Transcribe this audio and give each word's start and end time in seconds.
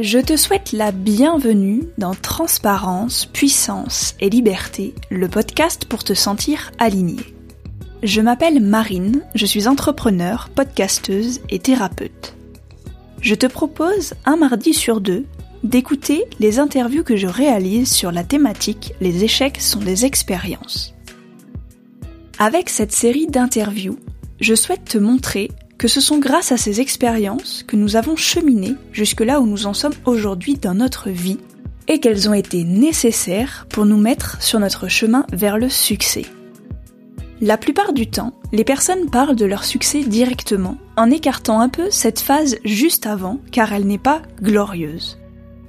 Je 0.00 0.18
te 0.18 0.34
souhaite 0.34 0.72
la 0.72 0.92
bienvenue 0.92 1.82
dans 1.98 2.14
Transparence, 2.14 3.26
Puissance 3.26 4.14
et 4.18 4.30
Liberté, 4.30 4.94
le 5.10 5.28
podcast 5.28 5.84
pour 5.84 6.04
te 6.04 6.14
sentir 6.14 6.72
aligné. 6.78 7.18
Je 8.02 8.22
m'appelle 8.22 8.62
Marine, 8.62 9.20
je 9.34 9.44
suis 9.44 9.68
entrepreneur, 9.68 10.48
podcasteuse 10.54 11.42
et 11.50 11.58
thérapeute. 11.58 12.34
Je 13.20 13.34
te 13.34 13.44
propose 13.44 14.14
un 14.24 14.36
mardi 14.36 14.72
sur 14.72 15.02
deux 15.02 15.26
d'écouter 15.64 16.24
les 16.38 16.58
interviews 16.58 17.04
que 17.04 17.16
je 17.16 17.26
réalise 17.26 17.92
sur 17.92 18.10
la 18.10 18.24
thématique 18.24 18.94
Les 19.02 19.22
échecs 19.22 19.60
sont 19.60 19.80
des 19.80 20.06
expériences. 20.06 20.94
Avec 22.38 22.70
cette 22.70 22.92
série 22.92 23.26
d'interviews, 23.26 23.98
je 24.40 24.54
souhaite 24.54 24.86
te 24.86 24.96
montrer 24.96 25.50
que 25.80 25.88
ce 25.88 26.02
sont 26.02 26.18
grâce 26.18 26.52
à 26.52 26.58
ces 26.58 26.82
expériences 26.82 27.64
que 27.66 27.74
nous 27.74 27.96
avons 27.96 28.14
cheminé 28.14 28.74
jusque 28.92 29.22
là 29.22 29.40
où 29.40 29.46
nous 29.46 29.64
en 29.64 29.72
sommes 29.72 29.94
aujourd'hui 30.04 30.56
dans 30.56 30.74
notre 30.74 31.08
vie 31.08 31.38
et 31.88 32.00
qu'elles 32.00 32.28
ont 32.28 32.34
été 32.34 32.64
nécessaires 32.64 33.66
pour 33.70 33.86
nous 33.86 33.96
mettre 33.96 34.42
sur 34.42 34.60
notre 34.60 34.88
chemin 34.88 35.24
vers 35.32 35.56
le 35.56 35.70
succès. 35.70 36.26
La 37.40 37.56
plupart 37.56 37.94
du 37.94 38.06
temps, 38.10 38.34
les 38.52 38.62
personnes 38.62 39.08
parlent 39.08 39.36
de 39.36 39.46
leur 39.46 39.64
succès 39.64 40.04
directement, 40.04 40.76
en 40.98 41.10
écartant 41.10 41.60
un 41.60 41.70
peu 41.70 41.90
cette 41.90 42.20
phase 42.20 42.58
juste 42.62 43.06
avant, 43.06 43.40
car 43.50 43.72
elle 43.72 43.86
n'est 43.86 43.96
pas 43.96 44.20
glorieuse. 44.42 45.19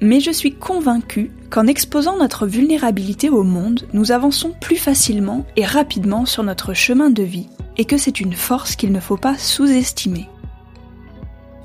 Mais 0.03 0.19
je 0.19 0.31
suis 0.31 0.55
convaincue 0.55 1.29
qu'en 1.51 1.67
exposant 1.67 2.17
notre 2.17 2.47
vulnérabilité 2.47 3.29
au 3.29 3.43
monde, 3.43 3.87
nous 3.93 4.11
avançons 4.11 4.51
plus 4.59 4.77
facilement 4.77 5.45
et 5.55 5.63
rapidement 5.63 6.25
sur 6.25 6.41
notre 6.41 6.73
chemin 6.73 7.11
de 7.11 7.21
vie 7.21 7.49
et 7.77 7.85
que 7.85 7.97
c'est 7.97 8.19
une 8.19 8.33
force 8.33 8.75
qu'il 8.75 8.91
ne 8.91 8.99
faut 8.99 9.17
pas 9.17 9.37
sous-estimer. 9.37 10.27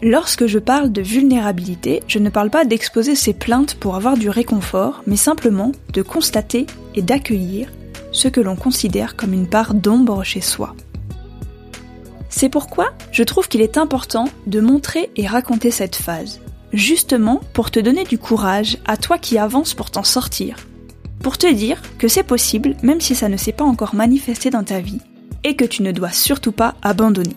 Lorsque 0.03 0.47
je 0.47 0.59
parle 0.59 0.93
de 0.93 1.01
vulnérabilité, 1.01 2.03
je 2.07 2.19
ne 2.19 2.29
parle 2.29 2.51
pas 2.51 2.67
d'exposer 2.67 3.15
ses 3.15 3.33
plaintes 3.33 3.77
pour 3.77 3.97
avoir 3.97 4.19
du 4.19 4.29
réconfort, 4.29 5.03
mais 5.07 5.17
simplement 5.17 5.73
de 5.95 6.03
constater 6.03 6.67
et 6.95 7.01
d'accueillir 7.01 7.73
ce 8.13 8.29
que 8.29 8.43
l'on 8.43 8.57
considère 8.57 9.17
comme 9.17 9.33
une 9.33 9.49
part 9.49 9.73
d'ombre 9.73 10.23
chez 10.23 10.43
soi. 10.43 10.77
C'est 12.29 12.51
pourquoi 12.51 12.93
je 13.13 13.23
trouve 13.23 13.49
qu'il 13.49 13.63
est 13.63 13.79
important 13.79 14.27
de 14.47 14.61
montrer 14.61 15.11
et 15.17 15.27
raconter 15.27 15.71
cette 15.71 15.97
phase, 15.97 16.41
justement 16.73 17.41
pour 17.53 17.71
te 17.71 17.81
donner 17.81 18.05
du 18.05 18.19
courage 18.19 18.79
à 18.87 18.97
toi 18.97 19.19
qui 19.19 19.39
avances 19.39 19.75
pour 19.75 19.91
t'en 19.91 20.03
sortir, 20.03 20.57
pour 21.21 21.39
te 21.39 21.53
dire 21.53 21.81
que 21.99 22.09
c'est 22.09 22.23
possible 22.23 22.77
même 22.83 23.01
si 23.01 23.15
ça 23.15 23.29
ne 23.29 23.37
s'est 23.37 23.53
pas 23.53 23.65
encore 23.65 23.95
manifesté 23.95 24.51
dans 24.51 24.65
ta 24.65 24.81
vie, 24.81 25.01
et 25.45 25.55
que 25.55 25.65
tu 25.65 25.83
ne 25.83 25.93
dois 25.93 26.11
surtout 26.11 26.53
pas 26.53 26.75
abandonner. 26.83 27.35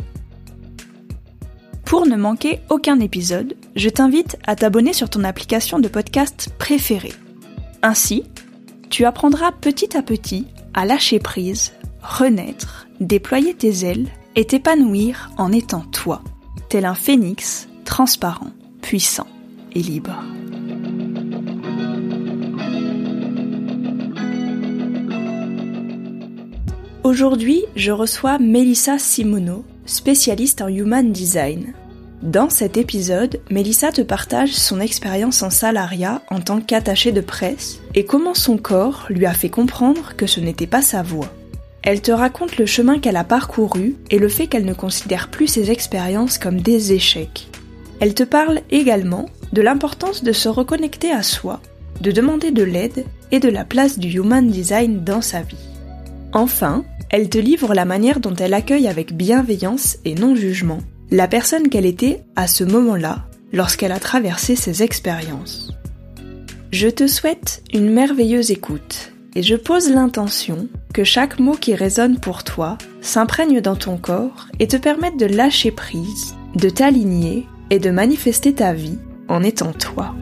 Pour 1.86 2.06
ne 2.06 2.16
manquer 2.16 2.60
aucun 2.70 3.00
épisode, 3.00 3.56
je 3.76 3.90
t'invite 3.90 4.38
à 4.46 4.56
t'abonner 4.56 4.94
sur 4.94 5.10
ton 5.10 5.24
application 5.24 5.80
de 5.80 5.88
podcast 5.88 6.50
préférée. 6.58 7.14
Ainsi, 7.82 8.24
tu 8.90 9.06
apprendras 9.06 9.52
petit 9.52 9.98
à 9.98 10.02
petit 10.02 10.46
à 10.74 10.86
lâcher 10.86 11.20
prise, 11.20 11.74
renaître, 12.02 12.88
déployer 13.00 13.54
tes 13.54 13.86
ailes 13.86 14.08
et 14.36 14.46
t'épanouir 14.46 15.32
en 15.38 15.52
étant 15.52 15.82
toi, 15.82 16.22
tel 16.70 16.86
un 16.86 16.94
phénix 16.94 17.68
transparent, 17.86 18.52
puissant 18.82 19.28
et 19.74 19.82
libre. 19.82 20.24
Aujourd'hui, 27.04 27.64
je 27.76 27.92
reçois 27.92 28.38
Melissa 28.40 29.00
Simono, 29.00 29.66
spécialiste 29.86 30.62
en 30.62 30.68
Human 30.68 31.12
Design. 31.12 31.74
Dans 32.22 32.50
cet 32.50 32.78
épisode, 32.78 33.40
Melissa 33.50 33.92
te 33.92 34.02
partage 34.02 34.52
son 34.52 34.80
expérience 34.80 35.42
en 35.42 35.50
salariat 35.50 36.22
en 36.30 36.42
tant 36.42 36.60
qu'attachée 36.60 37.12
de 37.12 37.22
presse 37.22 37.80
et 37.96 38.06
comment 38.06 38.34
son 38.34 38.58
corps 38.58 39.06
lui 39.10 39.26
a 39.26 39.34
fait 39.34 39.50
comprendre 39.50 40.16
que 40.18 40.28
ce 40.28 40.40
n'était 40.40 40.68
pas 40.68 40.82
sa 40.82 41.02
voie. 41.02 41.34
Elle 41.82 42.02
te 42.02 42.12
raconte 42.12 42.58
le 42.58 42.66
chemin 42.66 43.00
qu'elle 43.00 43.16
a 43.16 43.24
parcouru 43.24 43.96
et 44.12 44.20
le 44.20 44.28
fait 44.28 44.48
qu'elle 44.48 44.66
ne 44.66 44.74
considère 44.74 45.30
plus 45.30 45.48
ses 45.48 45.72
expériences 45.72 46.38
comme 46.38 46.60
des 46.60 46.92
échecs. 46.92 47.48
Elle 48.00 48.14
te 48.14 48.24
parle 48.24 48.62
également 48.72 49.26
de 49.54 49.62
l'importance 49.62 50.24
de 50.24 50.32
se 50.32 50.50
reconnecter 50.50 51.12
à 51.12 51.24
soi, 51.24 51.62
de 52.02 52.12
demander 52.12 52.52
de 52.52 52.64
l'aide 52.64 53.06
et 53.32 53.40
de 53.40 53.50
la 53.50 53.66
place 53.66 54.00
du 54.00 54.10
Human 54.10 54.48
Design 54.48 55.04
dans 55.04 55.22
sa 55.22 55.42
vie. 55.42 55.58
Enfin, 56.32 56.86
elle 57.10 57.30
te 57.30 57.38
livre 57.38 57.74
la 57.74 57.86
manière 57.86 58.20
dont 58.20 58.36
elle 58.36 58.54
accueille 58.54 58.88
avec 58.88 59.14
bienveillance 59.14 59.98
et 60.06 60.16
non-jugement 60.16 60.80
la 61.12 61.28
personne 61.28 61.70
qu'elle 61.70 61.88
était 61.88 62.22
à 62.36 62.48
ce 62.48 62.64
moment-là, 62.64 63.26
lorsqu'elle 63.52 63.92
a 63.92 64.00
traversé 64.00 64.56
ses 64.56 64.84
expériences. 64.84 65.74
Je 66.72 66.88
te 66.88 67.08
souhaite 67.08 67.64
une 67.74 67.90
merveilleuse 67.90 68.52
écoute 68.52 69.12
et 69.36 69.42
je 69.42 69.56
pose 69.56 69.90
l'intention 69.90 70.68
que 70.94 71.04
chaque 71.04 71.40
mot 71.40 71.54
qui 71.54 71.74
résonne 71.74 72.20
pour 72.20 72.44
toi 72.44 72.78
s'imprègne 73.02 73.60
dans 73.60 73.76
ton 73.76 73.98
corps 73.98 74.48
et 74.60 74.68
te 74.68 74.78
permette 74.78 75.18
de 75.18 75.26
lâcher 75.26 75.72
prise, 75.72 76.36
de 76.56 76.70
t'aligner 76.70 77.48
et 77.70 77.80
de 77.80 77.90
manifester 77.90 78.54
ta 78.54 78.74
vie 78.74 78.98
en 79.28 79.44
étant 79.44 79.74
toi. 79.74 80.16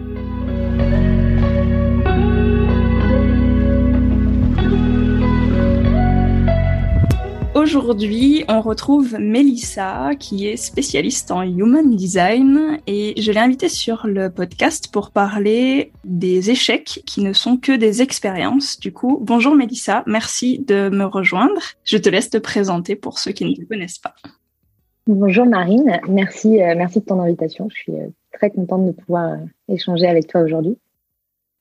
Aujourd'hui, 7.68 8.46
on 8.48 8.62
retrouve 8.62 9.18
Melissa, 9.20 10.12
qui 10.18 10.48
est 10.48 10.58
spécialiste 10.58 11.32
en 11.32 11.42
Human 11.42 11.96
Design, 11.96 12.80
et 12.88 13.20
je 13.20 13.32
l'ai 13.32 13.40
invitée 13.40 13.68
sur 13.68 14.08
le 14.08 14.30
podcast 14.30 14.90
pour 14.92 15.12
parler 15.12 15.92
des 16.06 16.50
échecs 16.50 17.02
qui 17.06 17.22
ne 17.22 17.34
sont 17.34 17.58
que 17.58 17.72
des 17.72 18.02
expériences. 18.02 18.80
Du 18.80 18.94
coup, 18.94 19.20
bonjour 19.22 19.54
Melissa, 19.56 20.04
merci 20.06 20.60
de 20.60 20.90
me 20.90 21.06
rejoindre. 21.06 21.62
Je 21.84 21.98
te 21.98 22.10
laisse 22.10 22.30
te 22.30 22.38
présenter 22.38 22.96
pour 22.96 23.20
ceux 23.20 23.32
qui 23.32 23.44
ne 23.44 23.54
te 23.54 23.68
connaissent 23.68 24.00
pas. 24.00 24.14
Bonjour 25.10 25.46
Marine, 25.46 26.02
merci, 26.10 26.62
euh, 26.62 26.74
merci 26.76 27.00
de 27.00 27.06
ton 27.06 27.22
invitation. 27.22 27.70
Je 27.70 27.76
suis 27.78 27.94
euh, 27.94 28.10
très 28.34 28.50
contente 28.50 28.86
de 28.86 28.92
pouvoir 28.92 29.32
euh, 29.32 29.38
échanger 29.70 30.06
avec 30.06 30.28
toi 30.28 30.42
aujourd'hui. 30.42 30.78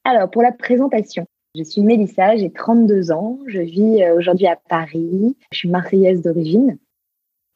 Alors, 0.02 0.28
pour 0.28 0.42
la 0.42 0.50
présentation, 0.50 1.26
je 1.54 1.62
suis 1.62 1.82
Mélissa, 1.82 2.34
j'ai 2.34 2.50
32 2.50 3.12
ans, 3.12 3.38
je 3.46 3.60
vis 3.60 4.04
aujourd'hui 4.16 4.48
à 4.48 4.58
Paris, 4.68 5.36
je 5.52 5.58
suis 5.58 5.68
marseillaise 5.68 6.22
d'origine. 6.22 6.76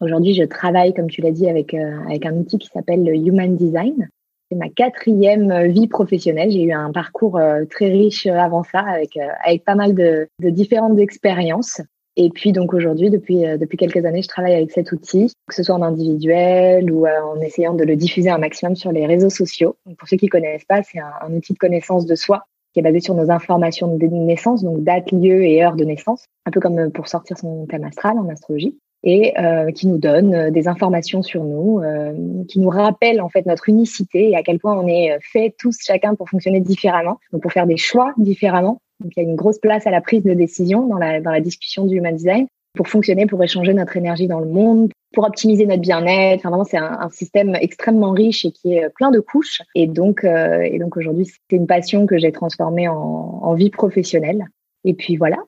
Aujourd'hui, 0.00 0.32
je 0.32 0.44
travaille, 0.44 0.94
comme 0.94 1.10
tu 1.10 1.22
l'as 1.22 1.32
dit, 1.32 1.50
avec, 1.50 1.74
avec 1.74 2.24
un 2.24 2.36
outil 2.36 2.58
qui 2.58 2.68
s'appelle 2.68 3.02
le 3.02 3.16
Human 3.16 3.56
Design. 3.56 4.08
C'est 4.48 4.58
ma 4.58 4.68
quatrième 4.68 5.66
vie 5.66 5.88
professionnelle. 5.88 6.52
J'ai 6.52 6.62
eu 6.62 6.72
un 6.72 6.92
parcours 6.92 7.40
très 7.68 7.90
riche 7.90 8.26
avant 8.26 8.62
ça, 8.62 8.78
avec, 8.78 9.18
avec 9.44 9.64
pas 9.64 9.74
mal 9.74 9.94
de, 9.94 10.28
de 10.38 10.50
différentes 10.50 11.00
expériences. 11.00 11.80
Et 12.16 12.30
puis 12.30 12.52
donc 12.52 12.74
aujourd'hui, 12.74 13.08
depuis, 13.10 13.42
depuis 13.58 13.78
quelques 13.78 14.04
années, 14.04 14.22
je 14.22 14.28
travaille 14.28 14.54
avec 14.54 14.72
cet 14.72 14.92
outil, 14.92 15.32
que 15.46 15.54
ce 15.54 15.62
soit 15.62 15.74
en 15.74 15.82
individuel 15.82 16.90
ou 16.92 17.06
en 17.06 17.40
essayant 17.40 17.74
de 17.74 17.84
le 17.84 17.96
diffuser 17.96 18.30
un 18.30 18.38
maximum 18.38 18.76
sur 18.76 18.92
les 18.92 19.06
réseaux 19.06 19.30
sociaux. 19.30 19.76
Pour 19.96 20.08
ceux 20.08 20.16
qui 20.16 20.26
connaissent 20.26 20.64
pas, 20.64 20.82
c'est 20.82 20.98
un, 20.98 21.12
un 21.22 21.32
outil 21.32 21.52
de 21.52 21.58
connaissance 21.58 22.06
de 22.06 22.14
soi 22.14 22.44
qui 22.72 22.80
est 22.80 22.82
basé 22.82 23.00
sur 23.00 23.14
nos 23.14 23.30
informations 23.30 23.96
de 23.96 24.06
naissance, 24.06 24.62
donc 24.62 24.82
date, 24.84 25.10
lieu 25.12 25.44
et 25.44 25.62
heure 25.62 25.76
de 25.76 25.84
naissance, 25.84 26.26
un 26.46 26.50
peu 26.50 26.60
comme 26.60 26.78
euh, 26.78 26.90
pour 26.90 27.08
sortir 27.08 27.36
son 27.36 27.66
thème 27.66 27.84
astral 27.84 28.18
en 28.18 28.28
astrologie, 28.28 28.76
et 29.02 29.32
euh, 29.38 29.70
qui 29.72 29.86
nous 29.86 29.98
donne 29.98 30.34
euh, 30.34 30.50
des 30.50 30.68
informations 30.68 31.22
sur 31.22 31.42
nous, 31.42 31.80
euh, 31.80 32.12
qui 32.48 32.60
nous 32.60 32.68
rappelle 32.68 33.20
en 33.20 33.28
fait 33.28 33.46
notre 33.46 33.68
unicité 33.68 34.30
et 34.30 34.36
à 34.36 34.42
quel 34.42 34.58
point 34.58 34.78
on 34.78 34.86
est 34.86 35.18
fait 35.20 35.54
tous 35.58 35.78
chacun 35.80 36.14
pour 36.14 36.28
fonctionner 36.28 36.60
différemment, 36.60 37.18
donc 37.32 37.42
pour 37.42 37.52
faire 37.52 37.66
des 37.66 37.76
choix 37.76 38.12
différemment. 38.18 38.80
Donc 39.00 39.12
il 39.16 39.22
y 39.22 39.26
a 39.26 39.28
une 39.28 39.36
grosse 39.36 39.58
place 39.58 39.86
à 39.86 39.90
la 39.90 40.00
prise 40.00 40.22
de 40.22 40.34
décision 40.34 40.86
dans 40.86 40.98
la, 40.98 41.20
dans 41.20 41.30
la 41.30 41.40
discussion 41.40 41.86
du 41.86 41.96
human 41.96 42.14
design 42.14 42.46
pour 42.74 42.88
fonctionner, 42.88 43.26
pour 43.26 43.42
échanger 43.42 43.74
notre 43.74 43.96
énergie 43.96 44.28
dans 44.28 44.40
le 44.40 44.46
monde, 44.46 44.90
pour 45.12 45.24
optimiser 45.24 45.66
notre 45.66 45.80
bien-être. 45.80 46.38
Enfin, 46.38 46.50
vraiment, 46.50 46.64
c'est 46.64 46.76
un, 46.76 46.98
un, 47.00 47.10
système 47.10 47.56
extrêmement 47.56 48.12
riche 48.12 48.44
et 48.44 48.52
qui 48.52 48.74
est 48.74 48.88
plein 48.90 49.10
de 49.10 49.18
couches. 49.18 49.62
Et 49.74 49.86
donc, 49.86 50.24
euh, 50.24 50.60
et 50.62 50.78
donc 50.78 50.96
aujourd'hui, 50.96 51.26
c'est 51.26 51.56
une 51.56 51.66
passion 51.66 52.06
que 52.06 52.16
j'ai 52.16 52.30
transformée 52.30 52.86
en, 52.86 52.94
en 52.94 53.54
vie 53.54 53.70
professionnelle. 53.70 54.46
Et 54.84 54.94
puis 54.94 55.16
voilà. 55.16 55.38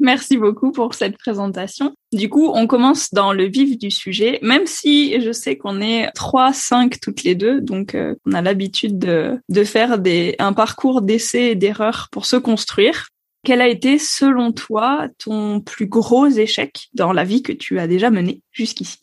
Merci 0.00 0.36
beaucoup 0.36 0.70
pour 0.70 0.94
cette 0.94 1.18
présentation. 1.18 1.92
Du 2.12 2.28
coup, 2.28 2.50
on 2.54 2.68
commence 2.68 3.12
dans 3.12 3.32
le 3.32 3.46
vif 3.46 3.76
du 3.76 3.90
sujet, 3.90 4.38
même 4.42 4.66
si 4.66 5.20
je 5.20 5.32
sais 5.32 5.56
qu'on 5.56 5.80
est 5.80 6.10
trois, 6.12 6.52
cinq 6.52 7.00
toutes 7.00 7.24
les 7.24 7.34
deux, 7.34 7.60
donc 7.60 7.94
euh, 7.94 8.14
on 8.24 8.32
a 8.32 8.40
l'habitude 8.40 8.98
de, 8.98 9.40
de 9.48 9.64
faire 9.64 9.98
des, 9.98 10.36
un 10.38 10.52
parcours 10.52 11.02
d'essais 11.02 11.50
et 11.50 11.54
d'erreurs 11.56 12.08
pour 12.12 12.26
se 12.26 12.36
construire. 12.36 13.08
Quel 13.44 13.60
a 13.60 13.68
été, 13.68 13.98
selon 13.98 14.52
toi, 14.52 15.08
ton 15.18 15.60
plus 15.60 15.86
gros 15.86 16.26
échec 16.26 16.88
dans 16.94 17.12
la 17.12 17.24
vie 17.24 17.42
que 17.42 17.52
tu 17.52 17.78
as 17.78 17.88
déjà 17.88 18.10
menée 18.10 18.40
jusqu'ici? 18.52 18.98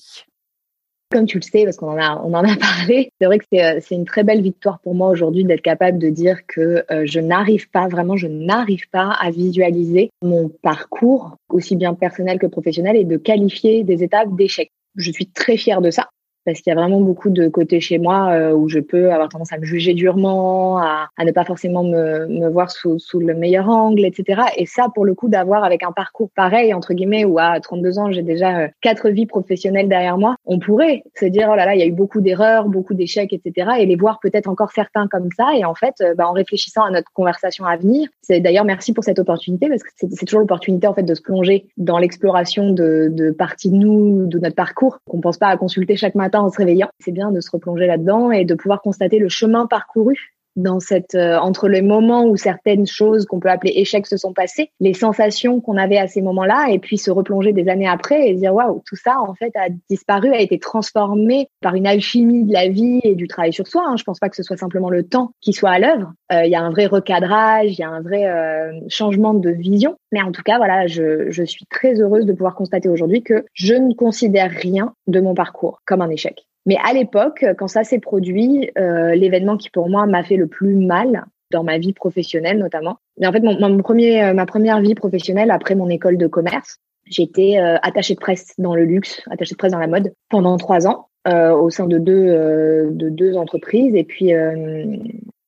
Comme 1.12 1.26
tu 1.26 1.38
le 1.38 1.44
sais, 1.44 1.64
parce 1.64 1.78
qu'on 1.78 1.90
en 1.90 1.98
a, 1.98 2.22
on 2.24 2.34
en 2.34 2.44
a 2.44 2.56
parlé, 2.60 3.12
c'est 3.20 3.26
vrai 3.26 3.40
que 3.40 3.46
c'est, 3.52 3.80
c'est 3.82 3.96
une 3.96 4.06
très 4.06 4.24
belle 4.24 4.42
victoire 4.42 4.80
pour 4.80 4.96
moi 4.96 5.10
aujourd'hui 5.10 5.44
d'être 5.44 5.62
capable 5.62 5.98
de 5.98 6.10
dire 6.10 6.46
que 6.48 6.84
euh, 6.92 7.04
je 7.06 7.20
n'arrive 7.20 7.70
pas, 7.70 7.88
vraiment, 7.88 8.18
je 8.18 8.28
n'arrive 8.28 8.90
pas 8.90 9.16
à 9.20 9.32
visualiser 9.32 10.10
mon 10.22 10.50
parcours, 10.50 11.38
aussi 11.50 11.76
bien 11.76 11.94
personnel 11.94 12.40
que 12.40 12.48
professionnel, 12.48 12.96
et 12.96 13.04
de 13.04 13.18
qualifier 13.18 13.84
des 13.84 14.04
étapes 14.04 14.36
d'échec. 14.36 14.72
Je 14.96 15.12
suis 15.12 15.28
très 15.28 15.58
fière 15.58 15.82
de 15.82 15.92
ça. 15.92 16.10
Parce 16.46 16.62
qu'il 16.62 16.72
y 16.72 16.76
a 16.76 16.80
vraiment 16.80 17.02
beaucoup 17.02 17.30
de 17.30 17.48
côtés 17.48 17.80
chez 17.80 17.98
moi 17.98 18.32
euh, 18.32 18.54
où 18.54 18.70
je 18.70 18.80
peux 18.80 19.12
avoir 19.12 19.30
tendance 19.30 19.52
à 19.52 19.58
me 19.58 19.66
juger 19.66 19.94
durement, 19.94 20.78
à, 20.78 21.10
ne 21.24 21.32
pas 21.32 21.44
forcément 21.44 21.84
me, 21.84 22.50
voir 22.50 22.70
sous, 22.70 23.00
sous, 23.00 23.20
le 23.20 23.34
meilleur 23.34 23.68
angle, 23.68 24.06
etc. 24.06 24.44
Et 24.56 24.66
ça, 24.66 24.88
pour 24.94 25.06
le 25.06 25.16
coup, 25.16 25.28
d'avoir 25.28 25.64
avec 25.64 25.84
un 25.84 25.92
parcours 25.92 26.30
pareil, 26.36 26.74
entre 26.74 26.94
guillemets, 26.94 27.26
où 27.26 27.40
à 27.40 27.60
32 27.60 28.00
ans, 28.00 28.12
j'ai 28.12 28.22
déjà 28.22 28.60
euh, 28.60 28.68
quatre 28.82 29.10
vies 29.10 29.26
professionnelles 29.26 29.90
derrière 29.90 30.18
moi, 30.18 30.36
on 30.46 30.60
pourrait 30.60 31.04
se 31.20 31.26
dire, 31.26 31.50
oh 31.52 31.56
là 31.56 31.66
là, 31.66 31.74
il 31.74 31.80
y 31.80 31.84
a 31.84 31.88
eu 31.88 31.92
beaucoup 31.92 32.22
d'erreurs, 32.22 32.70
beaucoup 32.70 32.94
d'échecs, 32.94 33.34
etc. 33.34 33.72
Et 33.80 33.86
les 33.88 33.96
voir 33.96 34.20
peut-être 34.22 34.48
encore 34.48 34.72
certains 34.72 35.08
comme 35.08 35.30
ça. 35.36 35.56
Et 35.56 35.66
en 35.66 35.74
fait, 35.74 35.96
euh, 36.02 36.14
bah, 36.14 36.28
en 36.28 36.34
réfléchissant 36.34 36.84
à 36.84 36.92
notre 36.92 37.12
conversation 37.12 37.66
à 37.66 37.76
venir, 37.76 38.08
c'est 38.22 38.40
d'ailleurs 38.40 38.66
merci 38.66 38.94
pour 38.94 39.04
cette 39.04 39.18
opportunité, 39.18 39.68
parce 39.68 39.82
que 39.82 39.90
c'est 39.96 40.26
toujours 40.26 40.42
l'opportunité, 40.42 40.86
en 40.86 40.94
fait, 40.94 41.04
de 41.04 41.16
se 41.16 41.22
plonger 41.22 41.66
dans 41.78 41.98
l'exploration 41.98 42.72
de, 42.72 43.10
de 43.12 43.32
parties 43.32 43.72
de 43.72 43.76
nous, 43.76 44.28
de 44.28 44.38
notre 44.38 44.56
parcours, 44.56 45.00
qu'on 45.10 45.22
pense 45.22 45.38
pas 45.38 45.48
à 45.48 45.58
consulter 45.58 45.96
chaque 45.96 46.16
matin 46.16 46.35
en 46.42 46.50
se 46.50 46.58
réveillant. 46.58 46.90
C'est 47.00 47.12
bien 47.12 47.32
de 47.32 47.40
se 47.40 47.52
replonger 47.52 47.88
là-dedans 47.88 48.32
et 48.32 48.46
de 48.46 48.56
pouvoir 48.56 48.82
constater 48.82 49.20
le 49.20 49.30
chemin 49.30 49.68
parcouru 49.68 50.35
dans 50.56 50.80
cette 50.80 51.16
euh, 51.16 51.38
entre 51.38 51.68
les 51.68 51.82
moments 51.82 52.26
où 52.26 52.36
certaines 52.38 52.88
choses 52.88 53.26
qu'on 53.26 53.40
peut 53.40 53.50
appeler 53.50 53.74
échecs 53.76 54.08
se 54.08 54.18
sont 54.18 54.34
passées, 54.34 54.72
les 54.80 54.94
sensations 54.94 55.62
qu'on 55.62 55.78
avait 55.78 55.98
à 55.98 56.08
ces 56.08 56.22
moments-là, 56.22 56.68
et 56.72 56.80
puis 56.80 56.98
se 56.98 57.12
replonger 57.12 57.54
des 57.54 57.70
années 57.70 57.88
après 57.88 58.28
et 58.28 58.36
dire 58.36 58.54
waouh, 58.54 58.82
tout 58.86 58.96
ça 58.96 59.20
en 59.20 59.34
fait 59.34 59.56
a 59.56 59.68
disparu, 59.90 60.34
a 60.34 60.42
été 60.42 60.60
transformé 60.60 61.50
par 61.62 61.76
une 61.76 61.88
alchimie 61.88 62.44
de 62.44 62.54
la 62.54 62.70
vie 62.70 63.00
et 63.04 63.16
du 63.16 63.28
travail 63.28 63.54
sur 63.54 63.68
soi. 63.68 63.84
Hein. 63.88 63.96
Je 63.98 64.04
pense 64.04 64.20
pas 64.20 64.30
que 64.30 64.36
ce 64.36 64.44
soit 64.44 64.58
simplement 64.58 64.90
le 64.90 65.04
temps 65.04 65.32
qui 65.42 65.54
soit 65.54 65.72
à 65.72 65.80
l'œuvre. 65.80 66.14
Euh, 66.32 66.46
il 66.46 66.52
y 66.52 66.56
a 66.56 66.62
un 66.62 66.72
vrai 66.72 66.86
recadrage, 66.86 67.72
il 67.72 67.80
y 67.80 67.84
a 67.84 67.90
un 67.90 68.02
vrai 68.02 68.26
euh, 68.28 68.80
changement 68.88 69.34
de 69.34 69.50
vision. 69.50 69.96
Mais 70.12 70.22
en 70.22 70.32
tout 70.32 70.44
cas, 70.44 70.58
voilà, 70.58 70.88
je, 70.88 71.30
je 71.30 71.44
suis 71.44 71.66
très 71.66 72.00
heureuse 72.00 72.26
de 72.26 72.34
pouvoir 72.34 72.56
constater 72.56 72.90
aujourd'hui 72.90 73.22
que 73.22 73.46
je 73.54 73.76
ne 73.76 73.94
considère 73.94 74.50
rien 74.50 74.94
de 75.08 75.20
mon 75.20 75.34
parcours 75.34 75.82
comme 75.86 76.02
un 76.02 76.10
échec. 76.10 76.46
Mais 76.66 76.78
à 76.84 76.94
l'époque, 76.94 77.46
quand 77.58 77.68
ça 77.68 77.84
s'est 77.84 78.00
produit, 78.00 78.72
euh, 78.78 79.14
l'événement 79.14 79.58
qui 79.58 79.70
pour 79.70 79.90
moi 79.90 80.06
m'a 80.06 80.24
fait 80.24 80.38
le 80.38 80.48
plus 80.48 80.76
mal 80.76 81.26
dans 81.52 81.64
ma 81.64 81.78
vie 81.78 81.94
professionnelle 81.94 82.58
notamment. 82.58 82.98
Mais 83.20 83.28
en 83.28 83.32
fait, 83.32 83.42
mon, 83.42 83.78
premier, 83.78 84.24
euh, 84.24 84.34
ma 84.34 84.46
première 84.46 84.82
vie 84.82 84.96
professionnelle 84.96 85.52
après 85.52 85.76
mon 85.76 85.90
école 85.90 86.18
de 86.18 86.28
commerce, 86.28 86.80
j'étais 87.06 87.58
euh, 87.58 87.78
attachée 87.82 88.16
de 88.16 88.20
presse 88.20 88.54
dans 88.58 88.76
le 88.76 88.84
luxe, 88.84 89.22
attachée 89.30 89.54
de 89.54 89.58
presse 89.58 89.72
dans 89.72 89.80
la 89.80 89.88
mode 89.88 90.14
pendant 90.30 90.58
trois 90.58 90.88
ans 90.88 91.08
euh, 91.28 91.54
au 91.54 91.70
sein 91.70 91.88
de 91.88 91.98
deux, 91.98 92.28
euh, 92.28 92.90
de 92.92 93.10
deux 93.10 93.38
entreprises. 93.38 93.96
Et 93.96 94.04
puis 94.04 94.32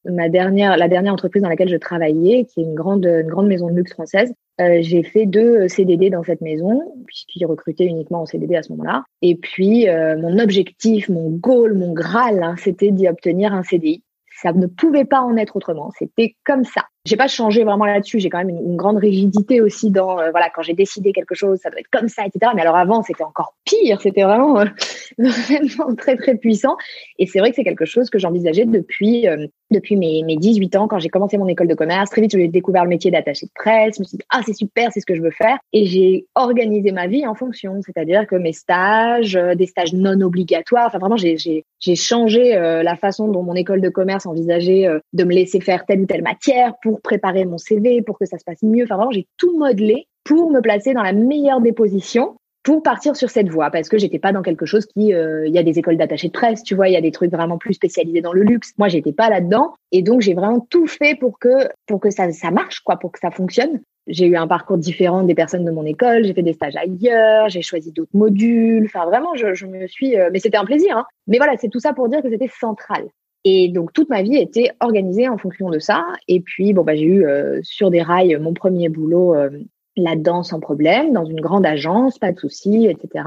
ma 0.06 0.30
dernière, 0.30 0.78
la 0.78 0.88
dernière 0.88 1.14
entreprise 1.14 1.44
dans 1.44 1.50
laquelle 1.50 1.70
je 1.70 1.76
travaillais, 1.76 2.46
qui 2.46 2.62
est 2.62 2.64
une 2.64 2.76
grande, 2.76 3.06
une 3.06 3.28
grande 3.28 3.48
maison 3.48 3.68
de 3.70 3.76
luxe 3.76 3.94
française, 3.94 4.34
euh, 4.60 4.80
j'ai 4.82 5.04
fait 5.04 5.26
deux 5.26 5.68
CDD 5.68 6.10
dans 6.10 6.24
cette 6.24 6.42
maison, 6.42 6.82
puisqu'ils 7.06 7.46
recrutaient 7.46 7.86
uniquement 7.86 8.22
en 8.22 8.26
CDD 8.26 8.56
à 8.56 8.64
ce 8.64 8.72
moment-là. 8.74 9.04
Et 9.22 9.36
puis, 9.36 9.88
euh, 9.88 10.18
mon 10.18 10.40
objectif, 10.40 11.10
mon 11.10 11.30
goal, 11.30 11.76
mon 11.76 11.94
graal, 11.94 12.42
hein, 12.42 12.56
c'était 12.58 12.92
d'y 12.92 13.08
obtenir 13.08 13.54
un 13.54 13.64
CDI. 13.64 14.04
Ça 14.42 14.54
ne 14.54 14.68
pouvait 14.68 15.06
pas 15.06 15.22
en 15.22 15.36
être 15.38 15.56
autrement. 15.56 15.92
C'était 15.98 16.36
comme 16.46 16.64
ça 16.64 16.86
j'ai 17.08 17.16
pas 17.16 17.28
changé 17.28 17.64
vraiment 17.64 17.86
là-dessus. 17.86 18.20
J'ai 18.20 18.30
quand 18.30 18.40
même 18.40 18.50
une, 18.50 18.76
grande 18.76 18.98
rigidité 18.98 19.62
aussi 19.62 19.90
dans 19.90 20.20
euh, 20.20 20.30
voilà 20.32 20.50
quand 20.54 20.62
j'ai 20.62 20.74
décidé 20.74 21.14
quelque 21.14 21.36
chose, 21.36 21.58
ça 21.60 21.70
doit 21.70 21.80
être 21.80 21.90
comme 21.90 22.10
ça, 22.10 22.26
etc. 22.26 22.52
Mais 22.54 22.62
alors 22.62 22.76
avant, 22.76 23.02
c'était 23.02 23.24
encore 23.24 23.56
pire. 23.64 24.02
C'était 24.02 24.24
vraiment 24.24 24.60
euh, 24.60 24.66
vraiment 25.18 25.96
très 25.96 26.18
très 26.18 26.36
puissant. 26.36 26.76
Et 27.18 27.26
c'est 27.26 27.40
vrai 27.40 27.52
que 27.52 27.56
c'est 27.56 27.64
quelque 27.64 27.86
chose 27.86 28.10
que 28.10 28.20
j'envisageais 28.20 28.66
depuis 28.66 29.26
euh, 29.28 29.48
depuis 29.72 29.96
mes, 29.96 30.24
mes 30.24 30.36
18 30.36 30.76
ans 30.76 30.88
quand 30.88 31.00
j'ai 31.00 31.10
commencé 31.10 31.38
mon 31.38 31.48
école 31.48 31.68
de 31.68 31.76
commerce. 31.76 32.10
Très 32.10 32.22
vite, 32.22 32.32
j'ai 32.32 32.48
découvert 32.50 32.84
le 32.84 32.90
métier 32.90 33.10
d'attaché 33.10 33.46
de 33.46 33.52
presse. 33.56 33.96
Je 33.96 34.02
me 34.02 34.06
suis 34.06 34.18
dit 34.18 34.26
ah 34.30 34.42
c'est 34.46 34.54
super, 34.54 34.92
c'est 34.92 35.00
ce 35.00 35.06
que 35.06 35.16
je 35.16 35.22
veux 35.22 35.32
faire. 35.32 35.58
Et 35.72 35.86
j'ai 35.86 36.28
organisé 36.36 36.92
ma 36.92 37.08
vie 37.08 37.26
en 37.26 37.36
fonction. 37.36 37.80
C'est-à-dire 37.86 38.28
que 38.28 38.36
mes 38.36 38.54
stages, 38.54 39.40
des 39.56 39.66
stages 39.66 39.94
non 39.94 40.20
obligatoires. 40.20 40.88
Enfin 40.88 41.00
vraiment, 41.00 41.18
j'ai 41.18 41.38
j'ai 41.38 41.64
j'ai 41.80 41.96
changé 41.96 42.54
la 42.54 42.96
façon 42.98 43.30
dont 43.30 43.44
mon 43.44 43.54
école 43.54 43.82
de 43.82 43.90
commerce 43.90 44.26
envisageait 44.26 44.90
de 45.14 45.24
me 45.24 45.34
laisser 45.34 45.62
faire 45.62 45.86
telle 45.86 46.02
ou 46.02 46.06
telle 46.06 46.24
matière 46.24 46.74
pour 46.82 46.97
préparer 47.02 47.46
mon 47.46 47.58
CV, 47.58 48.02
pour 48.02 48.18
que 48.18 48.26
ça 48.26 48.38
se 48.38 48.44
passe 48.44 48.64
mieux. 48.64 48.84
Enfin, 48.84 48.98
vraiment, 48.98 49.12
j'ai 49.12 49.28
tout 49.38 49.58
modelé 49.58 50.08
pour 50.24 50.52
me 50.52 50.62
placer 50.62 50.94
dans 50.94 51.04
la 51.04 51.14
meilleure 51.14 51.62
des 51.62 51.72
positions 51.72 52.36
pour 52.68 52.84
partir 52.84 53.16
sur 53.16 53.30
cette 53.30 53.48
voie. 53.48 53.72
Parce 53.72 53.88
que 53.88 53.98
j'étais 53.98 54.20
pas 54.20 54.34
dans 54.34 54.42
quelque 54.42 54.66
chose 54.66 54.86
qui 54.86 55.14
euh, 55.14 55.48
il 55.48 55.54
y 55.54 55.58
a 55.58 55.64
des 55.64 55.80
écoles 55.80 55.96
d'attachés 55.96 56.28
de 56.28 56.34
presse 56.34 56.64
tu 56.64 56.76
vois 56.76 56.90
il 56.90 56.94
y 56.94 56.98
a 56.98 57.02
des 57.02 57.12
trucs 57.12 57.32
vraiment 57.32 57.58
plus 57.58 57.76
spécialisés 57.76 58.20
dans 58.20 58.34
le 58.34 58.44
luxe. 58.44 58.74
Moi 58.78 58.90
j'étais 58.90 59.14
pas 59.14 59.30
là-dedans. 59.30 59.74
Et 59.94 60.02
donc 60.02 60.20
j'ai 60.20 60.34
vraiment 60.34 60.60
tout 60.60 60.86
fait 60.86 61.16
pour 61.18 61.40
que 61.40 61.70
pour 61.86 62.02
que 62.02 62.10
ça 62.10 62.30
ça 62.34 62.52
marche 62.52 62.82
quoi 62.82 62.98
pour 62.98 63.14
que 63.14 63.20
ça 63.20 63.32
fonctionne. 63.32 63.80
J'ai 64.08 64.26
eu 64.26 64.36
un 64.36 64.48
parcours 64.48 64.78
différent 64.78 65.24
des 65.24 65.34
personnes 65.34 65.64
de 65.64 65.72
mon 65.72 65.86
école. 65.86 66.26
J'ai 66.26 66.34
fait 66.34 66.44
des 66.44 66.54
stages 66.54 66.76
ailleurs. 66.76 67.48
J'ai 67.48 67.62
choisi 67.62 67.94
d'autres 67.94 68.16
modules. 68.16 68.84
Enfin 68.86 69.06
vraiment 69.06 69.34
je, 69.36 69.54
je 69.54 69.66
me 69.66 69.88
suis 69.88 70.18
euh, 70.18 70.30
mais 70.34 70.40
c'était 70.40 70.58
un 70.58 70.66
plaisir 70.66 70.98
hein. 70.98 71.06
mais 71.28 71.38
voilà 71.38 71.56
c'est 71.56 71.70
tout 71.70 71.80
ça 71.80 71.94
pour 71.94 72.10
dire 72.10 72.22
que 72.22 72.30
c'était 72.30 72.50
central 72.60 73.06
et 73.50 73.70
donc 73.70 73.94
toute 73.94 74.10
ma 74.10 74.24
vie 74.24 74.36
était 74.36 74.72
organisée 74.82 75.30
en 75.30 75.38
fonction 75.38 75.70
de 75.70 75.80
ça. 75.80 76.06
Et 76.28 76.42
puis 76.42 76.74
bon 76.74 76.84
bah 76.84 76.96
j'ai 76.96 77.06
eu 77.06 77.26
euh, 77.26 77.62
sur 77.64 77.90
des 77.90 78.02
rails 78.02 78.38
mon 78.42 78.54
premier 78.54 78.90
boulot 78.90 79.36
euh, 79.36 79.50
là-dedans 79.96 80.44
sans 80.44 80.60
problème, 80.60 81.14
dans 81.14 81.24
une 81.24 81.40
grande 81.40 81.66
agence, 81.66 82.20
pas 82.20 82.34
de 82.34 82.38
soucis, 82.38 82.88
etc. 82.88 83.24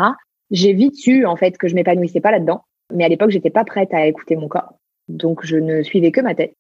J'ai 0.50 0.74
vite 0.74 0.96
su 0.96 1.24
en 1.24 1.36
fait 1.36 1.56
que 1.56 1.68
je 1.68 1.74
m'épanouissais 1.74 2.20
pas 2.20 2.32
là-dedans. 2.32 2.64
Mais 2.92 3.04
à 3.04 3.08
l'époque 3.08 3.30
j'étais 3.30 3.48
pas 3.48 3.64
prête 3.64 3.94
à 3.94 4.06
écouter 4.06 4.36
mon 4.36 4.46
corps, 4.46 4.74
donc 5.08 5.40
je 5.42 5.56
ne 5.56 5.82
suivais 5.82 6.10
que 6.10 6.20
ma 6.20 6.34
tête. 6.34 6.52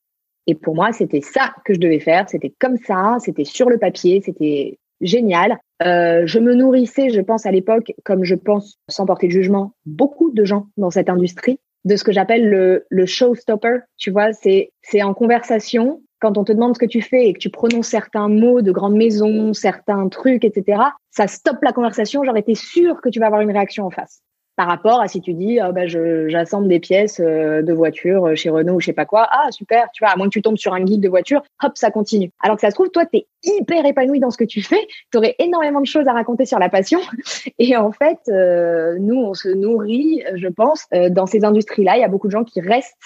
Et 0.46 0.54
pour 0.54 0.74
moi 0.74 0.92
c'était 0.92 1.20
ça 1.20 1.52
que 1.66 1.74
je 1.74 1.80
devais 1.80 2.00
faire, 2.00 2.30
c'était 2.30 2.54
comme 2.58 2.78
ça, 2.78 3.18
c'était 3.20 3.44
sur 3.44 3.68
le 3.68 3.76
papier, 3.76 4.22
c'était 4.24 4.78
génial. 5.02 5.58
Euh, 5.82 6.22
je 6.24 6.38
me 6.38 6.54
nourrissais, 6.54 7.10
je 7.10 7.20
pense 7.20 7.44
à 7.44 7.50
l'époque, 7.50 7.92
comme 8.04 8.24
je 8.24 8.36
pense 8.36 8.78
sans 8.88 9.04
porter 9.04 9.26
de 9.26 9.32
jugement, 9.32 9.74
beaucoup 9.84 10.30
de 10.30 10.46
gens 10.46 10.68
dans 10.78 10.90
cette 10.90 11.10
industrie 11.10 11.58
de 11.84 11.96
ce 11.96 12.04
que 12.04 12.12
j'appelle 12.12 12.48
le, 12.48 12.86
le 12.88 13.06
showstopper. 13.06 13.78
Tu 13.96 14.10
vois, 14.10 14.32
c'est 14.32 14.72
c'est 14.82 15.02
en 15.02 15.14
conversation 15.14 16.02
quand 16.20 16.36
on 16.36 16.44
te 16.44 16.52
demande 16.52 16.74
ce 16.74 16.78
que 16.78 16.86
tu 16.86 17.00
fais 17.00 17.28
et 17.28 17.32
que 17.32 17.38
tu 17.38 17.50
prononces 17.50 17.88
certains 17.88 18.28
mots 18.28 18.60
de 18.60 18.72
grande 18.72 18.94
maison, 18.94 19.54
certains 19.54 20.08
trucs, 20.08 20.44
etc. 20.44 20.82
Ça 21.10 21.26
stoppe 21.26 21.62
la 21.62 21.72
conversation. 21.72 22.22
J'aurais 22.24 22.40
été 22.40 22.54
sûre 22.54 23.00
que 23.00 23.08
tu 23.08 23.20
vas 23.20 23.26
avoir 23.26 23.40
une 23.40 23.50
réaction 23.50 23.86
en 23.86 23.90
face 23.90 24.20
par 24.56 24.66
rapport 24.66 25.00
à 25.00 25.08
si 25.08 25.20
tu 25.20 25.32
dis 25.32 25.58
oh, 25.66 25.72
bah, 25.72 25.86
j'assemble 25.86 26.68
des 26.68 26.80
pièces 26.80 27.20
euh, 27.20 27.62
de 27.62 27.72
voiture 27.72 28.26
euh, 28.26 28.34
chez 28.34 28.50
Renault 28.50 28.74
ou 28.74 28.80
je 28.80 28.86
sais 28.86 28.92
pas 28.92 29.06
quoi 29.06 29.26
ah 29.30 29.50
super 29.50 29.88
tu 29.92 30.04
vois 30.04 30.12
à 30.12 30.16
moins 30.16 30.26
que 30.26 30.32
tu 30.32 30.42
tombes 30.42 30.58
sur 30.58 30.74
un 30.74 30.82
guide 30.82 31.00
de 31.00 31.08
voiture 31.08 31.42
hop 31.62 31.72
ça 31.74 31.90
continue 31.90 32.30
alors 32.40 32.56
que 32.56 32.60
ça 32.60 32.70
se 32.70 32.74
trouve 32.74 32.90
toi 32.90 33.06
tu 33.06 33.18
es 33.18 33.26
hyper 33.42 33.86
épanoui 33.86 34.20
dans 34.20 34.30
ce 34.30 34.36
que 34.36 34.44
tu 34.44 34.62
fais 34.62 34.86
tu 35.10 35.18
aurais 35.18 35.34
énormément 35.38 35.80
de 35.80 35.86
choses 35.86 36.06
à 36.08 36.12
raconter 36.12 36.44
sur 36.44 36.58
la 36.58 36.68
passion 36.68 37.00
et 37.58 37.76
en 37.76 37.92
fait 37.92 38.18
euh, 38.28 38.96
nous 39.00 39.16
on 39.16 39.34
se 39.34 39.48
nourrit 39.48 40.22
je 40.34 40.48
pense 40.48 40.86
dans 41.10 41.26
ces 41.26 41.44
industries 41.44 41.84
là 41.84 41.96
il 41.96 42.00
y 42.00 42.04
a 42.04 42.08
beaucoup 42.08 42.26
de 42.26 42.32
gens 42.32 42.44
qui 42.44 42.60
restent 42.60 42.96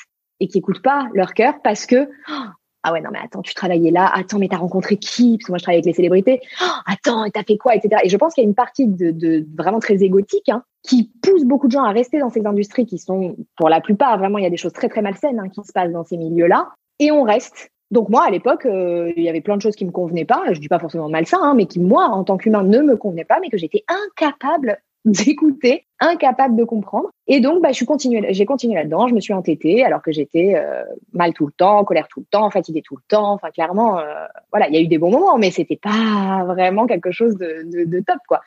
et 0.40 0.48
qui 0.48 0.58
écoutent 0.58 0.82
pas 0.82 1.08
leur 1.14 1.34
cœur 1.34 1.54
parce 1.62 1.86
que 1.86 2.08
ah 2.86 2.92
ouais, 2.92 3.00
non, 3.00 3.08
mais 3.10 3.18
attends, 3.18 3.40
tu 3.40 3.54
travaillais 3.54 3.90
là. 3.90 4.10
Attends, 4.14 4.38
mais 4.38 4.48
t'as 4.48 4.58
rencontré 4.58 4.98
qui? 4.98 5.38
Parce 5.38 5.46
que 5.46 5.52
moi, 5.52 5.58
je 5.58 5.62
travaille 5.62 5.78
avec 5.78 5.86
les 5.86 5.94
célébrités. 5.94 6.42
Oh, 6.60 6.66
attends, 6.84 7.30
t'as 7.32 7.42
fait 7.42 7.56
quoi 7.56 7.74
Etc. 7.74 7.88
Et 8.04 8.10
je 8.10 8.16
pense 8.18 8.34
qu'il 8.34 8.44
y 8.44 8.46
a 8.46 8.48
une 8.48 8.54
partie 8.54 8.86
de, 8.86 9.10
de 9.10 9.46
vraiment 9.56 9.80
très 9.80 10.02
égotique 10.02 10.50
hein, 10.50 10.62
qui 10.84 11.10
pousse 11.22 11.44
beaucoup 11.44 11.66
de 11.66 11.72
gens 11.72 11.82
à 11.82 11.92
rester 11.92 12.18
dans 12.18 12.30
ces 12.30 12.46
industries 12.46 12.86
qui 12.86 12.98
sont, 12.98 13.36
pour 13.56 13.68
la 13.68 13.80
plupart, 13.80 14.18
vraiment, 14.18 14.38
il 14.38 14.44
y 14.44 14.46
a 14.46 14.50
des 14.50 14.58
choses 14.58 14.74
très, 14.74 14.88
très 14.88 15.02
malsaines 15.02 15.40
hein, 15.40 15.48
qui 15.48 15.64
se 15.64 15.72
passent 15.72 15.92
dans 15.92 16.04
ces 16.04 16.18
milieux-là. 16.18 16.68
Et 17.00 17.10
on 17.10 17.22
reste. 17.22 17.70
Donc 17.90 18.10
moi, 18.10 18.24
à 18.24 18.30
l'époque, 18.30 18.66
euh, 18.66 19.10
il 19.16 19.22
y 19.22 19.28
avait 19.28 19.40
plein 19.40 19.56
de 19.56 19.62
choses 19.62 19.76
qui 19.76 19.86
me 19.86 19.90
convenaient 19.90 20.26
pas. 20.26 20.42
Je 20.52 20.60
dis 20.60 20.68
pas 20.68 20.78
forcément 20.78 21.08
malsain, 21.08 21.38
hein, 21.40 21.54
mais 21.54 21.66
qui, 21.66 21.80
moi, 21.80 22.04
en 22.06 22.22
tant 22.22 22.36
qu'humain, 22.36 22.62
ne 22.62 22.80
me 22.80 22.96
convenaient 22.96 23.24
pas, 23.24 23.38
mais 23.40 23.48
que 23.48 23.56
j'étais 23.56 23.84
incapable 23.88 24.78
d'écouter, 25.06 25.86
incapable 26.00 26.54
de 26.54 26.64
comprendre. 26.64 27.08
Et 27.28 27.40
donc, 27.40 27.62
bah, 27.62 27.70
je 27.70 27.76
suis 27.76 27.86
continué, 27.86 28.26
j'ai 28.34 28.44
continué 28.44 28.74
là-dedans. 28.74 29.08
Je 29.08 29.14
me 29.14 29.20
suis 29.20 29.32
entêtée 29.32 29.84
alors 29.84 30.02
que 30.02 30.12
j'étais 30.12 30.54
euh, 30.56 30.84
mal 31.14 31.32
tout 31.32 31.46
le 31.46 31.52
temps, 31.52 31.82
colère 31.84 32.08
tout 32.08 32.20
le 32.20 32.26
temps, 32.26 32.50
fatiguée 32.50 32.82
tout 32.82 32.96
le 32.96 33.02
temps. 33.08 33.32
Enfin, 33.32 33.50
clairement, 33.50 33.98
euh, 33.98 34.26
voilà, 34.50 34.68
il 34.68 34.74
y 34.74 34.76
a 34.76 34.82
eu 34.82 34.88
des 34.88 34.98
bons 34.98 35.10
moments, 35.10 35.38
mais 35.38 35.50
c'était 35.50 35.80
pas 35.80 36.44
vraiment 36.46 36.86
quelque 36.86 37.10
chose 37.10 37.36
de, 37.36 37.62
de, 37.64 37.84
de 37.84 38.00
top, 38.00 38.18
quoi. 38.28 38.42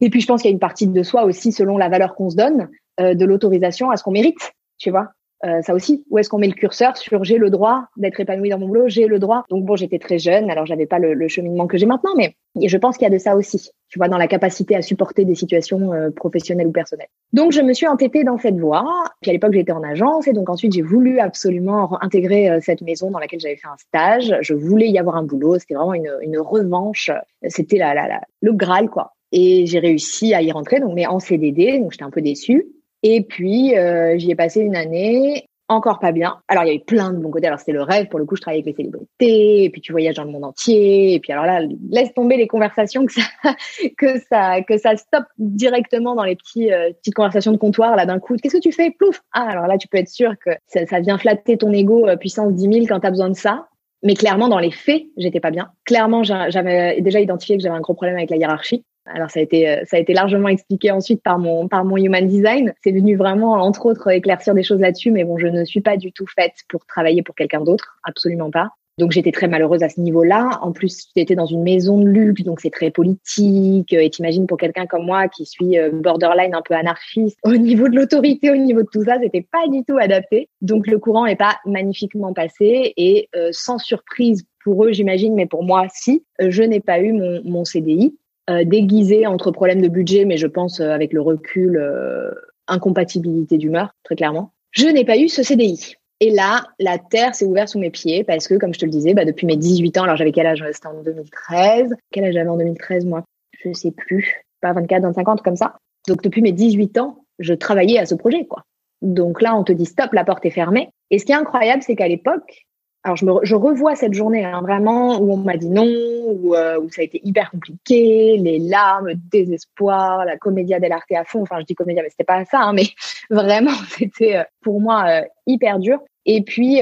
Et 0.00 0.10
puis, 0.10 0.20
je 0.20 0.26
pense 0.26 0.42
qu'il 0.42 0.50
y 0.50 0.52
a 0.52 0.54
une 0.54 0.60
partie 0.60 0.86
de 0.86 1.02
soi 1.02 1.24
aussi, 1.24 1.52
selon 1.52 1.78
la 1.78 1.88
valeur 1.88 2.14
qu'on 2.14 2.30
se 2.30 2.36
donne, 2.36 2.68
euh, 3.00 3.14
de 3.14 3.24
l'autorisation 3.24 3.90
à 3.90 3.96
ce 3.96 4.02
qu'on 4.02 4.12
mérite, 4.12 4.52
tu 4.78 4.90
vois. 4.90 5.08
Euh, 5.44 5.60
ça 5.60 5.74
aussi, 5.74 6.04
où 6.10 6.18
est-ce 6.18 6.30
qu'on 6.30 6.38
met 6.38 6.46
le 6.46 6.54
curseur 6.54 6.96
sur 6.96 7.22
j'ai 7.22 7.36
le 7.36 7.50
droit 7.50 7.84
d'être 7.98 8.18
épanoui 8.18 8.48
dans 8.48 8.58
mon 8.58 8.68
boulot, 8.68 8.88
j'ai 8.88 9.06
le 9.06 9.18
droit. 9.18 9.44
Donc 9.50 9.64
bon, 9.64 9.76
j'étais 9.76 9.98
très 9.98 10.18
jeune, 10.18 10.50
alors 10.50 10.64
j'avais 10.64 10.86
pas 10.86 10.98
le, 10.98 11.12
le, 11.12 11.28
cheminement 11.28 11.66
que 11.66 11.76
j'ai 11.76 11.84
maintenant, 11.84 12.12
mais 12.16 12.34
je 12.60 12.76
pense 12.78 12.96
qu'il 12.96 13.04
y 13.04 13.10
a 13.10 13.14
de 13.14 13.18
ça 13.18 13.36
aussi, 13.36 13.70
tu 13.88 13.98
vois, 13.98 14.08
dans 14.08 14.16
la 14.16 14.28
capacité 14.28 14.74
à 14.76 14.80
supporter 14.80 15.26
des 15.26 15.34
situations 15.34 15.92
euh, 15.92 16.10
professionnelles 16.10 16.66
ou 16.66 16.72
personnelles. 16.72 17.08
Donc 17.34 17.52
je 17.52 17.60
me 17.60 17.74
suis 17.74 17.86
entêtée 17.86 18.24
dans 18.24 18.38
cette 18.38 18.58
voie. 18.58 18.86
Puis 19.20 19.30
à 19.30 19.34
l'époque 19.34 19.52
j'étais 19.52 19.72
en 19.72 19.82
agence 19.82 20.26
et 20.26 20.32
donc 20.32 20.48
ensuite 20.48 20.72
j'ai 20.72 20.82
voulu 20.82 21.18
absolument 21.18 22.02
intégrer 22.02 22.48
euh, 22.50 22.60
cette 22.62 22.80
maison 22.80 23.10
dans 23.10 23.18
laquelle 23.18 23.40
j'avais 23.40 23.56
fait 23.56 23.68
un 23.68 23.76
stage. 23.76 24.34
Je 24.40 24.54
voulais 24.54 24.88
y 24.88 24.98
avoir 24.98 25.16
un 25.16 25.22
boulot, 25.22 25.58
c'était 25.58 25.74
vraiment 25.74 25.94
une, 25.94 26.10
une 26.22 26.38
revanche, 26.38 27.10
c'était 27.46 27.76
la, 27.76 27.92
la, 27.92 28.08
la, 28.08 28.20
le 28.40 28.52
graal 28.54 28.88
quoi. 28.88 29.12
Et 29.38 29.66
j'ai 29.66 29.80
réussi 29.80 30.32
à 30.32 30.40
y 30.40 30.50
rentrer, 30.50 30.80
donc 30.80 30.94
mais 30.94 31.06
en 31.06 31.20
CDD, 31.20 31.78
donc 31.78 31.92
j'étais 31.92 32.04
un 32.04 32.10
peu 32.10 32.22
déçue. 32.22 32.68
Et 33.02 33.20
puis, 33.20 33.76
euh, 33.76 34.16
j'y 34.16 34.30
ai 34.30 34.34
passé 34.34 34.60
une 34.60 34.74
année. 34.74 35.44
encore 35.68 35.98
pas 35.98 36.10
bien. 36.10 36.38
Alors, 36.48 36.64
il 36.64 36.68
y 36.68 36.70
avait 36.70 36.82
plein 36.82 37.12
de 37.12 37.18
bons 37.18 37.30
côtés. 37.30 37.48
Alors, 37.48 37.58
c'était 37.58 37.72
le 37.72 37.82
rêve. 37.82 38.06
Pour 38.08 38.18
le 38.18 38.24
coup, 38.24 38.34
je 38.34 38.40
travaillais 38.40 38.62
avec 38.62 38.78
les 38.78 38.84
célébrités, 38.84 39.64
et 39.64 39.68
puis 39.68 39.82
tu 39.82 39.92
voyages 39.92 40.14
dans 40.14 40.24
le 40.24 40.30
monde 40.30 40.44
entier. 40.44 41.12
Et 41.12 41.20
puis, 41.20 41.32
alors 41.32 41.44
là, 41.44 41.60
laisse 41.90 42.14
tomber 42.14 42.38
les 42.38 42.46
conversations 42.46 43.04
que 43.04 43.12
ça, 43.12 43.20
que 43.98 44.18
ça, 44.30 44.62
que 44.62 44.78
ça 44.78 44.96
stoppe 44.96 45.26
directement 45.36 46.14
dans 46.14 46.24
les 46.24 46.36
petits, 46.36 46.72
euh, 46.72 46.92
petites 46.94 47.14
conversations 47.14 47.52
de 47.52 47.58
comptoir, 47.58 47.94
là, 47.94 48.06
d'un 48.06 48.18
coup. 48.18 48.36
Qu'est-ce 48.36 48.56
que 48.56 48.62
tu 48.62 48.72
fais? 48.72 48.90
Plouf! 48.90 49.20
Ah, 49.34 49.48
alors 49.50 49.66
là, 49.66 49.76
tu 49.76 49.86
peux 49.86 49.98
être 49.98 50.08
sûr 50.08 50.32
que 50.42 50.52
ça, 50.66 51.00
vient 51.00 51.18
flatter 51.18 51.58
ton 51.58 51.74
ego 51.74 52.08
euh, 52.08 52.16
puissance 52.16 52.54
10 52.54 52.72
000 52.72 52.86
quand 52.88 53.00
t'as 53.00 53.10
besoin 53.10 53.28
de 53.28 53.36
ça. 53.36 53.68
Mais 54.02 54.14
clairement, 54.14 54.48
dans 54.48 54.60
les 54.60 54.70
faits, 54.70 55.02
j'étais 55.18 55.40
pas 55.40 55.50
bien. 55.50 55.68
Clairement, 55.84 56.22
j'avais 56.22 57.02
déjà 57.02 57.20
identifié 57.20 57.58
que 57.58 57.62
j'avais 57.62 57.76
un 57.76 57.80
gros 57.80 57.94
problème 57.94 58.16
avec 58.16 58.30
la 58.30 58.38
hiérarchie. 58.38 58.82
Alors 59.06 59.30
ça 59.30 59.40
a 59.40 59.42
été 59.42 59.68
euh, 59.68 59.84
ça 59.84 59.96
a 59.96 60.00
été 60.00 60.12
largement 60.12 60.48
expliqué 60.48 60.90
ensuite 60.90 61.22
par 61.22 61.38
mon 61.38 61.68
par 61.68 61.84
mon 61.84 61.96
human 61.96 62.26
design. 62.26 62.74
C'est 62.82 62.92
venu 62.92 63.16
vraiment 63.16 63.52
entre 63.52 63.86
autres 63.86 64.10
éclaircir 64.10 64.54
des 64.54 64.62
choses 64.62 64.80
là-dessus, 64.80 65.10
mais 65.10 65.24
bon, 65.24 65.38
je 65.38 65.46
ne 65.46 65.64
suis 65.64 65.80
pas 65.80 65.96
du 65.96 66.12
tout 66.12 66.26
faite 66.26 66.54
pour 66.68 66.84
travailler 66.86 67.22
pour 67.22 67.34
quelqu'un 67.34 67.60
d'autre, 67.60 67.98
absolument 68.02 68.50
pas. 68.50 68.70
Donc 68.98 69.12
j'étais 69.12 69.30
très 69.30 69.46
malheureuse 69.46 69.82
à 69.82 69.90
ce 69.90 70.00
niveau-là. 70.00 70.58
En 70.62 70.72
plus, 70.72 71.08
j'étais 71.14 71.34
dans 71.34 71.44
une 71.44 71.62
maison 71.62 72.00
de 72.00 72.08
luxe, 72.08 72.42
donc 72.44 72.60
c'est 72.60 72.70
très 72.70 72.90
politique. 72.90 73.92
Et 73.92 74.08
t'imagines 74.08 74.46
pour 74.46 74.56
quelqu'un 74.56 74.86
comme 74.86 75.04
moi 75.04 75.28
qui 75.28 75.44
suis 75.44 75.78
euh, 75.78 75.90
borderline 75.92 76.54
un 76.54 76.62
peu 76.62 76.74
anarchiste, 76.74 77.38
au 77.44 77.56
niveau 77.56 77.88
de 77.88 77.96
l'autorité, 77.96 78.50
au 78.50 78.56
niveau 78.56 78.82
de 78.82 78.88
tout 78.90 79.04
ça, 79.04 79.18
c'était 79.20 79.46
pas 79.52 79.68
du 79.68 79.84
tout 79.84 79.98
adapté. 79.98 80.48
Donc 80.62 80.86
le 80.86 80.98
courant 80.98 81.26
n'est 81.26 81.36
pas 81.36 81.56
magnifiquement 81.66 82.32
passé 82.32 82.94
et 82.96 83.28
euh, 83.36 83.50
sans 83.52 83.78
surprise 83.78 84.46
pour 84.64 84.84
eux, 84.86 84.92
j'imagine, 84.92 85.34
mais 85.34 85.46
pour 85.46 85.62
moi, 85.62 85.86
si, 85.92 86.24
je 86.40 86.62
n'ai 86.62 86.80
pas 86.80 86.98
eu 86.98 87.12
mon, 87.12 87.42
mon 87.44 87.64
CDI 87.64 88.16
euh, 88.48 88.64
déguisé 88.64 89.26
entre 89.26 89.50
problèmes 89.50 89.82
de 89.82 89.88
budget, 89.88 90.24
mais 90.24 90.36
je 90.36 90.46
pense 90.46 90.80
euh, 90.80 90.90
avec 90.90 91.12
le 91.12 91.20
recul, 91.20 91.76
euh, 91.76 92.30
incompatibilité 92.68 93.58
d'humeur, 93.58 93.90
très 94.04 94.14
clairement. 94.14 94.52
Je 94.70 94.86
n'ai 94.86 95.04
pas 95.04 95.16
eu 95.16 95.28
ce 95.28 95.42
CDI. 95.42 95.94
Et 96.20 96.30
là, 96.30 96.64
la 96.78 96.98
terre 96.98 97.34
s'est 97.34 97.44
ouverte 97.44 97.68
sous 97.68 97.78
mes 97.78 97.90
pieds 97.90 98.24
parce 98.24 98.48
que, 98.48 98.54
comme 98.54 98.72
je 98.72 98.78
te 98.78 98.84
le 98.84 98.90
disais, 98.90 99.14
bah, 99.14 99.24
depuis 99.24 99.46
mes 99.46 99.56
18 99.56 99.98
ans, 99.98 100.04
alors 100.04 100.16
j'avais 100.16 100.32
quel 100.32 100.46
âge? 100.46 100.64
C'était 100.72 100.86
en 100.86 101.02
2013. 101.02 101.94
Quel 102.12 102.24
âge 102.24 102.34
j'avais 102.34 102.48
en 102.48 102.56
2013, 102.56 103.04
moi? 103.04 103.24
Je 103.64 103.72
sais 103.72 103.90
plus. 103.90 104.44
Pas 104.60 104.72
24, 104.72 105.02
25 105.02 105.28
ans, 105.28 105.36
comme 105.36 105.56
ça. 105.56 105.76
Donc, 106.08 106.22
depuis 106.22 106.40
mes 106.40 106.52
18 106.52 106.98
ans, 106.98 107.24
je 107.38 107.52
travaillais 107.52 107.98
à 107.98 108.06
ce 108.06 108.14
projet, 108.14 108.46
quoi. 108.46 108.62
Donc 109.02 109.42
là, 109.42 109.56
on 109.56 109.64
te 109.64 109.72
dit 109.72 109.86
stop, 109.86 110.12
la 110.12 110.24
porte 110.24 110.46
est 110.46 110.50
fermée. 110.50 110.88
Et 111.10 111.18
ce 111.18 111.24
qui 111.24 111.32
est 111.32 111.36
incroyable, 111.36 111.82
c'est 111.82 111.96
qu'à 111.96 112.08
l'époque, 112.08 112.65
alors 113.06 113.14
je, 113.14 113.24
me, 113.24 113.32
je 113.44 113.54
revois 113.54 113.94
cette 113.94 114.14
journée 114.14 114.44
hein, 114.44 114.62
vraiment 114.62 115.20
où 115.20 115.32
on 115.32 115.36
m'a 115.36 115.56
dit 115.56 115.70
non, 115.70 115.86
où, 115.86 116.56
euh, 116.56 116.80
où, 116.80 116.90
ça 116.90 117.02
a 117.02 117.04
été 117.04 117.20
hyper 117.22 117.52
compliqué, 117.52 118.36
les 118.36 118.58
larmes, 118.58 119.06
le 119.06 119.14
désespoir, 119.14 120.24
la 120.24 120.36
comédia 120.36 120.80
dell'arte 120.80 121.12
à 121.12 121.22
fond. 121.22 121.42
Enfin, 121.42 121.60
je 121.60 121.66
dis 121.66 121.76
comédia, 121.76 122.02
mais 122.02 122.10
c'était 122.10 122.24
pas 122.24 122.44
ça, 122.44 122.62
hein, 122.62 122.72
mais 122.72 122.88
vraiment, 123.30 123.70
c'était 123.90 124.38
euh, 124.38 124.42
pour 124.60 124.80
moi 124.80 125.04
euh, 125.06 125.22
hyper 125.46 125.78
dur. 125.78 126.00
Et 126.24 126.42
puis, 126.42 126.80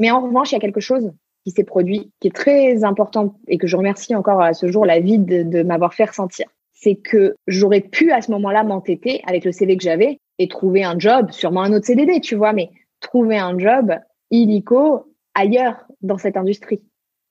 mais 0.00 0.10
en 0.10 0.20
revanche, 0.20 0.50
il 0.50 0.54
y 0.54 0.56
a 0.56 0.60
quelque 0.60 0.80
chose 0.80 1.12
qui 1.44 1.52
s'est 1.52 1.62
produit, 1.62 2.10
qui 2.18 2.26
est 2.26 2.34
très 2.34 2.82
important 2.82 3.36
et 3.46 3.56
que 3.56 3.68
je 3.68 3.76
remercie 3.76 4.16
encore 4.16 4.42
à 4.42 4.52
ce 4.52 4.66
jour 4.66 4.84
la 4.84 4.98
vie 4.98 5.20
de, 5.20 5.44
de 5.44 5.62
m'avoir 5.62 5.94
fait 5.94 6.06
ressentir. 6.06 6.48
C'est 6.72 6.96
que 6.96 7.36
j'aurais 7.46 7.82
pu 7.82 8.10
à 8.10 8.20
ce 8.20 8.32
moment-là 8.32 8.64
m'entêter 8.64 9.22
avec 9.28 9.44
le 9.44 9.52
CV 9.52 9.76
que 9.76 9.84
j'avais 9.84 10.18
et 10.40 10.48
trouver 10.48 10.82
un 10.82 10.98
job, 10.98 11.30
sûrement 11.30 11.62
un 11.62 11.72
autre 11.72 11.86
CDD, 11.86 12.20
tu 12.20 12.34
vois, 12.34 12.52
mais 12.52 12.70
trouver 13.00 13.38
un 13.38 13.56
job 13.56 13.94
illico 14.32 15.06
ailleurs 15.34 15.86
dans 16.02 16.18
cette 16.18 16.36
industrie. 16.36 16.80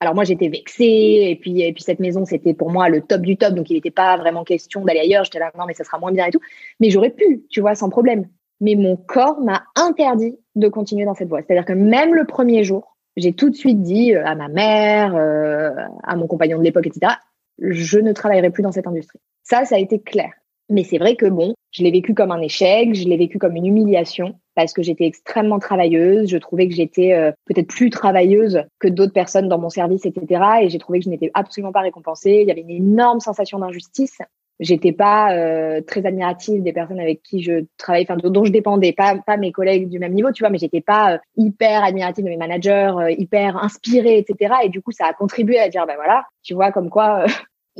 Alors 0.00 0.14
moi 0.14 0.24
j'étais 0.24 0.48
vexée 0.48 1.28
et 1.28 1.38
puis 1.38 1.60
et 1.60 1.74
puis 1.74 1.82
cette 1.82 2.00
maison 2.00 2.24
c'était 2.24 2.54
pour 2.54 2.70
moi 2.70 2.88
le 2.88 3.02
top 3.02 3.20
du 3.20 3.36
top 3.36 3.52
donc 3.52 3.68
il 3.68 3.74
n'était 3.74 3.90
pas 3.90 4.16
vraiment 4.16 4.44
question 4.44 4.82
d'aller 4.82 5.00
ailleurs. 5.00 5.24
J'étais 5.24 5.38
là 5.38 5.52
non 5.58 5.66
mais 5.66 5.74
ça 5.74 5.84
sera 5.84 5.98
moins 5.98 6.10
bien 6.10 6.26
et 6.26 6.30
tout. 6.30 6.40
Mais 6.80 6.88
j'aurais 6.88 7.10
pu 7.10 7.44
tu 7.50 7.60
vois 7.60 7.74
sans 7.74 7.90
problème. 7.90 8.26
Mais 8.62 8.76
mon 8.76 8.96
corps 8.96 9.40
m'a 9.40 9.64
interdit 9.76 10.38
de 10.54 10.68
continuer 10.68 11.04
dans 11.04 11.14
cette 11.14 11.28
voie. 11.28 11.42
C'est-à-dire 11.42 11.66
que 11.66 11.74
même 11.74 12.14
le 12.14 12.24
premier 12.24 12.64
jour 12.64 12.96
j'ai 13.16 13.34
tout 13.34 13.50
de 13.50 13.54
suite 13.54 13.82
dit 13.82 14.14
euh, 14.14 14.24
à 14.24 14.34
ma 14.34 14.48
mère 14.48 15.14
euh, 15.14 15.70
à 16.02 16.16
mon 16.16 16.26
compagnon 16.26 16.58
de 16.58 16.64
l'époque 16.64 16.86
etc 16.86 17.12
je 17.58 17.98
ne 17.98 18.12
travaillerai 18.12 18.50
plus 18.50 18.62
dans 18.62 18.72
cette 18.72 18.86
industrie. 18.86 19.18
Ça 19.42 19.66
ça 19.66 19.76
a 19.76 19.78
été 19.78 20.00
clair. 20.00 20.32
Mais 20.70 20.82
c'est 20.82 20.98
vrai 20.98 21.14
que 21.14 21.26
bon 21.26 21.52
je 21.72 21.82
l'ai 21.82 21.90
vécu 21.90 22.14
comme 22.14 22.30
un 22.30 22.40
échec 22.40 22.94
je 22.94 23.06
l'ai 23.06 23.18
vécu 23.18 23.38
comme 23.38 23.54
une 23.54 23.66
humiliation 23.66 24.34
parce 24.62 24.72
que 24.72 24.82
j'étais 24.82 25.06
extrêmement 25.06 25.58
travailleuse. 25.58 26.28
Je 26.28 26.38
trouvais 26.38 26.68
que 26.68 26.74
j'étais 26.74 27.12
euh, 27.12 27.32
peut-être 27.46 27.68
plus 27.68 27.90
travailleuse 27.90 28.62
que 28.78 28.88
d'autres 28.88 29.12
personnes 29.12 29.48
dans 29.48 29.58
mon 29.58 29.70
service, 29.70 30.06
etc. 30.06 30.42
Et 30.62 30.68
j'ai 30.68 30.78
trouvé 30.78 30.98
que 30.98 31.04
je 31.04 31.10
n'étais 31.10 31.30
absolument 31.34 31.72
pas 31.72 31.80
récompensée. 31.80 32.40
Il 32.42 32.48
y 32.48 32.50
avait 32.50 32.60
une 32.60 32.70
énorme 32.70 33.20
sensation 33.20 33.58
d'injustice. 33.58 34.18
J'étais 34.58 34.92
pas 34.92 35.32
euh, 35.34 35.80
très 35.80 36.04
admirative 36.04 36.62
des 36.62 36.74
personnes 36.74 37.00
avec 37.00 37.22
qui 37.22 37.42
je 37.42 37.64
travaillais, 37.78 38.06
enfin 38.10 38.20
dont 38.22 38.44
je 38.44 38.52
dépendais, 38.52 38.92
pas 38.92 39.16
pas 39.16 39.38
mes 39.38 39.52
collègues 39.52 39.88
du 39.88 39.98
même 39.98 40.12
niveau, 40.12 40.32
tu 40.32 40.42
vois, 40.42 40.50
mais 40.50 40.58
j'étais 40.58 40.82
pas 40.82 41.14
euh, 41.14 41.18
hyper 41.38 41.82
admirative 41.82 42.26
de 42.26 42.28
mes 42.28 42.36
managers, 42.36 42.92
hyper 43.16 43.56
inspirée, 43.56 44.18
etc. 44.18 44.56
Et 44.64 44.68
du 44.68 44.82
coup, 44.82 44.92
ça 44.92 45.06
a 45.06 45.14
contribué 45.14 45.58
à 45.58 45.70
dire, 45.70 45.86
ben 45.86 45.96
voilà, 45.96 46.26
tu 46.42 46.52
vois, 46.52 46.72
comme 46.72 46.90
quoi 46.90 47.24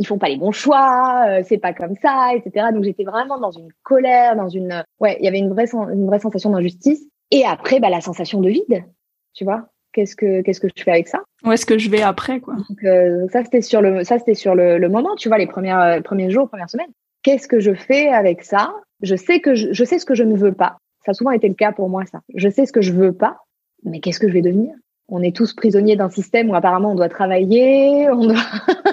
ils 0.00 0.07
font 0.07 0.19
pas 0.19 0.30
les 0.30 0.38
bons 0.38 0.50
choix, 0.50 1.25
euh, 1.28 1.42
c'est 1.47 1.59
pas 1.59 1.75
comme 1.75 1.95
ça, 2.02 2.30
etc. 2.35 2.69
Donc 2.73 2.85
j'étais 2.85 3.04
vraiment 3.04 3.38
dans 3.38 3.50
une 3.50 3.69
colère, 3.83 4.35
dans 4.35 4.49
une, 4.49 4.83
ouais, 4.99 5.19
il 5.21 5.26
y 5.26 5.28
avait 5.28 5.38
une 5.38 5.50
vraie, 5.50 5.66
une 5.73 6.07
vraie 6.07 6.19
sensation 6.19 6.50
d'injustice. 6.50 7.07
Et 7.30 7.45
après, 7.45 7.80
bah, 7.80 7.90
la 7.90 8.00
sensation 8.00 8.40
de 8.40 8.49
vide, 8.49 8.85
tu 9.35 9.45
vois. 9.45 9.69
Qu'est-ce 9.92 10.16
que, 10.16 10.40
qu'est-ce 10.40 10.61
que 10.61 10.69
je 10.75 10.83
fais 10.83 10.92
avec 10.92 11.09
ça? 11.09 11.21
Où 11.45 11.52
est-ce 11.52 11.66
que 11.66 11.76
je 11.76 11.90
vais 11.90 12.00
après, 12.00 12.40
quoi? 12.40 12.54
Donc, 12.54 12.83
euh, 12.85 13.26
ça 13.28 13.45
c'était 13.45 13.61
sur 13.61 13.83
le, 13.83 14.04
ça 14.04 14.19
c'était 14.19 14.35
sur 14.35 14.54
le, 14.54 14.78
le, 14.78 14.88
moment, 14.88 15.16
tu 15.16 15.28
vois, 15.28 15.37
les 15.37 15.49
premières, 15.49 15.80
euh, 15.80 16.00
premiers 16.00 16.30
jours, 16.30 16.49
premières 16.49 16.71
semaines. 16.71 16.90
Qu'est-ce 17.23 17.47
que 17.47 17.61
je 17.61 17.75
fais 17.75 18.09
avec 18.09 18.42
ça? 18.42 18.73
Je 19.02 19.16
sais 19.16 19.40
que 19.40 19.54
je, 19.54 19.73
je 19.73 19.85
sais 19.85 19.99
ce 19.99 20.07
que 20.07 20.14
je 20.14 20.23
ne 20.23 20.35
veux 20.35 20.52
pas. 20.52 20.78
Ça 21.04 21.11
a 21.11 21.14
souvent 21.14 21.33
été 21.33 21.49
le 21.49 21.54
cas 21.54 21.73
pour 21.73 21.90
moi, 21.90 22.07
ça. 22.07 22.21
Je 22.35 22.49
sais 22.49 22.64
ce 22.64 22.73
que 22.73 22.80
je 22.80 22.92
veux 22.92 23.12
pas, 23.12 23.37
mais 23.85 24.00
qu'est-ce 24.00 24.21
que 24.21 24.28
je 24.28 24.33
vais 24.33 24.42
devenir? 24.42 24.73
On 25.11 25.23
est 25.23 25.35
tous 25.35 25.52
prisonniers 25.52 25.97
d'un 25.97 26.11
système 26.11 26.50
où 26.50 26.55
apparemment 26.55 26.93
on 26.93 26.95
doit 26.95 27.09
travailler, 27.09 28.09
on 28.11 28.26
doit 28.26 28.45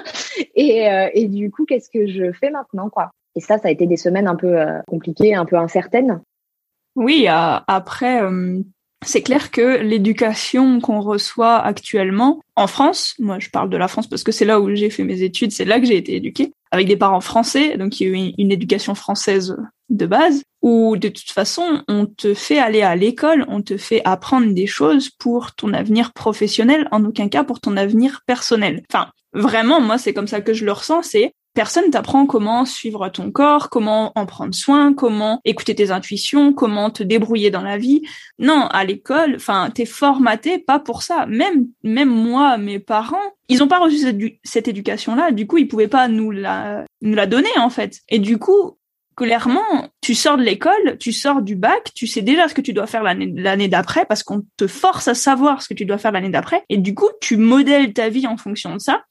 et, 0.54 0.88
euh, 0.88 1.08
et, 1.14 1.26
du 1.26 1.50
coup 1.50 1.64
qu'est-ce 1.64 1.90
que 1.90 2.06
je 2.06 2.32
fais 2.32 2.50
maintenant 2.50 2.90
quoi? 2.90 3.10
Et 3.34 3.40
ça, 3.40 3.58
ça 3.58 3.68
a 3.68 3.70
été 3.70 3.86
des 3.86 3.96
semaines 3.96 4.26
un 4.26 4.34
peu 4.34 4.58
euh, 4.58 4.80
compliquées, 4.88 5.34
un 5.34 5.44
peu 5.44 5.56
incertaines. 5.56 6.20
Oui, 6.96 7.28
après. 7.28 8.20
c'est 9.04 9.22
clair 9.22 9.52
que 9.52 9.80
l'éducation 9.80 10.80
qu'on 10.80 11.00
reçoit 11.00 11.56
actuellement 11.58 12.40
en 12.56 12.66
France, 12.66 13.14
moi 13.20 13.38
je 13.38 13.50
parle 13.50 13.70
de 13.70 13.76
la 13.76 13.86
France 13.86 14.08
parce 14.08 14.24
que 14.24 14.32
c'est 14.32 14.44
là 14.44 14.60
où 14.60 14.74
j'ai 14.74 14.90
fait 14.90 15.04
mes 15.04 15.22
études, 15.22 15.52
c'est 15.52 15.64
là 15.64 15.78
que 15.78 15.86
j'ai 15.86 15.96
été 15.96 16.16
éduquée, 16.16 16.52
avec 16.72 16.88
des 16.88 16.96
parents 16.96 17.20
français, 17.20 17.76
donc 17.76 18.00
il 18.00 18.08
y 18.08 18.10
a 18.10 18.18
eu 18.18 18.32
une 18.36 18.50
éducation 18.50 18.96
française 18.96 19.56
de 19.88 20.06
base, 20.06 20.42
où 20.62 20.96
de 20.96 21.08
toute 21.08 21.30
façon, 21.30 21.82
on 21.88 22.06
te 22.06 22.34
fait 22.34 22.58
aller 22.58 22.82
à 22.82 22.96
l'école, 22.96 23.44
on 23.48 23.62
te 23.62 23.76
fait 23.76 24.02
apprendre 24.04 24.52
des 24.52 24.66
choses 24.66 25.10
pour 25.10 25.54
ton 25.54 25.72
avenir 25.72 26.12
professionnel, 26.12 26.88
en 26.90 27.04
aucun 27.04 27.28
cas 27.28 27.44
pour 27.44 27.60
ton 27.60 27.76
avenir 27.76 28.22
personnel. 28.26 28.82
Enfin, 28.92 29.10
vraiment, 29.32 29.80
moi, 29.80 29.98
c'est 29.98 30.12
comme 30.12 30.26
ça 30.26 30.40
que 30.40 30.52
je 30.52 30.64
le 30.64 30.72
ressens, 30.72 31.02
c'est 31.02 31.32
personne 31.58 31.90
t'apprend 31.90 32.24
comment 32.24 32.64
suivre 32.64 33.08
ton 33.08 33.32
corps, 33.32 33.68
comment 33.68 34.12
en 34.14 34.26
prendre 34.26 34.54
soin, 34.54 34.94
comment 34.94 35.40
écouter 35.44 35.74
tes 35.74 35.90
intuitions, 35.90 36.52
comment 36.52 36.90
te 36.90 37.02
débrouiller 37.02 37.50
dans 37.50 37.62
la 37.62 37.78
vie. 37.78 38.02
Non, 38.38 38.68
à 38.70 38.84
l'école, 38.84 39.34
enfin, 39.34 39.68
t'es 39.74 39.84
formaté 39.84 40.60
pas 40.60 40.78
pour 40.78 41.02
ça. 41.02 41.26
Même, 41.26 41.66
même 41.82 42.10
moi, 42.10 42.58
mes 42.58 42.78
parents, 42.78 43.16
ils 43.48 43.60
ont 43.60 43.66
pas 43.66 43.80
reçu 43.80 43.98
cette, 43.98 44.20
cette 44.44 44.68
éducation-là. 44.68 45.32
Du 45.32 45.48
coup, 45.48 45.58
ils 45.58 45.66
pouvaient 45.66 45.88
pas 45.88 46.06
nous 46.06 46.30
la, 46.30 46.84
nous 47.02 47.14
la 47.14 47.26
donner, 47.26 47.50
en 47.58 47.70
fait. 47.70 48.02
Et 48.08 48.20
du 48.20 48.38
coup, 48.38 48.78
clairement, 49.18 49.88
tu 50.00 50.14
sors 50.14 50.36
de 50.36 50.42
l'école, 50.42 50.96
tu 51.00 51.12
sors 51.12 51.42
du 51.42 51.56
bac, 51.56 51.90
tu 51.92 52.06
sais 52.06 52.22
déjà 52.22 52.46
ce 52.46 52.54
que 52.54 52.60
tu 52.60 52.72
dois 52.72 52.86
faire 52.86 53.02
l'année 53.02 53.68
d'après 53.68 54.06
parce 54.06 54.22
qu'on 54.22 54.42
te 54.56 54.68
force 54.68 55.08
à 55.08 55.14
savoir 55.14 55.60
ce 55.60 55.68
que 55.68 55.74
tu 55.74 55.84
dois 55.84 55.98
faire 55.98 56.12
l'année 56.12 56.30
d'après. 56.30 56.62
Et 56.68 56.76
du 56.76 56.94
coup, 56.94 57.08
tu 57.20 57.36
modèles 57.36 57.92
ta 57.92 58.10
vie 58.10 58.28
en 58.28 58.36
fonction 58.36 58.74
de 58.74 58.78
ça 58.78 59.02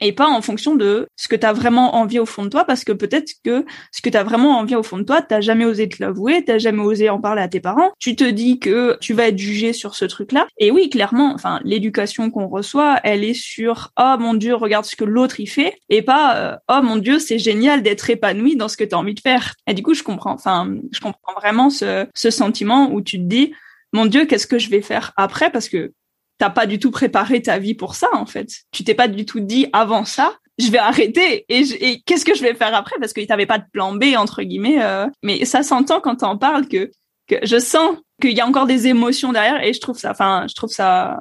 et 0.00 0.12
pas 0.12 0.26
en 0.28 0.42
fonction 0.42 0.74
de 0.76 1.06
ce 1.16 1.28
que 1.28 1.36
tu 1.36 1.46
as 1.46 1.52
vraiment 1.52 1.96
envie 1.96 2.18
au 2.18 2.26
fond 2.26 2.44
de 2.44 2.48
toi 2.48 2.64
parce 2.64 2.84
que 2.84 2.92
peut-être 2.92 3.32
que 3.44 3.64
ce 3.92 4.02
que 4.02 4.10
tu 4.10 4.16
as 4.16 4.22
vraiment 4.24 4.58
envie 4.58 4.74
au 4.76 4.82
fond 4.82 4.98
de 4.98 5.02
toi, 5.04 5.22
t'as 5.22 5.40
jamais 5.40 5.64
osé 5.64 5.88
te 5.88 5.96
l'avouer, 6.02 6.44
t'as 6.44 6.58
jamais 6.58 6.82
osé 6.82 7.08
en 7.10 7.20
parler 7.20 7.42
à 7.42 7.48
tes 7.48 7.60
parents. 7.60 7.90
Tu 7.98 8.16
te 8.16 8.24
dis 8.24 8.58
que 8.58 8.96
tu 9.00 9.14
vas 9.14 9.28
être 9.28 9.38
jugé 9.38 9.72
sur 9.72 9.94
ce 9.94 10.04
truc-là. 10.04 10.46
Et 10.58 10.70
oui, 10.70 10.90
clairement, 10.90 11.32
enfin, 11.34 11.60
l'éducation 11.64 12.30
qu'on 12.30 12.48
reçoit, 12.48 13.00
elle 13.04 13.24
est 13.24 13.34
sur 13.34 13.90
"Oh 13.98 14.14
mon 14.18 14.34
dieu, 14.34 14.54
regarde 14.54 14.84
ce 14.84 14.96
que 14.96 15.04
l'autre 15.04 15.40
y 15.40 15.46
fait" 15.46 15.74
et 15.88 16.02
pas 16.02 16.36
euh, 16.36 16.56
"Oh 16.68 16.82
mon 16.82 16.96
dieu, 16.96 17.18
c'est 17.18 17.38
génial 17.38 17.82
d'être 17.82 18.08
épanoui 18.10 18.56
dans 18.56 18.68
ce 18.68 18.76
que 18.76 18.84
tu 18.84 18.94
as 18.94 18.98
envie 18.98 19.14
de 19.14 19.20
faire." 19.20 19.54
Et 19.66 19.74
du 19.74 19.82
coup, 19.82 19.94
je 19.94 20.02
comprends 20.02 20.32
enfin, 20.32 20.68
je 20.92 21.00
comprends 21.00 21.34
vraiment 21.40 21.70
ce 21.70 22.06
ce 22.14 22.30
sentiment 22.30 22.90
où 22.92 23.00
tu 23.02 23.18
te 23.18 23.24
dis 23.24 23.52
"Mon 23.92 24.06
dieu, 24.06 24.26
qu'est-ce 24.26 24.46
que 24.46 24.58
je 24.58 24.70
vais 24.70 24.82
faire 24.82 25.12
après? 25.16 25.50
Parce 25.50 25.68
que 25.68 25.92
t'as 26.38 26.50
pas 26.50 26.66
du 26.66 26.78
tout 26.78 26.90
préparé 26.90 27.42
ta 27.42 27.58
vie 27.58 27.74
pour 27.74 27.94
ça 27.94 28.08
en 28.12 28.26
fait. 28.26 28.48
Tu 28.72 28.84
t'es 28.84 28.94
pas 28.94 29.08
du 29.08 29.26
tout 29.26 29.40
dit 29.40 29.66
avant 29.72 30.04
ça, 30.04 30.34
je 30.58 30.70
vais 30.70 30.78
arrêter 30.78 31.44
et, 31.48 32.02
qu'est-ce 32.06 32.24
que 32.24 32.34
je 32.34 32.42
vais 32.42 32.54
faire 32.54 32.74
après? 32.74 32.96
Parce 32.98 33.12
que 33.12 33.24
t'avais 33.24 33.46
pas 33.46 33.58
de 33.58 33.64
plan 33.72 33.94
B 33.94 34.14
entre 34.16 34.42
guillemets. 34.42 34.82
Euh. 34.82 35.06
mais 35.22 35.44
ça 35.44 35.62
s'entend 35.62 36.00
quand 36.00 36.16
t'en 36.16 36.38
parles 36.38 36.68
que 36.68 36.90
que 37.28 37.36
je 37.42 37.58
sens 37.58 37.96
qu'il 38.20 38.32
y 38.32 38.40
a 38.40 38.46
encore 38.46 38.66
des 38.66 38.86
émotions 38.86 39.32
derrière 39.32 39.62
et 39.62 39.72
je 39.72 39.80
trouve 39.80 39.98
ça, 39.98 40.10
enfin 40.10 40.46
je 40.48 40.54
trouve 40.54 40.70
ça 40.70 41.18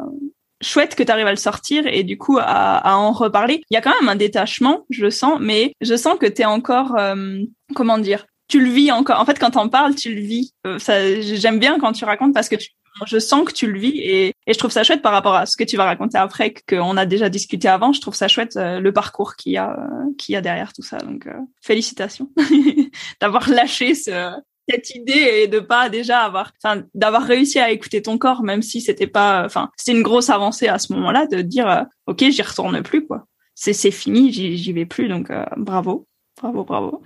chouette 0.62 0.96
que 0.96 1.04
tu 1.04 1.12
à 1.12 1.30
le 1.30 1.36
sortir 1.36 1.86
et 1.86 2.04
du 2.04 2.18
coup 2.18 2.38
à, 2.40 2.78
à, 2.78 2.96
en 2.96 3.12
reparler. 3.12 3.62
Il 3.70 3.74
y 3.74 3.78
a 3.78 3.82
quand 3.82 3.94
même 4.00 4.10
un 4.10 4.16
détachement, 4.16 4.86
je 4.90 5.10
sens, 5.10 5.38
mais 5.40 5.74
je 5.82 5.96
sens 5.96 6.18
que 6.18 6.26
tu 6.26 6.42
es 6.42 6.46
encore, 6.46 6.96
euh, 6.98 7.40
comment 7.76 7.98
dire, 7.98 8.26
tu 8.48 8.64
le 8.64 8.70
vis 8.70 8.92
encore. 8.92 9.20
En 9.20 9.26
fait, 9.26 9.40
quand 9.40 9.52
t'en 9.52 9.70
parles, 9.70 9.96
tu 9.96 10.14
le 10.14 10.22
vis. 10.22 10.54
Euh, 10.66 10.80
ça, 10.80 11.22
j'aime 11.22 11.60
bien 11.60 11.80
quand 11.80 11.92
tu 11.92 12.06
racontes 12.06 12.34
parce 12.34 12.50
que 12.50 12.56
tu 12.56 12.70
je 13.06 13.20
sens 13.20 13.46
que 13.46 13.54
tu 13.54 13.72
le 13.72 13.80
vis 13.80 14.00
et, 14.00 14.34
je 14.48 14.58
trouve 14.58 14.72
ça 14.72 14.84
chouette 14.84 15.02
par 15.02 15.12
rapport 15.12 15.36
à 15.36 15.46
ce 15.46 15.58
que 15.58 15.64
tu 15.64 15.78
vas 15.78 15.86
raconter 15.86 16.18
après, 16.18 16.54
qu'on 16.68 16.98
a 16.98 17.06
déjà 17.06 17.30
discuté 17.30 17.68
avant. 17.68 17.92
Je 17.92 18.02
trouve 18.02 18.16
ça 18.16 18.28
chouette 18.28 18.56
euh, 18.56 18.80
le 18.80 18.94
parcours 18.94 19.36
qu'il 19.36 19.52
y 19.52 19.58
a, 19.58 19.78
qu'il 20.18 20.34
y 20.34 20.36
a 20.36 20.42
derrière 20.42 20.72
tout 20.74 20.84
ça. 20.84 20.98
Donc, 20.98 21.28
félicitations 21.62 22.30
d'avoir 23.22 23.50
lâché 23.50 23.94
ce, 23.94 24.32
cette 24.70 24.96
idée 24.96 25.44
et 25.44 25.48
de 25.48 25.60
pas 25.60 25.90
déjà 25.90 26.20
avoir, 26.20 26.52
enfin, 26.62 26.84
d'avoir 26.94 27.24
réussi 27.24 27.60
à 27.60 27.72
écouter 27.72 28.02
ton 28.02 28.18
corps, 28.18 28.44
même 28.44 28.62
si 28.62 28.82
c'était 28.82 29.08
pas, 29.08 29.46
enfin, 29.46 29.70
c'était 29.78 29.98
une 29.98 30.04
grosse 30.04 30.30
avancée 30.30 30.68
à 30.68 30.80
ce 30.80 30.94
moment-là 30.94 31.28
de 31.28 31.42
dire, 31.42 31.70
euh, 31.70 31.84
ok, 32.08 32.26
j'y 32.30 32.42
retourne 32.42 32.82
plus, 32.84 33.06
quoi. 33.06 33.26
C'est 33.56 33.74
c'est 33.74 33.92
fini, 33.92 34.32
j'y 34.32 34.74
vais 34.74 34.86
plus, 34.86 35.08
donc 35.08 35.32
euh, 35.32 35.44
bravo, 35.56 36.06
bravo, 36.42 36.64
bravo. 36.64 37.02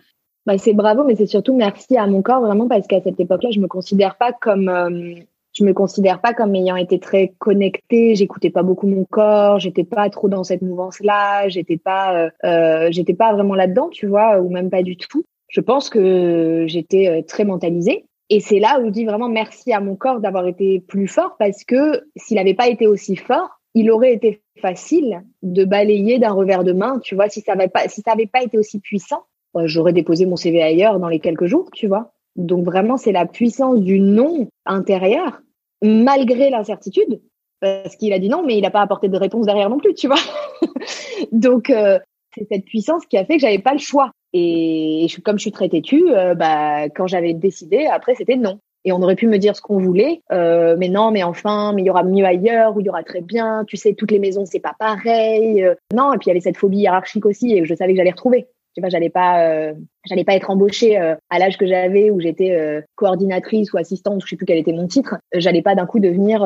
Bah, 0.46 0.58
c'est 0.58 0.74
bravo, 0.74 1.04
mais 1.04 1.16
c'est 1.16 1.28
surtout 1.28 1.56
merci 1.56 1.96
à 1.98 2.08
mon 2.08 2.22
corps 2.22 2.42
vraiment 2.42 2.68
parce 2.68 2.88
qu'à 2.88 3.00
cette 3.02 3.20
époque-là, 3.20 3.52
je 3.52 3.60
me 3.60 3.68
considère 3.68 4.18
pas 4.18 4.34
comme 4.34 4.68
euh, 4.68 5.14
je 5.54 5.64
me 5.64 5.74
considère 5.74 6.22
pas 6.22 6.34
comme 6.34 6.56
ayant 6.56 6.76
été 6.76 7.00
très 7.00 7.34
connectée. 7.40 8.16
J'écoutais 8.16 8.50
pas 8.50 8.64
beaucoup 8.64 8.88
mon 8.88 9.06
corps. 9.06 9.60
J'étais 9.60 9.84
pas 9.84 10.10
trop 10.10 10.30
dans 10.30 10.44
cette 10.44 10.62
mouvance-là. 10.62 11.50
J'étais 11.50 11.78
pas, 11.78 12.30
euh, 12.44 12.88
j'étais 12.92 13.14
pas 13.14 13.34
vraiment 13.34 13.56
là-dedans, 13.56 13.90
tu 13.90 14.08
vois, 14.08 14.40
ou 14.40 14.50
même 14.50 14.70
pas 14.70 14.84
du 14.84 14.98
tout 14.98 15.24
je 15.52 15.62
pense 15.62 15.90
que 15.90 16.66
j'étais 16.68 17.08
euh, 17.10 17.22
très 17.22 17.44
mentalisée. 17.44 18.06
Et 18.30 18.40
c'est 18.40 18.60
là 18.60 18.80
où 18.80 18.86
je 18.86 18.90
dis 18.90 19.06
vraiment 19.06 19.28
merci 19.28 19.74
à 19.74 19.82
mon 19.82 19.96
corps 19.96 20.22
d'avoir 20.22 20.48
été 20.48 20.80
plus 20.80 21.08
fort 21.08 21.36
parce 21.38 21.66
que 21.66 22.06
s'il 22.16 22.38
n'avait 22.38 22.54
pas 22.54 22.70
été 22.70 22.88
aussi 22.88 23.18
fort, 23.18 23.60
il 23.74 23.92
aurait 23.92 24.14
été 24.14 24.42
facile 24.62 25.22
de 25.44 25.66
balayer 25.66 26.18
d'un 26.18 26.32
revers 26.32 26.64
de 26.64 26.72
main, 26.72 27.00
tu 27.00 27.16
vois, 27.16 27.30
si 27.30 27.42
ça 27.42 27.56
n'avait 27.56 27.70
pas, 27.70 27.88
si 27.90 28.02
ça 28.02 28.14
avait 28.14 28.28
pas 28.28 28.42
été 28.42 28.58
aussi 28.58 28.80
puissant, 28.80 29.24
euh, 29.58 29.64
j'aurais 29.66 29.94
déposé 29.94 30.26
mon 30.26 30.38
CV 30.38 30.62
ailleurs 30.62 31.00
dans 31.00 31.10
les 31.10 31.20
quelques 31.20 31.46
jours, 31.46 31.70
tu 31.74 31.88
vois. 31.88 32.14
Donc 32.36 32.66
vraiment, 32.66 32.98
c'est 32.98 33.12
la 33.12 33.26
puissance 33.26 33.82
du 33.82 34.00
non 34.00 34.48
intérieur, 34.66 35.42
malgré 35.82 36.50
l'incertitude, 36.50 37.22
parce 37.60 37.96
qu'il 37.96 38.14
a 38.14 38.20
dit 38.20 38.30
non, 38.30 38.44
mais 38.46 38.58
il 38.58 38.62
n'a 38.62 38.72
pas 38.72 38.82
apporté 38.82 39.10
de 39.10 39.18
réponse 39.18 39.46
derrière 39.46 39.70
non 39.70 39.78
plus, 39.78 39.94
tu 39.94 40.08
vois. 40.08 40.20
Donc 41.32 41.70
euh, 41.70 42.00
c'est 42.36 42.48
cette 42.50 42.66
puissance 42.66 43.06
qui 43.06 43.18
a 43.18 43.26
fait 43.26 43.36
que 43.36 43.42
j'avais 43.42 43.60
pas 43.60 43.74
le 43.74 43.80
choix. 43.80 44.12
Et 44.34 45.08
comme 45.24 45.38
je 45.38 45.44
suis 45.44 45.52
très 45.52 45.70
têtue, 45.70 46.06
euh, 46.10 46.36
bah, 46.36 46.90
quand 46.90 47.08
j'avais 47.08 47.34
décidé, 47.34 47.86
après, 47.86 48.16
c'était 48.16 48.38
non. 48.38 48.60
Et 48.84 48.92
on 48.92 49.02
aurait 49.04 49.16
pu 49.16 49.28
me 49.28 49.38
dire 49.38 49.56
ce 49.56 49.62
qu'on 49.62 49.78
voulait, 49.78 50.22
euh, 50.32 50.76
mais 50.80 50.90
non, 50.90 51.12
mais 51.12 51.22
enfin, 51.22 51.72
mais 51.74 51.84
il 51.84 51.86
y 51.86 51.92
aura 51.92 52.04
mieux 52.04 52.26
ailleurs, 52.26 52.76
ou 52.76 52.80
il 52.80 52.88
y 52.88 52.90
aura 52.90 53.04
très 53.04 53.22
bien. 53.22 53.64
Tu 53.68 53.78
sais, 53.78 53.94
toutes 53.94 54.10
les 54.10 54.18
maisons, 54.18 54.46
c'est 54.46 54.60
pas 54.60 54.74
pareil. 54.80 55.64
Non, 55.94 56.14
et 56.14 56.18
puis 56.18 56.28
il 56.28 56.30
y 56.30 56.32
avait 56.32 56.40
cette 56.40 56.58
phobie 56.58 56.80
hiérarchique 56.80 57.28
aussi, 57.28 57.54
et 57.54 57.64
je 57.64 57.76
savais 57.76 57.92
que 57.92 57.98
j'allais 57.98 58.10
retrouver. 58.12 58.48
Tu 58.74 58.80
vois, 58.80 58.90
j'allais 58.90 59.10
pas, 59.10 59.44
euh, 59.44 59.74
j'allais 60.06 60.24
pas 60.24 60.34
être 60.34 60.50
embauchée 60.50 60.98
euh, 60.98 61.16
à 61.30 61.40
l'âge 61.40 61.58
que 61.58 61.66
j'avais 61.66 62.10
où 62.10 62.22
j'étais 62.22 62.52
euh, 62.52 62.82
coordinatrice 62.96 63.74
ou 63.74 63.78
assistante, 63.78 64.22
je 64.24 64.30
sais 64.30 64.38
plus 64.38 64.46
quel 64.46 64.58
était 64.58 64.72
mon 64.72 64.88
titre. 64.88 65.18
J'allais 65.34 65.62
pas 65.62 65.76
d'un 65.76 65.86
coup 65.86 66.00
devenir 66.00 66.42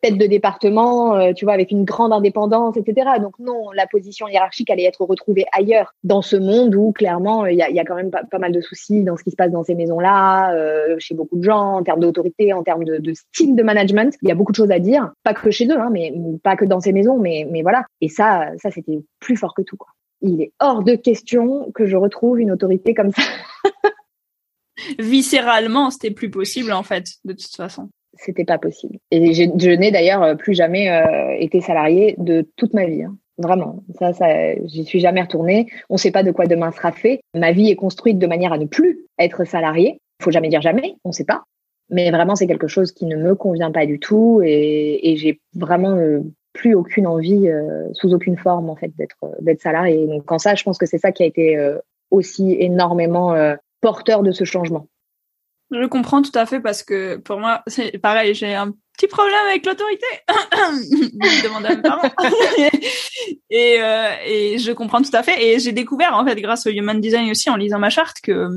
tête 0.00 0.16
de 0.16 0.26
département, 0.26 1.32
tu 1.34 1.44
vois, 1.44 1.54
avec 1.54 1.70
une 1.70 1.84
grande 1.84 2.12
indépendance, 2.12 2.76
etc. 2.76 3.10
Donc 3.20 3.38
non, 3.38 3.70
la 3.74 3.86
position 3.86 4.26
hiérarchique 4.28 4.70
allait 4.70 4.84
être 4.84 5.04
retrouvée 5.04 5.44
ailleurs 5.52 5.92
dans 6.02 6.22
ce 6.22 6.36
monde 6.36 6.74
où 6.74 6.92
clairement 6.92 7.46
il 7.46 7.56
y 7.56 7.62
a, 7.62 7.70
y 7.70 7.78
a, 7.78 7.84
quand 7.84 7.94
même 7.94 8.10
pas, 8.10 8.38
mal 8.38 8.52
de 8.52 8.60
soucis 8.60 9.02
dans 9.04 9.16
ce 9.16 9.24
qui 9.24 9.30
se 9.30 9.36
passe 9.36 9.50
dans 9.50 9.64
ces 9.64 9.74
maisons-là, 9.74 10.54
chez 10.98 11.14
beaucoup 11.14 11.36
de 11.36 11.42
gens 11.42 11.74
en 11.74 11.82
termes 11.82 12.00
d'autorité, 12.00 12.52
en 12.52 12.62
termes 12.62 12.84
de, 12.84 12.98
de, 12.98 13.12
style 13.14 13.54
de 13.54 13.62
management. 13.62 14.14
Il 14.22 14.28
y 14.28 14.32
a 14.32 14.34
beaucoup 14.34 14.52
de 14.52 14.56
choses 14.56 14.70
à 14.70 14.78
dire, 14.78 15.12
pas 15.22 15.34
que 15.34 15.50
chez 15.50 15.66
eux, 15.66 15.78
hein, 15.78 15.90
mais 15.92 16.14
pas 16.42 16.56
que 16.56 16.64
dans 16.64 16.80
ces 16.80 16.92
maisons, 16.92 17.18
mais 17.18 17.46
mais 17.50 17.62
voilà. 17.62 17.84
Et 18.00 18.08
ça, 18.08 18.48
ça 18.58 18.70
c'était 18.70 19.00
plus 19.20 19.36
fort 19.36 19.54
que 19.54 19.62
tout, 19.62 19.76
quoi 19.76 19.95
il 20.20 20.40
est 20.40 20.52
hors 20.60 20.82
de 20.82 20.94
question 20.94 21.70
que 21.74 21.86
je 21.86 21.96
retrouve 21.96 22.40
une 22.40 22.50
autorité 22.50 22.94
comme 22.94 23.12
ça. 23.12 23.22
Viscéralement, 24.98 25.90
c'était 25.90 26.10
plus 26.10 26.30
possible 26.30 26.72
en 26.72 26.82
fait, 26.82 27.06
de 27.24 27.32
toute 27.32 27.54
façon. 27.56 27.88
C'était 28.14 28.44
pas 28.44 28.58
possible. 28.58 28.98
Et 29.10 29.34
je, 29.34 29.70
n'ai 29.70 29.90
d'ailleurs 29.90 30.22
euh, 30.22 30.34
plus 30.34 30.54
jamais 30.54 30.90
euh, 30.90 31.36
été 31.38 31.60
salariée 31.60 32.14
de 32.18 32.50
toute 32.56 32.72
ma 32.72 32.86
vie. 32.86 33.02
Hein. 33.02 33.16
Vraiment, 33.38 33.82
ça, 33.98 34.14
ça, 34.14 34.54
j'y 34.64 34.86
suis 34.86 35.00
jamais 35.00 35.20
retournée. 35.20 35.66
On 35.90 35.94
ne 35.94 35.98
sait 35.98 36.10
pas 36.10 36.22
de 36.22 36.30
quoi 36.30 36.46
demain 36.46 36.72
sera 36.72 36.92
fait. 36.92 37.20
Ma 37.34 37.52
vie 37.52 37.68
est 37.68 37.76
construite 37.76 38.18
de 38.18 38.26
manière 38.26 38.54
à 38.54 38.58
ne 38.58 38.64
plus 38.64 39.04
être 39.18 39.44
salariée. 39.44 40.00
Il 40.20 40.24
faut 40.24 40.30
jamais 40.30 40.48
dire 40.48 40.62
jamais, 40.62 40.94
on 41.04 41.10
ne 41.10 41.14
sait 41.14 41.26
pas. 41.26 41.44
Mais 41.90 42.10
vraiment, 42.10 42.34
c'est 42.34 42.46
quelque 42.46 42.66
chose 42.66 42.92
qui 42.92 43.04
ne 43.04 43.16
me 43.16 43.34
convient 43.34 43.70
pas 43.70 43.84
du 43.84 44.00
tout 44.00 44.40
et, 44.42 45.10
et 45.10 45.16
j'ai 45.16 45.40
vraiment 45.54 45.96
euh, 45.96 46.22
plus 46.56 46.74
aucune 46.74 47.06
envie, 47.06 47.48
euh, 47.48 47.88
sous 47.92 48.12
aucune 48.12 48.36
forme 48.36 48.70
en 48.70 48.76
fait, 48.76 48.90
d'être 48.96 49.16
euh, 49.22 49.28
d'être 49.40 49.60
salarié. 49.60 50.06
Donc 50.06 50.24
quand 50.24 50.38
ça, 50.38 50.54
je 50.54 50.64
pense 50.64 50.78
que 50.78 50.86
c'est 50.86 50.98
ça 50.98 51.12
qui 51.12 51.22
a 51.22 51.26
été 51.26 51.56
euh, 51.56 51.78
aussi 52.10 52.56
énormément 52.58 53.34
porteur 53.80 54.22
de 54.22 54.32
ce 54.32 54.44
changement. 54.44 54.88
Je 55.72 55.86
comprends 55.86 56.22
tout 56.22 56.36
à 56.36 56.46
fait 56.46 56.60
parce 56.60 56.84
que 56.84 57.16
pour 57.16 57.40
moi, 57.40 57.62
c'est 57.66 57.98
pareil, 57.98 58.34
j'ai 58.34 58.54
un 58.54 58.72
petit 58.96 59.08
problème 59.08 59.34
avec 59.50 59.66
l'autorité. 59.66 60.06
demande 61.42 61.66
à 61.66 61.74
mes 61.74 61.82
parents. 61.82 62.08
et, 63.50 63.80
et 64.26 64.58
je 64.58 64.72
comprends 64.72 65.02
tout 65.02 65.10
à 65.14 65.24
fait. 65.24 65.44
Et 65.44 65.58
j'ai 65.58 65.72
découvert, 65.72 66.14
en 66.14 66.24
fait, 66.24 66.36
grâce 66.36 66.68
au 66.68 66.70
Human 66.70 67.00
Design 67.00 67.28
aussi, 67.28 67.50
en 67.50 67.56
lisant 67.56 67.80
ma 67.80 67.90
charte, 67.90 68.18
que 68.22 68.48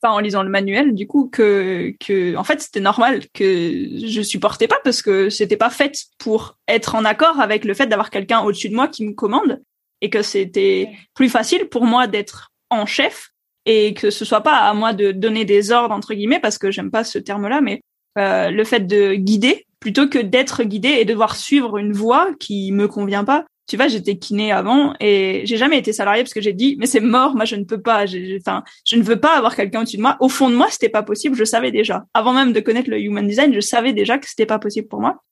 enfin 0.00 0.14
en 0.14 0.18
lisant 0.20 0.42
le 0.42 0.50
manuel 0.50 0.94
du 0.94 1.06
coup 1.06 1.28
que 1.28 1.94
que 2.00 2.36
en 2.36 2.44
fait 2.44 2.60
c'était 2.60 2.80
normal 2.80 3.22
que 3.34 3.88
je 4.06 4.22
supportais 4.22 4.68
pas 4.68 4.78
parce 4.84 5.02
que 5.02 5.30
c'était 5.30 5.56
pas 5.56 5.70
fait 5.70 5.96
pour 6.18 6.56
être 6.68 6.94
en 6.94 7.04
accord 7.04 7.40
avec 7.40 7.64
le 7.64 7.74
fait 7.74 7.86
d'avoir 7.86 8.10
quelqu'un 8.10 8.40
au-dessus 8.40 8.68
de 8.68 8.74
moi 8.74 8.88
qui 8.88 9.04
me 9.04 9.12
commande 9.12 9.60
et 10.00 10.10
que 10.10 10.22
c'était 10.22 10.88
plus 11.14 11.28
facile 11.28 11.68
pour 11.68 11.84
moi 11.84 12.06
d'être 12.06 12.52
en 12.70 12.86
chef 12.86 13.30
et 13.66 13.94
que 13.94 14.10
ce 14.10 14.24
soit 14.24 14.42
pas 14.42 14.56
à 14.56 14.74
moi 14.74 14.92
de 14.92 15.12
donner 15.12 15.44
des 15.44 15.72
ordres 15.72 15.94
entre 15.94 16.14
guillemets 16.14 16.40
parce 16.40 16.58
que 16.58 16.70
j'aime 16.70 16.90
pas 16.90 17.04
ce 17.04 17.18
terme-là 17.18 17.60
mais 17.60 17.80
euh, 18.18 18.50
le 18.50 18.64
fait 18.64 18.86
de 18.86 19.14
guider 19.14 19.66
plutôt 19.80 20.08
que 20.08 20.18
d'être 20.18 20.62
guidé 20.64 20.88
et 20.88 21.04
devoir 21.04 21.36
suivre 21.36 21.78
une 21.78 21.92
voie 21.92 22.30
qui 22.38 22.72
me 22.72 22.88
convient 22.88 23.24
pas 23.24 23.44
tu 23.68 23.76
vois, 23.76 23.86
j'étais 23.86 24.16
kiné 24.16 24.50
avant 24.50 24.94
et 24.98 25.42
j'ai 25.44 25.58
jamais 25.58 25.78
été 25.78 25.92
salarié 25.92 26.22
parce 26.22 26.32
que 26.32 26.40
j'ai 26.40 26.54
dit, 26.54 26.76
mais 26.78 26.86
c'est 26.86 27.00
mort, 27.00 27.36
moi 27.36 27.44
je 27.44 27.54
ne 27.54 27.64
peux 27.64 27.80
pas, 27.80 28.06
enfin, 28.40 28.64
je 28.86 28.96
ne 28.96 29.02
veux 29.02 29.20
pas 29.20 29.36
avoir 29.36 29.54
quelqu'un 29.54 29.82
au-dessus 29.82 29.98
de 29.98 30.02
moi. 30.02 30.16
Au 30.20 30.30
fond 30.30 30.48
de 30.48 30.56
moi, 30.56 30.68
c'était 30.70 30.88
pas 30.88 31.02
possible, 31.02 31.36
je 31.36 31.44
savais 31.44 31.70
déjà. 31.70 32.04
Avant 32.14 32.32
même 32.32 32.52
de 32.52 32.60
connaître 32.60 32.88
le 32.88 32.98
human 32.98 33.26
design, 33.26 33.52
je 33.52 33.60
savais 33.60 33.92
déjà 33.92 34.16
que 34.18 34.26
c'était 34.26 34.46
pas 34.46 34.58
possible 34.58 34.88
pour 34.88 35.00
moi. 35.00 35.22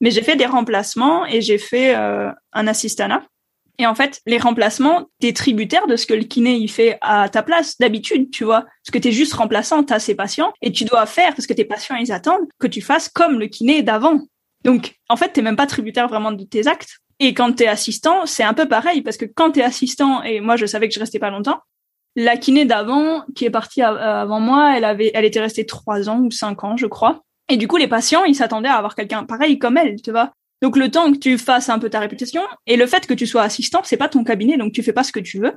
Mais 0.00 0.10
j'ai 0.10 0.22
fait 0.22 0.34
des 0.34 0.44
remplacements 0.44 1.24
et 1.24 1.40
j'ai 1.40 1.56
fait 1.56 1.94
euh, 1.94 2.30
un 2.52 2.66
assistana. 2.66 3.22
Et 3.78 3.86
en 3.86 3.94
fait, 3.94 4.20
les 4.26 4.38
remplacements, 4.38 5.08
t'es 5.20 5.32
tributaire 5.32 5.86
de 5.86 5.96
ce 5.96 6.06
que 6.06 6.14
le 6.14 6.24
kiné 6.24 6.54
il 6.56 6.68
fait 6.68 6.98
à 7.00 7.28
ta 7.28 7.42
place 7.42 7.78
d'habitude, 7.78 8.30
tu 8.30 8.44
vois. 8.44 8.62
Parce 8.62 8.92
que 8.92 8.98
t'es 8.98 9.12
juste 9.12 9.34
remplaçant, 9.34 9.84
t'as 9.84 10.00
ses 10.00 10.16
patients 10.16 10.52
et 10.62 10.72
tu 10.72 10.84
dois 10.84 11.06
faire 11.06 11.34
parce 11.34 11.46
que 11.46 11.52
tes 11.54 11.64
patients 11.64 11.96
ils 11.96 12.12
attendent 12.12 12.46
que 12.58 12.66
tu 12.66 12.80
fasses 12.80 13.08
comme 13.08 13.38
le 13.38 13.46
kiné 13.46 13.82
d'avant. 13.82 14.20
Donc, 14.64 14.94
en 15.08 15.16
fait, 15.16 15.30
t'es 15.30 15.42
même 15.42 15.56
pas 15.56 15.66
tributaire 15.66 16.08
vraiment 16.08 16.32
de 16.32 16.44
tes 16.44 16.66
actes. 16.66 16.98
Et 17.24 17.32
quand 17.32 17.54
t'es 17.54 17.66
assistant, 17.66 18.26
c'est 18.26 18.42
un 18.42 18.52
peu 18.52 18.68
pareil 18.68 19.00
parce 19.00 19.16
que 19.16 19.24
quand 19.24 19.52
t'es 19.52 19.62
assistant, 19.62 20.22
et 20.22 20.40
moi 20.40 20.56
je 20.56 20.66
savais 20.66 20.88
que 20.88 20.94
je 20.94 21.00
restais 21.00 21.18
pas 21.18 21.30
longtemps, 21.30 21.58
la 22.16 22.36
kiné 22.36 22.66
d'avant, 22.66 23.24
qui 23.34 23.46
est 23.46 23.50
partie 23.50 23.80
avant 23.80 24.40
moi, 24.40 24.76
elle 24.76 24.84
avait, 24.84 25.10
elle 25.14 25.24
était 25.24 25.40
restée 25.40 25.64
trois 25.64 26.10
ans 26.10 26.20
ou 26.20 26.30
cinq 26.30 26.64
ans, 26.64 26.76
je 26.76 26.84
crois. 26.84 27.22
Et 27.48 27.56
du 27.56 27.66
coup, 27.66 27.78
les 27.78 27.88
patients, 27.88 28.24
ils 28.24 28.34
s'attendaient 28.34 28.68
à 28.68 28.74
avoir 28.74 28.94
quelqu'un 28.94 29.24
pareil 29.24 29.58
comme 29.58 29.78
elle, 29.78 30.02
tu 30.02 30.10
vois. 30.10 30.32
Donc 30.60 30.76
le 30.76 30.90
temps 30.90 31.10
que 31.12 31.16
tu 31.16 31.38
fasses 31.38 31.70
un 31.70 31.78
peu 31.78 31.88
ta 31.88 31.98
réputation 31.98 32.42
et 32.66 32.76
le 32.76 32.86
fait 32.86 33.06
que 33.06 33.14
tu 33.14 33.26
sois 33.26 33.40
assistant, 33.40 33.80
c'est 33.84 33.96
pas 33.96 34.10
ton 34.10 34.22
cabinet, 34.22 34.58
donc 34.58 34.74
tu 34.74 34.82
fais 34.82 34.92
pas 34.92 35.02
ce 35.02 35.10
que 35.10 35.20
tu 35.20 35.38
veux. 35.38 35.54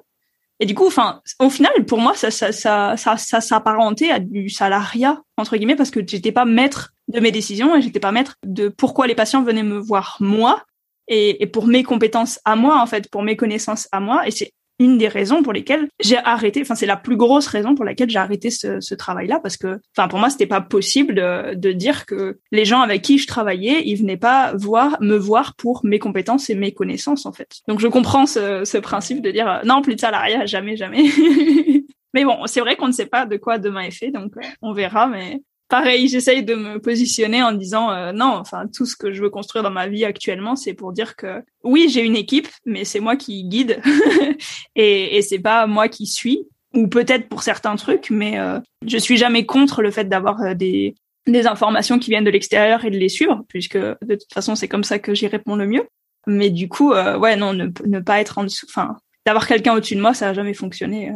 Et 0.62 0.66
du 0.66 0.74
coup, 0.74 0.88
enfin, 0.88 1.22
au 1.40 1.50
final, 1.50 1.74
pour 1.86 2.00
moi, 2.00 2.16
ça, 2.16 2.32
ça, 2.32 2.54
ça, 2.54 2.96
ça, 2.96 3.18
ça 3.18 3.42
s'apparentait 3.42 4.10
à 4.10 4.20
du 4.20 4.50
salariat 4.50 5.20
entre 5.36 5.58
guillemets 5.58 5.76
parce 5.76 5.92
que 5.92 6.00
j'étais 6.08 6.32
pas 6.32 6.46
maître 6.46 6.94
de 7.10 7.20
mes 7.20 7.32
décisions 7.32 7.76
et 7.76 7.82
j'étais 7.82 8.00
pas 8.00 8.14
maître 8.14 8.36
de 8.46 8.70
pourquoi 8.70 9.06
les 9.06 9.16
patients 9.16 9.44
venaient 9.44 9.64
me 9.64 9.78
voir 9.78 10.16
moi 10.22 10.64
et, 11.08 11.44
et, 11.44 11.48
pour 11.48 11.68
mes 11.68 11.84
compétences 11.84 12.40
à 12.46 12.56
moi, 12.56 12.82
en 12.82 12.86
fait, 12.86 13.10
pour 13.10 13.24
mes 13.24 13.36
connaissances 13.36 13.88
à 13.92 14.00
moi. 14.00 14.28
Et 14.28 14.32
c'est 14.32 14.52
une 14.80 14.98
des 14.98 15.08
raisons 15.08 15.42
pour 15.42 15.54
lesquelles 15.54 15.88
j'ai 16.00 16.18
arrêté. 16.18 16.62
Enfin, 16.62 16.76
c'est 16.76 16.86
la 16.86 16.98
plus 16.98 17.18
grosse 17.18 17.48
raison 17.48 17.76
pour 17.76 17.86
laquelle 17.86 18.10
j'ai 18.10 18.20
arrêté 18.20 18.50
ce, 18.50 18.80
ce 18.80 18.96
travail-là, 18.96 19.40
parce 19.40 19.58
que, 19.58 19.80
enfin, 19.98 20.08
pour 20.08 20.20
moi, 20.20 20.30
c'était 20.30 20.48
pas 20.48 20.62
possible 20.62 21.16
de, 21.16 21.56
de, 21.56 21.72
dire 21.72 22.06
que 22.06 22.40
les 22.52 22.66
gens 22.66 22.82
avec 22.82 23.02
qui 23.02 23.18
je 23.18 23.28
travaillais, 23.28 23.84
ils 23.86 23.96
venaient 23.96 24.18
pas 24.18 24.54
voir, 24.56 24.98
me 25.02 25.18
voir 25.18 25.56
pour 25.56 25.82
mes 25.84 26.00
compétences 26.00 26.50
et 26.50 26.56
mes 26.56 26.74
connaissances, 26.74 27.26
en 27.26 27.32
fait. 27.32 27.50
Donc, 27.68 27.80
je 27.80 27.88
comprends 27.88 28.26
ce, 28.26 28.66
ce 28.66 28.78
principe 28.78 29.22
de 29.22 29.32
dire 29.32 29.62
non, 29.66 29.82
plus 29.82 29.96
de 29.96 30.00
salariat, 30.00 30.46
jamais, 30.46 30.76
jamais. 30.76 31.06
mais 32.14 32.24
bon, 32.24 32.46
c'est 32.46 32.60
vrai 32.60 32.76
qu'on 32.76 32.88
ne 32.88 32.94
sait 32.94 33.08
pas 33.08 33.26
de 33.26 33.38
quoi 33.38 33.58
demain 33.58 33.82
est 33.82 33.92
fait, 33.92 34.12
donc 34.12 34.34
on 34.62 34.74
verra. 34.74 35.08
Mais 35.08 35.42
pareil, 35.68 36.08
j'essaye 36.08 36.44
de 36.44 36.56
me 36.56 36.80
positionner 36.80 37.44
en 37.44 37.52
disant 37.52 37.92
euh, 37.92 38.12
non, 38.12 38.36
enfin 38.36 38.68
tout 38.68 38.86
ce 38.86 38.96
que 38.96 39.12
je 39.12 39.22
veux 39.22 39.30
construire 39.30 39.64
dans 39.64 39.72
ma 39.72 39.88
vie 39.88 40.06
actuellement, 40.06 40.56
c'est 40.56 40.74
pour 40.74 40.94
dire 40.94 41.16
que 41.16 41.44
oui, 41.64 41.90
j'ai 41.90 42.02
une 42.02 42.16
équipe, 42.16 42.48
mais 42.66 42.86
c'est 42.86 43.00
moi 43.00 43.16
qui 43.16 43.44
guide. 43.44 43.82
Et, 44.76 45.18
et 45.18 45.22
c'est 45.24 45.40
pas 45.40 45.66
moi 45.66 45.88
qui 45.88 46.06
suis. 46.06 46.48
Ou 46.76 46.88
peut-être 46.88 47.28
pour 47.30 47.42
certains 47.42 47.76
trucs, 47.76 48.10
mais 48.10 48.38
euh, 48.38 48.60
je 48.86 48.98
suis 48.98 49.18
jamais 49.18 49.46
contre 49.46 49.82
le 49.82 49.90
fait 49.90 50.04
d'avoir 50.06 50.40
euh, 50.42 50.54
des 50.54 50.96
des 51.26 51.48
informations 51.48 51.98
qui 52.00 52.10
viennent 52.10 52.24
de 52.24 52.30
l'extérieur 52.30 52.86
et 52.86 52.92
de 52.92 52.98
les 52.98 53.10
suivre, 53.10 53.44
puisque 53.50 53.78
de 53.78 54.16
toute 54.16 54.32
façon 54.34 54.56
c'est 54.56 54.68
comme 54.68 54.84
ça 54.84 55.00
que 55.00 55.14
j'y 55.14 55.28
réponds 55.28 55.56
le 55.56 55.66
mieux. 55.66 55.88
Mais 56.28 56.50
du 56.50 56.70
coup, 56.70 56.94
euh, 56.94 57.18
ouais, 57.18 57.36
non, 57.36 57.54
ne, 57.54 57.68
ne 57.86 58.00
pas 58.00 58.22
être 58.22 58.38
en 58.38 58.44
dessous, 58.44 58.66
enfin 58.70 58.98
d'avoir 59.26 59.48
quelqu'un 59.48 59.74
au-dessus 59.74 59.96
de 59.96 60.02
moi, 60.02 60.14
ça 60.14 60.30
a 60.30 60.34
jamais 60.34 60.54
fonctionné 60.54 61.12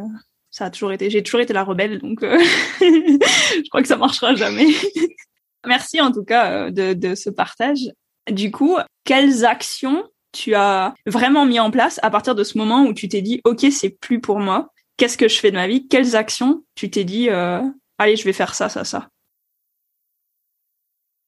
ça 0.52 0.66
a 0.66 0.70
toujours 0.70 0.92
été, 0.92 1.10
j'ai 1.10 1.24
toujours 1.24 1.40
été 1.40 1.54
la 1.54 1.64
rebelle, 1.64 2.00
donc 2.00 2.22
euh, 2.24 2.38
je 2.82 3.70
crois 3.70 3.82
que 3.82 3.88
ça 3.88 3.96
marchera 3.96 4.36
jamais. 4.36 4.68
Merci 5.66 6.02
en 6.02 6.12
tout 6.12 6.24
cas 6.24 6.70
de, 6.72 6.94
de 6.94 7.16
ce 7.16 7.30
partage. 7.30 7.92
Du 8.30 8.52
coup, 8.52 8.78
quelles 9.06 9.46
actions 9.46 10.04
tu 10.32 10.54
as 10.56 10.94
vraiment 11.06 11.46
mis 11.46 11.60
en 11.60 11.72
place 11.72 12.00
à 12.04 12.10
partir 12.10 12.36
de 12.36 12.44
ce 12.44 12.58
moment 12.58 12.84
où 12.84 12.94
tu 12.94 13.08
t'es 13.10 13.22
dit 13.22 13.42
ok 13.44 13.66
c'est 13.72 13.90
plus 13.90 14.20
pour 14.20 14.40
moi? 14.40 14.70
Qu'est-ce 14.98 15.18
que 15.18 15.28
je 15.28 15.40
fais 15.40 15.52
de 15.52 15.56
ma 15.56 15.68
vie? 15.68 15.88
Quelles 15.88 16.16
actions 16.16 16.64
tu 16.76 16.90
t'es 16.90 17.04
dit 17.04 17.30
euh, 17.30 17.62
allez 17.98 18.16
je 18.16 18.24
vais 18.24 18.34
faire 18.34 18.56
ça 18.56 18.70
ça 18.70 18.84
ça? 18.84 19.10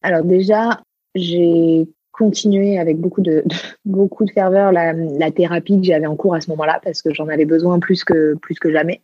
Alors 0.01 0.23
déjà 0.23 0.81
j'ai 1.15 1.87
continué 2.11 2.77
avec 2.77 2.97
beaucoup 2.97 3.21
de, 3.21 3.43
beaucoup 3.85 4.25
de 4.25 4.31
ferveur 4.31 4.71
la, 4.71 4.93
la 4.93 5.31
thérapie 5.31 5.77
que 5.77 5.85
j'avais 5.85 6.05
en 6.05 6.15
cours 6.15 6.35
à 6.35 6.41
ce 6.41 6.49
moment-là 6.51 6.79
parce 6.83 7.01
que 7.01 7.13
j'en 7.13 7.27
avais 7.27 7.45
besoin 7.45 7.79
plus 7.79 8.03
que 8.03 8.35
plus 8.35 8.55
que 8.55 8.71
jamais 8.71 9.01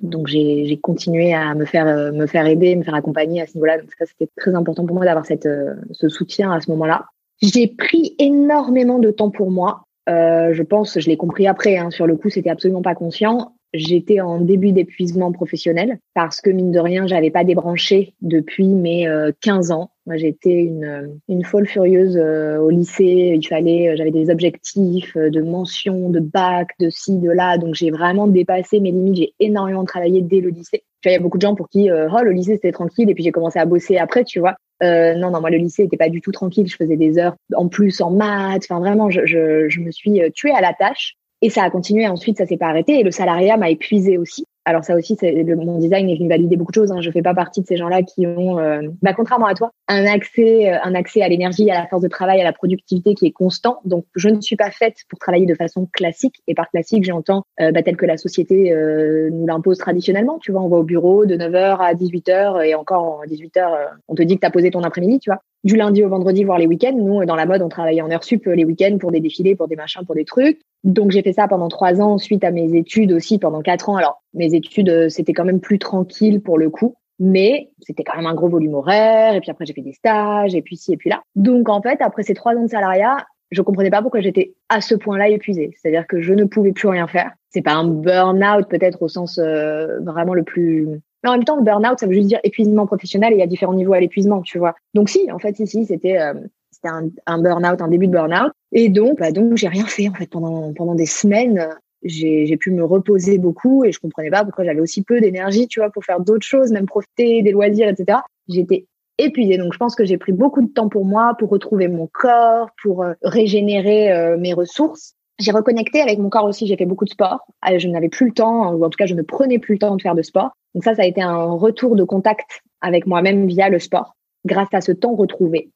donc 0.00 0.28
j'ai 0.28 0.78
continué 0.80 1.34
à 1.34 1.54
me 1.54 1.64
faire 1.64 1.86
euh, 1.86 2.12
me 2.12 2.26
faire 2.26 2.46
aider 2.46 2.76
me 2.76 2.84
faire 2.84 2.94
accompagner 2.94 3.42
à 3.42 3.46
ce 3.46 3.54
niveau-là 3.54 3.78
donc 3.78 3.90
ça 3.98 4.06
c'était 4.06 4.30
très 4.36 4.54
important 4.54 4.86
pour 4.86 4.94
moi 4.94 5.04
d'avoir 5.04 5.26
cette 5.26 5.46
euh, 5.46 5.74
ce 5.92 6.08
soutien 6.08 6.52
à 6.52 6.60
ce 6.60 6.70
moment-là 6.70 7.06
j'ai 7.40 7.68
pris 7.68 8.14
énormément 8.18 8.98
de 8.98 9.10
temps 9.10 9.30
pour 9.30 9.50
moi. 9.50 9.84
Euh, 10.08 10.52
je 10.52 10.62
pense, 10.62 10.98
je 10.98 11.06
l'ai 11.08 11.16
compris 11.16 11.46
après, 11.46 11.76
hein, 11.76 11.90
sur 11.90 12.06
le 12.06 12.16
coup, 12.16 12.30
c'était 12.30 12.50
absolument 12.50 12.82
pas 12.82 12.94
conscient. 12.94 13.52
J'étais 13.74 14.20
en 14.20 14.40
début 14.40 14.72
d'épuisement 14.72 15.30
professionnel 15.30 15.98
parce 16.14 16.40
que 16.40 16.50
mine 16.50 16.72
de 16.72 16.78
rien, 16.78 17.06
j'avais 17.06 17.30
pas 17.30 17.44
débranché 17.44 18.14
depuis 18.22 18.66
mes 18.66 19.06
15 19.40 19.70
euh, 19.70 19.74
ans. 19.74 19.90
Moi, 20.06 20.16
j'étais 20.16 20.54
une, 20.54 21.20
une 21.28 21.44
folle 21.44 21.66
furieuse 21.66 22.16
euh, 22.16 22.58
au 22.58 22.70
lycée. 22.70 23.34
Il 23.36 23.46
fallait, 23.46 23.94
j'avais 23.96 24.10
des 24.10 24.30
objectifs 24.30 25.16
de 25.16 25.42
mention, 25.42 26.08
de 26.08 26.20
bac, 26.20 26.68
de 26.80 26.88
ci, 26.88 27.18
de 27.18 27.30
là. 27.30 27.58
Donc, 27.58 27.74
j'ai 27.74 27.90
vraiment 27.90 28.26
dépassé 28.26 28.80
mes 28.80 28.90
limites. 28.90 29.16
J'ai 29.16 29.34
énormément 29.38 29.84
travaillé 29.84 30.22
dès 30.22 30.40
le 30.40 30.48
lycée. 30.48 30.84
Tu 31.02 31.08
vois, 31.08 31.12
il 31.12 31.14
y 31.16 31.18
a 31.18 31.22
beaucoup 31.22 31.38
de 31.38 31.42
gens 31.42 31.54
pour 31.54 31.68
qui, 31.68 31.90
oh, 31.90 32.22
le 32.22 32.32
lycée 32.32 32.54
c'était 32.54 32.72
tranquille 32.72 33.08
et 33.10 33.14
puis 33.14 33.22
j'ai 33.22 33.32
commencé 33.32 33.58
à 33.58 33.66
bosser 33.66 33.98
après, 33.98 34.24
tu 34.24 34.40
vois. 34.40 34.56
Euh, 34.82 35.14
non, 35.14 35.30
non, 35.30 35.40
moi 35.40 35.50
le 35.50 35.56
lycée 35.56 35.82
n'était 35.82 35.96
pas 35.96 36.08
du 36.08 36.20
tout 36.20 36.32
tranquille. 36.32 36.66
Je 36.68 36.76
faisais 36.76 36.96
des 36.96 37.18
heures 37.18 37.36
en 37.54 37.68
plus 37.68 38.00
en 38.00 38.10
maths. 38.10 38.66
Enfin, 38.68 38.80
vraiment, 38.80 39.10
je, 39.10 39.26
je, 39.26 39.68
je 39.68 39.80
me 39.80 39.90
suis 39.90 40.22
euh, 40.22 40.30
tuée 40.32 40.52
à 40.52 40.60
la 40.60 40.72
tâche. 40.72 41.16
Et 41.42 41.50
ça 41.50 41.62
a 41.62 41.70
continué. 41.70 42.06
Ensuite, 42.08 42.38
ça 42.38 42.46
s'est 42.46 42.56
pas 42.56 42.68
arrêté. 42.68 43.00
Et 43.00 43.02
le 43.02 43.10
salariat 43.10 43.56
m'a 43.56 43.70
épuisé 43.70 44.18
aussi. 44.18 44.44
Alors 44.68 44.84
ça 44.84 44.94
aussi, 44.96 45.16
le, 45.22 45.56
mon 45.56 45.78
design 45.78 46.10
est 46.10 46.16
venu 46.16 46.28
valider 46.28 46.56
beaucoup 46.56 46.72
de 46.72 46.74
choses. 46.74 46.92
Hein. 46.92 47.00
Je 47.00 47.10
fais 47.10 47.22
pas 47.22 47.32
partie 47.32 47.62
de 47.62 47.66
ces 47.66 47.78
gens-là 47.78 48.02
qui 48.02 48.26
ont, 48.26 48.58
euh, 48.58 48.82
bah, 49.00 49.14
contrairement 49.14 49.46
à 49.46 49.54
toi, 49.54 49.70
un 49.88 50.04
accès, 50.04 50.70
euh, 50.70 50.76
un 50.82 50.94
accès 50.94 51.22
à 51.22 51.28
l'énergie, 51.30 51.70
à 51.70 51.80
la 51.80 51.86
force 51.86 52.02
de 52.02 52.08
travail, 52.08 52.38
à 52.38 52.44
la 52.44 52.52
productivité 52.52 53.14
qui 53.14 53.24
est 53.24 53.30
constant. 53.30 53.80
Donc 53.86 54.04
je 54.14 54.28
ne 54.28 54.42
suis 54.42 54.56
pas 54.56 54.70
faite 54.70 54.96
pour 55.08 55.18
travailler 55.18 55.46
de 55.46 55.54
façon 55.54 55.88
classique. 55.90 56.42
Et 56.48 56.54
par 56.54 56.68
classique, 56.68 57.02
j'entends 57.02 57.44
euh, 57.62 57.72
bah, 57.72 57.82
tel 57.82 57.96
que 57.96 58.04
la 58.04 58.18
société 58.18 58.70
euh, 58.70 59.30
nous 59.32 59.46
l'impose 59.46 59.78
traditionnellement. 59.78 60.38
Tu 60.38 60.52
vois, 60.52 60.60
on 60.60 60.68
va 60.68 60.76
au 60.76 60.82
bureau 60.82 61.24
de 61.24 61.34
9h 61.34 61.78
à 61.78 61.94
18h 61.94 62.62
et 62.62 62.74
encore 62.74 63.22
18h, 63.26 63.70
on 64.08 64.14
te 64.14 64.22
dit 64.22 64.34
que 64.34 64.40
tu 64.40 64.46
as 64.46 64.50
posé 64.50 64.70
ton 64.70 64.82
après-midi, 64.82 65.18
tu 65.18 65.30
vois 65.30 65.40
du 65.64 65.76
lundi 65.76 66.04
au 66.04 66.08
vendredi, 66.08 66.44
voire 66.44 66.58
les 66.58 66.66
week-ends. 66.66 66.96
Nous, 66.96 67.24
dans 67.24 67.34
la 67.34 67.46
mode, 67.46 67.62
on 67.62 67.68
travaillait 67.68 68.02
en 68.02 68.10
heure 68.10 68.22
sup 68.22 68.46
les 68.46 68.64
week-ends 68.64 68.96
pour 68.98 69.10
des 69.10 69.20
défilés, 69.20 69.56
pour 69.56 69.66
des 69.66 69.76
machins, 69.76 70.04
pour 70.06 70.14
des 70.14 70.24
trucs. 70.24 70.60
Donc, 70.84 71.10
j'ai 71.10 71.22
fait 71.22 71.32
ça 71.32 71.48
pendant 71.48 71.68
trois 71.68 72.00
ans, 72.00 72.18
suite 72.18 72.44
à 72.44 72.50
mes 72.50 72.74
études 72.74 73.12
aussi 73.12 73.38
pendant 73.38 73.60
quatre 73.62 73.88
ans. 73.88 73.96
Alors, 73.96 74.22
mes 74.34 74.54
études, 74.54 74.88
euh, 74.88 75.08
c'était 75.08 75.32
quand 75.32 75.44
même 75.44 75.60
plus 75.60 75.78
tranquille 75.78 76.40
pour 76.40 76.58
le 76.58 76.70
coup. 76.70 76.94
Mais 77.20 77.70
c'était 77.80 78.04
quand 78.04 78.16
même 78.16 78.26
un 78.26 78.34
gros 78.34 78.48
volume 78.48 78.74
horaire. 78.74 79.34
Et 79.34 79.40
puis 79.40 79.50
après, 79.50 79.66
j'ai 79.66 79.72
fait 79.72 79.82
des 79.82 79.92
stages, 79.92 80.54
et 80.54 80.62
puis 80.62 80.76
ci, 80.76 80.92
et 80.92 80.96
puis 80.96 81.10
là. 81.10 81.20
Donc, 81.34 81.68
en 81.68 81.82
fait, 81.82 82.00
après 82.00 82.22
ces 82.22 82.34
trois 82.34 82.54
ans 82.54 82.62
de 82.62 82.68
salariat, 82.68 83.16
je 83.50 83.62
comprenais 83.62 83.90
pas 83.90 84.02
pourquoi 84.02 84.20
j'étais 84.20 84.54
à 84.68 84.80
ce 84.80 84.94
point-là 84.94 85.28
épuisée. 85.28 85.72
C'est-à-dire 85.74 86.06
que 86.06 86.20
je 86.20 86.32
ne 86.32 86.44
pouvais 86.44 86.72
plus 86.72 86.86
rien 86.86 87.08
faire. 87.08 87.32
C'est 87.50 87.62
pas 87.62 87.72
un 87.72 87.88
burn-out 87.88 88.68
peut-être 88.68 89.02
au 89.02 89.08
sens 89.08 89.38
euh, 89.38 89.98
vraiment 90.00 90.34
le 90.34 90.44
plus 90.44 91.00
mais 91.22 91.30
en 91.30 91.32
même 91.32 91.44
temps, 91.44 91.56
le 91.56 91.62
burn-out, 91.62 91.98
ça 91.98 92.06
veut 92.06 92.12
juste 92.12 92.28
dire 92.28 92.40
épuisement 92.44 92.86
professionnel 92.86 93.32
et 93.32 93.36
il 93.36 93.40
y 93.40 93.42
a 93.42 93.46
différents 93.46 93.74
niveaux 93.74 93.94
à 93.94 94.00
l'épuisement, 94.00 94.42
tu 94.42 94.58
vois. 94.58 94.74
Donc 94.94 95.08
si, 95.08 95.30
en 95.32 95.38
fait, 95.38 95.58
ici, 95.58 95.84
c'était 95.84 96.18
euh, 96.18 96.34
c'était 96.78 96.94
un, 96.94 97.08
un 97.26 97.42
burn-out, 97.42 97.80
un 97.80 97.88
début 97.88 98.06
de 98.06 98.12
burn-out. 98.12 98.52
Et 98.72 98.88
donc, 98.88 99.18
bah, 99.18 99.32
donc 99.32 99.56
j'ai 99.56 99.68
rien 99.68 99.86
fait 99.86 100.08
en 100.08 100.14
fait 100.14 100.28
pendant 100.28 100.72
pendant 100.72 100.94
des 100.94 101.06
semaines. 101.06 101.68
J'ai 102.04 102.56
pu 102.56 102.70
me 102.70 102.84
reposer 102.84 103.38
beaucoup 103.38 103.84
et 103.84 103.90
je 103.90 103.98
comprenais 103.98 104.30
pas 104.30 104.44
pourquoi 104.44 104.64
j'avais 104.64 104.80
aussi 104.80 105.02
peu 105.02 105.20
d'énergie, 105.20 105.66
tu 105.66 105.80
vois, 105.80 105.90
pour 105.90 106.04
faire 106.04 106.20
d'autres 106.20 106.46
choses, 106.46 106.70
même 106.70 106.86
profiter 106.86 107.42
des 107.42 107.50
loisirs, 107.50 107.88
etc. 107.88 108.20
J'étais 108.48 108.86
épuisée. 109.18 109.58
Donc 109.58 109.72
je 109.72 109.78
pense 109.78 109.94
que 109.94 110.04
j'ai 110.04 110.16
pris 110.16 110.32
beaucoup 110.32 110.62
de 110.62 110.68
temps 110.68 110.88
pour 110.88 111.04
moi, 111.04 111.34
pour 111.38 111.50
retrouver 111.50 111.88
mon 111.88 112.06
corps, 112.06 112.70
pour 112.82 113.02
euh, 113.02 113.14
régénérer 113.22 114.12
euh, 114.12 114.38
mes 114.38 114.54
ressources. 114.54 115.14
J'ai 115.38 115.52
reconnecté 115.52 116.00
avec 116.00 116.18
mon 116.18 116.30
corps 116.30 116.44
aussi, 116.44 116.66
j'ai 116.66 116.76
fait 116.76 116.86
beaucoup 116.86 117.04
de 117.04 117.10
sport. 117.10 117.40
Euh, 117.68 117.78
je 117.78 117.88
n'avais 117.88 118.08
plus 118.08 118.26
le 118.26 118.32
temps, 118.32 118.72
ou 118.72 118.84
en 118.84 118.90
tout 118.90 118.96
cas 118.96 119.06
je 119.06 119.14
ne 119.14 119.22
prenais 119.22 119.58
plus 119.58 119.74
le 119.74 119.78
temps 119.80 119.96
de 119.96 120.02
faire 120.02 120.14
de 120.14 120.22
sport. 120.22 120.52
Donc 120.74 120.84
ça, 120.84 120.94
ça 120.94 121.02
a 121.02 121.06
été 121.06 121.20
un 121.20 121.44
retour 121.44 121.96
de 121.96 122.04
contact 122.04 122.62
avec 122.80 123.06
moi-même 123.06 123.46
via 123.46 123.68
le 123.68 123.78
sport, 123.78 124.14
grâce 124.44 124.72
à 124.72 124.80
ce 124.80 124.92
temps 124.92 125.14
retrouvé. 125.14 125.70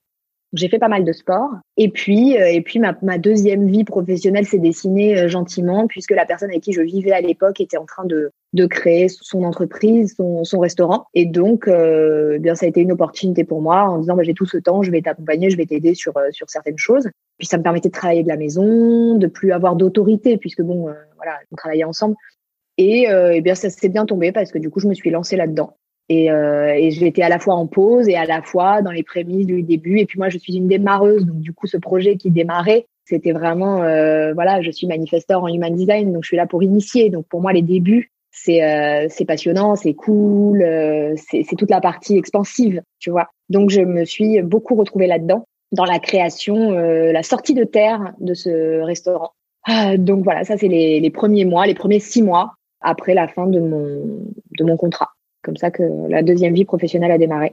J'ai 0.53 0.69
fait 0.69 0.79
pas 0.79 0.89
mal 0.89 1.05
de 1.05 1.13
sport. 1.13 1.51
Et 1.77 1.89
puis, 1.89 2.39
euh, 2.39 2.47
et 2.47 2.61
puis 2.61 2.79
ma, 2.79 2.97
ma 3.03 3.19
deuxième 3.19 3.67
vie 3.69 3.85
professionnelle 3.85 4.47
s'est 4.47 4.59
dessinée 4.59 5.19
euh, 5.19 5.29
gentiment, 5.29 5.87
puisque 5.87 6.11
la 6.11 6.27
personne 6.27 6.51
avec 6.51 6.63
qui 6.63 6.73
je 6.73 6.83
vivais 6.83 7.13
à 7.13 7.21
l'époque 7.21 7.61
était 7.61 7.79
en 7.79 7.87
train 7.87 8.05
de, 8.05 8.31
de 8.53 8.67
créer 8.67 9.09
son 9.09 9.45
entreprise, 9.45 10.15
son, 10.17 10.45
son 10.45 10.59
restaurant. 10.61 11.07
Et 11.15 11.25
donc, 11.25 11.69
euh, 11.69 12.35
eh 12.37 12.39
bien, 12.39 12.55
ça 12.55 12.67
a 12.67 12.69
été 12.69 12.81
une 12.81 12.93
opportunité 12.93 13.45
pour 13.45 13.63
moi 13.63 13.85
en 13.85 13.99
disant, 13.99 14.15
bah, 14.15 14.23
j'ai 14.25 14.35
tout 14.35 14.47
ce 14.47 14.59
temps, 14.59 14.83
je 14.83 14.91
vais 14.91 15.01
t'accompagner, 15.01 15.49
je 15.51 15.57
vais 15.57 15.67
t'aider 15.67 15.95
sur, 15.95 16.17
euh, 16.17 16.29
sur 16.33 16.51
certaines 16.51 16.79
choses. 16.79 17.09
Puis 17.39 17.47
ça 17.47 17.57
me 17.57 17.63
permettait 17.63 17.89
de 17.89 17.95
travailler 17.95 18.23
de 18.23 18.29
la 18.29 18.37
maison, 18.37 19.17
de 19.17 19.27
plus 19.27 19.53
avoir 19.53 19.77
d'autorité, 19.77 20.37
puisque 20.37 20.63
bon, 20.63 20.89
euh, 20.89 20.93
voilà, 21.17 21.39
on 21.51 21.57
travaillait 21.57 21.85
ensemble. 21.85 22.15
Et 22.79 23.11
euh, 23.11 23.33
eh 23.35 23.41
bien, 23.41 23.55
ça 23.55 23.71
s'est 23.71 23.89
bien 23.89 24.07
tombé 24.07 24.33
parce 24.33 24.51
que 24.51 24.59
du 24.59 24.71
coup, 24.71 24.81
je 24.81 24.89
me 24.89 24.95
suis 24.95 25.11
lancée 25.11 25.37
là-dedans. 25.37 25.77
Et, 26.09 26.31
euh, 26.31 26.75
et 26.75 26.91
j'étais 26.91 27.23
à 27.23 27.29
la 27.29 27.39
fois 27.39 27.55
en 27.55 27.67
pause 27.67 28.09
et 28.09 28.17
à 28.17 28.25
la 28.27 28.43
fois 28.43 28.83
dans 28.83 28.91
les 28.91 29.03
prémices 29.03 29.47
du 29.47 29.63
début. 29.63 29.99
Et 29.99 30.07
puis 30.07 30.19
moi, 30.19 30.29
je 30.29 30.39
suis 30.39 30.57
une 30.57 30.69
démarreuse, 30.69 31.25
donc 31.25 31.41
du 31.41 31.53
coup, 31.53 31.67
ce 31.67 31.77
projet 31.77 32.17
qui 32.17 32.31
démarrait, 32.31 32.87
c'était 33.05 33.33
vraiment, 33.33 33.83
euh, 33.83 34.33
voilà, 34.35 34.63
je 34.63 34.71
suis 34.71 34.87
manifesteur 34.87 35.43
en 35.43 35.49
human 35.49 35.75
design, 35.75 36.13
donc 36.13 36.25
je 36.25 36.29
suis 36.29 36.37
là 36.37 36.47
pour 36.47 36.63
initier. 36.63 37.11
Donc 37.11 37.27
pour 37.29 37.41
moi, 37.41 37.53
les 37.53 37.63
débuts, 37.63 38.13
c'est 38.31 38.63
euh, 38.63 39.09
passionnant, 39.27 39.77
c'est 39.77 39.95
cool, 39.95 40.63
euh, 40.63 41.15
c'est 41.17 41.57
toute 41.57 41.71
la 41.71 41.81
partie 41.81 42.17
expansive, 42.17 42.83
tu 42.99 43.11
vois. 43.11 43.29
Donc 43.49 43.71
je 43.71 43.83
me 43.83 44.05
suis 44.05 44.41
beaucoup 44.43 44.75
retrouvée 44.75 45.07
là-dedans, 45.07 45.47
dans 45.73 45.85
la 45.85 45.99
création, 45.99 46.73
euh, 46.73 47.13
la 47.13 47.23
sortie 47.23 47.55
de 47.55 47.65
terre 47.65 48.13
de 48.21 48.35
ce 48.35 48.81
restaurant. 48.81 49.33
Ah, 49.65 49.97
donc 49.97 50.25
voilà, 50.25 50.45
ça 50.45 50.57
c'est 50.57 50.69
les, 50.69 50.99
les 50.99 51.11
premiers 51.11 51.45
mois, 51.45 51.67
les 51.67 51.75
premiers 51.75 52.01
six 52.01 52.23
mois 52.23 52.55
après 52.81 53.15
la 53.15 53.29
fin 53.29 53.47
de 53.47 53.61
mon 53.61 54.03
de 54.59 54.65
mon 54.65 54.77
contrat. 54.77 55.12
Comme 55.43 55.57
ça 55.57 55.71
que 55.71 55.83
la 56.09 56.23
deuxième 56.23 56.55
vie 56.55 56.65
professionnelle 56.65 57.11
a 57.11 57.19
démarré. 57.19 57.53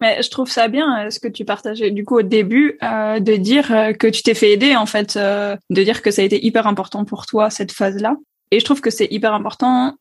Mais 0.00 0.20
je 0.20 0.30
trouve 0.30 0.50
ça 0.50 0.66
bien 0.66 1.10
ce 1.10 1.20
que 1.20 1.28
tu 1.28 1.44
partageais 1.44 1.92
du 1.92 2.04
coup 2.04 2.18
au 2.18 2.22
début 2.22 2.76
euh, 2.82 3.20
de 3.20 3.36
dire 3.36 3.68
que 3.98 4.08
tu 4.08 4.22
t'es 4.22 4.34
fait 4.34 4.50
aider 4.50 4.74
en 4.74 4.86
fait, 4.86 5.16
euh, 5.16 5.56
de 5.70 5.82
dire 5.84 6.02
que 6.02 6.10
ça 6.10 6.22
a 6.22 6.24
été 6.24 6.44
hyper 6.44 6.66
important 6.66 7.04
pour 7.04 7.26
toi 7.26 7.50
cette 7.50 7.70
phase-là. 7.70 8.16
Et 8.50 8.58
je 8.58 8.64
trouve 8.64 8.80
que 8.80 8.90
c'est 8.90 9.06
hyper 9.10 9.32
important. 9.32 9.94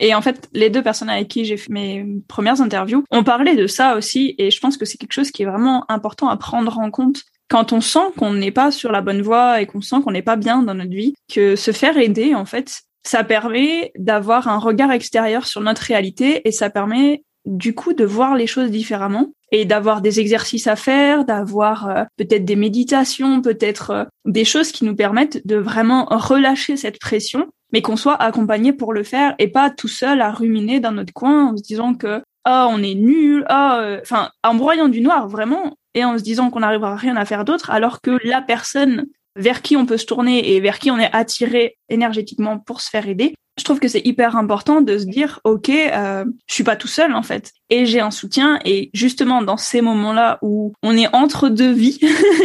Et 0.00 0.14
en 0.14 0.22
fait, 0.22 0.48
les 0.52 0.70
deux 0.70 0.82
personnes 0.82 1.10
avec 1.10 1.26
qui 1.28 1.44
j'ai 1.44 1.56
fait 1.56 1.72
mes 1.72 2.06
premières 2.28 2.60
interviews 2.60 3.04
ont 3.10 3.24
parlé 3.24 3.56
de 3.56 3.66
ça 3.66 3.96
aussi. 3.96 4.36
Et 4.38 4.50
je 4.50 4.60
pense 4.60 4.76
que 4.76 4.84
c'est 4.84 4.96
quelque 4.96 5.12
chose 5.12 5.32
qui 5.32 5.42
est 5.42 5.46
vraiment 5.46 5.84
important 5.90 6.28
à 6.28 6.36
prendre 6.36 6.78
en 6.78 6.90
compte 6.90 7.24
quand 7.48 7.72
on 7.72 7.80
sent 7.80 8.12
qu'on 8.16 8.34
n'est 8.34 8.52
pas 8.52 8.70
sur 8.70 8.92
la 8.92 9.00
bonne 9.00 9.22
voie 9.22 9.60
et 9.60 9.66
qu'on 9.66 9.80
sent 9.80 9.96
qu'on 10.04 10.12
n'est 10.12 10.22
pas 10.22 10.36
bien 10.36 10.62
dans 10.62 10.74
notre 10.74 10.90
vie, 10.90 11.14
que 11.32 11.56
se 11.56 11.72
faire 11.72 11.96
aider, 11.96 12.34
en 12.34 12.44
fait, 12.44 12.82
ça 13.02 13.24
permet 13.24 13.92
d'avoir 13.98 14.48
un 14.48 14.58
regard 14.58 14.92
extérieur 14.92 15.46
sur 15.46 15.60
notre 15.60 15.82
réalité 15.82 16.46
et 16.46 16.52
ça 16.52 16.70
permet 16.70 17.24
du 17.44 17.74
coup 17.74 17.94
de 17.94 18.04
voir 18.04 18.36
les 18.36 18.46
choses 18.46 18.70
différemment 18.70 19.32
et 19.50 19.64
d'avoir 19.64 20.02
des 20.02 20.20
exercices 20.20 20.66
à 20.66 20.76
faire, 20.76 21.24
d'avoir 21.24 21.88
euh, 21.88 22.04
peut-être 22.16 22.44
des 22.44 22.56
méditations, 22.56 23.40
peut-être 23.40 23.90
euh, 23.90 24.04
des 24.26 24.44
choses 24.44 24.72
qui 24.72 24.84
nous 24.84 24.94
permettent 24.94 25.46
de 25.46 25.56
vraiment 25.56 26.06
relâcher 26.10 26.76
cette 26.76 26.98
pression 26.98 27.46
mais 27.72 27.82
qu'on 27.82 27.96
soit 27.96 28.14
accompagné 28.14 28.72
pour 28.72 28.92
le 28.92 29.02
faire 29.02 29.34
et 29.38 29.48
pas 29.48 29.70
tout 29.70 29.88
seul 29.88 30.20
à 30.20 30.30
ruminer 30.30 30.80
dans 30.80 30.92
notre 30.92 31.12
coin 31.12 31.52
en 31.52 31.56
se 31.56 31.62
disant 31.62 31.94
que 31.94 32.22
ah 32.44 32.68
on 32.70 32.82
est 32.82 32.94
nul, 32.94 33.44
euh, 33.50 33.98
enfin 34.00 34.30
en 34.42 34.54
broyant 34.54 34.88
du 34.88 35.00
noir 35.00 35.28
vraiment 35.28 35.76
et 35.94 36.04
en 36.04 36.16
se 36.16 36.22
disant 36.22 36.50
qu'on 36.50 36.60
n'arrivera 36.60 36.96
rien 36.96 37.16
à 37.16 37.24
faire 37.24 37.44
d'autre 37.44 37.70
alors 37.70 38.00
que 38.00 38.18
la 38.24 38.40
personne 38.40 39.06
vers 39.36 39.62
qui 39.62 39.76
on 39.76 39.86
peut 39.86 39.96
se 39.96 40.06
tourner 40.06 40.54
et 40.54 40.60
vers 40.60 40.78
qui 40.78 40.90
on 40.90 40.98
est 40.98 41.12
attiré 41.12 41.76
énergétiquement 41.88 42.58
pour 42.58 42.80
se 42.80 42.90
faire 42.90 43.08
aider. 43.08 43.34
Je 43.58 43.64
trouve 43.64 43.80
que 43.80 43.88
c'est 43.88 44.06
hyper 44.06 44.36
important 44.36 44.80
de 44.80 44.98
se 44.98 45.04
dire 45.04 45.40
ok, 45.44 45.68
euh, 45.68 46.24
je 46.46 46.54
suis 46.54 46.64
pas 46.64 46.76
tout 46.76 46.88
seul 46.88 47.12
en 47.12 47.24
fait 47.24 47.52
et 47.70 47.86
j'ai 47.86 48.00
un 48.00 48.12
soutien 48.12 48.60
et 48.64 48.90
justement 48.94 49.42
dans 49.42 49.56
ces 49.56 49.80
moments-là 49.80 50.38
où 50.42 50.72
on 50.82 50.96
est 50.96 51.12
entre 51.14 51.48
deux 51.48 51.72
vies, 51.72 51.98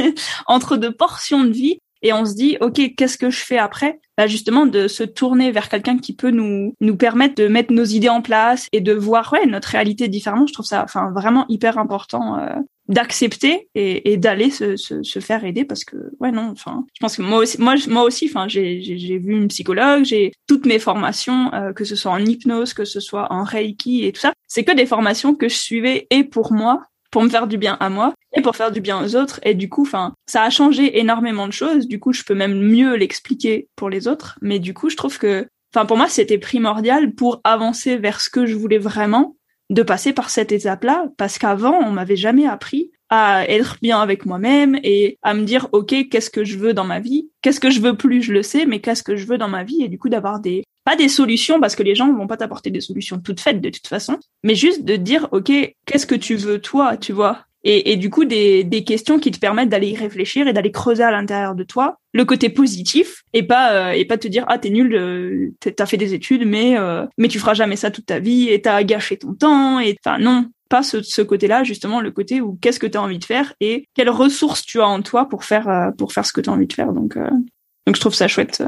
entre 0.47 0.75
deux 0.75 0.91
portions 0.91 1.43
de 1.43 1.51
vie, 1.51 1.77
et 2.03 2.13
on 2.13 2.25
se 2.25 2.33
dit 2.33 2.57
ok 2.61 2.95
qu'est-ce 2.95 3.17
que 3.17 3.29
je 3.29 3.39
fais 3.39 3.57
après? 3.57 3.99
Bah 4.17 4.27
justement 4.27 4.65
de 4.65 4.87
se 4.87 5.03
tourner 5.03 5.51
vers 5.51 5.69
quelqu'un 5.69 5.97
qui 5.97 6.15
peut 6.15 6.29
nous 6.29 6.75
nous 6.81 6.97
permettre 6.97 7.35
de 7.35 7.47
mettre 7.47 7.73
nos 7.73 7.85
idées 7.85 8.09
en 8.09 8.21
place 8.21 8.67
et 8.71 8.81
de 8.81 8.93
voir 8.93 9.33
ouais 9.33 9.45
notre 9.45 9.69
réalité 9.69 10.07
différemment 10.07 10.45
je 10.45 10.53
trouve 10.53 10.65
ça 10.65 10.83
enfin 10.83 11.11
vraiment 11.11 11.45
hyper 11.47 11.77
important 11.77 12.37
euh, 12.37 12.49
d'accepter 12.87 13.69
et, 13.75 14.11
et 14.11 14.17
d'aller 14.17 14.51
se, 14.51 14.75
se, 14.75 15.03
se, 15.03 15.19
faire 15.19 15.45
aider 15.45 15.63
parce 15.63 15.85
que 15.85 15.95
ouais 16.19 16.31
non 16.31 16.49
enfin 16.51 16.85
je 16.93 16.99
pense 16.99 17.15
que 17.15 17.21
moi 17.21 17.39
aussi 17.39 17.61
moi 17.61 17.75
moi 17.87 18.03
aussi 18.03 18.25
enfin 18.27 18.47
j'ai 18.49 18.81
j'ai 18.81 19.17
vu 19.17 19.33
une 19.33 19.47
psychologue 19.47 20.03
j'ai 20.03 20.33
toutes 20.47 20.65
mes 20.65 20.79
formations 20.79 21.53
euh, 21.53 21.71
que 21.71 21.85
ce 21.85 21.95
soit 21.95 22.11
en 22.11 22.19
hypnose 22.19 22.73
que 22.73 22.83
ce 22.83 22.99
soit 22.99 23.31
en 23.31 23.43
reiki 23.43 24.03
et 24.05 24.11
tout 24.11 24.19
ça 24.19 24.33
c'est 24.47 24.65
que 24.65 24.73
des 24.73 24.85
formations 24.85 25.33
que 25.33 25.47
je 25.47 25.55
suivais 25.55 26.07
et 26.09 26.25
pour 26.25 26.51
moi 26.51 26.83
pour 27.13 27.23
me 27.23 27.29
faire 27.29 27.47
du 27.47 27.57
bien 27.57 27.77
à 27.79 27.89
moi 27.89 28.13
et 28.35 28.41
pour 28.41 28.55
faire 28.55 28.71
du 28.71 28.81
bien 28.81 29.01
aux 29.03 29.15
autres. 29.15 29.39
Et 29.43 29.53
du 29.53 29.69
coup, 29.69 29.83
enfin, 29.83 30.15
ça 30.25 30.41
a 30.41 30.49
changé 30.49 30.99
énormément 30.99 31.45
de 31.45 31.53
choses. 31.53 31.87
Du 31.87 31.99
coup, 31.99 32.11
je 32.11 32.23
peux 32.23 32.33
même 32.33 32.59
mieux 32.59 32.95
l'expliquer 32.95 33.67
pour 33.75 33.87
les 33.87 34.07
autres. 34.07 34.39
Mais 34.41 34.57
du 34.57 34.73
coup, 34.73 34.89
je 34.89 34.97
trouve 34.97 35.19
que, 35.19 35.47
enfin, 35.73 35.85
pour 35.85 35.95
moi, 35.95 36.07
c'était 36.07 36.39
primordial 36.39 37.13
pour 37.13 37.39
avancer 37.43 37.97
vers 37.97 38.19
ce 38.19 38.31
que 38.31 38.47
je 38.47 38.55
voulais 38.55 38.79
vraiment 38.79 39.35
de 39.69 39.83
passer 39.83 40.13
par 40.13 40.29
cette 40.29 40.51
étape-là, 40.51 41.07
parce 41.17 41.37
qu'avant, 41.37 41.79
on 41.79 41.91
m'avait 41.91 42.15
jamais 42.15 42.45
appris 42.45 42.91
à 43.09 43.47
être 43.47 43.77
bien 43.81 43.99
avec 43.99 44.25
moi-même 44.25 44.79
et 44.83 45.17
à 45.21 45.33
me 45.33 45.43
dire, 45.43 45.67
OK, 45.71 45.93
qu'est-ce 46.09 46.29
que 46.29 46.43
je 46.43 46.57
veux 46.57 46.73
dans 46.73 46.83
ma 46.83 46.99
vie? 46.99 47.29
Qu'est-ce 47.41 47.59
que 47.59 47.69
je 47.69 47.79
veux 47.79 47.95
plus, 47.95 48.23
je 48.23 48.33
le 48.33 48.43
sais, 48.43 48.65
mais 48.65 48.79
qu'est-ce 48.79 49.03
que 49.03 49.15
je 49.15 49.27
veux 49.27 49.37
dans 49.37 49.47
ma 49.47 49.63
vie? 49.63 49.83
Et 49.83 49.87
du 49.87 49.99
coup, 49.99 50.09
d'avoir 50.09 50.39
des, 50.39 50.63
pas 50.83 50.95
des 50.95 51.09
solutions, 51.09 51.59
parce 51.59 51.75
que 51.75 51.83
les 51.83 51.95
gens 51.95 52.11
vont 52.11 52.27
pas 52.27 52.37
t'apporter 52.37 52.71
des 52.71 52.81
solutions 52.81 53.19
toutes 53.19 53.39
faites 53.39 53.61
de 53.61 53.69
toute 53.69 53.87
façon, 53.87 54.17
mais 54.43 54.55
juste 54.55 54.83
de 54.83 54.95
dire, 54.95 55.27
OK, 55.31 55.51
qu'est-ce 55.85 56.07
que 56.07 56.15
tu 56.15 56.35
veux 56.35 56.59
toi, 56.59 56.97
tu 56.97 57.13
vois? 57.13 57.45
Et, 57.65 57.93
et, 57.93 57.95
du 57.95 58.09
coup 58.09 58.25
des, 58.25 58.65
des 58.65 58.83
questions 58.83 59.19
qui 59.19 59.31
te 59.31 59.39
permettent 59.39 59.69
d'aller 59.69 59.89
y 59.89 59.95
réfléchir 59.95 60.47
et 60.47 60.53
d'aller 60.53 60.71
creuser 60.71 61.03
à 61.03 61.11
l'intérieur 61.11 61.55
de 61.55 61.63
toi 61.63 61.97
le 62.11 62.25
côté 62.25 62.49
positif 62.49 63.23
et 63.31 63.43
pas 63.43 63.73
euh, 63.73 63.91
et 63.91 64.03
pas 64.03 64.17
te 64.17 64.27
dire 64.27 64.43
ah 64.47 64.57
t'es 64.57 64.69
nul 64.69 64.93
euh, 64.93 65.53
t'as 65.59 65.85
fait 65.85 65.95
des 65.95 66.13
études 66.13 66.45
mais 66.45 66.77
euh, 66.77 67.05
mais 67.17 67.29
tu 67.29 67.39
feras 67.39 67.53
jamais 67.53 67.77
ça 67.77 67.89
toute 67.89 68.05
ta 68.05 68.19
vie 68.19 68.49
et 68.49 68.61
t'as 68.61 68.83
gâché 68.83 69.17
ton 69.17 69.33
temps 69.33 69.79
et 69.79 69.95
enfin 70.05 70.17
non 70.17 70.49
pas 70.69 70.83
ce, 70.83 71.01
ce 71.01 71.21
côté-là 71.21 71.63
justement 71.63 72.01
le 72.01 72.11
côté 72.11 72.41
où 72.41 72.57
qu'est-ce 72.61 72.79
que 72.79 72.87
tu 72.87 72.97
as 72.97 73.01
envie 73.01 73.19
de 73.19 73.25
faire 73.25 73.53
et 73.61 73.87
quelles 73.93 74.09
ressources 74.09 74.63
tu 74.65 74.81
as 74.81 74.87
en 74.87 75.01
toi 75.01 75.29
pour 75.29 75.45
faire 75.45 75.69
euh, 75.69 75.91
pour 75.91 76.11
faire 76.11 76.25
ce 76.25 76.33
que 76.33 76.41
tu 76.41 76.49
as 76.49 76.53
envie 76.53 76.67
de 76.67 76.73
faire. 76.73 76.91
Donc 76.91 77.17
donc 77.17 77.95
je 77.95 77.99
trouve 78.01 78.13
ça 78.13 78.27
chouette 78.27 78.61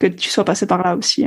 que 0.00 0.08
tu 0.08 0.30
sois 0.30 0.44
passé 0.44 0.66
par 0.66 0.82
là 0.82 0.96
aussi 0.96 1.26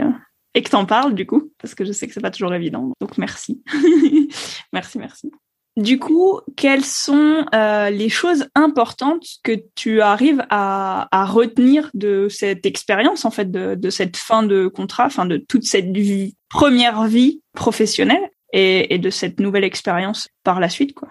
et 0.53 0.61
que 0.61 0.69
t'en 0.69 0.85
parles 0.85 1.15
du 1.15 1.25
coup 1.25 1.51
parce 1.61 1.75
que 1.75 1.85
je 1.85 1.93
sais 1.93 2.07
que 2.07 2.13
c'est 2.13 2.19
pas 2.19 2.31
toujours 2.31 2.53
évident. 2.53 2.91
Donc 2.99 3.17
merci. 3.17 3.61
Merci 4.73 4.99
merci 4.99 5.31
du 5.77 5.99
coup, 5.99 6.39
quelles 6.55 6.85
sont 6.85 7.45
euh, 7.53 7.89
les 7.89 8.07
choses 8.07 8.47
importantes 8.55 9.25
que 9.43 9.51
tu 9.75 10.01
arrives 10.01 10.45
à, 10.49 11.07
à 11.11 11.25
retenir 11.25 11.89
de 11.93 12.27
cette 12.29 12.65
expérience, 12.65 13.25
en 13.25 13.31
fait, 13.31 13.51
de, 13.51 13.75
de, 13.75 13.89
cette 13.89 14.15
fin 14.15 14.43
de 14.43 14.67
contrat, 14.67 15.05
enfin 15.07 15.25
de 15.25 15.37
toute 15.37 15.63
cette 15.63 15.95
vie, 15.95 16.35
première 16.49 17.03
vie 17.03 17.41
professionnelle 17.53 18.29
et, 18.53 18.93
et, 18.93 18.99
de 18.99 19.09
cette 19.09 19.39
nouvelle 19.39 19.65
expérience 19.65 20.29
par 20.43 20.61
la 20.61 20.69
suite, 20.69 20.93
quoi? 20.93 21.09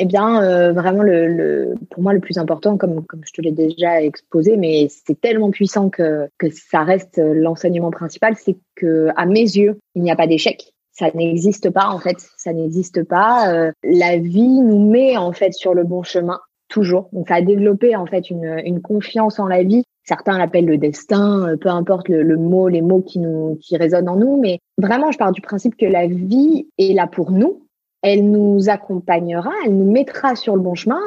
Eh 0.00 0.04
bien, 0.04 0.40
euh, 0.42 0.72
vraiment, 0.72 1.02
le, 1.02 1.26
le, 1.26 1.74
pour 1.90 2.04
moi, 2.04 2.12
le 2.12 2.20
plus 2.20 2.38
important, 2.38 2.76
comme, 2.76 3.04
comme 3.04 3.22
je 3.26 3.32
te 3.32 3.40
l'ai 3.40 3.50
déjà 3.50 4.00
exposé, 4.00 4.56
mais 4.56 4.86
c'est 4.88 5.20
tellement 5.20 5.50
puissant 5.50 5.90
que, 5.90 6.28
que 6.38 6.46
ça 6.50 6.84
reste 6.84 7.18
l'enseignement 7.18 7.90
principal, 7.90 8.36
c'est 8.36 8.56
que 8.76 9.08
à 9.16 9.26
mes 9.26 9.40
yeux, 9.40 9.80
il 9.96 10.02
n'y 10.02 10.12
a 10.12 10.16
pas 10.16 10.28
d'échec 10.28 10.72
ça 10.98 11.10
n'existe 11.14 11.70
pas 11.70 11.88
en 11.88 11.98
fait, 11.98 12.16
ça 12.36 12.52
n'existe 12.52 13.04
pas. 13.04 13.52
Euh, 13.52 13.72
la 13.84 14.18
vie 14.18 14.60
nous 14.60 14.90
met 14.90 15.16
en 15.16 15.32
fait 15.32 15.52
sur 15.52 15.72
le 15.72 15.84
bon 15.84 16.02
chemin 16.02 16.40
toujours. 16.68 17.08
Donc 17.12 17.28
ça 17.28 17.36
a 17.36 17.42
développé 17.42 17.94
en 17.94 18.06
fait 18.06 18.30
une, 18.30 18.60
une 18.64 18.82
confiance 18.82 19.38
en 19.38 19.46
la 19.46 19.62
vie. 19.62 19.84
Certains 20.04 20.38
l'appellent 20.38 20.66
le 20.66 20.78
destin, 20.78 21.48
euh, 21.48 21.56
peu 21.56 21.68
importe 21.68 22.08
le, 22.08 22.22
le, 22.22 22.36
mot, 22.36 22.68
les 22.68 22.82
mots 22.82 23.02
qui 23.02 23.20
nous 23.20 23.58
qui 23.60 23.76
résonnent 23.76 24.08
en 24.08 24.16
nous, 24.16 24.40
mais 24.40 24.58
vraiment 24.76 25.12
je 25.12 25.18
pars 25.18 25.32
du 25.32 25.40
principe 25.40 25.76
que 25.76 25.86
la 25.86 26.06
vie 26.08 26.66
est 26.78 26.94
là 26.94 27.06
pour 27.06 27.30
nous. 27.30 27.62
Elle 28.02 28.30
nous 28.30 28.68
accompagnera, 28.68 29.50
elle 29.64 29.76
nous 29.76 29.90
mettra 29.90 30.34
sur 30.34 30.56
le 30.56 30.62
bon 30.62 30.74
chemin. 30.74 31.00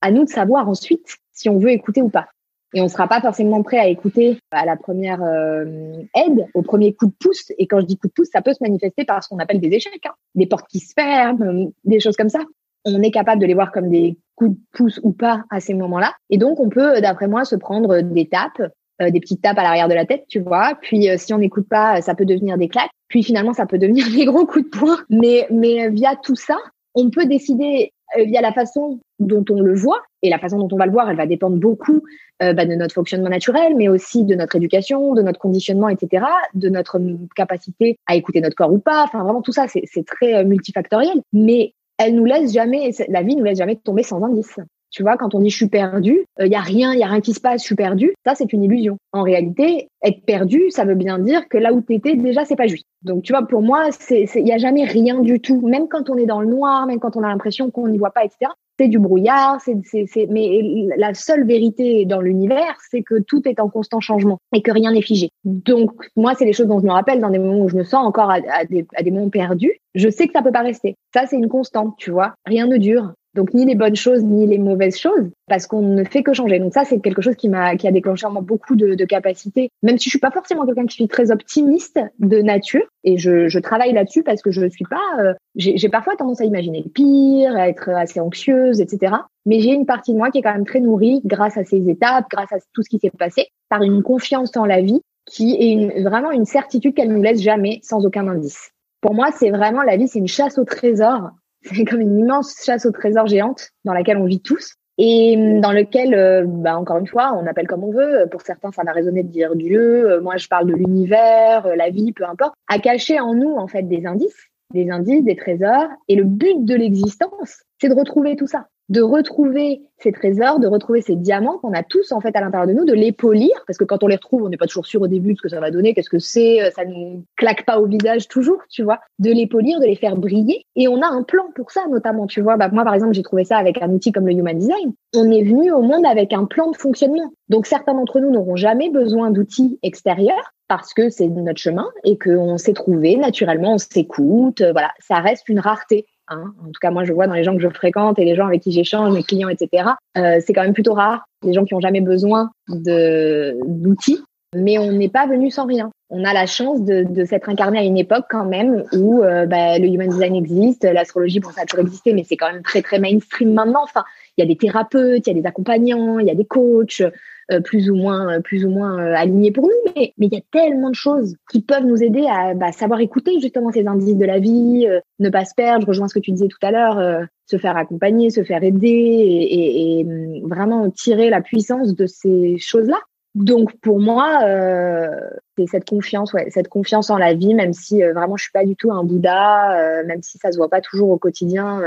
À 0.00 0.10
nous 0.10 0.24
de 0.24 0.30
savoir 0.30 0.68
ensuite 0.68 1.16
si 1.32 1.48
on 1.48 1.58
veut 1.58 1.70
écouter 1.70 2.02
ou 2.02 2.08
pas 2.08 2.28
et 2.74 2.80
on 2.80 2.88
sera 2.88 3.06
pas 3.06 3.20
forcément 3.20 3.62
prêt 3.62 3.78
à 3.78 3.88
écouter 3.88 4.38
à 4.50 4.64
la 4.64 4.76
première 4.76 5.22
euh, 5.22 6.02
aide, 6.14 6.46
au 6.54 6.62
premier 6.62 6.94
coup 6.94 7.06
de 7.06 7.14
pouce. 7.18 7.52
Et 7.58 7.66
quand 7.66 7.80
je 7.80 7.86
dis 7.86 7.98
coup 7.98 8.08
de 8.08 8.12
pouce, 8.12 8.28
ça 8.32 8.42
peut 8.42 8.52
se 8.52 8.62
manifester 8.62 9.04
par 9.04 9.22
ce 9.22 9.28
qu'on 9.28 9.38
appelle 9.38 9.60
des 9.60 9.68
échecs, 9.68 10.06
hein. 10.06 10.14
des 10.34 10.46
portes 10.46 10.66
qui 10.68 10.80
se 10.80 10.92
ferment, 10.94 11.70
des 11.84 12.00
choses 12.00 12.16
comme 12.16 12.30
ça. 12.30 12.40
On 12.84 13.02
est 13.02 13.10
capable 13.10 13.40
de 13.40 13.46
les 13.46 13.54
voir 13.54 13.72
comme 13.72 13.90
des 13.90 14.18
coups 14.34 14.52
de 14.52 14.56
pouce 14.72 15.00
ou 15.02 15.12
pas 15.12 15.44
à 15.50 15.60
ces 15.60 15.74
moments-là. 15.74 16.14
Et 16.30 16.38
donc, 16.38 16.58
on 16.60 16.68
peut, 16.68 17.00
d'après 17.00 17.28
moi, 17.28 17.44
se 17.44 17.56
prendre 17.56 18.00
des 18.00 18.26
tapes, 18.26 18.62
euh, 19.00 19.10
des 19.10 19.20
petites 19.20 19.42
tapes 19.42 19.58
à 19.58 19.62
l'arrière 19.62 19.88
de 19.88 19.94
la 19.94 20.06
tête, 20.06 20.24
tu 20.28 20.40
vois. 20.40 20.76
Puis, 20.80 21.08
euh, 21.08 21.16
si 21.18 21.32
on 21.34 21.38
n'écoute 21.38 21.68
pas, 21.68 22.00
ça 22.00 22.14
peut 22.14 22.24
devenir 22.24 22.56
des 22.56 22.68
claques. 22.68 22.90
Puis, 23.08 23.22
finalement, 23.22 23.52
ça 23.52 23.66
peut 23.66 23.78
devenir 23.78 24.06
des 24.16 24.24
gros 24.24 24.46
coups 24.46 24.64
de 24.64 24.78
poing. 24.78 24.96
Mais, 25.10 25.46
mais 25.50 25.90
via 25.90 26.16
tout 26.16 26.36
ça, 26.36 26.56
on 26.94 27.10
peut 27.10 27.26
décider 27.26 27.92
via 28.16 28.42
la 28.42 28.52
façon 28.52 29.00
dont 29.26 29.44
on 29.50 29.60
le 29.60 29.74
voit, 29.74 30.02
et 30.22 30.30
la 30.30 30.38
façon 30.38 30.58
dont 30.58 30.68
on 30.72 30.76
va 30.76 30.86
le 30.86 30.92
voir, 30.92 31.10
elle 31.10 31.16
va 31.16 31.26
dépendre 31.26 31.56
beaucoup 31.56 32.02
euh, 32.42 32.52
bah, 32.52 32.64
de 32.64 32.74
notre 32.74 32.94
fonctionnement 32.94 33.28
naturel, 33.28 33.74
mais 33.76 33.88
aussi 33.88 34.24
de 34.24 34.34
notre 34.34 34.56
éducation, 34.56 35.14
de 35.14 35.22
notre 35.22 35.38
conditionnement, 35.38 35.88
etc., 35.88 36.24
de 36.54 36.68
notre 36.68 37.00
capacité 37.34 37.98
à 38.06 38.16
écouter 38.16 38.40
notre 38.40 38.56
corps 38.56 38.72
ou 38.72 38.78
pas. 38.78 39.04
Enfin, 39.04 39.22
vraiment, 39.22 39.42
tout 39.42 39.52
ça, 39.52 39.66
c'est 39.68 40.06
très 40.06 40.34
euh, 40.34 40.44
multifactoriel. 40.44 41.20
Mais 41.32 41.74
elle 41.98 42.14
nous 42.14 42.24
laisse 42.24 42.52
jamais, 42.52 42.90
la 43.08 43.22
vie 43.22 43.36
nous 43.36 43.44
laisse 43.44 43.58
jamais 43.58 43.76
tomber 43.76 44.02
sans 44.02 44.22
indice. 44.22 44.58
Tu 44.92 45.02
vois, 45.02 45.16
quand 45.16 45.34
on 45.34 45.40
dit 45.40 45.50
je 45.50 45.56
suis 45.56 45.68
perdu, 45.68 46.24
il 46.38 46.44
euh, 46.44 46.46
y 46.46 46.54
a 46.54 46.60
rien, 46.60 46.92
il 46.92 47.00
y 47.00 47.02
a 47.02 47.08
rien 47.08 47.20
qui 47.20 47.32
se 47.32 47.40
passe, 47.40 47.62
je 47.62 47.66
suis 47.66 47.74
perdu. 47.74 48.12
Ça, 48.24 48.34
c'est 48.34 48.52
une 48.52 48.62
illusion. 48.62 48.96
En 49.12 49.22
réalité, 49.22 49.88
être 50.04 50.24
perdu, 50.24 50.70
ça 50.70 50.84
veut 50.84 50.94
bien 50.94 51.18
dire 51.18 51.48
que 51.48 51.58
là 51.58 51.72
où 51.72 51.80
tu 51.80 51.94
étais, 51.94 52.14
déjà, 52.14 52.44
c'est 52.44 52.56
pas 52.56 52.66
juste. 52.66 52.86
Donc, 53.02 53.22
tu 53.24 53.32
vois, 53.32 53.42
pour 53.42 53.62
moi, 53.62 53.88
il 54.10 54.46
y 54.46 54.52
a 54.52 54.58
jamais 54.58 54.84
rien 54.84 55.20
du 55.20 55.40
tout. 55.40 55.66
Même 55.66 55.88
quand 55.88 56.10
on 56.10 56.16
est 56.16 56.26
dans 56.26 56.40
le 56.40 56.46
noir, 56.46 56.86
même 56.86 57.00
quand 57.00 57.16
on 57.16 57.22
a 57.22 57.28
l'impression 57.28 57.70
qu'on 57.70 57.88
n'y 57.88 57.98
voit 57.98 58.12
pas, 58.12 58.24
etc 58.24 58.52
c'est 58.78 58.88
du 58.88 58.98
brouillard, 58.98 59.60
c'est, 59.60 59.76
c'est, 59.84 60.26
mais 60.28 60.88
la 60.96 61.14
seule 61.14 61.46
vérité 61.46 62.04
dans 62.04 62.20
l'univers, 62.20 62.76
c'est 62.90 63.02
que 63.02 63.20
tout 63.20 63.46
est 63.46 63.60
en 63.60 63.68
constant 63.68 64.00
changement 64.00 64.38
et 64.54 64.62
que 64.62 64.70
rien 64.70 64.92
n'est 64.92 65.02
figé. 65.02 65.30
Donc, 65.44 65.92
moi, 66.16 66.34
c'est 66.34 66.44
les 66.44 66.52
choses 66.52 66.66
dont 66.66 66.80
je 66.80 66.86
me 66.86 66.92
rappelle 66.92 67.20
dans 67.20 67.30
des 67.30 67.38
moments 67.38 67.64
où 67.64 67.68
je 67.68 67.76
me 67.76 67.84
sens 67.84 68.04
encore 68.06 68.30
à, 68.30 68.64
des, 68.64 68.86
à 68.96 69.02
des 69.02 69.10
moments 69.10 69.30
perdus. 69.30 69.78
Je 69.94 70.08
sais 70.08 70.26
que 70.26 70.32
ça 70.32 70.42
peut 70.42 70.52
pas 70.52 70.62
rester. 70.62 70.96
Ça, 71.12 71.26
c'est 71.26 71.36
une 71.36 71.48
constante, 71.48 71.94
tu 71.98 72.10
vois. 72.10 72.34
Rien 72.46 72.66
ne 72.66 72.76
dure. 72.76 73.12
Donc 73.34 73.54
ni 73.54 73.64
les 73.64 73.74
bonnes 73.74 73.96
choses 73.96 74.22
ni 74.22 74.46
les 74.46 74.58
mauvaises 74.58 74.98
choses, 74.98 75.30
parce 75.48 75.66
qu'on 75.66 75.80
ne 75.80 76.04
fait 76.04 76.22
que 76.22 76.32
changer. 76.34 76.58
Donc 76.58 76.74
ça, 76.74 76.84
c'est 76.84 77.00
quelque 77.00 77.22
chose 77.22 77.36
qui 77.36 77.48
m'a 77.48 77.76
qui 77.76 77.88
a 77.88 77.92
déclenché 77.92 78.26
en 78.26 78.30
moi 78.30 78.42
beaucoup 78.42 78.76
de, 78.76 78.94
de 78.94 79.04
capacités. 79.04 79.70
Même 79.82 79.98
si 79.98 80.04
je 80.04 80.10
suis 80.10 80.18
pas 80.18 80.30
forcément 80.30 80.66
quelqu'un 80.66 80.86
qui 80.86 80.94
suis 80.94 81.08
très 81.08 81.30
optimiste 81.30 81.98
de 82.18 82.42
nature, 82.42 82.84
et 83.04 83.16
je, 83.16 83.48
je 83.48 83.58
travaille 83.58 83.92
là-dessus 83.92 84.22
parce 84.22 84.42
que 84.42 84.50
je 84.50 84.68
suis 84.68 84.84
pas. 84.84 85.00
Euh, 85.20 85.34
j'ai 85.56 85.88
parfois 85.88 86.16
tendance 86.16 86.40
à 86.40 86.44
imaginer 86.44 86.82
le 86.84 86.90
pire, 86.90 87.56
à 87.56 87.68
être 87.68 87.88
assez 87.90 88.20
anxieuse, 88.20 88.80
etc. 88.80 89.14
Mais 89.46 89.60
j'ai 89.60 89.70
une 89.70 89.86
partie 89.86 90.12
de 90.12 90.18
moi 90.18 90.30
qui 90.30 90.38
est 90.38 90.42
quand 90.42 90.52
même 90.52 90.66
très 90.66 90.80
nourrie 90.80 91.20
grâce 91.24 91.56
à 91.56 91.64
ces 91.64 91.88
étapes, 91.88 92.26
grâce 92.30 92.52
à 92.52 92.56
tout 92.74 92.82
ce 92.82 92.88
qui 92.88 92.98
s'est 92.98 93.10
passé, 93.10 93.46
par 93.68 93.82
une 93.82 94.02
confiance 94.02 94.56
en 94.56 94.64
la 94.64 94.80
vie 94.80 95.00
qui 95.26 95.54
est 95.54 95.70
une, 95.70 96.02
vraiment 96.02 96.30
une 96.30 96.44
certitude 96.44 96.94
qu'elle 96.94 97.12
nous 97.12 97.22
laisse 97.22 97.40
jamais 97.40 97.80
sans 97.82 98.04
aucun 98.04 98.26
indice. 98.28 98.72
Pour 99.00 99.14
moi, 99.14 99.30
c'est 99.32 99.50
vraiment 99.50 99.82
la 99.82 99.96
vie, 99.96 100.08
c'est 100.08 100.18
une 100.18 100.28
chasse 100.28 100.58
au 100.58 100.64
trésor 100.64 101.30
c'est 101.62 101.84
comme 101.84 102.00
une 102.00 102.18
immense 102.18 102.54
chasse 102.64 102.86
au 102.86 102.90
trésor 102.90 103.26
géante 103.26 103.70
dans 103.84 103.92
laquelle 103.92 104.18
on 104.18 104.26
vit 104.26 104.40
tous 104.40 104.76
et 104.98 105.36
dans 105.60 105.72
lequel, 105.72 106.14
euh, 106.14 106.44
bah, 106.46 106.76
encore 106.76 106.98
une 106.98 107.06
fois, 107.06 107.32
on 107.34 107.46
appelle 107.46 107.66
comme 107.66 107.82
on 107.82 107.92
veut. 107.92 108.26
Pour 108.30 108.42
certains, 108.42 108.72
ça 108.72 108.82
va 108.84 108.92
résonner 108.92 109.22
de 109.22 109.28
dire 109.28 109.56
Dieu. 109.56 110.10
Euh, 110.10 110.20
moi, 110.20 110.36
je 110.36 110.48
parle 110.48 110.66
de 110.66 110.74
l'univers, 110.74 111.66
euh, 111.66 111.74
la 111.74 111.90
vie, 111.90 112.12
peu 112.12 112.24
importe. 112.24 112.54
À 112.68 112.78
cacher 112.78 113.18
en 113.18 113.34
nous, 113.34 113.54
en 113.56 113.66
fait, 113.68 113.82
des 113.82 114.06
indices, 114.06 114.50
des 114.72 114.90
indices, 114.90 115.24
des 115.24 115.36
trésors. 115.36 115.88
Et 116.08 116.16
le 116.16 116.24
but 116.24 116.64
de 116.64 116.74
l'existence, 116.74 117.62
c'est 117.80 117.88
de 117.88 117.94
retrouver 117.94 118.36
tout 118.36 118.46
ça 118.46 118.66
de 118.92 119.00
retrouver 119.00 119.82
ces 119.98 120.12
trésors, 120.12 120.58
de 120.58 120.66
retrouver 120.66 121.00
ces 121.00 121.16
diamants 121.16 121.58
qu'on 121.58 121.72
a 121.72 121.82
tous 121.82 122.12
en 122.12 122.20
fait 122.20 122.36
à 122.36 122.40
l'intérieur 122.40 122.66
de 122.66 122.74
nous, 122.74 122.84
de 122.84 122.92
les 122.92 123.10
polir, 123.10 123.52
parce 123.66 123.78
que 123.78 123.84
quand 123.84 124.02
on 124.02 124.06
les 124.06 124.16
retrouve, 124.16 124.42
on 124.42 124.48
n'est 124.50 124.58
pas 124.58 124.66
toujours 124.66 124.84
sûr 124.84 125.00
au 125.00 125.06
début 125.06 125.32
de 125.32 125.38
ce 125.38 125.42
que 125.42 125.48
ça 125.48 125.60
va 125.60 125.70
donner, 125.70 125.94
qu'est-ce 125.94 126.10
que 126.10 126.18
c'est, 126.18 126.62
euh, 126.62 126.70
ça 126.70 126.84
nous 126.84 127.24
claque 127.36 127.64
pas 127.64 127.80
au 127.80 127.86
visage 127.86 128.28
toujours, 128.28 128.58
tu 128.68 128.82
vois, 128.82 129.00
de 129.18 129.30
les 129.30 129.46
polir, 129.46 129.80
de 129.80 129.86
les 129.86 129.96
faire 129.96 130.16
briller. 130.16 130.66
Et 130.76 130.88
on 130.88 131.00
a 131.00 131.06
un 131.06 131.22
plan 131.22 131.44
pour 131.54 131.70
ça 131.70 131.86
notamment, 131.88 132.26
tu 132.26 132.42
vois. 132.42 132.56
Bah, 132.56 132.68
moi 132.70 132.84
par 132.84 132.94
exemple, 132.94 133.14
j'ai 133.14 133.22
trouvé 133.22 133.44
ça 133.44 133.56
avec 133.56 133.80
un 133.80 133.88
outil 133.90 134.12
comme 134.12 134.26
le 134.26 134.34
Human 134.34 134.58
Design. 134.58 134.92
On 135.16 135.30
est 135.30 135.44
venu 135.44 135.72
au 135.72 135.80
monde 135.80 136.04
avec 136.04 136.34
un 136.34 136.44
plan 136.44 136.70
de 136.70 136.76
fonctionnement. 136.76 137.32
Donc 137.48 137.66
certains 137.66 137.94
d'entre 137.94 138.20
nous 138.20 138.30
n'auront 138.30 138.56
jamais 138.56 138.90
besoin 138.90 139.30
d'outils 139.30 139.78
extérieurs 139.82 140.52
parce 140.72 140.94
que 140.94 141.10
c'est 141.10 141.28
notre 141.28 141.60
chemin 141.60 141.90
et 142.02 142.16
qu'on 142.16 142.56
s'est 142.56 142.72
trouvé 142.72 143.16
naturellement, 143.16 143.74
on 143.74 143.78
s'écoute, 143.78 144.62
euh, 144.62 144.72
voilà, 144.72 144.90
ça 145.00 145.16
reste 145.16 145.50
une 145.50 145.60
rareté. 145.60 146.06
Hein. 146.28 146.44
En 146.62 146.68
tout 146.68 146.80
cas, 146.80 146.90
moi, 146.90 147.04
je 147.04 147.12
vois 147.12 147.26
dans 147.26 147.34
les 147.34 147.44
gens 147.44 147.54
que 147.54 147.60
je 147.60 147.68
fréquente 147.68 148.18
et 148.18 148.24
les 148.24 148.34
gens 148.34 148.46
avec 148.46 148.62
qui 148.62 148.72
j'échange, 148.72 149.12
mes 149.12 149.22
clients, 149.22 149.50
etc. 149.50 149.90
Euh, 150.16 150.40
c'est 150.40 150.54
quand 150.54 150.62
même 150.62 150.72
plutôt 150.72 150.94
rare. 150.94 151.26
Les 151.42 151.52
gens 151.52 151.66
qui 151.66 151.74
n'ont 151.74 151.80
jamais 151.80 152.00
besoin 152.00 152.52
d'outils, 152.68 154.22
mais 154.56 154.78
on 154.78 154.92
n'est 154.92 155.10
pas 155.10 155.26
venu 155.26 155.50
sans 155.50 155.66
rien. 155.66 155.90
On 156.08 156.24
a 156.24 156.32
la 156.32 156.46
chance 156.46 156.82
de, 156.82 157.02
de 157.02 157.24
s'être 157.26 157.50
incarné 157.50 157.78
à 157.78 157.82
une 157.82 157.98
époque 157.98 158.24
quand 158.30 158.46
même 158.46 158.84
où 158.94 159.22
euh, 159.22 159.44
bah, 159.44 159.78
le 159.78 159.88
human 159.88 160.08
design 160.08 160.34
existe, 160.34 160.84
l'astrologie, 160.84 161.40
bon, 161.40 161.50
ça 161.50 161.62
a 161.62 161.64
toujours 161.66 161.84
existé, 161.84 162.14
mais 162.14 162.24
c'est 162.24 162.38
quand 162.38 162.50
même 162.50 162.62
très 162.62 162.80
très 162.80 162.98
mainstream 162.98 163.52
maintenant. 163.52 163.82
Enfin, 163.84 164.04
il 164.38 164.40
y 164.40 164.44
a 164.44 164.48
des 164.48 164.56
thérapeutes, 164.56 165.26
il 165.26 165.36
y 165.36 165.38
a 165.38 165.42
des 165.42 165.46
accompagnants, 165.46 166.18
il 166.18 166.26
y 166.26 166.30
a 166.30 166.34
des 166.34 166.46
coachs. 166.46 167.02
Euh, 167.50 167.60
plus 167.60 167.90
ou 167.90 167.96
moins, 167.96 168.32
euh, 168.32 168.40
plus 168.40 168.64
ou 168.64 168.70
moins 168.70 168.98
euh, 168.98 169.14
alignés 169.16 169.50
pour 169.50 169.64
nous. 169.64 169.92
Mais 169.96 170.12
il 170.18 170.32
y 170.32 170.36
a 170.36 170.42
tellement 170.52 170.90
de 170.90 170.94
choses 170.94 171.36
qui 171.50 171.60
peuvent 171.60 171.84
nous 171.84 172.02
aider 172.02 172.24
à 172.30 172.54
bah, 172.54 172.70
savoir 172.70 173.00
écouter 173.00 173.40
justement 173.40 173.72
ces 173.72 173.86
indices 173.86 174.16
de 174.16 174.24
la 174.24 174.38
vie, 174.38 174.86
ne 175.18 175.28
pas 175.28 175.44
se 175.44 175.54
perdre. 175.54 175.82
Je 175.82 175.88
rejoins 175.88 176.08
ce 176.08 176.14
que 176.14 176.20
tu 176.20 176.30
disais 176.30 176.48
tout 176.48 176.58
à 176.62 176.70
l'heure, 176.70 177.26
se 177.46 177.56
faire 177.56 177.76
accompagner, 177.76 178.30
se 178.30 178.44
faire 178.44 178.62
aider 178.62 178.88
et, 178.88 179.54
et, 179.54 180.00
et, 180.00 180.04
hum, 180.04 180.48
vraiment 180.48 180.88
tirer 180.90 181.30
la 181.30 181.40
puissance 181.40 181.94
de 181.94 182.06
ces 182.06 182.58
choses-là. 182.58 182.98
Donc 183.34 183.74
pour 183.80 183.98
moi, 183.98 184.40
euh, 184.44 185.08
c'est 185.56 185.66
cette 185.66 185.88
confiance, 185.88 186.34
ouais, 186.34 186.50
cette 186.50 186.68
confiance 186.68 187.08
en 187.08 187.16
la 187.16 187.32
vie, 187.32 187.54
même 187.54 187.72
si 187.72 188.02
euh, 188.02 188.12
vraiment 188.12 188.36
je 188.36 188.42
suis 188.42 188.52
pas 188.52 188.64
du 188.64 188.76
tout 188.76 188.92
un 188.92 189.04
Bouddha, 189.04 189.78
euh, 189.78 190.04
même 190.04 190.22
si 190.22 190.36
ça 190.36 190.52
se 190.52 190.58
voit 190.58 190.68
pas 190.68 190.82
toujours 190.82 191.08
au 191.08 191.18
quotidien, 191.18 191.80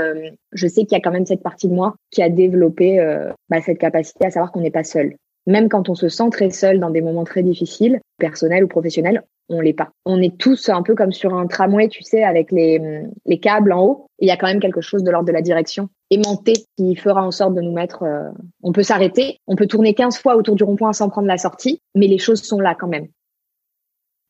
je 0.52 0.66
sais 0.66 0.84
qu'il 0.84 0.92
y 0.92 1.00
a 1.00 1.00
quand 1.00 1.12
même 1.12 1.26
cette 1.26 1.42
partie 1.42 1.68
de 1.68 1.74
moi 1.74 1.94
qui 2.10 2.22
a 2.22 2.28
développé 2.28 2.98
bah, 3.48 3.60
cette 3.60 3.78
capacité 3.78 4.26
à 4.26 4.30
savoir 4.30 4.50
qu'on 4.50 4.60
n'est 4.60 4.70
pas 4.70 4.84
seul. 4.84 5.14
Même 5.46 5.68
quand 5.68 5.88
on 5.88 5.94
se 5.94 6.08
sent 6.08 6.30
très 6.30 6.50
seul 6.50 6.80
dans 6.80 6.90
des 6.90 7.00
moments 7.00 7.24
très 7.24 7.42
difficiles, 7.42 8.00
personnels 8.18 8.64
ou 8.64 8.68
professionnels, 8.68 9.22
on 9.48 9.60
l'est 9.60 9.72
pas. 9.72 9.90
On 10.04 10.20
est 10.20 10.36
tous 10.36 10.68
un 10.68 10.82
peu 10.82 10.94
comme 10.94 11.12
sur 11.12 11.34
un 11.34 11.46
tramway, 11.46 11.88
tu 11.88 12.02
sais, 12.02 12.24
avec 12.24 12.50
les, 12.50 13.04
les 13.26 13.38
câbles 13.38 13.72
en 13.72 13.84
haut. 13.84 14.06
Il 14.18 14.26
y 14.26 14.32
a 14.32 14.36
quand 14.36 14.48
même 14.48 14.60
quelque 14.60 14.80
chose 14.80 15.04
de 15.04 15.10
l'ordre 15.10 15.28
de 15.28 15.32
la 15.32 15.42
direction 15.42 15.88
aimanté 16.10 16.54
qui 16.76 16.96
fera 16.96 17.22
en 17.22 17.30
sorte 17.30 17.54
de 17.54 17.60
nous 17.60 17.72
mettre. 17.72 18.02
Euh, 18.02 18.30
on 18.62 18.72
peut 18.72 18.82
s'arrêter, 18.82 19.40
on 19.46 19.56
peut 19.56 19.66
tourner 19.66 19.94
15 19.94 20.18
fois 20.18 20.36
autour 20.36 20.54
du 20.54 20.64
rond-point 20.64 20.92
sans 20.92 21.08
prendre 21.08 21.28
la 21.28 21.38
sortie, 21.38 21.80
mais 21.94 22.06
les 22.06 22.18
choses 22.18 22.42
sont 22.42 22.60
là 22.60 22.74
quand 22.78 22.88
même. 22.88 23.08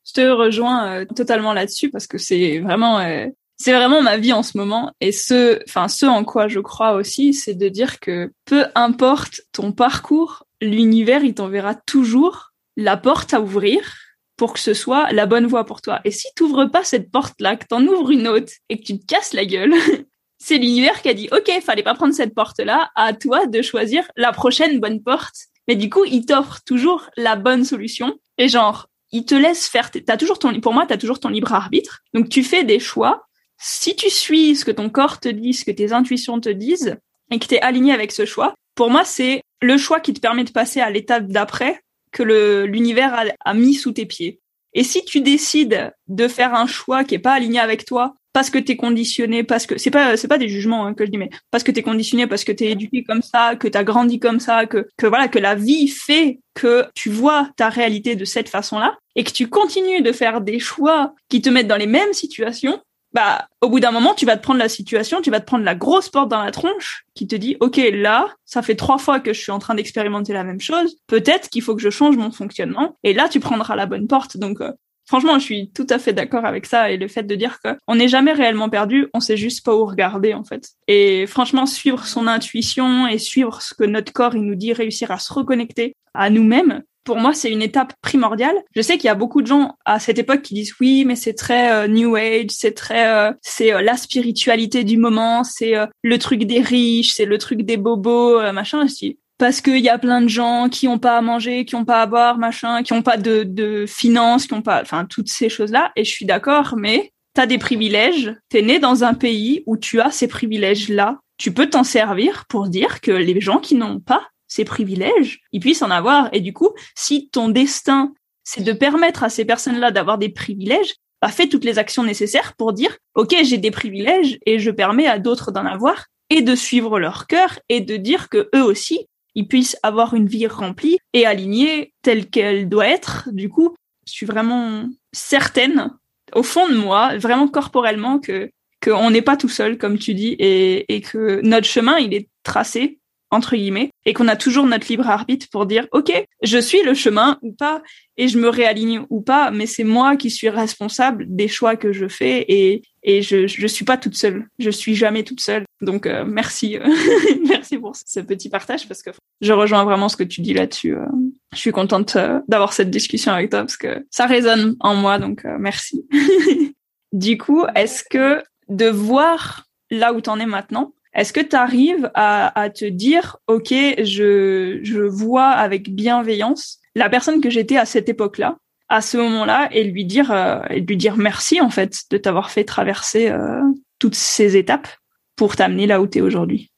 Je 0.05 0.13
te 0.13 0.21
rejoins 0.21 1.01
euh, 1.01 1.05
totalement 1.05 1.53
là-dessus 1.53 1.89
parce 1.89 2.07
que 2.07 2.17
c'est 2.17 2.59
vraiment. 2.59 2.99
Euh, 2.99 3.27
c'est 3.59 3.73
vraiment 3.73 4.03
ma 4.03 4.17
vie 4.17 4.33
en 4.33 4.43
ce 4.43 4.55
moment 4.55 4.91
et 5.01 5.11
ce, 5.11 5.59
enfin, 5.67 5.87
ce 5.87 6.05
en 6.05 6.23
quoi 6.23 6.47
je 6.47 6.59
crois 6.59 6.93
aussi, 6.93 7.33
c'est 7.33 7.55
de 7.55 7.69
dire 7.69 7.99
que 7.99 8.31
peu 8.45 8.65
importe 8.75 9.41
ton 9.51 9.71
parcours, 9.71 10.43
l'univers, 10.61 11.23
il 11.23 11.33
t'enverra 11.33 11.75
toujours 11.75 12.53
la 12.75 12.97
porte 12.97 13.33
à 13.33 13.41
ouvrir 13.41 13.95
pour 14.37 14.53
que 14.53 14.59
ce 14.59 14.73
soit 14.73 15.11
la 15.11 15.25
bonne 15.25 15.47
voie 15.47 15.65
pour 15.65 15.81
toi. 15.81 15.99
Et 16.05 16.11
si 16.11 16.27
tu 16.35 16.43
n'ouvres 16.43 16.65
pas 16.65 16.83
cette 16.83 17.11
porte-là, 17.11 17.55
que 17.55 17.65
t'en 17.65 17.85
ouvres 17.85 18.11
une 18.11 18.27
autre 18.27 18.53
et 18.69 18.77
que 18.77 18.83
tu 18.83 18.99
te 18.99 19.05
casses 19.05 19.33
la 19.33 19.45
gueule, 19.45 19.73
c'est 20.37 20.57
l'univers 20.57 21.01
qui 21.01 21.09
a 21.09 21.13
dit, 21.13 21.27
OK, 21.31 21.51
fallait 21.61 21.83
pas 21.83 21.95
prendre 21.95 22.13
cette 22.13 22.35
porte-là, 22.35 22.91
à 22.95 23.13
toi 23.13 23.47
de 23.47 23.61
choisir 23.61 24.07
la 24.15 24.31
prochaine 24.31 24.79
bonne 24.79 25.01
porte. 25.01 25.35
Mais 25.67 25.75
du 25.75 25.89
coup, 25.89 26.05
il 26.05 26.25
t'offre 26.25 26.59
toujours 26.65 27.09
la 27.17 27.35
bonne 27.35 27.65
solution. 27.65 28.19
Et 28.37 28.47
genre, 28.47 28.87
il 29.11 29.25
te 29.25 29.35
laisse 29.35 29.67
faire, 29.67 29.89
t'as 29.91 30.17
toujours 30.17 30.39
ton, 30.39 30.59
pour 30.61 30.73
moi, 30.73 30.85
t'as 30.85 30.97
toujours 30.97 31.19
ton 31.19 31.29
libre 31.29 31.53
arbitre. 31.53 32.03
Donc, 32.13 32.29
tu 32.29 32.43
fais 32.43 32.63
des 32.63 32.79
choix. 32.79 33.25
Si 33.57 33.95
tu 33.95 34.09
suis 34.11 34.55
ce 34.55 34.65
que 34.65 34.71
ton 34.71 34.89
corps 34.89 35.19
te 35.19 35.29
dit, 35.29 35.53
ce 35.53 35.65
que 35.65 35.71
tes 35.71 35.93
intuitions 35.93 36.39
te 36.39 36.49
disent, 36.49 36.97
et 37.31 37.39
que 37.39 37.47
t'es 37.47 37.59
aligné 37.59 37.91
avec 37.91 38.11
ce 38.11 38.25
choix, 38.25 38.53
pour 38.75 38.89
moi, 38.91 39.03
c'est 39.03 39.41
le 39.61 39.77
choix 39.77 39.99
qui 39.99 40.13
te 40.13 40.19
permet 40.19 40.43
de 40.43 40.51
passer 40.51 40.79
à 40.79 40.89
l'étape 40.89 41.27
d'après 41.27 41.81
que 42.11 42.23
l'univers 42.63 43.25
a, 43.43 43.53
mis 43.53 43.73
sous 43.73 43.91
tes 43.91 44.05
pieds. 44.05 44.39
Et 44.73 44.83
si 44.83 45.03
tu 45.03 45.21
décides 45.21 45.91
de 46.07 46.27
faire 46.27 46.53
un 46.53 46.67
choix 46.67 47.03
qui 47.03 47.15
est 47.15 47.19
pas 47.19 47.33
aligné 47.33 47.59
avec 47.59 47.85
toi, 47.85 48.15
parce 48.33 48.51
que 48.51 48.59
t'es 48.59 48.75
conditionné, 48.75 49.43
parce 49.43 49.65
que 49.65 49.79
c'est 49.79 49.89
pas 49.89 50.15
c'est 50.15 50.27
pas 50.27 50.37
des 50.37 50.47
jugements 50.47 50.85
hein, 50.85 50.93
que 50.93 51.05
je 51.05 51.09
dis, 51.09 51.17
mais 51.17 51.31
parce 51.49 51.63
que 51.63 51.71
t'es 51.71 51.81
conditionné, 51.81 52.27
parce 52.27 52.43
que 52.43 52.51
t'es 52.51 52.67
éduqué 52.67 53.03
comme 53.03 53.23
ça, 53.23 53.55
que 53.55 53.67
t'as 53.67 53.83
grandi 53.83 54.19
comme 54.19 54.39
ça, 54.39 54.67
que 54.67 54.87
que 54.95 55.07
voilà 55.07 55.27
que 55.27 55.39
la 55.39 55.55
vie 55.55 55.87
fait 55.87 56.39
que 56.53 56.85
tu 56.93 57.09
vois 57.09 57.49
ta 57.57 57.69
réalité 57.69 58.15
de 58.15 58.25
cette 58.25 58.49
façon-là 58.49 58.95
et 59.15 59.23
que 59.23 59.31
tu 59.31 59.49
continues 59.49 60.01
de 60.01 60.11
faire 60.11 60.41
des 60.41 60.59
choix 60.59 61.15
qui 61.29 61.41
te 61.41 61.49
mettent 61.49 61.67
dans 61.67 61.77
les 61.77 61.87
mêmes 61.87 62.13
situations, 62.13 62.79
bah, 63.17 63.47
au 63.61 63.69
bout 63.69 63.79
d'un 63.79 63.89
moment, 63.89 64.13
tu 64.13 64.27
vas 64.27 64.37
te 64.37 64.43
prendre 64.43 64.59
la 64.59 64.69
situation, 64.69 65.21
tu 65.23 65.31
vas 65.31 65.39
te 65.39 65.45
prendre 65.47 65.63
la 65.63 65.73
grosse 65.73 66.07
porte 66.07 66.29
dans 66.29 66.43
la 66.43 66.51
tronche 66.51 67.03
qui 67.15 67.25
te 67.25 67.35
dit, 67.35 67.57
OK, 67.61 67.81
là, 67.91 68.27
ça 68.45 68.61
fait 68.61 68.75
trois 68.75 68.99
fois 68.99 69.19
que 69.19 69.33
je 69.33 69.41
suis 69.41 69.51
en 69.51 69.57
train 69.57 69.73
d'expérimenter 69.73 70.33
la 70.33 70.43
même 70.43 70.61
chose. 70.61 70.97
Peut-être 71.07 71.49
qu'il 71.49 71.63
faut 71.63 71.75
que 71.75 71.81
je 71.81 71.89
change 71.89 72.15
mon 72.15 72.29
fonctionnement. 72.29 72.95
Et 73.01 73.15
là, 73.15 73.27
tu 73.27 73.39
prendras 73.39 73.75
la 73.75 73.87
bonne 73.87 74.07
porte. 74.07 74.37
Donc, 74.37 74.61
euh, 74.61 74.71
franchement, 75.07 75.39
je 75.39 75.43
suis 75.43 75.71
tout 75.71 75.87
à 75.89 75.97
fait 75.97 76.13
d'accord 76.13 76.45
avec 76.45 76.65
ça 76.65 76.91
et 76.91 76.97
le 76.97 77.07
fait 77.07 77.23
de 77.23 77.35
dire 77.35 77.59
que 77.63 77.69
on 77.87 77.95
n'est 77.95 78.07
jamais 78.07 78.33
réellement 78.33 78.69
perdu, 78.69 79.07
on 79.13 79.19
sait 79.19 79.37
juste 79.37 79.65
pas 79.65 79.75
où 79.75 79.85
regarder, 79.85 80.33
en 80.33 80.43
fait. 80.43 80.69
Et 80.87 81.25
franchement, 81.25 81.65
suivre 81.65 82.05
son 82.05 82.27
intuition 82.27 83.07
et 83.07 83.17
suivre 83.17 83.61
ce 83.61 83.73
que 83.73 83.83
notre 83.83 84.13
corps, 84.13 84.35
il 84.35 84.43
nous 84.43 84.55
dit, 84.55 84.73
réussir 84.73 85.11
à 85.11 85.19
se 85.19 85.33
reconnecter 85.33 85.95
à 86.13 86.29
nous-mêmes, 86.29 86.83
pour 87.07 87.15
moi, 87.15 87.33
c'est 87.33 87.49
une 87.49 87.61
étape 87.61 87.93
primordiale. 88.01 88.57
Je 88.75 88.81
sais 88.81 88.97
qu'il 88.97 89.05
y 89.05 89.09
a 89.09 89.15
beaucoup 89.15 89.41
de 89.41 89.47
gens 89.47 89.77
à 89.85 89.97
cette 89.97 90.19
époque 90.19 90.41
qui 90.41 90.53
disent 90.53 90.73
oui, 90.81 91.05
mais 91.05 91.15
c'est 91.15 91.35
très 91.35 91.71
euh, 91.71 91.87
new 91.87 92.17
age, 92.17 92.49
c'est 92.49 92.73
très 92.73 93.07
euh, 93.07 93.31
c'est 93.41 93.73
euh, 93.73 93.81
la 93.81 93.95
spiritualité 93.95 94.83
du 94.83 94.97
moment, 94.97 95.45
c'est 95.45 95.75
le 96.03 96.19
truc 96.19 96.43
des 96.43 96.59
riches, 96.59 97.13
c'est 97.13 97.23
le 97.23 97.37
truc 97.37 97.61
des 97.61 97.77
bobos, 97.77 98.41
machin. 98.51 98.85
Je 98.87 99.13
parce 99.37 99.61
qu'il 99.61 99.79
y 99.79 99.89
a 99.89 99.99
plein 99.99 100.21
de 100.21 100.27
gens 100.27 100.69
qui 100.69 100.87
ont 100.87 100.99
pas 100.99 101.17
à 101.17 101.21
manger, 101.21 101.65
qui 101.65 101.75
ont 101.75 101.85
pas 101.85 102.01
à 102.01 102.05
boire, 102.05 102.37
machin, 102.37 102.83
qui 102.83 102.93
ont 102.93 103.03
pas 103.03 103.17
de, 103.17 103.43
de 103.43 103.85
finances, 103.87 104.47
qui 104.47 104.53
ont 104.53 104.61
pas, 104.61 104.81
enfin 104.81 105.05
toutes 105.05 105.29
ces 105.29 105.49
choses-là. 105.49 105.91
Et 105.95 106.03
je 106.03 106.11
suis 106.11 106.25
d'accord, 106.25 106.75
mais 106.77 107.11
tu 107.35 107.41
as 107.41 107.45
des 107.45 107.59
privilèges. 107.59 108.33
T'es 108.49 108.63
né 108.63 108.79
dans 108.79 109.03
un 109.03 109.13
pays 109.13 109.63
où 109.67 109.77
tu 109.77 110.01
as 110.01 110.11
ces 110.11 110.27
privilèges-là. 110.27 111.19
Tu 111.37 111.53
peux 111.53 111.69
t'en 111.69 111.83
servir 111.83 112.45
pour 112.49 112.67
dire 112.67 112.99
que 112.99 113.11
les 113.11 113.39
gens 113.39 113.59
qui 113.59 113.75
n'ont 113.75 113.99
pas 113.99 114.27
ces 114.47 114.65
privilèges, 114.65 115.41
ils 115.51 115.59
puissent 115.59 115.81
en 115.81 115.91
avoir. 115.91 116.29
Et 116.33 116.39
du 116.39 116.53
coup, 116.53 116.69
si 116.95 117.29
ton 117.29 117.49
destin, 117.49 118.13
c'est 118.43 118.63
de 118.63 118.73
permettre 118.73 119.23
à 119.23 119.29
ces 119.29 119.45
personnes-là 119.45 119.91
d'avoir 119.91 120.17
des 120.17 120.29
privilèges, 120.29 120.95
bah, 121.21 121.27
fais 121.29 121.47
toutes 121.47 121.65
les 121.65 121.79
actions 121.79 122.03
nécessaires 122.03 122.53
pour 122.57 122.73
dire, 122.73 122.97
OK, 123.15 123.35
j'ai 123.43 123.57
des 123.57 123.71
privilèges 123.71 124.39
et 124.45 124.57
je 124.57 124.71
permets 124.71 125.07
à 125.07 125.19
d'autres 125.19 125.51
d'en 125.51 125.65
avoir 125.65 126.05
et 126.29 126.41
de 126.41 126.55
suivre 126.55 126.99
leur 126.99 127.27
cœur 127.27 127.59
et 127.69 127.81
de 127.81 127.97
dire 127.97 128.29
que 128.29 128.49
eux 128.55 128.63
aussi, 128.63 129.07
ils 129.37 129.47
puissent 129.47 129.77
avoir 129.83 130.15
une 130.15 130.25
vie 130.25 130.47
remplie 130.47 130.97
et 131.13 131.27
alignée 131.27 131.93
telle 132.01 132.27
qu'elle 132.27 132.67
doit 132.67 132.87
être. 132.87 133.29
Du 133.31 133.49
coup, 133.49 133.75
je 134.07 134.11
suis 134.11 134.25
vraiment 134.25 134.89
certaine, 135.13 135.91
au 136.33 136.41
fond 136.41 136.67
de 136.67 136.75
moi, 136.75 137.15
vraiment 137.17 137.47
corporellement, 137.47 138.17
que 138.17 138.49
qu'on 138.83 139.11
n'est 139.11 139.21
pas 139.21 139.37
tout 139.37 139.49
seul, 139.49 139.77
comme 139.77 139.99
tu 139.99 140.15
dis, 140.15 140.35
et, 140.39 140.91
et 140.93 141.01
que 141.01 141.39
notre 141.43 141.67
chemin, 141.67 141.97
il 141.97 142.13
est 142.13 142.29
tracé 142.43 142.99
entre 143.29 143.55
guillemets, 143.55 143.89
et 144.05 144.13
qu'on 144.13 144.27
a 144.27 144.35
toujours 144.35 144.65
notre 144.65 144.87
libre 144.87 145.09
arbitre 145.09 145.47
pour 145.51 145.65
dire, 145.65 145.85
OK, 145.91 146.11
je 146.43 146.57
suis 146.57 146.81
le 146.83 146.93
chemin 146.93 147.37
ou 147.41 147.51
pas, 147.51 147.81
et 148.15 148.27
je 148.27 148.37
me 148.37 148.47
réaligne 148.47 149.05
ou 149.09 149.21
pas, 149.21 149.51
mais 149.51 149.65
c'est 149.65 149.83
moi 149.83 150.15
qui 150.15 150.31
suis 150.31 150.49
responsable 150.49 151.25
des 151.27 151.47
choix 151.47 151.75
que 151.75 151.91
je 151.91 152.07
fais, 152.07 152.45
et, 152.47 152.81
et 153.07 153.21
je, 153.21 153.47
je 153.47 153.67
suis 153.67 153.85
pas 153.85 153.95
toute 153.95 154.15
seule. 154.15 154.47
Je 154.59 154.69
suis 154.69 154.93
jamais 154.93 155.23
toute 155.23 155.39
seule. 155.39 155.63
Donc, 155.81 156.05
euh, 156.05 156.25
merci, 156.27 156.77
merci 157.47 157.77
pour 157.77 157.95
ce 157.95 158.19
petit 158.19 158.49
partage, 158.49 158.85
parce 158.85 159.01
que 159.01 159.11
je 159.39 159.53
rejoins 159.53 159.85
vraiment 159.85 160.09
ce 160.09 160.17
que 160.17 160.25
tu 160.25 160.41
dis 160.41 160.53
là-dessus. 160.53 160.93
Euh. 160.93 161.05
Je 161.53 161.57
suis 161.57 161.71
contente 161.71 162.17
euh, 162.17 162.41
d'avoir 162.49 162.73
cette 162.73 162.91
discussion 162.91 163.31
avec 163.31 163.49
toi, 163.49 163.61
parce 163.61 163.77
que 163.77 164.05
ça 164.11 164.25
résonne 164.25 164.75
en 164.81 164.93
moi, 164.93 165.19
donc 165.19 165.45
merci. 165.57 166.05
du 167.13 167.37
coup, 167.37 167.63
est-ce 167.75 168.03
que 168.03 168.43
de 168.67 168.87
voir 168.87 169.67
là 169.89 170.11
où 170.11 170.19
t'en 170.19 170.37
es 170.39 170.45
maintenant, 170.45 170.93
est-ce 171.13 171.31
que 171.31 171.39
tu 171.39 171.55
arrives 171.55 172.11
à, 172.13 172.69
te 172.75 172.83
dire, 172.83 173.37
OK, 173.47 173.69
je, 173.69 174.79
je 174.83 174.99
vois 174.99 175.47
avec 175.47 175.95
bienveillance 175.95 176.79
la 176.93 177.09
personne 177.09 177.39
que 177.39 177.49
j'étais 177.49 177.77
à 177.77 177.85
cette 177.85 178.09
époque-là, 178.09 178.57
à 178.89 179.01
ce 179.01 179.17
moment-là, 179.17 179.69
et 179.71 179.83
lui 179.83 180.05
dire, 180.05 180.31
euh, 180.31 180.59
et 180.69 180.81
lui 180.81 180.97
dire 180.97 181.17
merci, 181.17 181.59
en 181.61 181.69
fait, 181.69 182.03
de 182.09 182.17
t'avoir 182.17 182.51
fait 182.51 182.63
traverser 182.63 183.29
euh, 183.29 183.61
toutes 183.99 184.15
ces 184.15 184.55
étapes 184.55 184.87
pour 185.35 185.55
t'amener 185.55 185.87
là 185.87 186.01
où 186.01 186.07
tu 186.07 186.21
aujourd'hui 186.21 186.71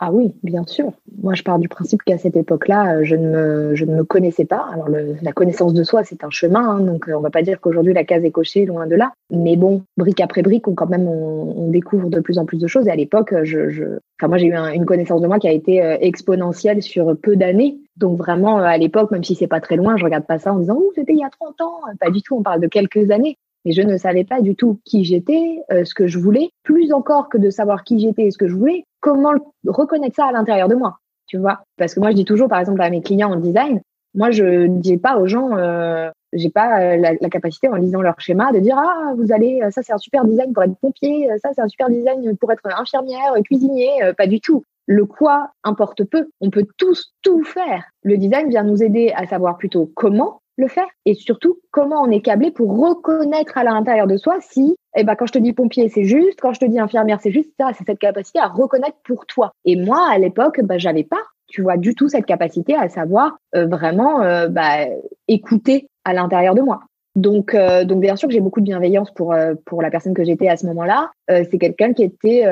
ah 0.00 0.10
oui, 0.12 0.34
bien 0.42 0.64
sûr. 0.66 0.92
Moi, 1.22 1.34
je 1.34 1.44
pars 1.44 1.58
du 1.58 1.68
principe 1.68 2.02
qu'à 2.02 2.18
cette 2.18 2.36
époque-là, 2.36 2.96
euh, 2.96 3.04
je 3.04 3.14
ne 3.14 3.28
me, 3.28 3.74
je 3.76 3.84
ne 3.84 3.94
me 3.94 4.04
connaissais 4.04 4.44
pas. 4.44 4.66
Alors, 4.72 4.88
la 4.88 5.32
connaissance 5.32 5.72
de 5.72 5.84
soi, 5.84 6.02
c'est 6.02 6.24
un 6.24 6.30
chemin, 6.30 6.68
hein, 6.68 6.80
donc 6.80 7.08
on 7.08 7.20
va 7.20 7.30
pas 7.30 7.42
dire 7.42 7.60
qu'aujourd'hui 7.60 7.94
la 7.94 8.02
case 8.02 8.24
est 8.24 8.32
cochée, 8.32 8.66
loin 8.66 8.88
de 8.88 8.96
là. 8.96 9.12
Mais 9.30 9.56
bon, 9.56 9.82
brique 9.96 10.20
après 10.20 10.42
brique, 10.42 10.66
on 10.66 10.74
quand 10.74 10.88
même 10.88 11.06
on, 11.06 11.70
découvre 11.70 12.10
de 12.10 12.20
plus 12.20 12.38
en 12.38 12.44
plus 12.44 12.58
de 12.58 12.66
choses. 12.66 12.88
Et 12.88 12.90
à 12.90 12.96
l'époque, 12.96 13.34
je, 13.44 13.68
je, 13.68 13.84
enfin 14.18 14.28
moi, 14.28 14.38
j'ai 14.38 14.46
eu 14.46 14.54
une 14.54 14.84
connaissance 14.84 15.20
de 15.20 15.26
moi 15.28 15.38
qui 15.38 15.48
a 15.48 15.52
été 15.52 15.82
euh, 15.82 15.96
exponentielle 16.00 16.82
sur 16.82 17.16
peu 17.16 17.36
d'années. 17.36 17.78
Donc 17.96 18.18
vraiment, 18.18 18.58
euh, 18.58 18.64
à 18.64 18.76
l'époque, 18.76 19.12
même 19.12 19.24
si 19.24 19.36
c'est 19.36 19.46
pas 19.46 19.60
très 19.60 19.76
loin, 19.76 19.96
je 19.96 20.04
regarde 20.04 20.26
pas 20.26 20.38
ça 20.38 20.52
en 20.52 20.58
disant, 20.58 20.76
oh, 20.76 20.92
c'était 20.96 21.12
il 21.12 21.20
y 21.20 21.24
a 21.24 21.30
30 21.30 21.60
ans. 21.60 21.80
Pas 22.00 22.10
du 22.10 22.20
tout. 22.20 22.36
On 22.36 22.42
parle 22.42 22.60
de 22.60 22.66
quelques 22.66 23.10
années 23.10 23.38
mais 23.64 23.72
je 23.72 23.82
ne 23.82 23.96
savais 23.96 24.24
pas 24.24 24.40
du 24.40 24.54
tout 24.56 24.78
qui 24.84 25.04
j'étais, 25.04 25.58
euh, 25.72 25.84
ce 25.84 25.94
que 25.94 26.06
je 26.06 26.18
voulais, 26.18 26.50
plus 26.62 26.92
encore 26.92 27.28
que 27.28 27.38
de 27.38 27.50
savoir 27.50 27.84
qui 27.84 27.98
j'étais 27.98 28.24
et 28.24 28.30
ce 28.30 28.38
que 28.38 28.46
je 28.46 28.54
voulais, 28.54 28.84
comment 29.00 29.32
reconnaître 29.66 30.16
ça 30.16 30.26
à 30.26 30.32
l'intérieur 30.32 30.68
de 30.68 30.74
moi, 30.74 30.98
tu 31.26 31.38
vois 31.38 31.64
Parce 31.78 31.94
que 31.94 32.00
moi, 32.00 32.10
je 32.10 32.16
dis 32.16 32.24
toujours, 32.24 32.48
par 32.48 32.60
exemple, 32.60 32.82
à 32.82 32.90
mes 32.90 33.02
clients 33.02 33.32
en 33.32 33.36
design, 33.36 33.80
moi, 34.14 34.30
je 34.30 34.44
ne 34.44 34.78
dis 34.78 34.96
pas 34.96 35.16
aux 35.16 35.26
gens, 35.26 35.56
euh, 35.56 36.10
j'ai 36.32 36.50
pas 36.50 36.80
euh, 36.80 36.96
la, 36.96 37.14
la, 37.20 37.28
capacité 37.30 37.68
en 37.68 37.76
lisant 37.76 38.00
leur 38.00 38.20
schéma 38.20 38.52
de 38.52 38.58
dire 38.58 38.76
ah 38.76 39.12
vous 39.16 39.32
allez 39.32 39.60
ça 39.70 39.82
c'est 39.82 39.92
un 39.92 39.98
super 39.98 40.24
design 40.24 40.52
pour 40.52 40.64
être 40.64 40.76
pompier, 40.80 41.28
ça 41.40 41.50
c'est 41.54 41.60
un 41.60 41.68
super 41.68 41.88
design 41.90 42.36
pour 42.36 42.50
être 42.52 42.62
infirmière, 42.78 43.34
cuisinier, 43.44 43.88
pas 44.16 44.26
du 44.26 44.40
tout. 44.40 44.64
Le 44.86 45.06
quoi 45.06 45.50
importe 45.62 46.04
peu. 46.04 46.28
On 46.40 46.50
peut 46.50 46.66
tous 46.76 47.12
tout 47.22 47.42
faire. 47.42 47.84
Le 48.02 48.18
design 48.18 48.50
vient 48.50 48.64
nous 48.64 48.82
aider 48.82 49.12
à 49.16 49.26
savoir 49.26 49.56
plutôt 49.56 49.90
comment 49.94 50.40
le 50.56 50.68
faire 50.68 50.86
et 51.04 51.14
surtout 51.14 51.58
comment 51.70 52.02
on 52.02 52.10
est 52.10 52.20
câblé 52.20 52.50
pour 52.50 52.76
reconnaître 52.76 53.58
à 53.58 53.64
l'intérieur 53.64 54.06
de 54.06 54.16
soi 54.16 54.36
si 54.40 54.76
eh 54.96 55.04
ben 55.04 55.16
quand 55.16 55.26
je 55.26 55.32
te 55.32 55.38
dis 55.38 55.52
pompier 55.52 55.88
c'est 55.88 56.04
juste 56.04 56.40
quand 56.40 56.52
je 56.52 56.60
te 56.60 56.64
dis 56.64 56.78
infirmière 56.78 57.18
c'est 57.20 57.32
juste 57.32 57.50
c'est 57.58 57.84
cette 57.86 57.98
capacité 57.98 58.38
à 58.38 58.48
reconnaître 58.48 58.96
pour 59.04 59.26
toi. 59.26 59.52
Et 59.64 59.76
moi 59.76 60.08
à 60.10 60.18
l'époque 60.18 60.60
bah 60.62 60.78
j'avais 60.78 61.04
pas 61.04 61.22
tu 61.48 61.62
vois 61.62 61.76
du 61.76 61.94
tout 61.94 62.08
cette 62.08 62.26
capacité 62.26 62.74
à 62.74 62.88
savoir 62.88 63.36
euh, 63.54 63.66
vraiment 63.66 64.22
euh, 64.22 64.48
bah, 64.48 64.86
écouter 65.28 65.88
à 66.04 66.12
l'intérieur 66.12 66.54
de 66.54 66.62
moi. 66.62 66.80
Donc, 67.16 67.54
euh, 67.54 67.84
donc 67.84 68.00
bien 68.00 68.16
sûr 68.16 68.28
que 68.28 68.34
j'ai 68.34 68.40
beaucoup 68.40 68.60
de 68.60 68.64
bienveillance 68.64 69.12
pour 69.12 69.32
pour 69.66 69.82
la 69.82 69.90
personne 69.90 70.14
que 70.14 70.24
j'étais 70.24 70.48
à 70.48 70.56
ce 70.56 70.66
moment-là. 70.66 71.12
c'est 71.28 71.58
quelqu'un 71.58 71.92
qui 71.92 72.02
était, 72.02 72.42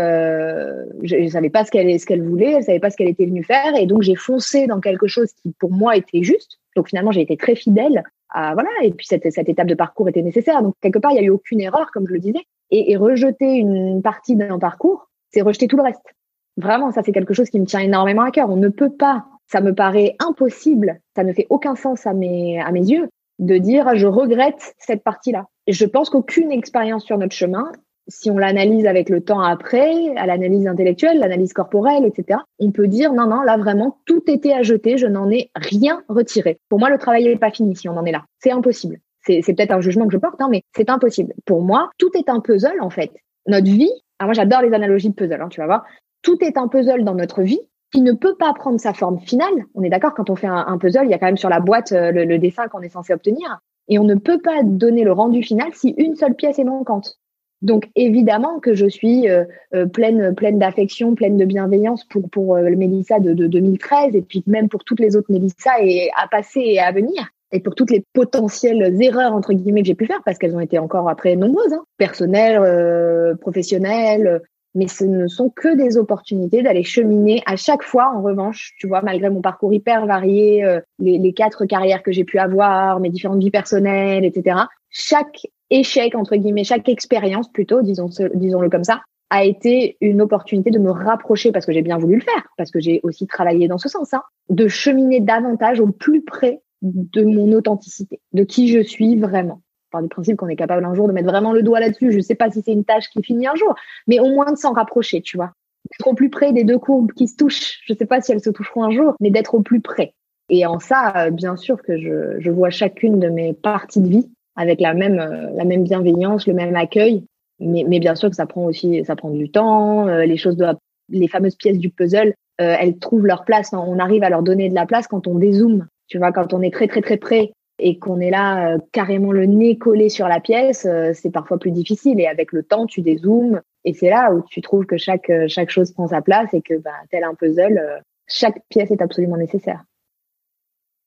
je, 1.03 1.16
ne 1.16 1.28
savais 1.28 1.50
pas 1.50 1.64
ce 1.64 1.72
qu'elle 1.72 1.98
ce 1.98 2.07
qu'elle 2.07 2.22
voulait, 2.22 2.53
elle 2.53 2.62
savait 2.62 2.78
pas 2.78 2.90
ce 2.90 2.96
qu'elle 2.96 3.09
était 3.09 3.26
venue 3.26 3.42
faire, 3.42 3.74
et 3.74 3.86
donc 3.86 4.03
j'ai 4.03 4.14
foncé 4.14 4.68
dans 4.68 4.78
quelque 4.78 5.09
chose 5.09 5.32
qui 5.42 5.53
pour 5.59 5.72
moi 5.72 5.96
était 5.96 6.22
juste 6.22 6.61
Donc 6.77 6.89
finalement, 6.89 7.12
j'ai 7.12 7.20
été 7.20 7.37
très 7.37 7.55
fidèle 7.55 8.05
à 8.31 8.55
voilà. 8.55 8.70
Et 8.83 8.93
puis 8.93 9.07
cette, 9.07 9.31
cette 9.31 9.49
étape 9.49 9.66
de 9.66 9.75
parcours 9.75 10.09
était 10.09 10.23
nécessaire. 10.23 10.62
Donc 10.62 10.75
quelque 10.81 10.99
part, 10.99 11.12
il 11.12 11.16
y 11.16 11.20
a 11.20 11.23
eu 11.23 11.31
aucune 11.31 11.61
erreur, 11.61 11.91
comme 11.93 12.07
je 12.07 12.12
le 12.12 12.18
disais. 12.20 12.41
Et, 12.70 12.93
et 12.93 12.97
rejeter 12.97 13.57
une 13.57 14.01
partie 14.03 14.37
d'un 14.37 14.59
parcours, 14.59 15.09
c'est 15.31 15.43
rejeter 15.43 15.68
tout 15.68 15.77
le 15.77 15.83
reste. 15.83 16.14
Vraiment, 16.57 16.91
ça 16.91 17.03
c'est 17.03 17.12
quelque 17.12 17.35
chose 17.35 17.51
qui 17.51 17.61
me 17.61 17.66
tient 17.66 17.81
énormément 17.81 18.23
à 18.23 18.31
cœur. 18.31 18.51
On 18.51 18.57
ne 18.57 18.68
peut 18.68 18.91
pas, 18.91 19.25
ça 19.47 19.61
me 19.61 19.75
paraît 19.75 20.16
impossible, 20.18 21.01
ça 21.14 21.25
ne 21.25 21.33
fait 21.33 21.47
aucun 21.51 21.77
sens 21.77 22.07
à 22.07 22.12
mes 22.12 22.61
à 22.61 22.70
mes 22.73 22.91
yeux 22.91 23.09
de 23.39 23.59
dire 23.59 23.95
je 23.97 24.07
regrette 24.07 24.75
cette 24.79 25.03
partie-là. 25.03 25.47
Je 25.66 25.85
pense 25.87 26.11
qu'aucune 26.11 26.53
expérience 26.53 27.05
sur 27.05 27.18
notre 27.18 27.35
chemin 27.35 27.73
si 28.09 28.30
on 28.30 28.38
l'analyse 28.38 28.86
avec 28.86 29.09
le 29.09 29.20
temps 29.20 29.40
après, 29.40 30.14
à 30.16 30.26
l'analyse 30.26 30.66
intellectuelle, 30.66 31.18
l'analyse 31.18 31.53
corporelle, 31.53 32.05
etc., 32.05 32.40
on 32.59 32.70
peut 32.70 32.88
dire 32.88 33.12
non, 33.12 33.26
non, 33.26 33.42
là 33.42 33.57
vraiment, 33.57 33.98
tout 34.07 34.22
était 34.26 34.53
à 34.53 34.62
jeter, 34.62 34.96
je 34.96 35.07
n'en 35.07 35.30
ai 35.30 35.50
rien 35.55 36.03
retiré. 36.09 36.59
Pour 36.68 36.78
moi, 36.78 36.90
le 36.90 36.98
travail 36.98 37.24
n'est 37.24 37.36
pas 37.36 37.50
fini 37.50 37.76
si 37.76 37.88
on 37.88 37.96
en 37.96 38.05
est 38.05 38.12
là. 38.12 38.24
C'est 38.38 38.50
impossible. 38.53 38.98
C'est, 39.24 39.42
peut-être 39.42 39.72
un 39.72 39.80
jugement 39.80 40.07
que 40.07 40.12
je 40.12 40.18
porte, 40.18 40.40
hein, 40.40 40.48
mais 40.50 40.62
c'est 40.74 40.90
impossible. 40.90 41.32
Pour 41.46 41.62
moi, 41.62 41.90
tout 41.98 42.11
est 42.14 42.28
un 42.28 42.40
puzzle 42.40 42.80
en 42.80 42.90
fait. 42.90 43.12
Notre 43.46 43.70
vie, 43.70 43.92
alors 44.18 44.28
moi 44.28 44.34
j'adore 44.34 44.62
les 44.62 44.72
analogies 44.72 45.11
de 45.11 45.14
puzzle, 45.14 45.40
hein, 45.40 45.48
tu 45.48 45.61
vas 45.61 45.66
voir, 45.66 45.84
tout 46.22 46.42
est 46.42 46.57
un 46.57 46.66
puzzle 46.66 47.05
dans 47.05 47.14
notre 47.14 47.42
vie 47.42 47.61
qui 47.92 48.00
ne 48.00 48.12
peut 48.12 48.34
pas 48.34 48.53
prendre 48.53 48.80
sa 48.80 48.94
forme 48.94 49.20
finale. 49.20 49.53
On 49.74 49.82
est 49.82 49.90
d'accord, 49.90 50.14
quand 50.14 50.30
on 50.30 50.34
fait 50.34 50.48
un, 50.48 50.78
puzzle, 50.78 51.05
il 51.05 51.11
y 51.11 51.14
a 51.14 51.18
quand 51.18 51.26
même 51.26 51.36
sur 51.36 51.50
la 51.50 51.61
boîte 51.61 51.92
euh, 51.92 52.11
le 52.11 52.38
dessin 52.38 52.66
qu'on 52.66 52.80
est 52.80 52.88
censé 52.88 53.12
obtenir. 53.12 53.61
Et 53.88 53.98
on 53.98 54.05
ne 54.05 54.14
peut 54.14 54.40
pas 54.40 54.62
donner 54.62 55.05
le 55.05 55.12
rendu 55.12 55.42
final 55.42 55.68
si 55.74 55.94
une 55.98 56.16
seule 56.16 56.34
pièce 56.34 56.59
est 56.59 56.64
manquante. 56.64 57.18
Donc 57.62 57.88
évidemment 57.94 58.58
que 58.58 58.74
je 58.74 58.86
suis 58.86 59.28
euh, 59.28 59.44
euh, 59.74 59.86
pleine 59.86 60.34
pleine 60.34 60.58
d'affection, 60.58 61.14
pleine 61.14 61.36
de 61.36 61.44
bienveillance 61.44 62.04
pour 62.04 62.28
pour 62.28 62.56
euh, 62.56 62.70
Mélissa 62.76 63.20
de, 63.20 63.32
de 63.32 63.46
2013 63.46 64.16
et 64.16 64.22
puis 64.22 64.42
même 64.46 64.68
pour 64.68 64.84
toutes 64.84 65.00
les 65.00 65.16
autres 65.16 65.30
Mélissa 65.30 65.70
et 65.80 66.10
à 66.20 66.26
passer 66.26 66.60
et 66.60 66.80
à 66.80 66.90
venir 66.90 67.28
et 67.52 67.60
pour 67.60 67.76
toutes 67.76 67.92
les 67.92 68.04
potentielles 68.12 69.00
erreurs 69.00 69.32
entre 69.32 69.52
guillemets 69.52 69.82
que 69.82 69.86
j'ai 69.86 69.94
pu 69.94 70.06
faire 70.06 70.22
parce 70.24 70.38
qu'elles 70.38 70.56
ont 70.56 70.60
été 70.60 70.78
encore 70.78 71.08
après 71.08 71.36
nombreuses, 71.36 71.72
hein, 71.72 71.84
personnelles, 71.98 72.58
euh, 72.60 73.36
professionnelles, 73.36 74.42
mais 74.74 74.88
ce 74.88 75.04
ne 75.04 75.28
sont 75.28 75.50
que 75.50 75.76
des 75.76 75.98
opportunités 75.98 76.62
d'aller 76.62 76.82
cheminer 76.82 77.42
à 77.46 77.56
chaque 77.56 77.82
fois. 77.82 78.10
En 78.16 78.22
revanche, 78.22 78.72
tu 78.78 78.88
vois, 78.88 79.02
malgré 79.02 79.28
mon 79.28 79.42
parcours 79.42 79.72
hyper 79.74 80.06
varié, 80.06 80.64
les, 80.98 81.18
les 81.18 81.32
quatre 81.34 81.66
carrières 81.66 82.02
que 82.02 82.10
j'ai 82.10 82.24
pu 82.24 82.38
avoir, 82.38 82.98
mes 82.98 83.10
différentes 83.10 83.40
vies 83.40 83.50
personnelles, 83.50 84.24
etc. 84.24 84.56
Chaque 84.88 85.46
échec, 85.73 86.14
entre 86.14 86.37
guillemets, 86.37 86.64
chaque 86.64 86.89
expérience 86.89 87.51
plutôt, 87.51 87.83
disons, 87.83 88.09
disons-le 88.35 88.70
comme 88.70 88.85
ça, 88.85 89.03
a 89.31 89.45
été 89.45 89.97
une 90.01 90.20
opportunité 90.20 90.70
de 90.70 90.79
me 90.79 90.91
rapprocher, 90.91 91.53
parce 91.53 91.64
que 91.64 91.73
j'ai 91.73 91.83
bien 91.83 91.97
voulu 91.97 92.16
le 92.16 92.20
faire, 92.20 92.49
parce 92.59 92.70
que 92.70 92.81
j'ai 92.81 93.01
aussi 93.03 93.27
travaillé 93.27 93.66
dans 93.66 93.79
ce 93.79 93.89
sens, 93.89 94.12
hein, 94.12 94.23
de 94.51 94.68
cheminer 94.68 95.20
davantage 95.20 95.81
au 95.81 95.87
plus 95.87 96.23
près 96.23 96.61
de 96.83 97.25
mon 97.25 97.53
authenticité, 97.53 98.20
de 98.33 98.45
qui 98.45 98.68
je 98.68 98.81
suis 98.81 99.16
vraiment. 99.16 99.62
Par 99.91 100.03
du 100.03 100.09
principe 100.09 100.37
qu'on 100.37 100.49
est 100.49 100.57
capable 100.57 100.85
un 100.85 100.95
jour 100.95 101.07
de 101.07 101.12
mettre 101.12 101.29
vraiment 101.29 101.53
le 101.53 101.62
doigt 101.62 101.81
là-dessus. 101.81 102.12
Je 102.12 102.16
ne 102.16 102.23
sais 102.23 102.35
pas 102.35 102.51
si 102.51 102.62
c'est 102.62 102.73
une 102.73 102.85
tâche 102.85 103.09
qui 103.11 103.23
finit 103.23 103.47
un 103.47 103.55
jour, 103.55 103.75
mais 104.07 104.20
au 104.20 104.29
moins 104.29 104.51
de 104.51 104.57
s'en 104.57 104.73
rapprocher, 104.73 105.20
tu 105.20 105.37
vois. 105.37 105.53
D'être 105.91 106.09
au 106.09 106.14
plus 106.14 106.31
près 106.31 106.53
des 106.53 106.64
deux 106.64 106.79
courbes 106.79 107.12
qui 107.12 107.29
se 107.29 107.37
touchent. 107.37 107.81
Je 107.85 107.93
ne 107.93 107.99
sais 107.99 108.07
pas 108.07 108.20
si 108.20 108.33
elles 108.33 108.43
se 108.43 108.51
toucheront 108.51 108.85
un 108.85 108.91
jour, 108.91 109.14
mais 109.20 109.31
d'être 109.31 109.55
au 109.55 109.61
plus 109.61 109.81
près. 109.81 110.14
Et 110.49 110.64
en 110.66 110.79
ça, 110.79 111.27
euh, 111.27 111.31
bien 111.31 111.57
sûr 111.57 111.83
que 111.83 111.99
je, 111.99 112.41
je 112.41 112.51
vois 112.51 112.70
chacune 112.70 113.18
de 113.18 113.29
mes 113.29 113.53
parties 113.53 114.01
de 114.01 114.09
vie 114.09 114.31
avec 114.57 114.80
la 114.80 114.94
même 114.94 115.18
euh, 115.18 115.50
la 115.55 115.64
même 115.64 115.82
bienveillance, 115.82 116.46
le 116.46 116.55
même 116.55 116.76
accueil. 116.76 117.24
Mais, 117.61 117.84
mais 117.86 118.00
bien 118.00 118.14
sûr 118.14 118.28
que 118.30 118.36
ça 118.36 118.46
prend 118.46 118.64
aussi 118.64 119.05
ça 119.05 119.16
prend 119.16 119.30
du 119.30 119.50
temps. 119.50 120.09
Euh, 120.09 120.24
les 120.24 120.36
choses 120.36 120.57
doivent 120.57 120.78
les 121.09 121.28
fameuses 121.28 121.57
pièces 121.57 121.78
du 121.78 121.90
puzzle, 121.90 122.34
euh, 122.61 122.76
elles 122.78 122.98
trouvent 122.98 123.26
leur 123.26 123.44
place. 123.44 123.72
On 123.72 123.98
arrive 123.98 124.22
à 124.22 124.30
leur 124.30 124.42
donner 124.42 124.68
de 124.68 124.74
la 124.74 124.86
place 124.86 125.07
quand 125.07 125.26
on 125.26 125.38
dézoome. 125.38 125.86
Tu 126.09 126.18
vois, 126.18 126.32
quand 126.32 126.53
on 126.55 126.62
est 126.62 126.72
très 126.72 126.88
très 126.88 127.03
très 127.03 127.16
près 127.16 127.53
et 127.78 127.98
qu'on 127.98 128.20
est 128.20 128.30
là 128.30 128.76
carrément 128.92 129.32
le 129.32 129.46
nez 129.46 129.76
collé 129.78 130.09
sur 130.09 130.28
la 130.28 130.40
pièce, 130.40 130.86
c'est 131.14 131.32
parfois 131.32 131.59
plus 131.59 131.70
difficile. 131.70 132.20
Et 132.20 132.26
avec 132.26 132.53
le 132.53 132.62
temps, 132.62 132.86
tu 132.86 133.00
dézoomes 133.00 133.61
et 133.84 133.94
c'est 133.94 134.11
là 134.11 134.32
où 134.32 134.42
tu 134.48 134.61
trouves 134.61 134.86
que 134.86 134.96
chaque 134.96 135.32
chaque 135.48 135.70
chose 135.70 135.90
prend 135.92 136.07
sa 136.07 136.22
place 136.22 136.53
et 136.55 136.62
que 136.62 136.74
bah, 136.74 136.90
tel 137.11 137.24
un 137.24 137.34
puzzle, 137.34 138.03
chaque 138.28 138.61
pièce 138.68 138.90
est 138.90 139.03
absolument 139.03 139.36
nécessaire. 139.36 139.82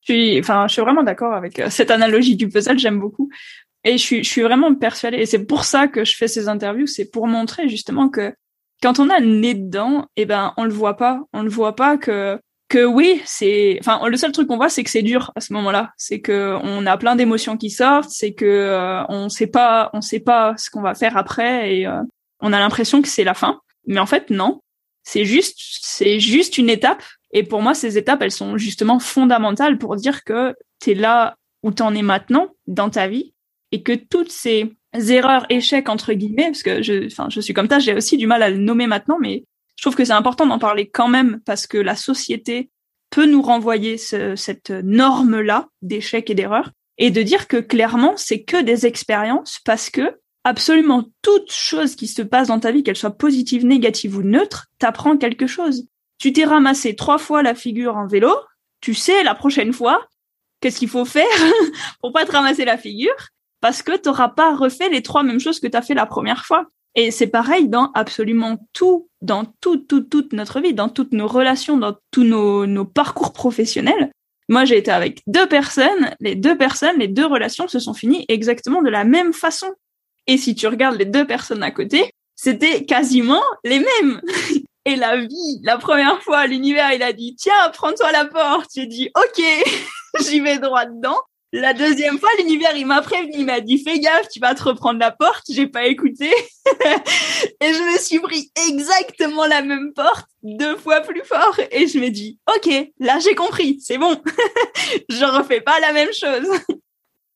Je 0.06 0.14
suis, 0.14 0.40
enfin, 0.40 0.68
je 0.68 0.74
suis 0.74 0.82
vraiment 0.82 1.04
d'accord 1.04 1.34
avec 1.34 1.60
euh, 1.60 1.70
cette 1.70 1.92
analogie 1.92 2.36
du 2.36 2.48
puzzle. 2.48 2.78
J'aime 2.78 3.00
beaucoup. 3.00 3.30
Et 3.84 3.94
je 3.94 4.04
suis, 4.04 4.24
je 4.24 4.30
suis 4.30 4.42
vraiment 4.42 4.74
persuadée. 4.76 5.18
Et 5.18 5.26
c'est 5.26 5.46
pour 5.46 5.64
ça 5.64 5.88
que 5.88 6.06
je 6.06 6.16
fais 6.16 6.28
ces 6.28 6.48
interviews. 6.48 6.88
C'est 6.88 7.10
pour 7.10 7.28
montrer 7.28 7.70
justement 7.70 8.10
que 8.10 8.34
quand 8.82 9.00
on 9.00 9.10
a 9.10 9.20
le 9.20 9.28
nez 9.28 9.54
dedans, 9.56 10.08
eh 10.16 10.26
ben, 10.26 10.54
on 10.58 10.64
le 10.64 10.74
voit 10.74 10.98
pas. 10.98 11.22
On 11.34 11.44
le 11.44 11.50
voit 11.50 11.76
pas 11.76 11.98
que 11.98 12.40
que 12.68 12.84
oui, 12.84 13.22
c'est, 13.26 13.78
enfin, 13.80 14.02
le 14.08 14.18
seul 14.18 14.32
truc 14.32 14.48
qu'on 14.48 14.58
voit, 14.58 14.70
c'est 14.70 14.84
que 14.84 14.90
c'est 14.90 15.04
dur 15.04 15.32
à 15.36 15.42
ce 15.42 15.54
moment-là. 15.54 15.92
C'est 15.98 16.20
que 16.20 16.58
on 16.64 16.86
a 16.88 16.98
plein 16.98 17.16
d'émotions 17.16 17.58
qui 17.58 17.70
sortent. 17.70 18.10
C'est 18.10 18.34
que 18.34 18.46
euh, 18.46 19.04
on 19.08 19.30
sait 19.30 19.48
pas, 19.48 19.92
on 19.94 20.02
sait 20.02 20.20
pas 20.20 20.56
ce 20.58 20.70
qu'on 20.70 20.82
va 20.82 20.96
faire 20.96 21.16
après 21.16 21.76
et 21.76 21.88
euh, 21.88 22.02
on 22.40 22.54
a 22.54 22.60
l'impression 22.60 23.02
que 23.02 23.08
c'est 23.08 23.24
la 23.24 23.36
fin. 23.36 23.62
Mais 23.86 24.00
en 24.00 24.06
fait, 24.06 24.30
non. 24.30 24.62
C'est 25.04 25.26
juste, 25.26 25.58
c'est 25.60 26.20
juste 26.20 26.58
une 26.58 26.70
étape 26.70 27.04
et 27.36 27.44
pour 27.44 27.62
moi, 27.62 27.74
ces 27.74 27.98
étapes, 27.98 28.22
elles 28.22 28.32
sont 28.32 28.58
justement 28.58 28.98
fondamentales 28.98 29.78
pour 29.78 29.98
dire 29.98 30.24
que 30.24 30.56
tu 30.80 30.92
es 30.92 30.94
là 30.94 31.36
où 31.64 31.72
tu 31.74 31.84
en 31.84 31.94
es 31.94 32.02
maintenant 32.02 32.48
dans 32.66 32.90
ta 32.90 33.10
vie 33.10 33.34
et 33.74 33.84
que 33.84 33.92
toutes 33.92 34.32
ces 34.32 34.74
erreurs, 34.94 35.46
échecs, 35.50 35.90
entre 35.90 36.14
guillemets, 36.14 36.46
parce 36.46 36.64
que 36.64 36.82
je, 36.82 37.10
je 37.10 37.40
suis 37.42 37.54
comme 37.54 37.68
ça, 37.68 37.80
j'ai 37.80 37.94
aussi 37.94 38.16
du 38.16 38.26
mal 38.26 38.42
à 38.42 38.50
le 38.50 38.58
nommer 38.58 38.88
maintenant, 38.88 39.18
mais 39.20 39.44
je 39.76 39.84
trouve 39.84 39.96
que 39.96 40.06
c'est 40.06 40.14
important 40.14 40.48
d'en 40.48 40.60
parler 40.60 40.88
quand 40.88 41.10
même 41.10 41.42
parce 41.46 41.68
que 41.68 41.78
la 41.78 41.98
société 41.98 42.70
peut 43.10 43.26
nous 43.26 43.42
renvoyer 43.42 43.98
cette 43.98 44.70
norme-là 44.70 45.68
d'échecs 45.82 46.30
et 46.30 46.36
d'erreurs 46.36 46.72
et 46.98 47.12
de 47.12 47.22
dire 47.22 47.50
que 47.50 47.58
clairement, 47.58 48.14
c'est 48.16 48.44
que 48.44 48.62
des 48.64 48.86
expériences 48.86 49.60
parce 49.66 49.90
que 49.90 50.20
absolument 50.46 51.04
toute 51.22 51.52
chose 51.52 51.98
qui 51.98 52.08
se 52.08 52.22
passe 52.22 52.48
dans 52.48 52.62
ta 52.62 52.72
vie, 52.72 52.84
qu'elle 52.84 52.96
soit 52.96 53.18
positive, 53.18 53.66
négative 53.66 54.16
ou 54.16 54.22
neutre, 54.22 54.68
t'apprend 54.80 55.18
quelque 55.18 55.48
chose 55.48 55.90
tu 56.18 56.34
t'es 56.34 56.46
ramassé 56.46 56.96
trois 56.96 57.18
fois 57.18 57.44
la 57.44 57.56
figure 57.56 57.98
en 57.98 58.08
vélo, 58.08 58.34
tu 58.82 58.94
sais 58.94 59.24
la 59.24 59.36
prochaine 59.36 59.74
fois 59.74 60.08
qu'est-ce 60.66 60.80
qu'il 60.80 60.90
faut 60.90 61.06
faire 61.06 61.26
pour 62.02 62.12
pas 62.12 62.26
te 62.26 62.32
ramasser 62.32 62.66
la 62.66 62.78
figure? 62.78 63.16
Parce 63.62 63.84
que 63.84 63.96
tu 63.96 64.10
n'auras 64.10 64.30
pas 64.30 64.56
refait 64.56 64.90
les 64.90 65.04
trois 65.04 65.22
mêmes 65.22 65.40
choses 65.40 65.60
que 65.60 65.68
tu 65.68 65.78
as 65.78 65.84
fait 65.84 65.94
la 65.94 66.08
première 66.08 66.46
fois. 66.46 66.66
Et 66.96 67.12
c'est 67.12 67.28
pareil 67.28 67.68
dans 67.68 67.92
absolument 67.94 68.58
tout, 68.74 69.10
dans 69.22 69.46
tout, 69.62 69.78
tout, 69.78 70.02
toute 70.02 70.34
notre 70.34 70.62
vie, 70.62 70.74
dans 70.74 70.90
toutes 70.90 71.12
nos 71.12 71.28
relations, 71.28 71.78
dans 71.78 71.96
tous 72.10 72.24
nos, 72.24 72.66
nos 72.66 72.86
parcours 72.86 73.32
professionnels. 73.32 74.12
Moi, 74.50 74.66
j'ai 74.66 74.78
été 74.78 74.90
avec 74.92 75.22
deux 75.28 75.48
personnes, 75.48 76.16
les 76.20 76.36
deux 76.36 76.58
personnes, 76.58 76.98
les 76.98 77.08
deux 77.08 77.26
relations 77.26 77.68
se 77.68 77.80
sont 77.80 77.94
finies 77.94 78.26
exactement 78.28 78.82
de 78.82 78.90
la 78.90 79.04
même 79.04 79.34
façon. 79.34 79.68
Et 80.26 80.38
si 80.38 80.56
tu 80.56 80.68
regardes 80.68 80.98
les 80.98 81.06
deux 81.06 81.28
personnes 81.28 81.62
à 81.62 81.72
côté, 81.72 82.12
c'était 82.36 82.86
quasiment 82.86 83.44
les 83.64 83.80
mêmes. 83.80 84.22
Et 84.86 84.96
la 84.96 85.18
vie, 85.18 85.60
la 85.64 85.78
première 85.78 86.22
fois, 86.22 86.46
l'univers, 86.46 86.94
il 86.94 87.02
a 87.02 87.12
dit, 87.12 87.36
tiens, 87.36 87.70
prends-toi 87.74 88.12
la 88.12 88.26
porte. 88.26 88.70
J'ai 88.76 88.86
dit, 88.86 89.10
ok, 89.16 89.44
j'y 90.22 90.40
vais 90.40 90.60
droit 90.60 90.86
dedans. 90.86 91.20
La 91.52 91.74
deuxième 91.74 92.20
fois, 92.20 92.30
l'univers, 92.38 92.76
il 92.76 92.86
m'a 92.86 93.02
prévenu, 93.02 93.32
il 93.34 93.46
m'a 93.46 93.62
dit, 93.62 93.82
fais 93.82 93.98
gaffe, 94.00 94.28
tu 94.28 94.40
vas 94.40 94.54
te 94.54 94.62
reprendre 94.62 95.00
la 95.00 95.10
porte. 95.10 95.46
J'ai 95.50 95.68
pas 95.68 95.86
écouté. 95.88 96.30
et 97.62 97.74
je 97.74 97.94
me 97.94 97.98
suis 97.98 98.20
pris 98.20 98.52
exactement 98.68 99.46
la 99.46 99.64
même 99.64 99.94
porte, 99.94 100.28
deux 100.44 100.76
fois 100.76 101.02
plus 101.02 101.24
fort. 101.24 101.60
Et 101.72 101.88
je 101.88 101.98
me 101.98 102.10
dis, 102.10 102.38
ok, 102.56 102.92
là, 103.00 103.18
j'ai 103.20 103.34
compris, 103.34 103.80
c'est 103.82 103.98
bon. 103.98 104.22
je 105.10 105.26
refais 105.26 105.62
pas 105.62 105.80
la 105.80 105.94
même 105.94 106.14
chose. 106.14 106.48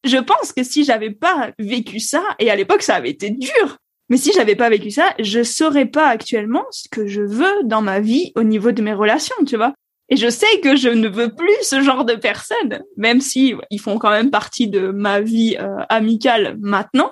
je 0.04 0.18
pense 0.18 0.52
que 0.52 0.64
si 0.64 0.84
j'avais 0.84 1.12
pas 1.12 1.52
vécu 1.58 2.00
ça, 2.00 2.24
et 2.38 2.52
à 2.52 2.56
l'époque, 2.56 2.84
ça 2.84 2.96
avait 2.96 3.12
été 3.12 3.32
dur, 3.32 3.78
mais 4.10 4.18
si 4.18 4.32
j'avais 4.34 4.56
pas 4.56 4.70
vécu 4.70 4.90
ça, 4.92 5.14
je 5.20 5.44
saurais 5.44 5.86
pas 5.86 6.08
actuellement 6.08 6.66
ce 6.72 6.90
que 6.90 7.08
je 7.08 7.22
veux 7.22 7.64
dans 7.64 7.82
ma 7.82 8.00
vie 8.00 8.32
au 8.36 8.44
niveau 8.44 8.72
de 8.72 8.82
mes 8.82 8.94
relations, 8.94 9.36
tu 9.46 9.56
vois. 9.56 9.74
Et 10.10 10.18
je 10.18 10.30
sais 10.30 10.60
que 10.64 10.76
je 10.76 10.90
ne 10.90 11.08
veux 11.08 11.34
plus 11.34 11.56
ce 11.62 11.82
genre 11.82 12.04
de 12.04 12.16
personnes, 12.16 12.84
même 12.98 13.22
si 13.22 13.54
ils 13.70 13.80
font 13.80 14.00
quand 14.00 14.10
même 14.10 14.32
partie 14.32 14.68
de 14.68 14.90
ma 14.90 15.22
vie 15.22 15.56
euh, 15.60 15.78
amicale 15.90 16.58
maintenant. 16.60 17.12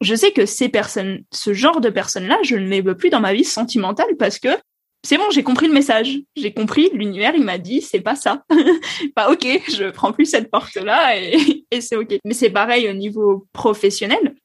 Je 0.00 0.14
sais 0.14 0.30
que 0.30 0.46
ces 0.46 0.68
personnes, 0.68 1.24
ce 1.32 1.52
genre 1.52 1.80
de 1.80 1.90
personnes-là, 1.90 2.38
je 2.44 2.54
ne 2.54 2.68
les 2.68 2.82
veux 2.82 2.96
plus 2.96 3.10
dans 3.10 3.20
ma 3.20 3.34
vie 3.34 3.44
sentimentale 3.44 4.16
parce 4.16 4.38
que 4.38 4.50
c'est 5.04 5.18
bon, 5.18 5.24
j'ai 5.30 5.42
compris 5.42 5.66
le 5.66 5.72
message. 5.72 6.18
J'ai 6.36 6.52
compris, 6.52 6.90
l'univers, 6.92 7.32
il 7.34 7.44
m'a 7.44 7.58
dit, 7.58 7.80
c'est 7.80 8.00
pas 8.00 8.14
ça. 8.14 8.44
bah, 9.16 9.30
ok, 9.30 9.46
je 9.68 9.90
prends 9.90 10.12
plus 10.12 10.26
cette 10.26 10.50
porte-là 10.50 11.18
et, 11.18 11.64
et 11.72 11.80
c'est 11.80 11.96
ok. 11.96 12.16
Mais 12.24 12.34
c'est 12.34 12.50
pareil 12.50 12.88
au 12.88 12.92
niveau 12.92 13.46
professionnel 13.52 14.36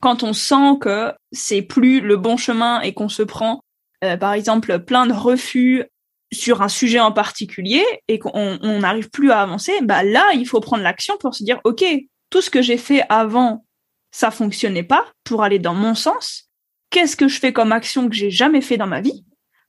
quand 0.00 0.22
on 0.22 0.32
sent 0.32 0.78
que 0.80 1.12
c'est 1.32 1.62
plus 1.62 2.00
le 2.00 2.16
bon 2.16 2.36
chemin 2.36 2.80
et 2.80 2.92
qu'on 2.94 3.08
se 3.08 3.22
prend, 3.22 3.62
euh, 4.04 4.16
par 4.16 4.32
exemple, 4.32 4.78
plein 4.80 5.06
de 5.06 5.12
refus 5.12 5.84
sur 6.32 6.62
un 6.62 6.68
sujet 6.68 7.00
en 7.00 7.12
particulier 7.12 7.84
et 8.06 8.18
qu'on 8.18 8.78
n'arrive 8.80 9.10
plus 9.10 9.30
à 9.30 9.40
avancer, 9.40 9.72
bah 9.82 10.02
là, 10.02 10.30
il 10.34 10.46
faut 10.46 10.60
prendre 10.60 10.82
l'action 10.82 11.16
pour 11.18 11.34
se 11.34 11.42
dire, 11.42 11.60
OK, 11.64 11.84
tout 12.30 12.42
ce 12.42 12.50
que 12.50 12.62
j'ai 12.62 12.76
fait 12.76 13.02
avant, 13.08 13.64
ça 14.10 14.30
fonctionnait 14.30 14.82
pas 14.82 15.06
pour 15.24 15.42
aller 15.42 15.58
dans 15.58 15.74
mon 15.74 15.94
sens. 15.94 16.50
Qu'est-ce 16.90 17.16
que 17.16 17.28
je 17.28 17.38
fais 17.38 17.52
comme 17.52 17.72
action 17.72 18.08
que 18.08 18.14
j'ai 18.14 18.30
jamais 18.30 18.60
fait 18.60 18.76
dans 18.76 18.86
ma 18.86 19.00
vie 19.00 19.24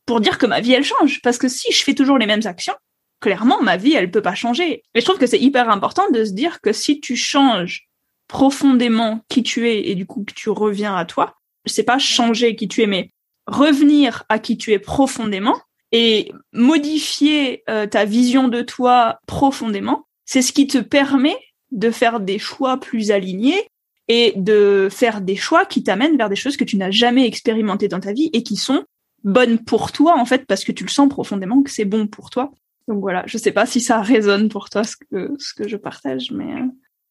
pour 0.05 0.21
dire 0.21 0.37
que 0.37 0.45
ma 0.45 0.61
vie, 0.61 0.73
elle 0.73 0.83
change? 0.83 1.21
Parce 1.21 1.37
que 1.37 1.47
si 1.47 1.71
je 1.71 1.83
fais 1.83 1.93
toujours 1.93 2.17
les 2.17 2.25
mêmes 2.25 2.45
actions, 2.45 2.75
clairement, 3.19 3.61
ma 3.61 3.77
vie, 3.77 3.93
elle 3.93 4.11
peut 4.11 4.21
pas 4.21 4.35
changer. 4.35 4.83
Et 4.93 4.99
je 4.99 5.05
trouve 5.05 5.17
que 5.17 5.27
c'est 5.27 5.39
hyper 5.39 5.69
important 5.69 6.09
de 6.11 6.23
se 6.23 6.31
dire 6.31 6.61
que 6.61 6.73
si 6.73 6.99
tu 6.99 7.15
changes 7.15 7.88
profondément 8.29 9.21
qui 9.27 9.43
tu 9.43 9.67
es 9.67 9.89
et 9.89 9.95
du 9.95 10.05
coup 10.05 10.23
que 10.23 10.33
tu 10.33 10.49
reviens 10.49 10.95
à 10.95 11.03
toi, 11.03 11.35
c'est 11.65 11.83
pas 11.83 11.99
changer 11.99 12.55
qui 12.55 12.69
tu 12.69 12.81
es, 12.81 12.87
mais 12.87 13.09
revenir 13.47 14.23
à 14.29 14.39
qui 14.39 14.57
tu 14.57 14.71
es 14.71 14.79
profondément 14.79 15.59
et 15.91 16.31
modifier 16.53 17.63
euh, 17.69 17.87
ta 17.87 18.05
vision 18.05 18.47
de 18.47 18.61
toi 18.61 19.19
profondément, 19.25 20.05
c'est 20.25 20.43
ce 20.43 20.53
qui 20.53 20.67
te 20.67 20.77
permet 20.77 21.35
de 21.71 21.89
faire 21.89 22.19
des 22.19 22.39
choix 22.39 22.77
plus 22.77 23.11
alignés 23.11 23.67
et 24.07 24.33
de 24.35 24.87
faire 24.91 25.21
des 25.21 25.35
choix 25.35 25.65
qui 25.65 25.83
t'amènent 25.83 26.17
vers 26.17 26.29
des 26.29 26.35
choses 26.35 26.55
que 26.55 26.63
tu 26.63 26.77
n'as 26.77 26.91
jamais 26.91 27.25
expérimentées 27.25 27.87
dans 27.87 27.99
ta 27.99 28.13
vie 28.13 28.29
et 28.33 28.43
qui 28.43 28.55
sont 28.55 28.83
bonnes 29.23 29.57
pour 29.59 29.91
toi 29.91 30.17
en 30.17 30.25
fait 30.25 30.45
parce 30.45 30.63
que 30.63 30.71
tu 30.71 30.83
le 30.83 30.89
sens 30.89 31.09
profondément 31.09 31.63
que 31.63 31.71
c'est 31.71 31.85
bon 31.85 32.07
pour 32.07 32.29
toi. 32.29 32.51
Donc 32.87 33.01
voilà, 33.01 33.23
je 33.25 33.37
sais 33.39 33.51
pas 33.51 33.65
si 33.65 33.81
ça 33.81 34.01
résonne 34.01 34.49
pour 34.49 34.69
toi 34.69 34.83
ce 34.83 34.95
que 34.95 35.33
ce 35.39 35.53
que 35.55 35.67
je 35.67 35.77
partage, 35.77 36.31
mais 36.31 36.53
euh. 36.53 36.67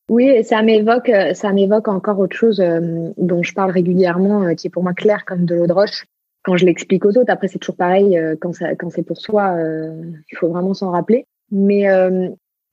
Oui, 0.08 0.42
ça 0.44 0.62
m'évoque 0.62 1.10
ça 1.34 1.52
m'évoque 1.52 1.88
encore 1.88 2.18
autre 2.18 2.36
chose 2.36 2.60
euh, 2.60 3.10
dont 3.16 3.42
je 3.42 3.52
parle 3.54 3.70
régulièrement, 3.70 4.44
euh, 4.44 4.54
qui 4.54 4.66
est 4.66 4.70
pour 4.70 4.82
moi 4.82 4.94
clair 4.94 5.24
comme 5.24 5.44
de 5.44 5.54
l'eau 5.54 5.66
de 5.66 5.72
roche. 5.72 6.06
Quand 6.44 6.56
je 6.56 6.64
l'explique 6.64 7.04
aux 7.04 7.16
autres, 7.16 7.30
après 7.30 7.48
c'est 7.48 7.58
toujours 7.58 7.76
pareil 7.76 8.18
quand 8.40 8.54
ça 8.54 8.74
quand 8.74 8.90
c'est 8.90 9.02
pour 9.02 9.18
soi, 9.18 9.56
il 9.60 10.36
faut 10.38 10.48
vraiment 10.48 10.72
s'en 10.72 10.90
rappeler. 10.92 11.26
Mais 11.50 11.86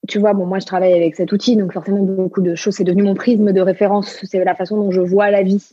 tu 0.06 0.18
vois, 0.18 0.34
bon, 0.34 0.46
moi, 0.46 0.58
je 0.58 0.66
travaille 0.66 0.92
avec 0.92 1.16
cet 1.16 1.32
outil, 1.32 1.56
donc 1.56 1.72
forcément, 1.72 2.02
beaucoup 2.02 2.40
de 2.40 2.54
choses, 2.54 2.74
c'est 2.74 2.84
devenu 2.84 3.02
mon 3.02 3.14
prisme 3.14 3.52
de 3.52 3.60
référence. 3.60 4.20
C'est 4.24 4.42
la 4.44 4.54
façon 4.54 4.76
dont 4.76 4.90
je 4.90 5.00
vois 5.00 5.30
la 5.30 5.42
vie. 5.42 5.70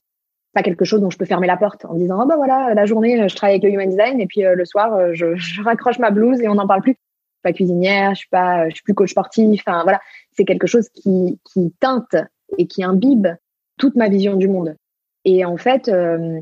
Pas 0.54 0.64
quelque 0.64 0.86
chose 0.86 1.02
dont 1.02 1.10
je 1.10 1.18
peux 1.18 1.26
fermer 1.26 1.48
la 1.48 1.58
porte 1.58 1.86
en 1.86 1.96
disant, 1.96 2.20
oh 2.22 2.28
bah 2.28 2.36
voilà, 2.36 2.74
la 2.74 2.86
journée, 2.86 3.28
je 3.28 3.36
travaille 3.36 3.56
avec 3.56 3.64
le 3.64 3.72
human 3.72 3.90
design, 3.90 4.22
et 4.22 4.28
puis 4.28 4.46
euh, 4.46 4.56
le 4.56 4.66
soir, 4.66 4.94
euh, 4.94 5.12
je, 5.14 5.36
je, 5.36 5.62
raccroche 5.62 6.00
ma 6.00 6.12
blouse 6.12 6.42
et 6.42 6.48
on 6.48 6.56
n'en 6.56 6.68
parle 6.68 6.82
plus. 6.82 6.92
Je 6.92 6.96
suis 6.96 7.42
pas 7.44 7.54
cuisinière, 7.54 8.12
je 8.12 8.20
suis 8.20 8.30
pas, 8.30 8.70
je 8.70 8.76
suis 8.76 8.84
plus 8.84 8.94
coach 8.94 9.12
sportif. 9.12 9.64
Enfin, 9.66 9.84
voilà. 9.84 10.00
C'est 10.36 10.46
quelque 10.46 10.68
chose 10.68 10.90
qui, 10.90 11.40
teinte 11.80 12.16
et 12.58 12.68
qui 12.68 12.84
imbibe 12.84 13.28
toute 13.78 13.96
ma 13.96 14.10
vision 14.10 14.36
du 14.36 14.48
monde. 14.48 14.76
Et 15.26 15.46
en 15.46 15.58
fait, 15.58 15.88
euh, 15.88 16.40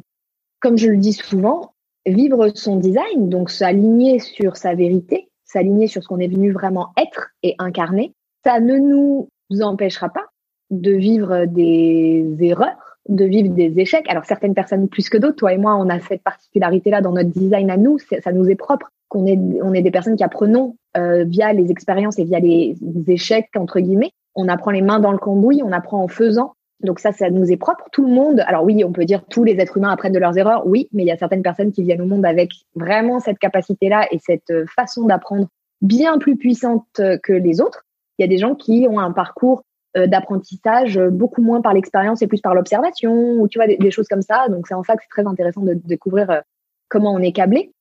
comme 0.60 0.78
je 0.78 0.89
le 0.89 0.98
dis 0.98 1.14
souvent, 1.14 1.74
vivre 2.06 2.50
son 2.56 2.78
design, 2.78 3.30
donc 3.30 3.50
s'aligner 3.50 4.20
sur 4.20 4.58
sa 4.58 4.74
vérité, 4.74 5.30
s'aligner 5.44 5.88
sur 5.88 6.02
ce 6.04 6.08
qu'on 6.08 6.20
est 6.20 6.28
venu 6.28 6.52
vraiment 6.52 6.89
être 6.98 7.30
et 7.44 7.56
incarner, 7.60 8.14
ça 8.44 8.60
ne 8.60 8.78
nous 8.78 9.30
empêchera 9.62 10.10
pas 10.10 10.26
de 10.70 10.92
vivre 10.92 11.46
des 11.46 12.26
erreurs, 12.39 12.98
de 13.10 13.26
vivre 13.26 13.54
des 13.54 13.80
échecs. 13.80 14.10
Alors 14.10 14.26
certaines 14.26 14.54
personnes 14.54 14.88
plus 14.88 15.10
que 15.10 15.18
d'autres, 15.18 15.36
toi 15.36 15.54
et 15.54 15.58
moi, 15.58 15.76
on 15.76 15.89
a 15.89 16.00
cette 16.00 16.24
particularité-là 16.24 17.02
dans 17.02 17.12
notre 17.12 17.30
design 17.30 17.70
à 17.70 17.78
nous, 17.78 18.00
ça 18.00 18.32
nous 18.32 18.50
est 18.50 18.56
propre, 18.56 18.91
qu'on 19.12 19.26
est, 19.26 19.38
on 19.62 19.74
est 19.74 19.82
des 19.82 19.91
personnes 19.91 20.16
qui 20.16 20.24
apprenons 20.24 20.78
euh, 20.95 21.26
via 21.26 21.51
les 21.51 21.70
expériences 21.70 22.18
et 22.18 22.24
via 22.24 22.39
les 22.39 22.78
échecs, 23.07 23.49
entre 23.57 23.82
guillemets. 23.82 24.12
On 24.36 24.47
apprend 24.47 24.72
les 24.72 24.82
mains 24.82 25.01
dans 25.01 25.12
le 25.12 25.18
cambouis, 25.18 25.62
on 25.64 25.74
apprend 25.74 26.01
en 26.01 26.07
faisant. 26.07 26.53
Donc 26.82 26.99
ça, 26.99 27.12
ça 27.12 27.30
nous 27.30 27.51
est 27.51 27.57
propre. 27.57 27.84
Tout 27.91 28.05
le 28.05 28.14
monde, 28.14 28.41
alors 28.47 28.64
oui, 28.64 28.86
on 28.86 28.93
peut 28.93 29.03
dire 29.03 29.26
tous 29.26 29.43
les 29.43 29.59
êtres 29.59 29.78
humains 29.78 29.91
apprennent 29.91 30.14
de 30.14 30.20
leurs 30.20 30.38
erreurs, 30.38 30.66
oui, 30.66 30.88
mais 30.93 31.03
il 31.03 31.07
y 31.07 31.12
a 31.12 31.18
certaines 31.18 31.43
personnes 31.43 31.74
qui 31.74 31.84
viennent 31.84 32.01
au 32.01 32.05
monde 32.05 32.26
avec 32.26 32.51
vraiment 32.76 33.20
cette 33.20 33.38
capacité-là 33.38 34.07
et 34.12 34.20
cette 34.20 34.49
euh, 34.49 34.66
façon 34.74 35.05
d'apprendre 35.05 35.47
bien 35.82 36.18
plus 36.18 36.38
puissante 36.38 36.86
euh, 36.99 37.18
que 37.22 37.34
les 37.34 37.59
autres. 37.59 37.84
Il 38.18 38.22
y 38.22 38.26
a 38.26 38.30
des 38.30 38.38
gens 38.38 38.55
qui 38.55 38.88
ont 38.89 38.99
un 38.99 39.12
parcours 39.12 39.64
euh, 39.97 40.07
d'apprentissage 40.07 40.97
beaucoup 40.97 41.41
moins 41.41 41.59
par 41.59 41.74
l'expérience 41.74 42.22
et 42.22 42.28
plus 42.28 42.39
par 42.39 42.55
l'observation, 42.55 43.34
ou 43.41 43.49
tu 43.49 43.59
vois, 43.59 43.68
des, 43.68 43.91
choses 43.91 44.07
comme 44.07 44.22
ça. 44.22 44.47
Donc 44.47 44.68
c'est 44.68 44.74
en 44.74 44.84
que 44.84 44.88
c'est 44.88 45.09
très 45.09 45.28
intéressant 45.28 45.64
de, 45.64 45.74
découvrir 45.74 46.43
comment 46.88 47.14
on 47.14 47.20
est 47.20 47.34
câblé. 47.34 47.74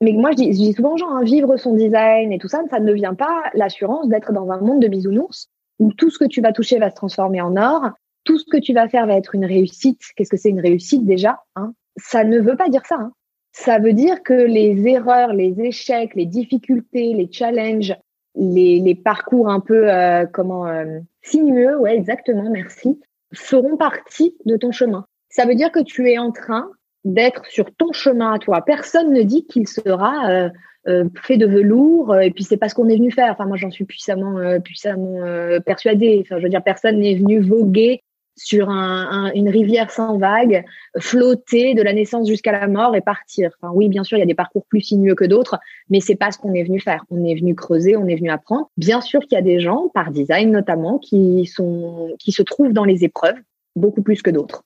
Mais 0.00 0.12
moi, 0.12 0.30
je 0.32 0.36
dis, 0.36 0.52
je 0.52 0.58
dis 0.58 0.72
souvent 0.72 0.94
aux 0.94 0.98
gens, 0.98 1.10
hein, 1.10 1.22
vivre 1.22 1.56
son 1.56 1.74
design 1.74 2.32
et 2.32 2.38
tout 2.38 2.48
ça, 2.48 2.62
ça 2.70 2.80
ne 2.80 2.92
vient 2.92 3.14
pas 3.14 3.44
l'assurance 3.54 4.08
d'être 4.08 4.32
dans 4.32 4.50
un 4.50 4.60
monde 4.60 4.82
de 4.82 4.88
bisounours 4.88 5.48
où 5.78 5.92
tout 5.92 6.10
ce 6.10 6.18
que 6.18 6.24
tu 6.24 6.40
vas 6.40 6.52
toucher 6.52 6.78
va 6.78 6.90
se 6.90 6.94
transformer 6.94 7.40
en 7.40 7.56
or, 7.56 7.90
tout 8.24 8.38
ce 8.38 8.44
que 8.50 8.58
tu 8.58 8.72
vas 8.72 8.88
faire 8.88 9.06
va 9.06 9.14
être 9.14 9.34
une 9.34 9.44
réussite. 9.44 10.00
Qu'est-ce 10.16 10.30
que 10.30 10.36
c'est 10.36 10.50
une 10.50 10.60
réussite 10.60 11.04
déjà 11.04 11.40
hein? 11.56 11.72
Ça 11.96 12.24
ne 12.24 12.40
veut 12.40 12.56
pas 12.56 12.68
dire 12.68 12.84
ça. 12.86 12.96
Hein 12.96 13.12
ça 13.54 13.78
veut 13.78 13.92
dire 13.92 14.22
que 14.24 14.34
les 14.34 14.86
erreurs, 14.88 15.32
les 15.32 15.60
échecs, 15.60 16.14
les 16.16 16.26
difficultés, 16.26 17.14
les 17.14 17.30
challenges, 17.30 17.94
les, 18.34 18.80
les 18.80 18.96
parcours 18.96 19.48
un 19.48 19.60
peu 19.60 19.90
euh, 19.90 20.26
comment 20.26 20.66
euh, 20.66 20.98
sinueux, 21.22 21.78
ouais, 21.78 21.96
exactement, 21.96 22.50
merci, 22.50 23.00
feront 23.32 23.76
partie 23.76 24.36
de 24.44 24.56
ton 24.56 24.72
chemin. 24.72 25.06
Ça 25.30 25.46
veut 25.46 25.54
dire 25.54 25.70
que 25.70 25.80
tu 25.80 26.10
es 26.10 26.18
en 26.18 26.32
train 26.32 26.68
d'être 27.04 27.46
sur 27.46 27.74
ton 27.74 27.92
chemin 27.92 28.34
à 28.34 28.38
toi. 28.38 28.62
Personne 28.64 29.12
ne 29.12 29.22
dit 29.22 29.46
qu'il 29.46 29.68
sera 29.68 30.30
euh, 30.30 30.48
euh 30.88 31.04
fait 31.22 31.36
de 31.36 31.46
velours 31.46 32.18
et 32.18 32.30
puis 32.30 32.44
c'est 32.44 32.56
pas 32.56 32.68
ce 32.68 32.74
qu'on 32.74 32.88
est 32.88 32.96
venu 32.96 33.10
faire. 33.10 33.32
Enfin 33.32 33.46
moi 33.46 33.56
j'en 33.56 33.70
suis 33.70 33.84
puissamment 33.84 34.60
puissamment 34.60 35.20
persuadée. 35.64 36.20
Enfin 36.24 36.38
je 36.38 36.44
veux 36.44 36.50
dire 36.50 36.62
personne 36.62 37.00
n'est 37.00 37.14
venu 37.14 37.40
voguer 37.40 38.02
sur 38.36 38.68
un, 38.68 39.32
une 39.34 39.48
rivière 39.48 39.90
sans 39.90 40.18
vagues, 40.18 40.64
flotter 40.98 41.74
de 41.74 41.82
la 41.82 41.92
naissance 41.92 42.28
jusqu'à 42.28 42.52
la 42.52 42.66
mort 42.66 42.96
et 42.96 43.00
partir. 43.00 43.50
Enfin, 43.60 43.72
oui, 43.74 43.88
bien 43.88 44.04
sûr, 44.04 44.18
il 44.18 44.20
y 44.20 44.24
a 44.24 44.26
des 44.26 44.34
parcours 44.34 44.64
plus 44.66 44.80
sinueux 44.80 45.14
que 45.14 45.24
d'autres, 45.24 45.58
mais 45.88 46.00
c'est 46.00 46.16
pas 46.16 46.30
ce 46.30 46.38
qu'on 46.38 46.52
est 46.52 46.64
venu 46.64 46.80
faire. 46.80 47.04
On 47.10 47.24
est 47.24 47.34
venu 47.34 47.54
creuser, 47.54 47.96
on 47.96 48.06
est 48.06 48.16
venu 48.16 48.30
apprendre. 48.30 48.70
Bien 48.76 49.00
sûr 49.00 49.20
qu'il 49.20 49.32
y 49.32 49.38
a 49.38 49.42
des 49.42 49.60
gens, 49.60 49.88
par 49.94 50.10
design 50.10 50.50
notamment, 50.50 50.98
qui 50.98 51.46
sont, 51.46 52.10
qui 52.18 52.32
se 52.32 52.42
trouvent 52.42 52.72
dans 52.72 52.84
les 52.84 53.04
épreuves 53.04 53.36
beaucoup 53.76 54.02
plus 54.02 54.22
que 54.22 54.30
d'autres. 54.30 54.64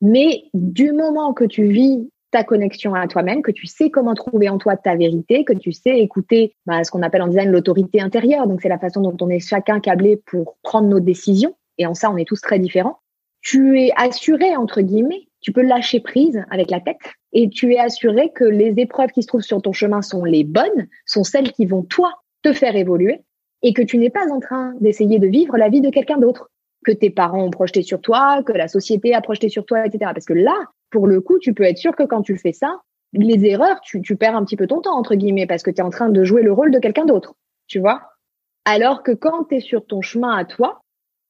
Mais 0.00 0.44
du 0.54 0.92
moment 0.92 1.32
que 1.32 1.44
tu 1.44 1.64
vis 1.64 2.08
ta 2.30 2.44
connexion 2.44 2.94
à 2.94 3.06
toi-même, 3.08 3.42
que 3.42 3.50
tu 3.50 3.66
sais 3.66 3.90
comment 3.90 4.14
trouver 4.14 4.48
en 4.48 4.58
toi 4.58 4.76
ta 4.76 4.94
vérité, 4.94 5.44
que 5.44 5.52
tu 5.52 5.72
sais 5.72 5.98
écouter 5.98 6.54
bah, 6.66 6.84
ce 6.84 6.90
qu'on 6.90 7.02
appelle 7.02 7.22
en 7.22 7.28
design 7.28 7.50
l'autorité 7.50 8.00
intérieure. 8.00 8.46
Donc 8.46 8.60
c'est 8.62 8.68
la 8.68 8.78
façon 8.78 9.00
dont 9.00 9.16
on 9.20 9.28
est 9.28 9.40
chacun 9.40 9.80
câblé 9.80 10.16
pour 10.16 10.56
prendre 10.62 10.88
nos 10.88 11.00
décisions 11.00 11.54
et 11.78 11.86
en 11.86 11.94
ça, 11.94 12.10
on 12.10 12.16
est 12.16 12.26
tous 12.26 12.40
très 12.40 12.58
différents. 12.58 12.98
Tu 13.42 13.80
es 13.80 13.90
assuré, 13.96 14.54
entre 14.54 14.82
guillemets, 14.82 15.28
tu 15.40 15.50
peux 15.50 15.62
lâcher 15.62 16.00
prise 16.00 16.44
avec 16.50 16.70
la 16.70 16.80
tête 16.80 16.98
et 17.32 17.48
tu 17.48 17.72
es 17.72 17.78
assuré 17.78 18.30
que 18.34 18.44
les 18.44 18.74
épreuves 18.76 19.10
qui 19.10 19.22
se 19.22 19.28
trouvent 19.28 19.40
sur 19.40 19.62
ton 19.62 19.72
chemin 19.72 20.02
sont 20.02 20.24
les 20.24 20.44
bonnes, 20.44 20.88
sont 21.06 21.24
celles 21.24 21.52
qui 21.52 21.64
vont, 21.64 21.82
toi, 21.82 22.12
te 22.42 22.52
faire 22.52 22.76
évoluer 22.76 23.22
et 23.62 23.72
que 23.72 23.82
tu 23.82 23.96
n'es 23.96 24.10
pas 24.10 24.30
en 24.30 24.40
train 24.40 24.74
d'essayer 24.80 25.18
de 25.18 25.26
vivre 25.26 25.56
la 25.56 25.70
vie 25.70 25.80
de 25.80 25.90
quelqu'un 25.90 26.18
d'autre, 26.18 26.50
que 26.84 26.92
tes 26.92 27.10
parents 27.10 27.44
ont 27.44 27.50
projeté 27.50 27.82
sur 27.82 28.00
toi, 28.00 28.42
que 28.42 28.52
la 28.52 28.68
société 28.68 29.14
a 29.14 29.20
projeté 29.20 29.48
sur 29.48 29.66
toi, 29.66 29.86
etc. 29.86 30.12
Parce 30.14 30.26
que 30.26 30.32
là, 30.32 30.56
pour 30.90 31.06
le 31.06 31.20
coup, 31.20 31.38
tu 31.38 31.54
peux 31.54 31.64
être 31.64 31.78
sûr 31.78 31.94
que 31.94 32.02
quand 32.02 32.22
tu 32.22 32.36
fais 32.36 32.52
ça, 32.52 32.80
les 33.12 33.44
erreurs, 33.46 33.80
tu, 33.80 34.00
perds 34.16 34.36
un 34.36 34.44
petit 34.44 34.56
peu 34.56 34.66
ton 34.66 34.80
temps, 34.80 34.96
entre 34.96 35.14
guillemets, 35.14 35.46
parce 35.46 35.62
que 35.62 35.70
tu 35.70 35.78
es 35.78 35.82
en 35.82 35.90
train 35.90 36.08
de 36.08 36.24
jouer 36.24 36.42
le 36.42 36.52
rôle 36.52 36.70
de 36.70 36.78
quelqu'un 36.78 37.04
d'autre, 37.04 37.34
tu 37.66 37.80
vois 37.80 38.02
Alors 38.64 39.02
que 39.02 39.12
quand 39.12 39.44
tu 39.44 39.56
es 39.56 39.60
sur 39.60 39.84
ton 39.84 40.00
chemin 40.00 40.36
à 40.36 40.44
toi, 40.44 40.82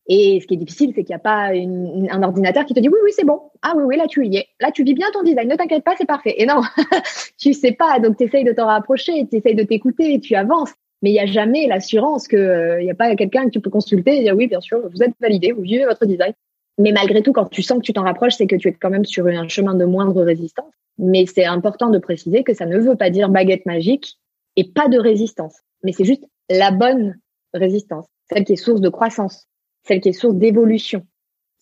et 0.06 0.40
ce 0.40 0.46
qui 0.46 0.54
est 0.54 0.56
difficile, 0.56 0.92
c'est 0.94 1.04
qu'il 1.04 1.14
n'y 1.14 1.20
a 1.20 1.20
pas 1.20 1.50
un 1.52 2.22
ordinateur 2.22 2.64
qui 2.64 2.74
te 2.74 2.80
dit 2.80 2.88
oui, 2.88 2.98
oui, 3.04 3.12
c'est 3.14 3.24
bon. 3.24 3.42
Ah 3.62 3.74
oui, 3.76 3.84
oui, 3.86 3.96
là 3.96 4.08
tu 4.08 4.26
y 4.26 4.38
es. 4.38 4.48
Là 4.58 4.72
tu 4.72 4.82
vis 4.82 4.94
bien 4.94 5.06
ton 5.12 5.22
design. 5.22 5.48
Ne 5.48 5.54
t'inquiète 5.54 5.84
pas, 5.84 5.94
c'est 5.96 6.06
parfait. 6.06 6.34
Et 6.38 6.46
non, 6.46 6.62
tu 7.38 7.52
sais 7.52 7.72
pas. 7.72 8.00
Donc 8.00 8.16
tu 8.16 8.24
essayes 8.24 8.42
de 8.42 8.52
t'en 8.52 8.66
rapprocher, 8.66 9.28
tu 9.30 9.36
essayes 9.36 9.54
de 9.54 9.62
t'écouter, 9.62 10.18
tu 10.18 10.34
avances. 10.34 10.74
Mais 11.02 11.10
il 11.10 11.12
n'y 11.14 11.20
a 11.20 11.26
jamais 11.26 11.66
l'assurance 11.66 12.28
qu'il 12.28 12.38
euh, 12.38 12.82
n'y 12.82 12.90
a 12.90 12.94
pas 12.94 13.14
quelqu'un 13.16 13.46
que 13.46 13.50
tu 13.50 13.60
peux 13.60 13.70
consulter 13.70 14.18
et 14.18 14.22
dire 14.22 14.36
oui, 14.36 14.46
bien 14.46 14.60
sûr, 14.60 14.80
vous 14.88 15.02
êtes 15.02 15.14
validé, 15.20 15.52
vous 15.52 15.62
vivez 15.62 15.84
votre 15.84 16.04
design. 16.04 16.32
Mais 16.78 16.92
malgré 16.92 17.22
tout, 17.22 17.32
quand 17.32 17.46
tu 17.46 17.62
sens 17.62 17.78
que 17.78 17.82
tu 17.82 17.92
t'en 17.92 18.02
rapproches, 18.02 18.34
c'est 18.34 18.46
que 18.46 18.56
tu 18.56 18.68
es 18.68 18.72
quand 18.72 18.90
même 18.90 19.04
sur 19.04 19.26
un 19.26 19.48
chemin 19.48 19.74
de 19.74 19.84
moindre 19.84 20.22
résistance. 20.22 20.72
Mais 20.98 21.24
c'est 21.26 21.44
important 21.44 21.90
de 21.90 21.98
préciser 21.98 22.44
que 22.44 22.54
ça 22.54 22.66
ne 22.66 22.78
veut 22.78 22.96
pas 22.96 23.10
dire 23.10 23.28
baguette 23.28 23.66
magique 23.66 24.18
et 24.56 24.64
pas 24.64 24.88
de 24.88 24.98
résistance. 24.98 25.56
Mais 25.82 25.92
c'est 25.92 26.04
juste 26.04 26.24
la 26.50 26.70
bonne 26.70 27.18
résistance, 27.54 28.06
celle 28.30 28.44
qui 28.44 28.54
est 28.54 28.56
source 28.56 28.80
de 28.80 28.88
croissance, 28.88 29.46
celle 29.86 30.00
qui 30.00 30.10
est 30.10 30.12
source 30.12 30.34
d'évolution. 30.34 31.06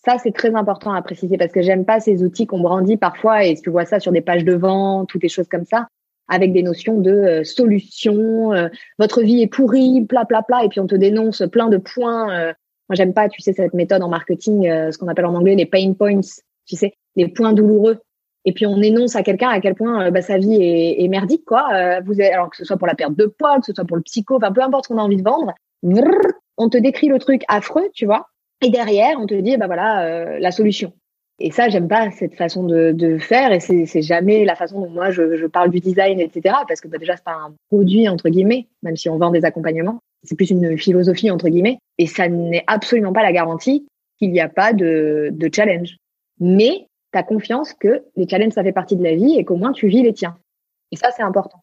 Ça, 0.05 0.18
c'est 0.18 0.32
très 0.32 0.55
important 0.55 0.93
à 0.93 1.03
préciser 1.03 1.36
parce 1.36 1.53
que 1.53 1.62
j'aime 1.62 1.84
pas 1.84 2.01
ces 2.01 2.22
outils 2.22 2.47
qu'on 2.47 2.61
brandit 2.61 2.97
parfois 2.97 3.45
et 3.45 3.55
tu 3.57 3.70
vois 3.70 3.84
ça 3.84 4.01
sur 4.01 4.12
des 4.12 4.20
pages 4.20 4.45
de 4.45 4.55
vente 4.55 5.14
ou 5.14 5.18
des 5.18 5.28
choses 5.28 5.49
comme 5.49 5.64
ça 5.64 5.89
avec 6.28 6.52
des 6.52 6.62
notions 6.62 7.00
de 7.00 7.10
euh, 7.10 7.44
solution, 7.44 8.52
euh, 8.52 8.68
votre 8.98 9.22
vie 9.22 9.42
est 9.42 9.46
pourrie, 9.46 10.04
pla 10.06 10.24
pla 10.24 10.42
pla, 10.42 10.64
et 10.64 10.68
puis 10.68 10.80
on 10.80 10.86
te 10.86 10.94
dénonce 10.94 11.42
plein 11.50 11.68
de 11.68 11.78
points. 11.78 12.30
Euh. 12.32 12.52
moi, 12.88 12.94
j'aime 12.94 13.14
pas, 13.14 13.28
tu 13.28 13.40
sais, 13.40 13.52
cette 13.52 13.74
méthode 13.74 14.02
en 14.02 14.08
marketing, 14.08 14.64
ce 14.90 14.96
qu'on 14.98 15.08
appelle 15.08 15.26
en 15.26 15.34
anglais 15.34 15.54
les 15.54 15.66
pain 15.66 15.92
points, 15.92 16.20
tu 16.66 16.76
sais, 16.76 16.94
les 17.16 17.28
points 17.28 17.52
douloureux. 17.52 17.98
Et 18.44 18.52
puis 18.52 18.66
on 18.66 18.80
énonce 18.80 19.16
à 19.16 19.22
quelqu'un 19.22 19.48
à 19.48 19.60
quel 19.60 19.74
point 19.74 20.10
bah, 20.10 20.22
sa 20.22 20.38
vie 20.38 20.54
est, 20.54 21.08
merdique, 21.08 21.44
quoi. 21.44 22.00
vous 22.04 22.20
êtes, 22.20 22.32
alors 22.32 22.48
que 22.50 22.56
ce 22.56 22.64
soit 22.64 22.78
pour 22.78 22.86
la 22.86 22.94
perte 22.94 23.14
de 23.14 23.26
poids, 23.26 23.58
que 23.58 23.66
ce 23.66 23.74
soit 23.74 23.84
pour 23.84 23.96
le 23.96 24.02
psycho, 24.02 24.36
enfin 24.36 24.52
peu 24.52 24.62
importe 24.62 24.84
ce 24.84 24.88
qu'on 24.88 24.98
a 24.98 25.02
envie 25.02 25.16
de 25.16 25.22
vendre, 25.22 25.52
on 26.56 26.68
te 26.68 26.78
décrit 26.78 27.08
le 27.08 27.18
truc 27.18 27.42
affreux, 27.48 27.90
tu 27.92 28.06
vois, 28.06 28.28
et 28.60 28.70
derrière, 28.70 29.18
on 29.20 29.26
te 29.26 29.34
dit, 29.34 29.56
bah 29.56 29.66
voilà, 29.66 30.04
euh, 30.04 30.38
la 30.40 30.50
solution. 30.50 30.92
Et 31.41 31.53
ça, 31.53 31.68
j'aime 31.68 31.86
pas 31.86 32.11
cette 32.11 32.34
façon 32.34 32.64
de, 32.64 33.18
faire, 33.20 33.53
et 33.53 33.61
c'est 33.61 34.03
jamais 34.03 34.45
la 34.45 34.57
façon 34.57 34.80
dont 34.80 34.91
moi 34.91 35.11
je, 35.11 35.47
parle 35.47 35.70
du 35.70 35.78
design, 35.78 36.20
etc. 36.20 36.57
Parce 36.66 36.80
que 36.80 36.89
bah, 36.89 36.99
déjà, 36.99 37.16
c'est 37.16 37.24
pas 37.24 37.36
un 37.36 37.55
produit 37.68 38.09
entre 38.09 38.28
guillemets, 38.28 38.66
même 38.82 38.97
si 38.97 39.09
on 39.09 39.18
vend 39.18 39.30
des 39.30 39.45
accompagnements, 39.45 40.01
c'est 40.24 40.34
plus 40.34 40.51
une 40.51 40.76
philosophie 40.76 41.30
entre 41.30 41.49
guillemets, 41.49 41.78
et 41.99 42.07
ça 42.07 42.28
n'est 42.28 42.64
absolument 42.66 43.12
pas 43.12 43.22
la 43.22 43.32
garantie 43.32 43.86
qu'il 44.18 44.32
n'y 44.32 44.41
a 44.41 44.49
pas 44.49 44.72
de, 44.72 45.32
challenge. 45.55 45.97
Mais 46.41 46.86
tu 47.12 47.24
confiance 47.24 47.72
que 47.72 48.03
les 48.16 48.28
challenges, 48.28 48.53
ça 48.53 48.62
fait 48.62 48.72
partie 48.72 48.97
de 48.97 49.05
la 49.05 49.14
vie 49.14 49.36
et 49.39 49.45
qu'au 49.45 49.57
moins 49.57 49.72
tu 49.72 49.86
vis 49.89 50.03
les 50.03 50.12
tiens. 50.12 50.36
Et 50.91 50.97
ça, 50.97 51.11
c'est 51.16 51.22
important. 51.22 51.61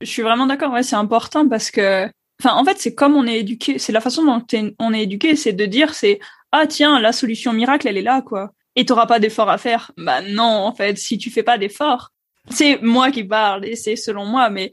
Je 0.00 0.06
suis 0.06 0.22
vraiment 0.22 0.46
d'accord, 0.46 0.72
ouais, 0.72 0.82
c'est 0.82 0.96
important 0.96 1.48
parce 1.48 1.70
que 1.70 2.06
enfin, 2.40 2.56
en 2.56 2.64
fait, 2.64 2.78
c'est 2.78 2.94
comme 2.94 3.14
on 3.14 3.26
est 3.26 3.40
éduqué, 3.40 3.78
c'est 3.78 3.92
la 3.92 4.00
façon 4.00 4.24
dont 4.24 4.42
on 4.78 4.92
est 4.92 5.02
éduqué, 5.02 5.36
c'est 5.36 5.52
de 5.52 5.66
dire, 5.66 5.94
c'est, 5.94 6.20
ah, 6.52 6.66
tiens, 6.66 7.00
la 7.00 7.12
solution 7.12 7.52
miracle, 7.52 7.86
elle 7.86 7.98
est 7.98 8.02
là, 8.02 8.22
quoi. 8.22 8.50
Et 8.76 8.84
t'auras 8.84 9.06
pas 9.06 9.18
d'effort 9.18 9.50
à 9.50 9.58
faire. 9.58 9.92
Bah, 9.96 10.20
non, 10.22 10.44
en 10.44 10.74
fait, 10.74 10.98
si 10.98 11.18
tu 11.18 11.30
fais 11.30 11.42
pas 11.42 11.58
d'effort, 11.58 12.10
c'est 12.50 12.80
moi 12.82 13.10
qui 13.10 13.24
parle 13.24 13.64
et 13.64 13.76
c'est 13.76 13.96
selon 13.96 14.26
moi, 14.26 14.50
mais 14.50 14.72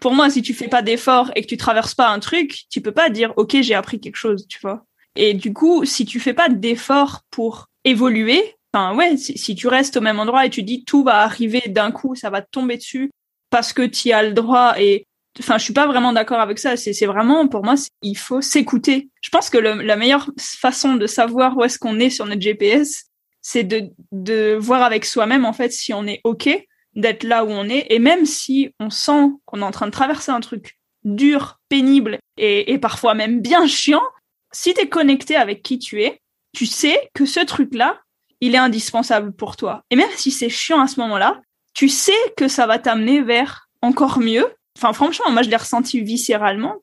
pour 0.00 0.12
moi, 0.12 0.30
si 0.30 0.42
tu 0.42 0.54
fais 0.54 0.68
pas 0.68 0.82
d'effort 0.82 1.30
et 1.36 1.42
que 1.42 1.46
tu 1.46 1.56
traverses 1.56 1.94
pas 1.94 2.08
un 2.08 2.18
truc, 2.18 2.64
tu 2.70 2.80
peux 2.80 2.92
pas 2.92 3.10
dire, 3.10 3.32
OK, 3.36 3.56
j'ai 3.60 3.74
appris 3.74 4.00
quelque 4.00 4.16
chose, 4.16 4.46
tu 4.48 4.58
vois. 4.60 4.84
Et 5.16 5.34
du 5.34 5.52
coup, 5.52 5.84
si 5.84 6.04
tu 6.04 6.20
fais 6.20 6.34
pas 6.34 6.48
d'effort 6.48 7.22
pour 7.30 7.68
évoluer, 7.84 8.54
enfin, 8.72 8.94
ouais, 8.94 9.16
si, 9.16 9.54
tu 9.54 9.68
restes 9.68 9.96
au 9.96 10.00
même 10.00 10.20
endroit 10.20 10.44
et 10.44 10.50
tu 10.50 10.62
dis 10.62 10.84
tout 10.84 11.02
va 11.02 11.22
arriver 11.22 11.62
d'un 11.68 11.90
coup, 11.90 12.14
ça 12.14 12.30
va 12.30 12.42
tomber 12.42 12.76
dessus 12.76 13.10
parce 13.50 13.72
que 13.72 13.82
tu 13.82 14.12
as 14.12 14.22
le 14.22 14.32
droit 14.32 14.74
et 14.78 15.06
enfin 15.38 15.58
je 15.58 15.64
suis 15.64 15.72
pas 15.72 15.86
vraiment 15.86 16.12
d'accord 16.12 16.40
avec 16.40 16.58
ça 16.58 16.76
c'est 16.76 17.06
vraiment 17.06 17.46
pour 17.46 17.62
moi 17.62 17.74
il 18.02 18.16
faut 18.16 18.40
s'écouter 18.40 19.10
je 19.20 19.28
pense 19.28 19.50
que 19.50 19.58
la 19.58 19.96
meilleure 19.96 20.30
façon 20.38 20.94
de 20.96 21.06
savoir 21.06 21.56
où 21.56 21.62
est-ce 21.62 21.78
qu'on 21.78 22.00
est 22.00 22.10
sur 22.10 22.26
notre 22.26 22.40
GPS 22.40 23.04
c'est 23.48 23.62
de 23.62 23.90
de 24.10 24.56
voir 24.58 24.82
avec 24.82 25.04
soi-même 25.04 25.44
en 25.44 25.52
fait 25.52 25.70
si 25.70 25.94
on 25.94 26.04
est 26.04 26.20
ok 26.24 26.48
d'être 26.94 27.22
là 27.22 27.44
où 27.44 27.50
on 27.50 27.68
est. 27.68 27.86
Et 27.90 28.00
même 28.00 28.26
si 28.26 28.74
on 28.80 28.90
sent 28.90 29.28
qu'on 29.44 29.62
est 29.62 29.64
en 29.64 29.70
train 29.70 29.86
de 29.86 29.92
traverser 29.92 30.32
un 30.32 30.40
truc 30.40 30.76
dur, 31.04 31.60
pénible 31.68 32.18
et, 32.36 32.72
et 32.72 32.78
parfois 32.78 33.14
même 33.14 33.40
bien 33.40 33.68
chiant, 33.68 34.02
si 34.50 34.74
tu 34.74 34.80
es 34.80 34.88
connecté 34.88 35.36
avec 35.36 35.62
qui 35.62 35.78
tu 35.78 36.02
es, 36.02 36.20
tu 36.56 36.66
sais 36.66 37.08
que 37.14 37.24
ce 37.24 37.38
truc-là, 37.38 38.00
il 38.40 38.56
est 38.56 38.58
indispensable 38.58 39.32
pour 39.32 39.54
toi. 39.54 39.84
Et 39.90 39.96
même 39.96 40.10
si 40.16 40.32
c'est 40.32 40.48
chiant 40.48 40.80
à 40.80 40.88
ce 40.88 40.98
moment-là, 40.98 41.40
tu 41.72 41.88
sais 41.88 42.18
que 42.36 42.48
ça 42.48 42.66
va 42.66 42.80
t'amener 42.80 43.22
vers 43.22 43.68
encore 43.80 44.18
mieux. 44.18 44.46
Enfin, 44.76 44.92
franchement, 44.92 45.30
moi, 45.30 45.42
je 45.42 45.50
l'ai 45.50 45.56
ressenti 45.56 46.00
viscéralement. 46.00 46.78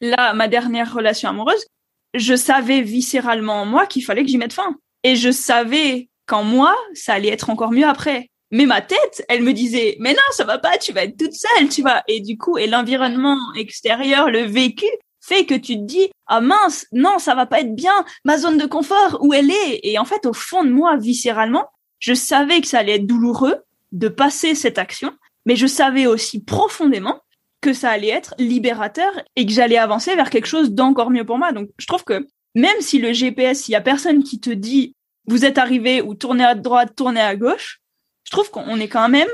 Là, 0.00 0.32
ma 0.32 0.48
dernière 0.48 0.94
relation 0.94 1.28
amoureuse, 1.28 1.66
je 2.14 2.34
savais 2.34 2.80
viscéralement 2.80 3.60
en 3.62 3.66
moi 3.66 3.86
qu'il 3.86 4.02
fallait 4.02 4.22
que 4.22 4.30
j'y 4.30 4.38
mette 4.38 4.54
fin. 4.54 4.76
Et 5.02 5.16
je 5.16 5.30
savais 5.30 6.08
qu'en 6.26 6.44
moi, 6.44 6.76
ça 6.94 7.14
allait 7.14 7.28
être 7.28 7.50
encore 7.50 7.72
mieux 7.72 7.86
après. 7.86 8.30
Mais 8.52 8.66
ma 8.66 8.80
tête, 8.80 9.24
elle 9.28 9.42
me 9.42 9.52
disait, 9.52 9.96
mais 10.00 10.12
non, 10.12 10.18
ça 10.32 10.44
va 10.44 10.58
pas, 10.58 10.76
tu 10.76 10.92
vas 10.92 11.04
être 11.04 11.16
toute 11.16 11.34
seule, 11.34 11.68
tu 11.68 11.82
vois. 11.82 12.02
Et 12.08 12.20
du 12.20 12.36
coup, 12.36 12.58
et 12.58 12.66
l'environnement 12.66 13.38
extérieur, 13.56 14.30
le 14.30 14.40
vécu, 14.40 14.86
fait 15.20 15.46
que 15.46 15.54
tu 15.54 15.76
te 15.76 15.82
dis, 15.82 16.10
ah 16.26 16.40
mince, 16.40 16.86
non, 16.92 17.18
ça 17.18 17.34
va 17.34 17.46
pas 17.46 17.60
être 17.60 17.74
bien, 17.74 18.04
ma 18.24 18.38
zone 18.38 18.58
de 18.58 18.66
confort, 18.66 19.18
où 19.20 19.32
elle 19.32 19.50
est? 19.50 19.80
Et 19.84 19.98
en 19.98 20.04
fait, 20.04 20.26
au 20.26 20.32
fond 20.32 20.64
de 20.64 20.70
moi, 20.70 20.96
viscéralement, 20.96 21.68
je 21.98 22.14
savais 22.14 22.60
que 22.60 22.66
ça 22.66 22.78
allait 22.78 22.96
être 22.96 23.06
douloureux 23.06 23.56
de 23.92 24.08
passer 24.08 24.54
cette 24.54 24.78
action, 24.78 25.12
mais 25.46 25.56
je 25.56 25.66
savais 25.66 26.06
aussi 26.06 26.42
profondément 26.42 27.20
que 27.60 27.72
ça 27.72 27.90
allait 27.90 28.08
être 28.08 28.34
libérateur 28.38 29.12
et 29.36 29.44
que 29.44 29.52
j'allais 29.52 29.76
avancer 29.76 30.16
vers 30.16 30.30
quelque 30.30 30.46
chose 30.46 30.72
d'encore 30.72 31.10
mieux 31.10 31.24
pour 31.24 31.38
moi. 31.38 31.52
Donc, 31.52 31.68
je 31.78 31.86
trouve 31.86 32.04
que 32.04 32.26
même 32.54 32.80
si 32.80 32.98
le 32.98 33.12
GPS, 33.12 33.68
il 33.68 33.72
y 33.72 33.76
a 33.76 33.80
personne 33.80 34.22
qui 34.22 34.40
te 34.40 34.50
dit, 34.50 34.94
vous 35.26 35.44
êtes 35.44 35.58
arrivé 35.58 36.02
ou 36.02 36.14
tournez 36.14 36.44
à 36.44 36.54
droite, 36.54 36.94
tournez 36.96 37.20
à 37.20 37.36
gauche, 37.36 37.80
je 38.24 38.30
trouve 38.30 38.50
qu'on 38.50 38.78
est 38.78 38.88
quand 38.88 39.08
même 39.08 39.28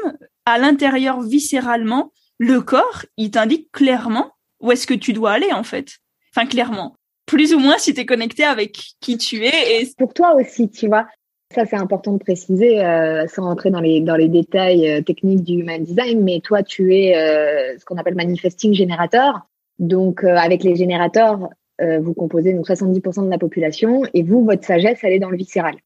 à 0.45 0.59
l'intérieur 0.59 1.21
viscéralement, 1.21 2.13
le 2.39 2.61
corps, 2.61 3.05
il 3.17 3.31
t'indique 3.31 3.71
clairement 3.73 4.33
où 4.61 4.73
est-ce 4.73 4.87
que 4.87 4.95
tu 4.95 5.13
dois 5.13 5.33
aller 5.33 5.53
en 5.53 5.63
fait. 5.63 5.99
Enfin 6.35 6.47
clairement. 6.47 6.97
Plus 7.27 7.55
ou 7.55 7.59
moins 7.59 7.79
si 7.79 7.93
tu 7.93 8.01
es 8.01 8.07
connecté 8.07 8.45
avec 8.45 8.79
qui 9.01 9.19
tu 9.19 9.45
es. 9.45 9.83
Et... 9.83 9.89
Pour 9.99 10.15
toi 10.15 10.35
aussi, 10.35 10.71
tu 10.71 10.87
vois. 10.87 11.07
Ça, 11.55 11.65
c'est 11.65 11.77
important 11.77 12.13
de 12.13 12.19
préciser, 12.19 12.85
euh, 12.85 13.27
sans 13.29 13.45
rentrer 13.45 13.71
dans 13.71 13.81
les, 13.81 14.01
dans 14.01 14.17
les 14.17 14.29
détails 14.29 14.91
euh, 14.91 15.01
techniques 15.01 15.45
du 15.45 15.61
human 15.61 15.83
design, 15.83 16.23
mais 16.23 16.41
toi, 16.41 16.63
tu 16.63 16.95
es 16.95 17.17
euh, 17.17 17.79
ce 17.79 17.85
qu'on 17.85 17.97
appelle 17.97 18.17
manifesting 18.17 18.75
générateur. 18.75 19.47
Donc, 19.79 20.25
avec 20.25 20.65
les 20.65 20.75
générateurs, 20.75 21.51
vous 21.81 22.15
composez 22.15 22.53
donc 22.55 22.67
70% 22.67 23.27
de 23.27 23.31
la 23.31 23.39
population 23.39 24.03
et 24.15 24.23
vous, 24.23 24.45
votre 24.45 24.65
sagesse, 24.65 25.01
elle 25.03 25.13
est 25.13 25.19
dans 25.19 25.31
le 25.31 25.37
viscéral 25.37 25.77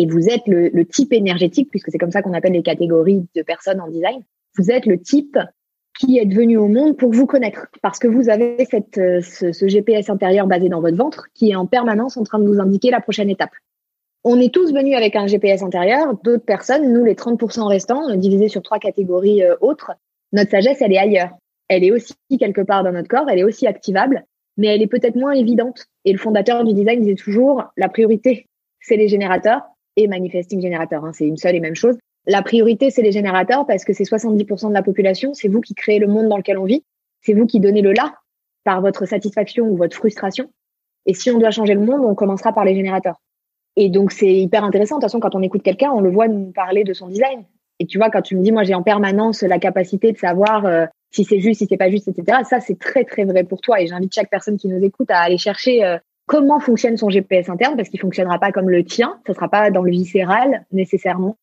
et 0.00 0.06
vous 0.06 0.28
êtes 0.28 0.46
le, 0.46 0.84
type 0.84 1.12
énergétique, 1.12 1.68
puisque 1.70 1.90
c'est 1.90 1.98
comme 1.98 2.10
ça 2.10 2.22
qu'on 2.22 2.32
appelle 2.32 2.52
les 2.52 2.62
catégories 2.62 3.26
de 3.34 3.42
personnes 3.42 3.80
en 3.80 3.88
design, 3.88 4.22
vous 4.56 4.70
êtes 4.70 4.86
le 4.86 4.98
type 4.98 5.38
qui 5.98 6.18
est 6.18 6.24
venu 6.24 6.56
au 6.56 6.68
monde 6.68 6.96
pour 6.96 7.12
vous 7.12 7.26
connaître, 7.26 7.66
parce 7.82 7.98
que 7.98 8.08
vous 8.08 8.30
avez 8.30 8.64
cette, 8.64 8.96
euh, 8.96 9.20
ce, 9.20 9.68
GPS 9.68 10.08
intérieur 10.08 10.46
basé 10.46 10.70
dans 10.70 10.80
votre 10.80 10.96
ventre 10.96 11.26
qui 11.34 11.50
est 11.50 11.54
en 11.54 11.66
permanence 11.66 12.16
en 12.16 12.22
train 12.22 12.38
de 12.38 12.46
vous 12.46 12.60
indiquer 12.60 12.90
la 12.90 13.00
prochaine 13.00 13.28
étape. 13.28 13.50
On 14.24 14.40
est 14.40 14.52
tous 14.52 14.72
venus 14.72 14.96
avec 14.96 15.16
un 15.16 15.26
GPS 15.26 15.62
intérieur, 15.62 16.14
d'autres 16.24 16.44
personnes, 16.44 16.92
nous 16.92 17.04
les 17.04 17.14
30% 17.14 17.66
restants, 17.66 18.16
divisés 18.16 18.48
sur 18.48 18.62
trois 18.62 18.78
catégories 18.78 19.42
euh, 19.42 19.56
autres, 19.60 19.92
notre 20.32 20.50
sagesse, 20.50 20.80
elle 20.80 20.92
est 20.92 20.98
ailleurs. 20.98 21.30
Elle 21.68 21.84
est 21.84 21.92
aussi 21.92 22.14
quelque 22.38 22.62
part 22.62 22.84
dans 22.84 22.92
notre 22.92 23.08
corps, 23.08 23.28
elle 23.28 23.38
est 23.38 23.44
aussi 23.44 23.66
activable, 23.66 24.24
mais 24.60 24.66
elle 24.66 24.82
est 24.82 24.86
peut-être 24.86 25.16
moins 25.16 25.32
évidente. 25.32 25.86
Et 26.04 26.12
le 26.12 26.18
fondateur 26.18 26.64
du 26.64 26.74
design 26.74 27.00
disait 27.00 27.14
toujours, 27.14 27.64
la 27.78 27.88
priorité, 27.88 28.46
c'est 28.78 28.96
les 28.96 29.08
générateurs, 29.08 29.62
et 29.96 30.06
manifesting 30.06 30.60
générateur. 30.60 31.04
Hein, 31.04 31.12
c'est 31.14 31.26
une 31.26 31.38
seule 31.38 31.56
et 31.56 31.60
même 31.60 31.74
chose. 31.74 31.96
La 32.26 32.42
priorité, 32.42 32.90
c'est 32.90 33.02
les 33.02 33.10
générateurs 33.10 33.66
parce 33.66 33.84
que 33.84 33.94
c'est 33.94 34.04
70% 34.04 34.68
de 34.68 34.74
la 34.74 34.82
population. 34.82 35.32
C'est 35.32 35.48
vous 35.48 35.62
qui 35.62 35.74
créez 35.74 35.98
le 35.98 36.06
monde 36.06 36.28
dans 36.28 36.36
lequel 36.36 36.58
on 36.58 36.64
vit. 36.64 36.84
C'est 37.22 37.32
vous 37.32 37.46
qui 37.46 37.58
donnez 37.58 37.80
le 37.80 37.92
là 37.92 38.14
par 38.62 38.82
votre 38.82 39.06
satisfaction 39.06 39.66
ou 39.66 39.76
votre 39.76 39.96
frustration. 39.96 40.50
Et 41.06 41.14
si 41.14 41.30
on 41.30 41.38
doit 41.38 41.50
changer 41.50 41.74
le 41.74 41.80
monde, 41.80 42.04
on 42.04 42.14
commencera 42.14 42.52
par 42.52 42.66
les 42.66 42.74
générateurs. 42.74 43.16
Et 43.76 43.88
donc, 43.88 44.12
c'est 44.12 44.32
hyper 44.32 44.62
intéressant. 44.62 44.96
De 44.96 45.00
toute 45.00 45.10
façon, 45.10 45.20
quand 45.20 45.34
on 45.34 45.42
écoute 45.42 45.62
quelqu'un, 45.62 45.90
on 45.90 46.02
le 46.02 46.10
voit 46.10 46.28
nous 46.28 46.52
parler 46.52 46.84
de 46.84 46.92
son 46.92 47.08
design. 47.08 47.44
Et 47.78 47.86
tu 47.86 47.96
vois, 47.96 48.10
quand 48.10 48.20
tu 48.20 48.36
me 48.36 48.42
dis, 48.42 48.52
moi, 48.52 48.64
j'ai 48.64 48.74
en 48.74 48.82
permanence 48.82 49.40
la 49.40 49.58
capacité 49.58 50.12
de 50.12 50.18
savoir 50.18 50.66
euh, 50.66 50.84
si 51.10 51.24
c'est 51.24 51.40
juste, 51.40 51.60
si 51.60 51.66
c'est 51.68 51.76
pas 51.76 51.90
juste, 51.90 52.08
etc. 52.08 52.38
Ça, 52.48 52.60
c'est 52.60 52.78
très, 52.78 53.04
très 53.04 53.24
vrai 53.24 53.44
pour 53.44 53.60
toi. 53.60 53.80
Et 53.80 53.86
j'invite 53.86 54.14
chaque 54.14 54.30
personne 54.30 54.56
qui 54.56 54.68
nous 54.68 54.82
écoute 54.84 55.10
à 55.10 55.18
aller 55.18 55.38
chercher 55.38 55.84
euh, 55.84 55.98
comment 56.26 56.60
fonctionne 56.60 56.96
son 56.96 57.10
GPS 57.10 57.48
interne 57.48 57.76
parce 57.76 57.88
qu'il 57.88 58.00
fonctionnera 58.00 58.38
pas 58.38 58.52
comme 58.52 58.70
le 58.70 58.84
tien, 58.84 59.18
ce 59.26 59.32
sera 59.32 59.48
pas 59.48 59.70
dans 59.70 59.82
le 59.82 59.90
viscéral 59.90 60.64
nécessairement. 60.70 61.36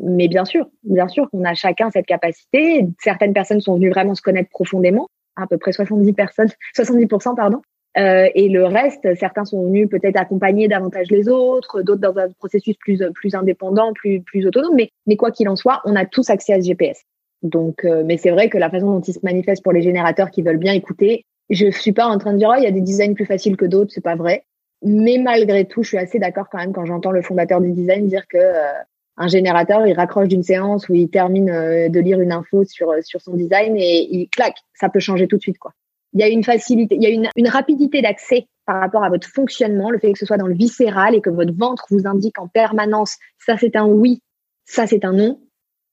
Mais 0.00 0.28
bien 0.28 0.44
sûr, 0.44 0.66
bien 0.82 1.08
sûr 1.08 1.28
qu'on 1.30 1.44
a 1.44 1.54
chacun 1.54 1.90
cette 1.90 2.06
capacité. 2.06 2.86
Certaines 3.00 3.34
personnes 3.34 3.60
sont 3.60 3.74
venues 3.74 3.90
vraiment 3.90 4.14
se 4.14 4.22
connaître 4.22 4.48
profondément, 4.48 5.08
à 5.36 5.46
peu 5.46 5.58
près 5.58 5.72
70 5.72 6.12
personnes, 6.12 6.48
70% 6.76 7.34
pardon. 7.34 7.60
Euh, 7.98 8.28
et 8.36 8.48
le 8.48 8.64
reste, 8.66 9.14
certains 9.16 9.44
sont 9.44 9.66
venus 9.66 9.88
peut-être 9.88 10.16
accompagner 10.16 10.68
davantage 10.68 11.10
les 11.10 11.28
autres, 11.28 11.82
d'autres 11.82 12.00
dans 12.00 12.16
un 12.18 12.30
processus 12.38 12.76
plus 12.76 13.02
plus 13.14 13.34
indépendant, 13.34 13.92
plus 13.92 14.22
plus 14.22 14.46
autonome. 14.46 14.76
Mais 14.76 14.90
mais 15.06 15.16
quoi 15.16 15.32
qu'il 15.32 15.48
en 15.48 15.56
soit, 15.56 15.82
on 15.84 15.96
a 15.96 16.06
tous 16.06 16.30
accès 16.30 16.52
à 16.52 16.60
ce 16.62 16.66
GPS. 16.68 17.02
Donc, 17.42 17.84
euh, 17.84 18.02
mais 18.04 18.16
c'est 18.16 18.30
vrai 18.30 18.48
que 18.48 18.58
la 18.58 18.70
façon 18.70 18.86
dont 18.86 19.00
il 19.00 19.14
se 19.14 19.20
manifeste 19.22 19.62
pour 19.62 19.72
les 19.72 19.82
générateurs 19.82 20.30
qui 20.30 20.42
veulent 20.42 20.58
bien 20.58 20.74
écouter, 20.74 21.24
je 21.48 21.70
suis 21.70 21.92
pas 21.92 22.06
en 22.06 22.18
train 22.18 22.32
de 22.32 22.38
dire, 22.38 22.50
oh, 22.52 22.58
il 22.58 22.64
y 22.64 22.66
a 22.66 22.70
des 22.70 22.80
designs 22.80 23.14
plus 23.14 23.26
faciles 23.26 23.56
que 23.56 23.64
d'autres, 23.64 23.92
c'est 23.92 24.04
pas 24.04 24.16
vrai. 24.16 24.44
Mais 24.82 25.18
malgré 25.18 25.66
tout, 25.66 25.82
je 25.82 25.88
suis 25.88 25.98
assez 25.98 26.18
d'accord 26.18 26.46
quand 26.50 26.58
même 26.58 26.72
quand 26.72 26.86
j'entends 26.86 27.10
le 27.10 27.22
fondateur 27.22 27.60
du 27.60 27.72
design 27.72 28.06
dire 28.06 28.26
que 28.28 28.38
euh, 28.38 28.72
un 29.16 29.28
générateur, 29.28 29.86
il 29.86 29.92
raccroche 29.92 30.28
d'une 30.28 30.42
séance 30.42 30.88
où 30.88 30.94
il 30.94 31.10
termine 31.10 31.50
euh, 31.50 31.88
de 31.88 32.00
lire 32.00 32.20
une 32.20 32.32
info 32.32 32.64
sur 32.64 32.94
sur 33.02 33.20
son 33.20 33.34
design 33.34 33.76
et 33.76 34.08
il 34.10 34.28
claque, 34.28 34.56
ça 34.72 34.88
peut 34.88 35.00
changer 35.00 35.26
tout 35.28 35.36
de 35.36 35.42
suite 35.42 35.58
quoi. 35.58 35.72
Il 36.12 36.20
y 36.20 36.22
a 36.22 36.28
une 36.28 36.42
facilité, 36.42 36.96
il 36.96 37.02
y 37.02 37.06
a 37.06 37.10
une, 37.10 37.28
une 37.36 37.48
rapidité 37.48 38.02
d'accès 38.02 38.46
par 38.66 38.80
rapport 38.80 39.04
à 39.04 39.10
votre 39.10 39.28
fonctionnement, 39.28 39.90
le 39.90 39.98
fait 39.98 40.12
que 40.12 40.18
ce 40.18 40.26
soit 40.26 40.38
dans 40.38 40.46
le 40.46 40.54
viscéral 40.54 41.14
et 41.14 41.20
que 41.20 41.30
votre 41.30 41.52
ventre 41.54 41.84
vous 41.90 42.06
indique 42.06 42.38
en 42.38 42.48
permanence 42.48 43.16
ça 43.38 43.56
c'est 43.58 43.76
un 43.76 43.86
oui, 43.86 44.22
ça 44.64 44.86
c'est 44.86 45.04
un 45.04 45.12
non. 45.12 45.40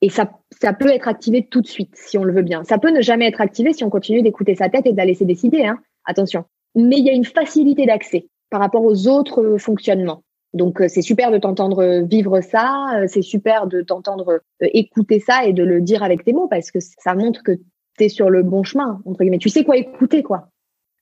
Et 0.01 0.09
ça, 0.09 0.29
ça 0.61 0.73
peut 0.73 0.89
être 0.89 1.07
activé 1.07 1.47
tout 1.49 1.61
de 1.61 1.67
suite 1.67 1.95
si 1.95 2.17
on 2.17 2.23
le 2.23 2.33
veut 2.33 2.43
bien. 2.43 2.63
Ça 2.63 2.77
peut 2.77 2.91
ne 2.91 3.01
jamais 3.01 3.27
être 3.27 3.41
activé 3.41 3.73
si 3.73 3.83
on 3.83 3.89
continue 3.89 4.21
d'écouter 4.21 4.55
sa 4.55 4.69
tête 4.69 4.85
et 4.85 4.91
de 4.91 4.97
la 4.97 5.05
laisser 5.05 5.25
décider. 5.25 5.65
Hein. 5.65 5.79
Attention. 6.05 6.45
Mais 6.75 6.97
il 6.97 7.05
y 7.05 7.09
a 7.09 7.13
une 7.13 7.25
facilité 7.25 7.85
d'accès 7.85 8.27
par 8.49 8.59
rapport 8.59 8.83
aux 8.83 9.07
autres 9.07 9.57
fonctionnements. 9.57 10.23
Donc 10.53 10.81
euh, 10.81 10.87
c'est 10.87 11.01
super 11.01 11.31
de 11.31 11.37
t'entendre 11.37 12.03
vivre 12.03 12.41
ça, 12.41 12.85
euh, 12.95 13.05
c'est 13.07 13.21
super 13.21 13.67
de 13.67 13.81
t'entendre 13.81 14.41
euh, 14.63 14.67
écouter 14.73 15.19
ça 15.19 15.45
et 15.45 15.53
de 15.53 15.63
le 15.63 15.81
dire 15.81 16.03
avec 16.03 16.23
tes 16.23 16.33
mots 16.33 16.47
parce 16.47 16.71
que 16.71 16.79
ça 16.79 17.15
montre 17.15 17.43
que 17.43 17.51
tu 17.97 18.05
es 18.05 18.09
sur 18.09 18.29
le 18.29 18.43
bon 18.43 18.63
chemin 18.63 19.01
entre 19.05 19.19
guillemets. 19.19 19.39
Tu 19.39 19.49
sais 19.49 19.63
quoi 19.63 19.77
écouter 19.77 20.23
quoi. 20.23 20.49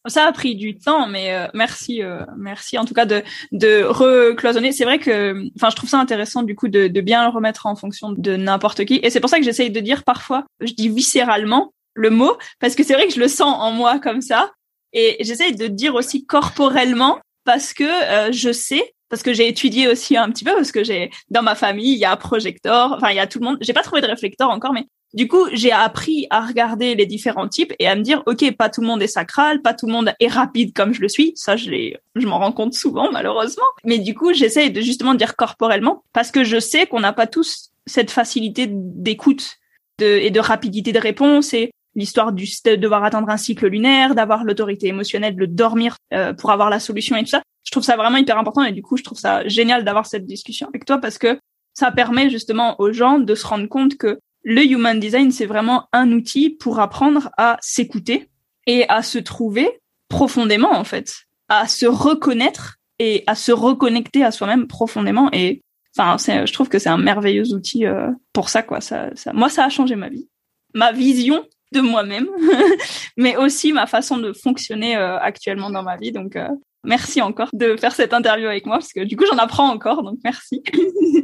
Ça 0.07 0.25
a 0.25 0.31
pris 0.31 0.55
du 0.55 0.77
temps, 0.77 1.07
mais 1.07 1.33
euh, 1.33 1.47
merci, 1.53 2.03
euh, 2.03 2.23
merci 2.37 2.77
en 2.77 2.85
tout 2.85 2.93
cas 2.93 3.05
de 3.05 3.23
de 3.51 3.83
recloisonner. 3.83 4.71
C'est 4.71 4.85
vrai 4.85 4.99
que, 4.99 5.45
enfin, 5.55 5.69
je 5.69 5.75
trouve 5.75 5.89
ça 5.89 5.99
intéressant 5.99 6.43
du 6.43 6.55
coup 6.55 6.67
de, 6.67 6.87
de 6.87 7.01
bien 7.01 7.25
le 7.25 7.33
remettre 7.33 7.65
en 7.65 7.75
fonction 7.75 8.11
de 8.11 8.35
n'importe 8.35 8.85
qui. 8.85 8.99
Et 9.03 9.09
c'est 9.09 9.19
pour 9.19 9.29
ça 9.29 9.37
que 9.37 9.43
j'essaye 9.43 9.71
de 9.71 9.79
dire 9.79 10.03
parfois, 10.03 10.45
je 10.61 10.73
dis 10.73 10.89
viscéralement 10.89 11.73
le 11.95 12.09
mot 12.09 12.37
parce 12.59 12.75
que 12.75 12.83
c'est 12.83 12.93
vrai 12.93 13.07
que 13.07 13.13
je 13.13 13.19
le 13.19 13.27
sens 13.27 13.55
en 13.59 13.71
moi 13.71 13.99
comme 13.99 14.21
ça. 14.21 14.51
Et 14.93 15.17
j'essaye 15.21 15.55
de 15.55 15.67
dire 15.67 15.95
aussi 15.95 16.25
corporellement 16.25 17.19
parce 17.43 17.73
que 17.73 17.83
euh, 17.83 18.31
je 18.31 18.51
sais 18.51 18.93
parce 19.09 19.23
que 19.23 19.33
j'ai 19.33 19.47
étudié 19.47 19.87
aussi 19.87 20.17
un 20.17 20.29
petit 20.31 20.43
peu 20.43 20.53
parce 20.53 20.71
que 20.71 20.83
j'ai 20.83 21.11
dans 21.29 21.43
ma 21.43 21.55
famille 21.55 21.93
il 21.93 21.99
y 21.99 22.05
a 22.05 22.11
un 22.11 22.17
projecteur 22.17 22.93
enfin 22.93 23.11
il 23.11 23.15
y 23.15 23.19
a 23.19 23.27
tout 23.27 23.39
le 23.39 23.45
monde 23.45 23.57
j'ai 23.61 23.73
pas 23.73 23.83
trouvé 23.83 24.01
de 24.01 24.07
réflecteur 24.07 24.49
encore 24.49 24.73
mais 24.73 24.87
du 25.15 25.29
coup, 25.29 25.47
j'ai 25.53 25.71
appris 25.71 26.27
à 26.29 26.45
regarder 26.45 26.93
les 26.93 27.05
différents 27.05 27.47
types 27.47 27.73
et 27.79 27.87
à 27.87 27.95
me 27.95 28.01
dire, 28.01 28.21
OK, 28.25 28.51
pas 28.57 28.69
tout 28.69 28.81
le 28.81 28.87
monde 28.87 29.01
est 29.01 29.07
sacral, 29.07 29.61
pas 29.61 29.73
tout 29.73 29.87
le 29.87 29.93
monde 29.93 30.13
est 30.19 30.27
rapide 30.27 30.73
comme 30.73 30.93
je 30.93 30.99
le 30.99 31.07
suis. 31.07 31.31
Ça, 31.35 31.55
je 31.55 31.93
je 32.15 32.27
m'en 32.27 32.37
rends 32.37 32.51
compte 32.51 32.73
souvent, 32.73 33.09
malheureusement. 33.13 33.63
Mais 33.85 33.97
du 33.97 34.13
coup, 34.13 34.33
j'essaie 34.33 34.69
de 34.69 34.81
justement 34.81 35.13
dire 35.13 35.37
corporellement 35.37 36.03
parce 36.11 36.31
que 36.31 36.43
je 36.43 36.59
sais 36.59 36.85
qu'on 36.85 36.99
n'a 36.99 37.13
pas 37.13 37.27
tous 37.27 37.71
cette 37.85 38.11
facilité 38.11 38.67
d'écoute 38.69 39.57
de, 39.99 40.05
et 40.05 40.31
de 40.31 40.39
rapidité 40.41 40.91
de 40.91 40.99
réponse 40.99 41.53
et 41.53 41.71
l'histoire 41.95 42.33
du 42.33 42.45
de 42.65 42.75
devoir 42.75 43.05
atteindre 43.05 43.29
un 43.29 43.37
cycle 43.37 43.67
lunaire, 43.67 44.15
d'avoir 44.15 44.43
l'autorité 44.43 44.87
émotionnelle, 44.87 45.37
de 45.37 45.45
dormir 45.45 45.95
euh, 46.13 46.33
pour 46.33 46.51
avoir 46.51 46.69
la 46.69 46.81
solution 46.81 47.15
et 47.15 47.23
tout 47.23 47.29
ça. 47.29 47.41
Je 47.63 47.71
trouve 47.71 47.83
ça 47.83 47.95
vraiment 47.95 48.17
hyper 48.17 48.37
important 48.37 48.63
et 48.63 48.73
du 48.73 48.81
coup, 48.81 48.97
je 48.97 49.03
trouve 49.03 49.17
ça 49.17 49.47
génial 49.47 49.85
d'avoir 49.85 50.05
cette 50.07 50.25
discussion 50.25 50.67
avec 50.67 50.83
toi 50.83 50.97
parce 50.97 51.17
que 51.17 51.39
ça 51.73 51.91
permet 51.91 52.29
justement 52.29 52.79
aux 52.81 52.91
gens 52.91 53.17
de 53.17 53.33
se 53.33 53.47
rendre 53.47 53.67
compte 53.67 53.95
que 53.97 54.19
le 54.45 54.63
human 54.63 54.99
design, 54.99 55.31
c'est 55.31 55.47
vraiment 55.47 55.89
un 55.91 56.11
outil 56.11 56.51
pour 56.51 56.79
apprendre 56.79 57.29
à 57.35 57.57
s'écouter 57.61 58.29
et 58.67 58.87
à 58.89 59.01
se 59.01 59.17
trouver 59.17 59.81
profondément, 60.07 60.71
en 60.71 60.83
fait, 60.83 61.25
à 61.49 61.67
se 61.67 61.87
reconnaître 61.87 62.77
et 62.99 63.23
à 63.25 63.33
se 63.33 63.51
reconnecter 63.51 64.23
à 64.23 64.29
soi-même 64.29 64.67
profondément. 64.67 65.29
Et 65.33 65.63
enfin, 65.97 66.17
je 66.17 66.53
trouve 66.53 66.69
que 66.69 66.77
c'est 66.77 66.89
un 66.89 66.99
merveilleux 66.99 67.53
outil 67.53 67.87
euh, 67.87 68.11
pour 68.33 68.49
ça, 68.49 68.61
quoi. 68.61 68.81
Ça, 68.81 69.09
ça, 69.15 69.33
moi, 69.33 69.49
ça 69.49 69.65
a 69.65 69.69
changé 69.69 69.95
ma 69.95 70.09
vie, 70.09 70.29
ma 70.75 70.91
vision 70.91 71.43
de 71.71 71.81
moi-même, 71.81 72.29
mais 73.17 73.35
aussi 73.37 73.73
ma 73.73 73.87
façon 73.87 74.17
de 74.17 74.31
fonctionner 74.31 74.95
euh, 74.95 75.17
actuellement 75.17 75.71
dans 75.71 75.83
ma 75.83 75.97
vie. 75.97 76.11
Donc, 76.11 76.35
euh, 76.35 76.47
merci 76.83 77.19
encore 77.19 77.49
de 77.51 77.75
faire 77.77 77.95
cette 77.95 78.13
interview 78.13 78.47
avec 78.47 78.67
moi 78.67 78.77
parce 78.77 78.93
que 78.93 79.03
du 79.03 79.17
coup, 79.17 79.25
j'en 79.25 79.39
apprends 79.39 79.71
encore. 79.71 80.03
Donc, 80.03 80.19
merci. 80.23 80.63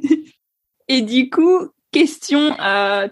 et 0.87 1.01
du 1.01 1.29
coup, 1.29 1.69
question 1.91 2.55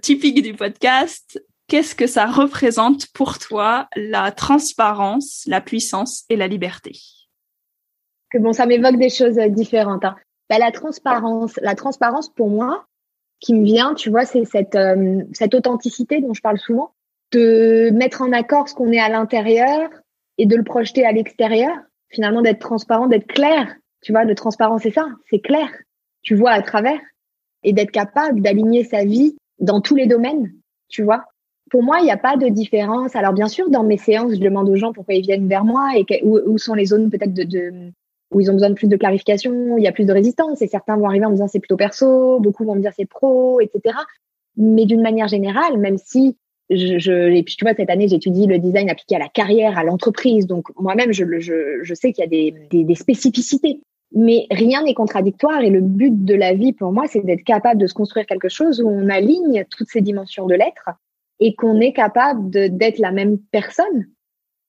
typique 0.01 0.41
du 0.41 0.53
podcast. 0.53 1.41
Qu'est-ce 1.69 1.93
que 1.93 2.07
ça 2.07 2.25
représente 2.25 3.07
pour 3.13 3.37
toi 3.37 3.87
la 3.95 4.31
transparence, 4.31 5.43
la 5.45 5.61
puissance 5.61 6.25
et 6.29 6.35
la 6.35 6.47
liberté? 6.47 6.93
Que 8.31 8.39
bon, 8.39 8.53
ça 8.53 8.65
m'évoque 8.65 8.97
des 8.97 9.09
choses 9.09 9.37
euh, 9.37 9.49
différentes. 9.49 10.03
Hein. 10.03 10.15
Bah, 10.49 10.57
la 10.57 10.71
transparence, 10.71 11.59
la 11.61 11.75
transparence 11.75 12.29
pour 12.29 12.49
moi, 12.49 12.85
qui 13.39 13.53
me 13.53 13.63
vient, 13.63 13.93
tu 13.93 14.09
vois, 14.09 14.25
c'est 14.25 14.45
cette, 14.45 14.75
euh, 14.75 15.23
cette 15.33 15.53
authenticité 15.53 16.21
dont 16.21 16.33
je 16.33 16.41
parle 16.41 16.57
souvent, 16.57 16.91
de 17.31 17.91
mettre 17.91 18.23
en 18.23 18.31
accord 18.31 18.67
ce 18.67 18.73
qu'on 18.73 18.91
est 18.91 18.99
à 18.99 19.09
l'intérieur 19.09 19.89
et 20.39 20.47
de 20.47 20.55
le 20.55 20.63
projeter 20.63 21.05
à 21.05 21.11
l'extérieur. 21.11 21.75
Finalement, 22.09 22.41
d'être 22.41 22.59
transparent, 22.59 23.05
d'être 23.05 23.27
clair. 23.27 23.75
Tu 24.01 24.11
vois, 24.11 24.23
le 24.23 24.33
transparent, 24.33 24.79
c'est 24.79 24.91
ça, 24.91 25.07
c'est 25.29 25.39
clair. 25.39 25.69
Tu 26.23 26.35
vois 26.35 26.51
à 26.51 26.63
travers 26.63 26.99
et 27.63 27.73
d'être 27.73 27.91
capable 27.91 28.41
d'aligner 28.41 28.83
sa 28.83 29.03
vie 29.03 29.35
dans 29.59 29.81
tous 29.81 29.95
les 29.95 30.07
domaines. 30.07 30.53
Tu 30.87 31.03
vois, 31.03 31.25
pour 31.69 31.83
moi, 31.83 31.99
il 31.99 32.05
n'y 32.05 32.11
a 32.11 32.17
pas 32.17 32.37
de 32.37 32.47
différence. 32.47 33.15
Alors 33.15 33.33
bien 33.33 33.47
sûr, 33.47 33.69
dans 33.69 33.83
mes 33.83 33.97
séances, 33.97 34.33
je 34.33 34.39
demande 34.39 34.69
aux 34.69 34.75
gens 34.75 34.93
pourquoi 34.93 35.15
ils 35.15 35.21
viennent 35.21 35.47
vers 35.47 35.65
moi 35.65 35.91
et 35.95 36.05
où, 36.23 36.57
sont 36.57 36.73
les 36.73 36.85
zones 36.85 37.09
peut-être 37.09 37.33
où 38.31 38.41
ils 38.41 38.49
ont 38.49 38.53
besoin 38.53 38.69
de 38.69 38.75
plus 38.75 38.87
de 38.87 38.95
clarification, 38.95 39.77
il 39.77 39.83
y 39.83 39.87
a 39.87 39.91
plus 39.91 40.05
de 40.05 40.13
résistance, 40.13 40.61
et 40.61 40.67
certains 40.67 40.97
vont 40.97 41.07
arriver 41.07 41.25
en 41.25 41.29
me 41.29 41.35
disant 41.35 41.47
c'est 41.47 41.59
plutôt 41.59 41.77
perso, 41.77 42.39
beaucoup 42.39 42.63
vont 42.63 42.75
me 42.75 42.81
dire 42.81 42.91
c'est 42.95 43.07
pro, 43.07 43.59
etc. 43.59 43.95
Mais 44.55 44.85
d'une 44.85 45.01
manière 45.01 45.27
générale, 45.27 45.77
même 45.77 45.97
si 45.97 46.37
je, 46.69 47.31
et 47.31 47.41
puis 47.41 47.55
tu 47.55 47.65
vois 47.65 47.73
cette 47.73 47.89
année 47.89 48.07
j'étudie 48.07 48.45
le 48.45 48.59
design 48.59 48.89
appliqué 48.89 49.15
à 49.15 49.19
la 49.19 49.29
carrière, 49.29 49.79
à 49.79 49.83
l'entreprise, 49.83 50.45
donc 50.45 50.67
moi-même 50.77 51.11
je, 51.11 51.39
je, 51.39 51.79
je 51.81 51.93
sais 51.95 52.13
qu'il 52.13 52.23
y 52.23 52.27
a 52.27 52.29
des, 52.29 52.83
des 52.83 52.95
spécificités, 52.95 53.81
mais 54.11 54.47
rien 54.51 54.83
n'est 54.83 54.93
contradictoire 54.93 55.61
et 55.61 55.69
le 55.69 55.81
but 55.81 56.25
de 56.25 56.33
la 56.35 56.53
vie 56.53 56.73
pour 56.73 56.91
moi 56.91 57.05
c'est 57.07 57.21
d'être 57.21 57.43
capable 57.43 57.79
de 57.79 57.87
se 57.87 57.93
construire 57.93 58.25
quelque 58.25 58.49
chose 58.49 58.81
où 58.81 58.89
on 58.89 59.09
aligne 59.09 59.65
toutes 59.69 59.89
ces 59.89 60.01
dimensions 60.01 60.47
de 60.47 60.55
l'être 60.55 60.89
et 61.39 61.55
qu'on 61.55 61.79
est 61.79 61.93
capable 61.93 62.49
d'être 62.49 62.99
la 62.99 63.11
même 63.11 63.37
personne 63.51 64.07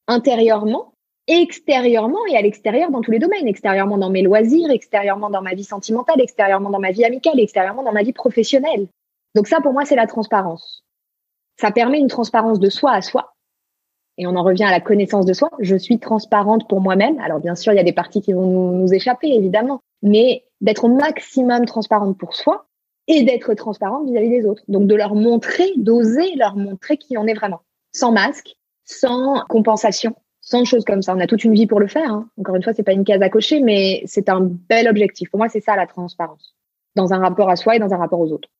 intérieurement 0.06 0.92
extérieurement 1.30 2.26
et 2.28 2.36
à 2.36 2.42
l'extérieur 2.42 2.90
dans 2.90 3.00
tous 3.00 3.12
les 3.12 3.18
domaines, 3.18 3.46
extérieurement 3.46 3.98
dans 3.98 4.10
mes 4.10 4.22
loisirs, 4.22 4.70
extérieurement 4.70 5.30
dans 5.30 5.42
ma 5.42 5.54
vie 5.54 5.64
sentimentale, 5.64 6.20
extérieurement 6.20 6.70
dans 6.70 6.80
ma 6.80 6.90
vie 6.90 7.04
amicale, 7.04 7.38
extérieurement 7.38 7.84
dans 7.84 7.92
ma 7.92 8.02
vie 8.02 8.12
professionnelle. 8.12 8.88
Donc 9.36 9.46
ça, 9.46 9.60
pour 9.60 9.72
moi, 9.72 9.84
c'est 9.84 9.96
la 9.96 10.08
transparence. 10.08 10.84
Ça 11.60 11.70
permet 11.70 12.00
une 12.00 12.08
transparence 12.08 12.58
de 12.58 12.68
soi 12.68 12.92
à 12.92 13.02
soi. 13.02 13.32
Et 14.20 14.26
on 14.26 14.36
en 14.36 14.42
revient 14.42 14.64
à 14.64 14.70
la 14.70 14.80
connaissance 14.80 15.24
de 15.24 15.32
soi. 15.32 15.48
Je 15.60 15.74
suis 15.76 15.98
transparente 15.98 16.68
pour 16.68 16.82
moi-même. 16.82 17.18
Alors 17.20 17.40
bien 17.40 17.54
sûr, 17.54 17.72
il 17.72 17.76
y 17.76 17.80
a 17.80 17.84
des 17.84 17.94
parties 17.94 18.20
qui 18.20 18.34
vont 18.34 18.72
nous, 18.72 18.92
échapper, 18.92 19.28
évidemment. 19.28 19.80
Mais 20.02 20.44
d'être 20.60 20.84
au 20.84 20.88
maximum 20.88 21.64
transparente 21.64 22.18
pour 22.18 22.34
soi 22.34 22.66
et 23.08 23.22
d'être 23.22 23.54
transparente 23.54 24.10
vis-à-vis 24.10 24.28
des 24.28 24.44
autres. 24.44 24.62
Donc 24.68 24.86
de 24.86 24.94
leur 24.94 25.14
montrer, 25.14 25.72
d'oser 25.78 26.34
leur 26.36 26.54
montrer 26.54 26.98
qui 26.98 27.16
on 27.16 27.26
est 27.26 27.32
vraiment. 27.32 27.62
Sans 27.94 28.12
masque, 28.12 28.56
sans 28.84 29.42
compensation, 29.48 30.14
sans 30.42 30.66
choses 30.66 30.84
comme 30.84 31.00
ça. 31.00 31.14
On 31.16 31.20
a 31.20 31.26
toute 31.26 31.44
une 31.44 31.54
vie 31.54 31.66
pour 31.66 31.80
le 31.80 31.88
faire. 31.88 32.12
Hein. 32.12 32.28
Encore 32.38 32.56
une 32.56 32.62
fois, 32.62 32.74
c'est 32.74 32.82
pas 32.82 32.92
une 32.92 33.04
case 33.04 33.22
à 33.22 33.30
cocher, 33.30 33.62
mais 33.62 34.02
c'est 34.04 34.28
un 34.28 34.42
bel 34.42 34.86
objectif. 34.86 35.30
Pour 35.30 35.38
moi, 35.38 35.48
c'est 35.48 35.62
ça 35.62 35.76
la 35.76 35.86
transparence, 35.86 36.54
dans 36.94 37.14
un 37.14 37.20
rapport 37.20 37.48
à 37.48 37.56
soi 37.56 37.76
et 37.76 37.78
dans 37.78 37.94
un 37.94 37.96
rapport 37.96 38.20
aux 38.20 38.32
autres. 38.32 38.50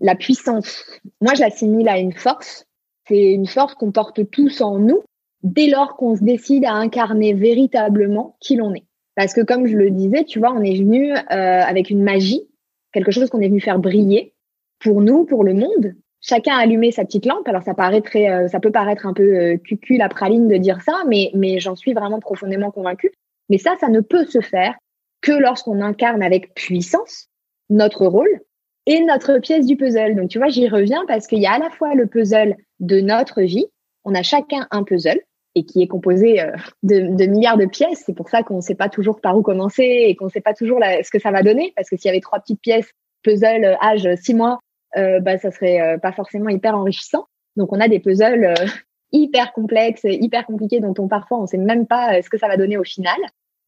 La 0.00 0.14
puissance, 0.14 0.82
moi, 1.20 1.34
je 1.34 1.42
l'assimile 1.42 1.90
à 1.90 1.98
une 1.98 2.14
force. 2.14 2.64
C'est 3.06 3.32
une 3.32 3.46
force 3.46 3.74
qu'on 3.74 3.92
porte 3.92 4.30
tous 4.30 4.62
en 4.62 4.78
nous 4.78 5.02
dès 5.42 5.68
lors 5.68 5.96
qu'on 5.96 6.16
se 6.16 6.22
décide 6.22 6.64
à 6.64 6.72
incarner 6.72 7.34
véritablement 7.34 8.36
qui 8.40 8.56
l'on 8.56 8.74
est. 8.74 8.84
Parce 9.16 9.34
que 9.34 9.40
comme 9.40 9.66
je 9.66 9.76
le 9.76 9.90
disais, 9.90 10.24
tu 10.24 10.38
vois, 10.38 10.52
on 10.52 10.62
est 10.62 10.76
venu 10.76 11.12
euh, 11.12 11.16
avec 11.30 11.90
une 11.90 12.02
magie, 12.02 12.48
quelque 12.92 13.10
chose 13.10 13.28
qu'on 13.30 13.40
est 13.40 13.48
venu 13.48 13.60
faire 13.60 13.78
briller 13.78 14.34
pour 14.78 15.02
nous, 15.02 15.24
pour 15.24 15.44
le 15.44 15.54
monde, 15.54 15.94
chacun 16.20 16.54
a 16.54 16.60
allumé 16.60 16.90
sa 16.90 17.04
petite 17.04 17.26
lampe. 17.26 17.46
Alors 17.48 17.62
ça 17.62 17.74
paraît 17.74 18.00
très, 18.00 18.30
euh, 18.30 18.48
ça 18.48 18.60
peut 18.60 18.70
paraître 18.70 19.06
un 19.06 19.12
peu 19.12 19.36
euh, 19.36 19.56
cucu 19.56 19.96
la 19.96 20.08
praline 20.08 20.48
de 20.48 20.56
dire 20.56 20.80
ça, 20.82 21.02
mais 21.06 21.30
mais 21.34 21.60
j'en 21.60 21.76
suis 21.76 21.92
vraiment 21.92 22.20
profondément 22.20 22.70
convaincue. 22.70 23.12
Mais 23.48 23.58
ça, 23.58 23.74
ça 23.80 23.88
ne 23.88 24.00
peut 24.00 24.24
se 24.24 24.40
faire 24.40 24.74
que 25.20 25.32
lorsqu'on 25.32 25.80
incarne 25.80 26.22
avec 26.22 26.54
puissance 26.54 27.28
notre 27.68 28.06
rôle 28.06 28.40
et 28.86 29.00
notre 29.04 29.38
pièce 29.38 29.66
du 29.66 29.76
puzzle. 29.76 30.16
Donc 30.16 30.30
tu 30.30 30.38
vois, 30.38 30.48
j'y 30.48 30.68
reviens 30.68 31.04
parce 31.06 31.26
qu'il 31.26 31.40
y 31.40 31.46
a 31.46 31.52
à 31.52 31.58
la 31.58 31.70
fois 31.70 31.94
le 31.94 32.06
puzzle 32.06 32.56
de 32.78 33.00
notre 33.00 33.42
vie. 33.42 33.66
On 34.04 34.14
a 34.14 34.22
chacun 34.22 34.66
un 34.70 34.82
puzzle 34.82 35.20
et 35.54 35.64
qui 35.64 35.82
est 35.82 35.88
composé 35.88 36.40
euh, 36.40 36.52
de, 36.82 37.14
de 37.16 37.26
milliards 37.26 37.58
de 37.58 37.66
pièces. 37.66 38.02
C'est 38.06 38.14
pour 38.14 38.28
ça 38.28 38.42
qu'on 38.42 38.56
ne 38.56 38.60
sait 38.60 38.74
pas 38.74 38.88
toujours 38.88 39.20
par 39.20 39.36
où 39.36 39.42
commencer 39.42 39.82
et 39.82 40.16
qu'on 40.16 40.26
ne 40.26 40.30
sait 40.30 40.40
pas 40.40 40.54
toujours 40.54 40.80
ce 40.80 41.10
que 41.10 41.18
ça 41.18 41.30
va 41.30 41.42
donner. 41.42 41.72
Parce 41.76 41.88
que 41.88 41.96
s'il 41.96 42.08
y 42.08 42.10
avait 42.10 42.20
trois 42.20 42.40
petites 42.40 42.60
pièces 42.60 42.90
puzzle 43.22 43.76
âge 43.82 44.08
six 44.16 44.34
mois 44.34 44.60
euh, 44.96 45.20
bah, 45.20 45.38
ça 45.38 45.50
serait 45.50 45.80
euh, 45.80 45.98
pas 45.98 46.12
forcément 46.12 46.48
hyper 46.48 46.74
enrichissant. 46.74 47.26
Donc 47.56 47.72
on 47.72 47.80
a 47.80 47.88
des 47.88 48.00
puzzles 48.00 48.44
euh, 48.44 48.66
hyper 49.12 49.52
complexes, 49.52 50.04
hyper 50.04 50.46
compliqués, 50.46 50.80
dont 50.80 50.94
on 50.98 51.08
parfois 51.08 51.40
on 51.40 51.46
sait 51.46 51.58
même 51.58 51.86
pas 51.86 52.22
ce 52.22 52.28
que 52.28 52.38
ça 52.38 52.48
va 52.48 52.56
donner 52.56 52.76
au 52.76 52.84
final. 52.84 53.18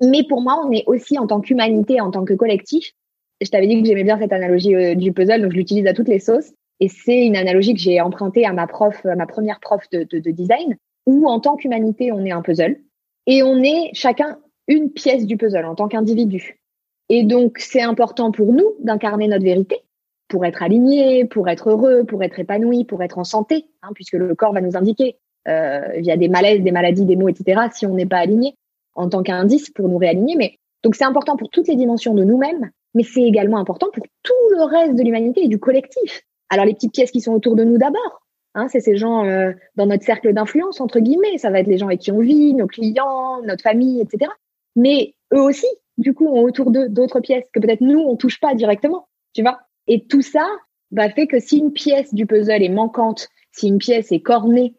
Mais 0.01 0.25
pour 0.25 0.43
moi, 0.43 0.61
on 0.65 0.73
est 0.73 0.85
aussi 0.87 1.19
en 1.19 1.27
tant 1.27 1.41
qu'humanité, 1.41 2.01
en 2.01 2.11
tant 2.11 2.25
que 2.25 2.35
collectif. 2.35 2.93
Je 3.41 3.49
t'avais 3.51 3.67
dit 3.67 3.81
que 3.81 3.87
j'aimais 3.87 4.05
bien 4.05 4.19
cette 4.19 4.33
analogie 4.33 4.97
du 4.97 5.13
puzzle, 5.13 5.43
donc 5.43 5.53
je 5.53 5.57
l'utilise 5.57 5.87
à 5.87 5.95
toutes 5.95 6.09
les 6.09 6.19
sauces. 6.19 6.53
Et 6.81 6.89
c'est 6.89 7.25
une 7.25 7.37
analogie 7.37 7.75
que 7.75 7.81
j'ai 7.81 8.01
empruntée 8.01 8.45
à 8.45 8.53
ma 8.53 8.67
prof, 8.67 9.05
à 9.07 9.15
ma 9.15 9.27
première 9.27 9.61
prof 9.61 9.85
de, 9.93 10.05
de, 10.05 10.19
de 10.19 10.31
design, 10.31 10.77
où 11.07 11.29
en 11.29 11.41
tant 11.41 11.57
qu'humanité, 11.57 12.13
on 12.13 12.25
est 12.25 12.31
un 12.31 12.43
puzzle 12.43 12.79
et 13.27 13.43
on 13.43 13.63
est 13.63 13.91
chacun 13.93 14.39
une 14.69 14.91
pièce 14.91 15.27
du 15.27 15.37
puzzle 15.37 15.65
en 15.65 15.75
tant 15.75 15.89
qu'individu. 15.89 16.61
Et 17.09 17.25
donc, 17.25 17.59
c'est 17.59 17.83
important 17.83 18.33
pour 18.33 18.53
nous 18.53 18.75
d'incarner 18.81 19.29
notre 19.29 19.45
vérité, 19.45 19.81
pour 20.29 20.45
être 20.45 20.63
aligné, 20.63 21.25
pour 21.25 21.49
être 21.49 21.71
heureux, 21.71 22.05
pour 22.05 22.23
être 22.23 22.39
épanoui, 22.39 22.85
pour 22.85 23.03
être 23.03 23.19
en 23.19 23.25
santé, 23.25 23.67
hein, 23.83 23.91
puisque 23.95 24.15
le 24.15 24.35
corps 24.35 24.53
va 24.53 24.61
nous 24.61 24.77
indiquer 24.77 25.17
euh, 25.49 25.81
via 25.97 26.17
des 26.17 26.29
malaises, 26.29 26.63
des 26.63 26.71
maladies, 26.71 27.05
des 27.05 27.17
maux, 27.17 27.29
etc. 27.29 27.63
Si 27.73 27.85
on 27.87 27.95
n'est 27.95 28.07
pas 28.07 28.19
aligné 28.19 28.55
en 28.95 29.09
tant 29.09 29.23
qu'indice 29.23 29.71
pour 29.71 29.89
nous 29.89 29.99
réaligner. 29.99 30.37
Mais 30.37 30.59
donc 30.83 30.95
c'est 30.95 31.05
important 31.05 31.37
pour 31.37 31.51
toutes 31.51 31.69
les 31.69 31.77
dimensions 31.77 32.15
de 32.15 32.25
nous-mêmes, 32.25 32.71
mais 32.95 33.03
c'est 33.03 33.23
également 33.23 33.59
important 33.59 33.89
pour 33.93 34.05
tout 34.23 34.33
le 34.51 34.63
reste 34.65 34.95
de 34.95 35.03
l'humanité 35.03 35.45
et 35.45 35.49
du 35.49 35.59
collectif. 35.59 36.23
Alors 36.51 36.65
les 36.65 36.75
petites 36.75 36.93
pièces 36.93 37.11
qui 37.11 37.21
sont 37.21 37.33
autour 37.33 37.57
de 37.57 37.65
nous 37.65 37.79
d'abord, 37.79 38.23
hein, 38.55 38.69
c'est 38.69 38.81
ces 38.81 38.97
gens 38.97 39.25
euh, 39.25 39.53
dans 39.77 39.87
notre 39.87 40.05
cercle 40.05 40.33
d'influence 40.33 40.81
entre 40.81 41.01
guillemets. 41.01 41.39
Ça 41.39 41.51
va 41.51 41.61
être 41.61 41.67
les 41.67 41.79
gens 41.79 41.87
avec 41.87 42.01
qui 42.01 42.13
on 42.13 42.21
vit, 42.21 42.55
nos 42.55 42.67
clients, 42.67 43.43
notre 43.43 43.63
famille, 43.63 44.01
etc. 44.01 44.31
Mais 44.77 45.15
eux 45.35 45.41
aussi, 45.41 45.67
du 45.99 46.15
coup, 46.15 46.27
ont 46.27 46.43
autour 46.43 46.71
d'eux 46.71 46.89
d'autres 46.89 47.21
pièces 47.21 47.45
que 47.53 47.61
peut-être 47.61 47.81
nous 47.81 48.01
on 48.01 48.17
touche 48.17 48.41
pas 48.41 48.55
directement. 48.55 49.09
Tu 49.35 49.43
vois 49.43 49.61
et 49.87 50.05
tout 50.07 50.23
ça 50.23 50.47
bah, 50.91 51.09
fait 51.11 51.27
que 51.27 51.41
si 51.41 51.59
une 51.59 51.73
pièce 51.73 52.13
du 52.13 52.27
puzzle 52.27 52.63
est 52.63 52.69
manquante, 52.69 53.29
si 53.51 53.69
une 53.69 53.79
pièce 53.79 54.13
est 54.13 54.21
cornée, 54.21 54.75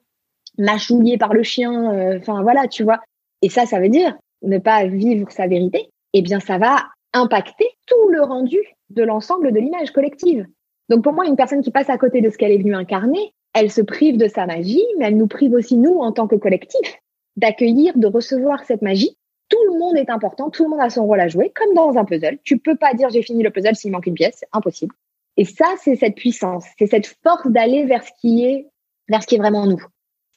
mâchouillée 0.58 1.18
par 1.18 1.34
le 1.34 1.44
chien, 1.44 1.92
euh, 1.92 2.20
enfin 2.20 2.44
voilà, 2.44 2.68
tu 2.68 2.84
vois. 2.84 3.00
Et 3.42 3.50
ça, 3.50 3.66
ça 3.66 3.80
veut 3.80 3.90
dire 3.90 4.16
ne 4.44 4.58
pas 4.60 4.86
vivre 4.86 5.32
sa 5.32 5.48
vérité. 5.48 5.90
Eh 6.14 6.22
bien, 6.22 6.40
ça 6.40 6.58
va 6.58 6.84
impacter 7.14 7.68
tout 7.88 8.10
le 8.10 8.22
rendu 8.22 8.60
de 8.90 9.04
l'ensemble 9.04 9.52
de 9.52 9.60
l'image 9.60 9.92
collective. 9.92 10.46
Donc 10.90 11.04
pour 11.04 11.14
moi, 11.14 11.26
une 11.26 11.36
personne 11.36 11.62
qui 11.62 11.72
passe 11.72 11.90
à 11.90 11.98
côté 11.98 12.22
de 12.22 12.30
ce 12.30 12.38
qu'elle 12.38 12.52
est 12.52 12.58
venue 12.58 12.76
incarner, 12.76 13.34
elle 13.54 13.72
se 13.72 13.82
prive 13.82 14.18
de 14.18 14.28
sa 14.28 14.46
magie, 14.46 14.84
mais 14.98 15.06
elle 15.06 15.18
nous 15.18 15.28
prive 15.28 15.54
aussi, 15.54 15.78
nous, 15.78 16.00
en 16.00 16.12
tant 16.12 16.28
que 16.28 16.36
collectif, 16.36 17.00
d'accueillir, 17.36 17.98
de 17.98 18.08
recevoir 18.08 18.64
cette 18.66 18.82
magie. 18.82 19.18
Tout 19.50 19.64
le 19.72 19.80
monde 19.80 19.98
est 19.98 20.10
important, 20.10 20.50
tout 20.50 20.64
le 20.64 20.70
monde 20.70 20.80
a 20.80 20.90
son 20.90 21.06
rôle 21.06 21.20
à 21.20 21.28
jouer, 21.28 21.52
comme 21.56 21.74
dans 21.76 21.98
un 21.98 22.06
puzzle. 22.06 22.40
Tu 22.44 22.58
peux 22.58 22.76
pas 22.76 22.94
dire 22.94 23.10
j'ai 23.10 23.22
fini 23.22 23.44
le 23.44 23.52
puzzle 23.52 23.76
s'il 23.76 23.92
manque 23.92 24.08
une 24.08 24.16
pièce, 24.16 24.38
c'est 24.40 24.48
impossible. 24.52 24.96
Et 25.38 25.46
ça, 25.46 25.66
c'est 25.82 25.96
cette 25.96 26.16
puissance, 26.16 26.66
c'est 26.78 26.88
cette 26.88 27.08
force 27.24 27.48
d'aller 27.48 27.86
vers 27.86 28.04
ce 28.04 28.12
qui 28.22 28.46
est, 28.46 28.68
vers 29.10 29.22
ce 29.22 29.28
qui 29.28 29.36
est 29.36 29.40
vraiment 29.40 29.68
nous. 29.68 29.84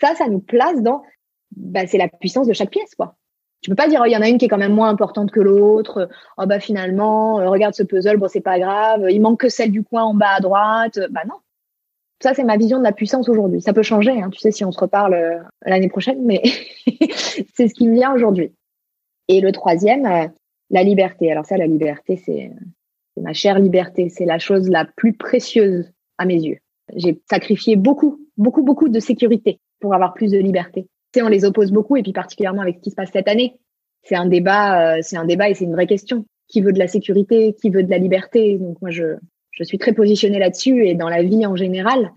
Ça, 0.01 0.15
ça 0.15 0.29
nous 0.29 0.41
place 0.41 0.83
dans, 0.83 1.03
bah, 1.55 1.87
c'est 1.87 1.99
la 1.99 2.09
puissance 2.09 2.47
de 2.47 2.53
chaque 2.53 2.71
pièce, 2.71 2.95
quoi. 2.95 3.15
Tu 3.63 3.71
peux 3.71 3.77
pas 3.77 3.89
dire, 3.89 4.01
oh, 4.03 4.07
il 4.07 4.13
y 4.13 4.17
en 4.17 4.23
a 4.23 4.29
une 4.29 4.39
qui 4.39 4.45
est 4.45 4.49
quand 4.49 4.59
même 4.59 4.75
moins 4.75 4.91
importante 4.91 5.31
que 5.31 5.41
l'autre. 5.41 6.09
Oh, 6.37 6.47
bah, 6.47 6.61
finalement, 6.61 7.41
euh, 7.41 7.49
regarde 7.49 7.75
ce 7.75 7.83
puzzle, 7.83 8.19
bon, 8.19 8.29
c'est 8.29 8.41
pas 8.41 8.59
grave. 8.59 9.07
Il 9.11 9.21
manque 9.21 9.41
que 9.41 9.49
celle 9.49 9.73
du 9.73 9.83
coin 9.83 10.05
en 10.05 10.15
bas 10.15 10.35
à 10.37 10.41
droite. 10.41 11.01
Bah, 11.11 11.23
non. 11.27 11.37
Ça, 12.23 12.33
c'est 12.33 12.45
ma 12.45 12.57
vision 12.57 12.79
de 12.79 12.83
la 12.83 12.93
puissance 12.93 13.29
aujourd'hui. 13.29 13.61
Ça 13.61 13.73
peut 13.73 13.83
changer, 13.83 14.13
hein, 14.23 14.31
tu 14.31 14.39
sais, 14.39 14.51
si 14.51 14.65
on 14.65 14.73
se 14.73 14.81
reparle 14.81 15.15
euh, 15.15 15.39
l'année 15.65 15.89
prochaine, 15.89 16.25
mais 16.25 16.43
c'est 17.55 17.69
ce 17.69 17.75
qui 17.75 17.89
me 17.89 17.95
vient 17.95 18.15
aujourd'hui. 18.15 18.53
Et 19.29 19.41
le 19.41 19.53
troisième, 19.53 20.07
euh, 20.07 20.27
la 20.71 20.83
liberté. 20.83 21.31
Alors 21.31 21.45
ça, 21.45 21.57
la 21.57 21.67
liberté, 21.67 22.17
c'est 22.17 22.51
ma 23.17 23.33
chère 23.33 23.59
liberté. 23.59 24.09
C'est 24.09 24.25
la 24.25 24.39
chose 24.39 24.69
la 24.69 24.85
plus 24.85 25.13
précieuse 25.13 25.91
à 26.19 26.25
mes 26.25 26.41
yeux. 26.41 26.59
J'ai 26.95 27.21
sacrifié 27.29 27.77
beaucoup, 27.77 28.21
beaucoup, 28.37 28.63
beaucoup 28.63 28.89
de 28.89 29.01
sécurité 29.01 29.61
pour 29.81 29.95
avoir 29.95 30.15
plus 30.15 30.31
de 30.31 30.39
liberté. 30.39 30.83
Tu 31.13 31.21
sais, 31.21 31.23
on 31.23 31.29
les 31.29 31.45
oppose 31.45 31.73
beaucoup, 31.73 31.97
et 31.97 32.03
puis 32.03 32.13
particulièrement 32.13 32.63
avec 32.63 32.77
ce 32.77 32.81
qui 32.81 32.91
se 32.91 32.97
passe 32.97 33.11
cette 33.13 33.29
année. 33.29 33.57
C'est 34.03 34.17
un 34.17 34.27
débat, 34.27 34.97
euh, 34.97 34.99
c'est 35.03 35.17
un 35.17 35.25
débat 35.25 35.51
et 35.51 35.55
c'est 35.55 35.65
une 35.65 35.73
vraie 35.73 35.87
question. 35.87 36.25
Qui 36.49 36.61
veut 36.61 36.73
de 36.73 36.79
la 36.79 36.87
sécurité? 36.87 37.55
Qui 37.61 37.71
veut 37.71 37.83
de 37.83 37.91
la 37.91 37.99
liberté? 37.99 38.57
Donc 38.57 38.81
moi, 38.81 38.91
je, 38.91 39.17
je 39.57 39.65
suis 39.65 39.79
très 39.79 39.93
positionnée 39.93 40.39
là-dessus 40.39 40.87
et 40.87 40.95
dans 40.95 41.09
la 41.09 41.23
vie 41.23 41.47
en 41.47 41.57
général 41.57 42.13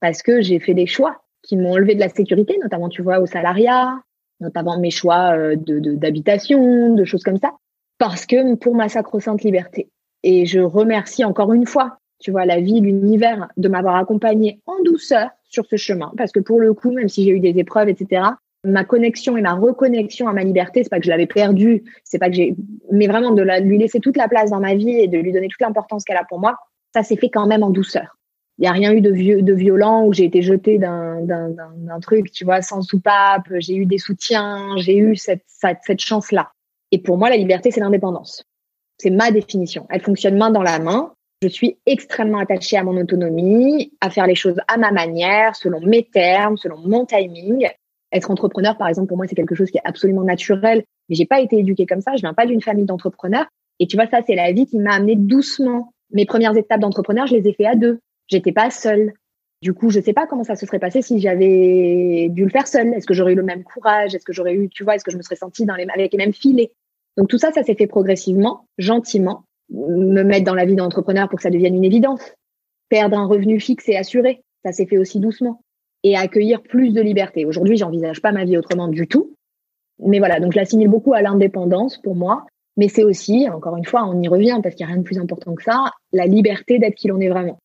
parce 0.00 0.22
que 0.22 0.40
j'ai 0.40 0.60
fait 0.60 0.74
des 0.74 0.86
choix 0.86 1.22
qui 1.42 1.56
m'ont 1.56 1.72
enlevé 1.72 1.94
de 1.94 2.00
la 2.00 2.08
sécurité, 2.08 2.56
notamment, 2.62 2.88
tu 2.88 3.02
vois, 3.02 3.18
au 3.18 3.26
salariat, 3.26 4.00
notamment 4.40 4.78
mes 4.78 4.90
choix 4.90 5.36
euh, 5.36 5.56
de 5.56 5.94
d'habitation, 5.94 6.94
de, 6.94 7.04
choses 7.04 7.22
comme 7.22 7.38
ça, 7.38 7.52
parce 7.98 8.26
que 8.26 8.54
pour 8.54 8.74
ma 8.74 8.88
sacro-sainte 8.88 9.42
liberté. 9.42 9.88
Et 10.22 10.46
je 10.46 10.60
remercie 10.60 11.24
encore 11.24 11.52
une 11.52 11.66
fois, 11.66 11.98
tu 12.18 12.30
vois, 12.30 12.46
la 12.46 12.60
vie, 12.60 12.80
l'univers, 12.80 13.48
de 13.56 13.68
m'avoir 13.68 13.96
accompagnée 13.96 14.60
en 14.66 14.82
douceur 14.84 15.30
sur 15.44 15.66
ce 15.66 15.76
chemin, 15.76 16.12
parce 16.16 16.32
que 16.32 16.40
pour 16.40 16.60
le 16.60 16.72
coup, 16.72 16.92
même 16.92 17.08
si 17.08 17.24
j'ai 17.24 17.30
eu 17.30 17.40
des 17.40 17.58
épreuves, 17.58 17.88
etc., 17.88 18.22
ma 18.62 18.84
connexion 18.84 19.36
et 19.36 19.42
ma 19.42 19.52
reconnexion 19.52 20.26
à 20.26 20.32
ma 20.32 20.42
liberté, 20.42 20.82
c'est 20.82 20.88
pas 20.88 20.98
que 20.98 21.04
je 21.04 21.10
l'avais 21.10 21.26
perdue, 21.26 21.84
c'est 22.02 22.18
pas 22.18 22.30
que 22.30 22.36
j'ai, 22.36 22.56
mais 22.90 23.06
vraiment 23.06 23.32
de, 23.32 23.44
de 23.44 23.64
lui 23.64 23.78
laisser 23.78 24.00
toute 24.00 24.16
la 24.16 24.28
place 24.28 24.50
dans 24.50 24.60
ma 24.60 24.74
vie 24.74 24.98
et 24.98 25.08
de 25.08 25.18
lui 25.18 25.32
donner 25.32 25.48
toute 25.48 25.60
l'importance 25.60 26.04
qu'elle 26.04 26.16
a 26.16 26.24
pour 26.24 26.40
moi, 26.40 26.56
ça 26.94 27.02
s'est 27.02 27.16
fait 27.16 27.28
quand 27.28 27.46
même 27.46 27.64
en 27.64 27.70
douceur. 27.70 28.16
Il 28.58 28.62
n'y 28.62 28.68
a 28.68 28.72
rien 28.72 28.92
eu 28.92 29.00
de, 29.00 29.10
violent 29.52 30.04
où 30.04 30.12
j'ai 30.12 30.24
été 30.24 30.40
jetée 30.40 30.78
d'un 30.78 32.00
truc, 32.00 32.30
tu 32.30 32.44
vois, 32.44 32.62
sans 32.62 32.82
soupape. 32.82 33.48
J'ai 33.58 33.74
eu 33.74 33.84
des 33.84 33.98
soutiens, 33.98 34.76
j'ai 34.76 34.96
eu 34.96 35.16
cette, 35.16 35.42
cette, 35.48 35.80
cette 35.82 36.00
chance-là. 36.00 36.52
Et 36.92 36.98
pour 36.98 37.18
moi, 37.18 37.30
la 37.30 37.36
liberté, 37.36 37.72
c'est 37.72 37.80
l'indépendance. 37.80 38.44
C'est 38.98 39.10
ma 39.10 39.32
définition. 39.32 39.86
Elle 39.90 40.02
fonctionne 40.02 40.36
main 40.36 40.52
dans 40.52 40.62
la 40.62 40.78
main. 40.78 41.12
Je 41.42 41.48
suis 41.48 41.78
extrêmement 41.84 42.38
attachée 42.38 42.76
à 42.76 42.84
mon 42.84 42.96
autonomie, 42.96 43.92
à 44.00 44.08
faire 44.08 44.28
les 44.28 44.36
choses 44.36 44.60
à 44.68 44.76
ma 44.76 44.92
manière, 44.92 45.56
selon 45.56 45.80
mes 45.80 46.04
termes, 46.04 46.56
selon 46.56 46.78
mon 46.78 47.04
timing. 47.04 47.68
Être 48.12 48.30
entrepreneur, 48.30 48.78
par 48.78 48.86
exemple, 48.86 49.08
pour 49.08 49.16
moi, 49.16 49.26
c'est 49.26 49.34
quelque 49.34 49.56
chose 49.56 49.72
qui 49.72 49.78
est 49.78 49.84
absolument 49.84 50.22
naturel. 50.22 50.84
Mais 51.08 51.16
j'ai 51.16 51.26
pas 51.26 51.40
été 51.40 51.58
éduquée 51.58 51.86
comme 51.86 52.00
ça. 52.02 52.12
Je 52.14 52.20
viens 52.20 52.34
pas 52.34 52.46
d'une 52.46 52.62
famille 52.62 52.84
d'entrepreneurs. 52.84 53.46
Et 53.80 53.88
tu 53.88 53.96
vois, 53.96 54.06
ça, 54.06 54.20
c'est 54.24 54.36
la 54.36 54.52
vie 54.52 54.66
qui 54.66 54.78
m'a 54.78 54.94
amené 54.94 55.16
doucement 55.16 55.90
mes 56.14 56.24
premières 56.24 56.56
étapes 56.56 56.80
d'entrepreneur, 56.80 57.26
je 57.26 57.34
les 57.34 57.48
ai 57.48 57.52
fait 57.52 57.66
à 57.66 57.74
deux. 57.74 58.00
J'étais 58.28 58.52
pas 58.52 58.70
seule. 58.70 59.12
Du 59.60 59.74
coup, 59.74 59.90
je 59.90 60.00
sais 60.00 60.12
pas 60.12 60.26
comment 60.26 60.44
ça 60.44 60.56
se 60.56 60.66
serait 60.66 60.78
passé 60.78 61.02
si 61.02 61.20
j'avais 61.20 62.28
dû 62.30 62.44
le 62.44 62.50
faire 62.50 62.66
seule. 62.66 62.94
Est-ce 62.94 63.06
que 63.06 63.14
j'aurais 63.14 63.32
eu 63.32 63.36
le 63.36 63.42
même 63.42 63.64
courage? 63.64 64.14
Est-ce 64.14 64.24
que 64.24 64.32
j'aurais 64.32 64.54
eu, 64.54 64.68
tu 64.68 64.84
vois, 64.84 64.94
est-ce 64.94 65.04
que 65.04 65.10
je 65.10 65.16
me 65.16 65.22
serais 65.22 65.36
sentie 65.36 65.66
dans 65.66 65.74
les, 65.74 65.86
avec 65.92 66.12
les 66.12 66.18
mêmes 66.18 66.32
filets? 66.32 66.72
Donc 67.16 67.28
tout 67.28 67.38
ça, 67.38 67.50
ça 67.52 67.62
s'est 67.62 67.74
fait 67.74 67.86
progressivement, 67.86 68.66
gentiment. 68.78 69.44
Me 69.70 70.22
mettre 70.22 70.44
dans 70.44 70.54
la 70.54 70.66
vie 70.66 70.74
d'entrepreneur 70.74 71.28
pour 71.28 71.38
que 71.38 71.42
ça 71.42 71.50
devienne 71.50 71.74
une 71.74 71.84
évidence. 71.84 72.34
Perdre 72.88 73.18
un 73.18 73.26
revenu 73.26 73.58
fixe 73.58 73.88
et 73.88 73.96
assuré, 73.96 74.42
ça 74.64 74.72
s'est 74.72 74.86
fait 74.86 74.98
aussi 74.98 75.20
doucement. 75.20 75.62
Et 76.02 76.16
accueillir 76.16 76.62
plus 76.62 76.92
de 76.92 77.00
liberté. 77.00 77.46
Aujourd'hui, 77.46 77.78
j'envisage 77.78 78.20
pas 78.20 78.32
ma 78.32 78.44
vie 78.44 78.58
autrement 78.58 78.88
du 78.88 79.08
tout. 79.08 79.34
Mais 79.98 80.18
voilà, 80.18 80.40
donc 80.40 80.52
je 80.52 80.58
l'assimile 80.58 80.88
beaucoup 80.88 81.14
à 81.14 81.22
l'indépendance 81.22 81.98
pour 81.98 82.14
moi. 82.14 82.46
Mais 82.76 82.88
c'est 82.88 83.04
aussi, 83.04 83.48
encore 83.48 83.76
une 83.76 83.84
fois, 83.84 84.04
on 84.04 84.20
y 84.20 84.28
revient 84.28 84.58
parce 84.62 84.74
qu'il 84.74 84.84
n'y 84.84 84.90
a 84.90 84.94
rien 84.94 85.02
de 85.02 85.06
plus 85.06 85.18
important 85.18 85.54
que 85.54 85.62
ça, 85.62 85.92
la 86.12 86.26
liberté 86.26 86.78
d'être 86.78 86.94
qui 86.94 87.08
l'on 87.08 87.20
est 87.20 87.28
vraiment. 87.28 87.58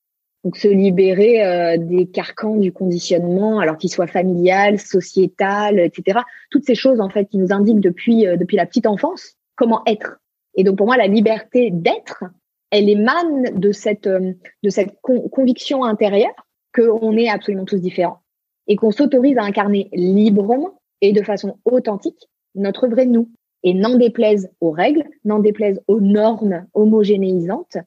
Donc 0.43 0.55
se 0.55 0.68
libérer 0.68 1.43
euh, 1.43 1.78
des 1.78 2.05
carcans 2.07 2.55
du 2.55 2.72
conditionnement, 2.72 3.60
alors 3.60 3.78
qu'il 3.78 3.89
soit 3.89 4.07
familial, 4.07 4.80
sociétal, 4.80 5.80
etc. 5.80 6.20
Toutes 6.49 6.64
ces 6.64 6.76
choses 6.76 7.01
en 7.01 7.10
fait 7.10 7.26
qui 7.26 7.38
nous 7.38 7.51
indiquent 7.51 7.82
depuis 7.82 8.26
euh, 8.26 8.38
depuis 8.38 8.55
la 8.55 8.66
petite 8.66 8.88
enfance 8.88 9.36
comment 9.57 9.82
être. 9.86 10.18
Et 10.55 10.64
donc 10.64 10.78
pour 10.78 10.86
moi 10.86 10.95
la 10.95 11.07
liberté 11.07 11.72
d'être, 11.72 12.24
elle 12.72 12.88
émane 12.88 13.60
de 13.60 13.74
cette 13.74 14.07
euh, 14.07 14.32
de 14.64 14.70
cette 14.70 14.95
conviction 15.01 15.84
intérieure 15.84 16.47
qu'on 16.74 17.18
est 17.18 17.28
absolument 17.28 17.66
tous 17.66 17.82
différents 17.82 18.22
et 18.68 18.78
qu'on 18.78 18.91
s'autorise 18.91 19.38
à 19.38 19.43
incarner 19.43 19.89
librement 19.91 20.80
et 21.01 21.12
de 21.12 21.22
façon 21.22 21.57
authentique 21.66 22.30
notre 22.55 22.88
vrai 22.88 23.05
nous 23.05 23.30
et 23.64 23.74
n'en 23.74 23.97
déplaise 23.97 24.49
aux 24.62 24.72
règles, 24.72 25.03
n'en 25.26 25.39
déplaise 25.39 25.82
aux 25.88 25.99
normes 25.99 26.66
homogénéisantes. 26.74 27.78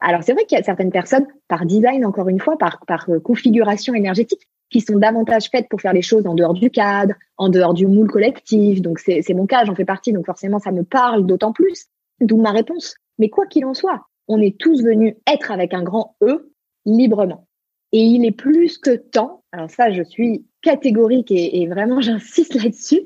Alors 0.00 0.22
c'est 0.22 0.32
vrai 0.32 0.44
qu'il 0.44 0.56
y 0.56 0.60
a 0.60 0.64
certaines 0.64 0.90
personnes, 0.90 1.26
par 1.46 1.66
design 1.66 2.04
encore 2.04 2.28
une 2.28 2.40
fois, 2.40 2.56
par, 2.56 2.80
par 2.86 3.08
euh, 3.10 3.20
configuration 3.20 3.94
énergétique, 3.94 4.48
qui 4.70 4.80
sont 4.80 4.96
davantage 4.96 5.48
faites 5.50 5.68
pour 5.68 5.80
faire 5.80 5.92
les 5.92 6.02
choses 6.02 6.26
en 6.26 6.34
dehors 6.34 6.54
du 6.54 6.70
cadre, 6.70 7.14
en 7.36 7.48
dehors 7.48 7.74
du 7.74 7.86
moule 7.86 8.08
collectif. 8.08 8.80
Donc 8.80 8.98
c'est 9.00 9.34
mon 9.34 9.46
cas, 9.46 9.64
j'en 9.64 9.74
fais 9.74 9.84
partie, 9.84 10.12
donc 10.12 10.26
forcément 10.26 10.58
ça 10.58 10.72
me 10.72 10.84
parle 10.84 11.26
d'autant 11.26 11.52
plus. 11.52 11.86
D'où 12.20 12.40
ma 12.40 12.52
réponse. 12.52 12.94
Mais 13.18 13.28
quoi 13.28 13.46
qu'il 13.46 13.64
en 13.64 13.74
soit, 13.74 14.06
on 14.28 14.40
est 14.40 14.58
tous 14.58 14.82
venus 14.82 15.14
être 15.26 15.50
avec 15.50 15.74
un 15.74 15.82
grand 15.82 16.16
E 16.22 16.52
librement. 16.86 17.46
Et 17.92 18.02
il 18.02 18.24
est 18.24 18.32
plus 18.32 18.78
que 18.78 18.94
temps, 18.94 19.42
alors 19.52 19.68
ça 19.70 19.90
je 19.90 20.02
suis 20.02 20.46
catégorique 20.62 21.30
et, 21.30 21.60
et 21.60 21.66
vraiment 21.66 22.00
j'insiste 22.00 22.54
là-dessus, 22.54 23.02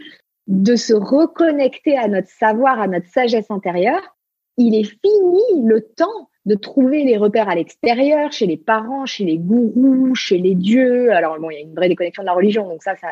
de 0.46 0.76
se 0.76 0.94
reconnecter 0.94 1.96
à 1.96 2.08
notre 2.08 2.28
savoir, 2.28 2.80
à 2.80 2.86
notre 2.86 3.08
sagesse 3.08 3.50
intérieure, 3.50 4.16
il 4.56 4.74
est 4.74 4.84
fini 4.84 5.64
le 5.64 5.80
temps 5.80 6.28
de 6.44 6.54
trouver 6.54 7.04
les 7.04 7.16
repères 7.16 7.48
à 7.48 7.54
l'extérieur, 7.54 8.30
chez 8.32 8.46
les 8.46 8.58
parents, 8.58 9.06
chez 9.06 9.24
les 9.24 9.38
gourous, 9.38 10.14
chez 10.14 10.38
les 10.38 10.54
dieux. 10.54 11.10
Alors 11.12 11.38
bon, 11.40 11.50
il 11.50 11.54
y 11.54 11.56
a 11.58 11.60
une 11.62 11.74
vraie 11.74 11.88
déconnexion 11.88 12.22
de 12.22 12.26
la 12.26 12.34
religion, 12.34 12.68
donc 12.68 12.82
ça, 12.82 12.94
ça 12.96 13.08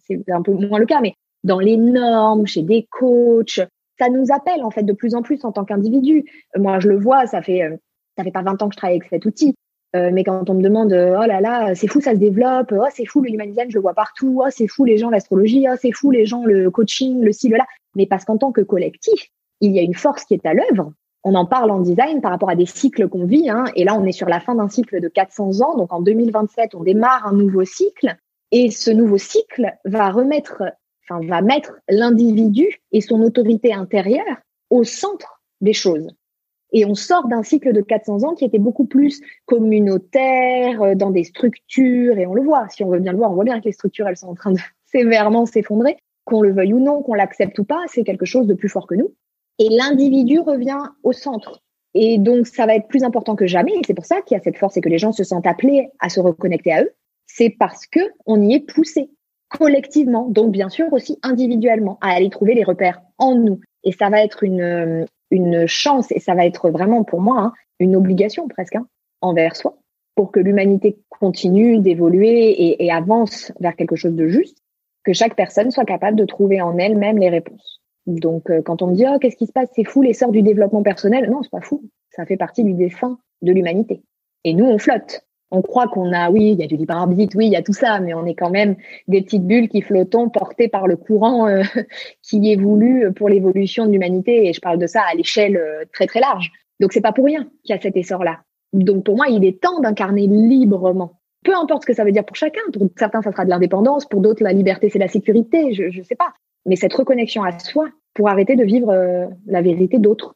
c'est 0.00 0.30
un 0.30 0.42
peu 0.42 0.52
moins 0.52 0.80
le 0.80 0.86
cas, 0.86 1.00
mais 1.00 1.14
dans 1.44 1.60
les 1.60 1.76
normes, 1.76 2.46
chez 2.46 2.62
des 2.62 2.86
coachs, 2.90 3.60
ça 3.98 4.08
nous 4.08 4.26
appelle 4.32 4.64
en 4.64 4.70
fait 4.70 4.82
de 4.82 4.92
plus 4.92 5.14
en 5.14 5.22
plus 5.22 5.44
en 5.44 5.52
tant 5.52 5.64
qu'individu. 5.64 6.24
Moi, 6.56 6.80
je 6.80 6.88
le 6.88 6.98
vois, 6.98 7.26
ça 7.26 7.40
fait 7.40 7.62
euh, 7.62 7.76
ça 8.16 8.24
fait 8.24 8.32
pas 8.32 8.42
20 8.42 8.62
ans 8.62 8.68
que 8.68 8.74
je 8.74 8.78
travaille 8.78 8.96
avec 8.96 9.08
cet 9.08 9.24
outil. 9.24 9.54
Euh, 9.94 10.10
mais 10.10 10.24
quand 10.24 10.48
on 10.48 10.54
me 10.54 10.62
demande 10.62 10.94
euh, 10.94 11.18
oh 11.20 11.26
là 11.26 11.42
là 11.42 11.74
c'est 11.74 11.86
fou 11.86 12.00
ça 12.00 12.12
se 12.12 12.16
développe 12.16 12.72
oh 12.72 12.86
c'est 12.94 13.04
fou 13.04 13.20
le 13.20 13.28
human 13.28 13.46
design 13.46 13.68
je 13.68 13.74
le 13.74 13.82
vois 13.82 13.92
partout 13.92 14.40
oh 14.42 14.48
c'est 14.50 14.66
fou 14.66 14.86
les 14.86 14.96
gens 14.96 15.10
l'astrologie 15.10 15.66
oh 15.70 15.74
c'est 15.78 15.92
fou 15.92 16.10
les 16.10 16.24
gens 16.24 16.46
le 16.46 16.70
coaching 16.70 17.20
le 17.20 17.30
ci 17.30 17.50
le 17.50 17.58
là. 17.58 17.66
Mais 17.94 18.06
parce 18.06 18.24
qu'en 18.24 18.38
tant 18.38 18.52
que 18.52 18.62
collectif 18.62 19.28
il 19.60 19.72
y 19.72 19.78
a 19.78 19.82
une 19.82 19.94
force 19.94 20.24
qui 20.24 20.34
est 20.34 20.46
à 20.46 20.54
l'œuvre. 20.54 20.92
On 21.24 21.34
en 21.34 21.44
parle 21.44 21.70
en 21.70 21.80
design 21.80 22.22
par 22.22 22.30
rapport 22.30 22.48
à 22.48 22.56
des 22.56 22.66
cycles 22.66 23.06
qu'on 23.08 23.26
vit 23.26 23.50
hein, 23.50 23.64
et 23.76 23.84
là 23.84 23.94
on 23.94 24.06
est 24.06 24.12
sur 24.12 24.28
la 24.28 24.40
fin 24.40 24.54
d'un 24.54 24.68
cycle 24.68 24.98
de 24.98 25.08
400 25.08 25.60
ans. 25.60 25.76
Donc 25.76 25.92
en 25.92 26.00
2027 26.00 26.74
on 26.74 26.82
démarre 26.82 27.26
un 27.26 27.34
nouveau 27.34 27.64
cycle. 27.64 28.16
Et 28.50 28.70
ce 28.70 28.90
nouveau 28.90 29.18
cycle 29.18 29.74
va 29.84 30.10
remettre 30.10 30.62
enfin 31.06 31.24
va 31.26 31.42
mettre 31.42 31.72
l'individu 31.90 32.80
et 32.92 33.02
son 33.02 33.20
autorité 33.20 33.74
intérieure 33.74 34.38
au 34.70 34.84
centre 34.84 35.42
des 35.60 35.74
choses 35.74 36.08
et 36.72 36.86
on 36.86 36.94
sort 36.94 37.28
d'un 37.28 37.42
cycle 37.42 37.72
de 37.72 37.82
400 37.82 38.24
ans 38.24 38.34
qui 38.34 38.44
était 38.44 38.58
beaucoup 38.58 38.86
plus 38.86 39.20
communautaire, 39.46 40.82
euh, 40.82 40.94
dans 40.94 41.10
des 41.10 41.24
structures, 41.24 42.18
et 42.18 42.26
on 42.26 42.34
le 42.34 42.42
voit, 42.42 42.66
si 42.70 42.82
on 42.82 42.88
veut 42.88 42.98
bien 42.98 43.12
le 43.12 43.18
voir, 43.18 43.30
on 43.30 43.34
voit 43.34 43.44
bien 43.44 43.60
que 43.60 43.66
les 43.66 43.72
structures, 43.72 44.08
elles 44.08 44.16
sont 44.16 44.28
en 44.28 44.34
train 44.34 44.52
de 44.52 44.58
sévèrement 44.86 45.46
s'effondrer, 45.46 45.96
qu'on 46.24 46.40
le 46.40 46.52
veuille 46.52 46.74
ou 46.74 46.80
non, 46.80 47.02
qu'on 47.02 47.14
l'accepte 47.14 47.58
ou 47.58 47.64
pas, 47.64 47.82
c'est 47.88 48.04
quelque 48.04 48.24
chose 48.24 48.46
de 48.46 48.54
plus 48.54 48.68
fort 48.68 48.86
que 48.86 48.94
nous. 48.94 49.14
Et 49.58 49.68
l'individu 49.68 50.40
revient 50.40 50.82
au 51.02 51.12
centre. 51.12 51.62
Et 51.94 52.18
donc, 52.18 52.46
ça 52.46 52.64
va 52.64 52.74
être 52.74 52.88
plus 52.88 53.04
important 53.04 53.36
que 53.36 53.46
jamais, 53.46 53.72
et 53.72 53.80
c'est 53.86 53.94
pour 53.94 54.06
ça 54.06 54.22
qu'il 54.22 54.36
y 54.36 54.40
a 54.40 54.42
cette 54.42 54.56
force 54.56 54.76
et 54.78 54.80
que 54.80 54.88
les 54.88 54.98
gens 54.98 55.12
se 55.12 55.24
sentent 55.24 55.46
appelés 55.46 55.90
à 56.00 56.08
se 56.08 56.20
reconnecter 56.20 56.72
à 56.72 56.82
eux. 56.82 56.90
C'est 57.26 57.50
parce 57.50 57.86
que 57.86 58.00
on 58.24 58.40
y 58.40 58.54
est 58.54 58.60
poussé 58.60 59.10
collectivement, 59.50 60.28
donc 60.30 60.50
bien 60.50 60.70
sûr 60.70 60.90
aussi 60.92 61.18
individuellement, 61.22 61.98
à 62.00 62.12
aller 62.12 62.30
trouver 62.30 62.54
les 62.54 62.64
repères 62.64 63.02
en 63.18 63.34
nous. 63.34 63.60
Et 63.84 63.92
ça 63.92 64.08
va 64.08 64.22
être 64.24 64.42
une, 64.42 64.62
euh, 64.62 65.04
une 65.32 65.66
chance, 65.66 66.12
et 66.12 66.20
ça 66.20 66.34
va 66.34 66.46
être 66.46 66.70
vraiment 66.70 67.02
pour 67.02 67.20
moi 67.20 67.40
hein, 67.40 67.52
une 67.80 67.96
obligation 67.96 68.46
presque 68.46 68.76
hein, 68.76 68.86
envers 69.22 69.56
soi, 69.56 69.78
pour 70.14 70.30
que 70.30 70.38
l'humanité 70.38 70.98
continue 71.08 71.78
d'évoluer 71.78 72.82
et, 72.82 72.92
avance 72.92 73.50
vers 73.58 73.74
quelque 73.74 73.96
chose 73.96 74.14
de 74.14 74.28
juste, 74.28 74.58
que 75.04 75.12
chaque 75.12 75.34
personne 75.34 75.70
soit 75.70 75.86
capable 75.86 76.16
de 76.16 76.26
trouver 76.26 76.60
en 76.60 76.76
elle-même 76.78 77.18
les 77.18 77.30
réponses. 77.30 77.80
Donc, 78.06 78.50
euh, 78.50 78.62
quand 78.62 78.82
on 78.82 78.88
me 78.88 78.94
dit 78.94 79.04
oh 79.08 79.18
qu'est-ce 79.18 79.36
qui 79.36 79.46
se 79.46 79.52
passe, 79.52 79.70
c'est 79.74 79.84
fou 79.84 80.02
l'essor 80.02 80.30
du 80.30 80.42
développement 80.42 80.82
personnel, 80.82 81.30
non, 81.30 81.42
c'est 81.42 81.50
pas 81.50 81.60
fou, 81.60 81.82
ça 82.10 82.26
fait 82.26 82.36
partie 82.36 82.62
du 82.62 82.74
dessin 82.74 83.18
de 83.40 83.52
l'humanité. 83.52 84.02
Et 84.44 84.54
nous, 84.54 84.66
on 84.66 84.78
flotte 84.78 85.24
on 85.52 85.60
croit 85.60 85.86
qu'on 85.86 86.12
a, 86.12 86.30
oui, 86.30 86.52
il 86.52 86.58
y 86.58 86.64
a 86.64 86.66
du 86.66 86.76
libre 86.76 86.94
arbitre, 86.94 87.36
oui, 87.36 87.46
il 87.46 87.52
y 87.52 87.56
a 87.56 87.62
tout 87.62 87.74
ça, 87.74 88.00
mais 88.00 88.14
on 88.14 88.24
est 88.24 88.34
quand 88.34 88.50
même 88.50 88.74
des 89.06 89.20
petites 89.20 89.46
bulles 89.46 89.68
qui 89.68 89.82
flottons 89.82 90.30
portées 90.30 90.68
par 90.68 90.86
le 90.86 90.96
courant 90.96 91.46
euh, 91.46 91.62
qui 92.22 92.50
est 92.50 92.56
voulu 92.56 93.12
pour 93.12 93.28
l'évolution 93.28 93.86
de 93.86 93.92
l'humanité. 93.92 94.48
Et 94.48 94.52
je 94.54 94.60
parle 94.60 94.78
de 94.78 94.86
ça 94.86 95.02
à 95.02 95.14
l'échelle 95.14 95.58
euh, 95.58 95.84
très 95.92 96.06
très 96.06 96.20
large. 96.20 96.50
Donc 96.80 96.92
c'est 96.92 97.02
pas 97.02 97.12
pour 97.12 97.26
rien 97.26 97.44
qu'il 97.62 97.74
y 97.74 97.78
a 97.78 97.80
cet 97.80 97.96
essor-là. 97.96 98.40
Donc 98.72 99.04
pour 99.04 99.16
moi, 99.16 99.26
il 99.28 99.44
est 99.44 99.60
temps 99.60 99.80
d'incarner 99.80 100.26
librement. 100.26 101.20
Peu 101.44 101.54
importe 101.54 101.82
ce 101.82 101.86
que 101.86 101.94
ça 101.94 102.04
veut 102.04 102.12
dire 102.12 102.24
pour 102.24 102.36
chacun. 102.36 102.62
Pour 102.72 102.88
certains, 102.96 103.20
ça 103.20 103.30
sera 103.30 103.44
de 103.44 103.50
l'indépendance. 103.50 104.06
Pour 104.06 104.22
d'autres, 104.22 104.42
la 104.42 104.52
liberté, 104.52 104.88
c'est 104.88 104.98
la 104.98 105.08
sécurité. 105.08 105.74
Je 105.74 105.98
ne 105.98 106.02
sais 106.02 106.16
pas. 106.16 106.32
Mais 106.64 106.76
cette 106.76 106.94
reconnexion 106.94 107.42
à 107.42 107.58
soi 107.58 107.88
pour 108.14 108.28
arrêter 108.28 108.56
de 108.56 108.64
vivre 108.64 108.90
euh, 108.90 109.26
la 109.46 109.60
vérité 109.60 109.98
d'autres. 109.98 110.34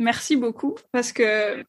Merci 0.00 0.36
beaucoup 0.36 0.76
parce 0.92 1.12
que 1.12 1.64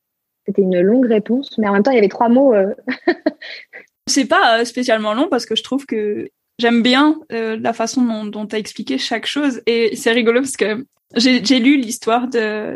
c'était 0.46 0.62
une 0.62 0.80
longue 0.82 1.08
réponse, 1.08 1.58
mais 1.58 1.68
en 1.68 1.74
même 1.74 1.84
temps, 1.84 1.92
il 1.92 1.96
y 1.96 2.00
avait 2.00 2.08
trois 2.08 2.30
mots. 2.30 2.54
Euh, 2.54 2.74
C'est 4.08 4.26
pas 4.26 4.66
spécialement 4.66 5.14
long 5.14 5.28
parce 5.30 5.46
que 5.46 5.56
je 5.56 5.64
trouve 5.64 5.86
que 5.86 6.30
j'aime 6.60 6.82
bien 6.82 7.20
la 7.30 7.72
façon 7.72 8.26
dont 8.26 8.48
tu 8.48 8.56
as 8.56 8.60
expliqué 8.60 8.98
chaque 8.98 9.28
chose 9.28 9.62
et 9.68 9.96
c'est 9.96 10.12
rigolo 10.12 10.42
parce 10.42 10.58
que 10.58 10.86
j'ai 11.16 11.60
lu 11.60 11.78
l'histoire 11.78 12.28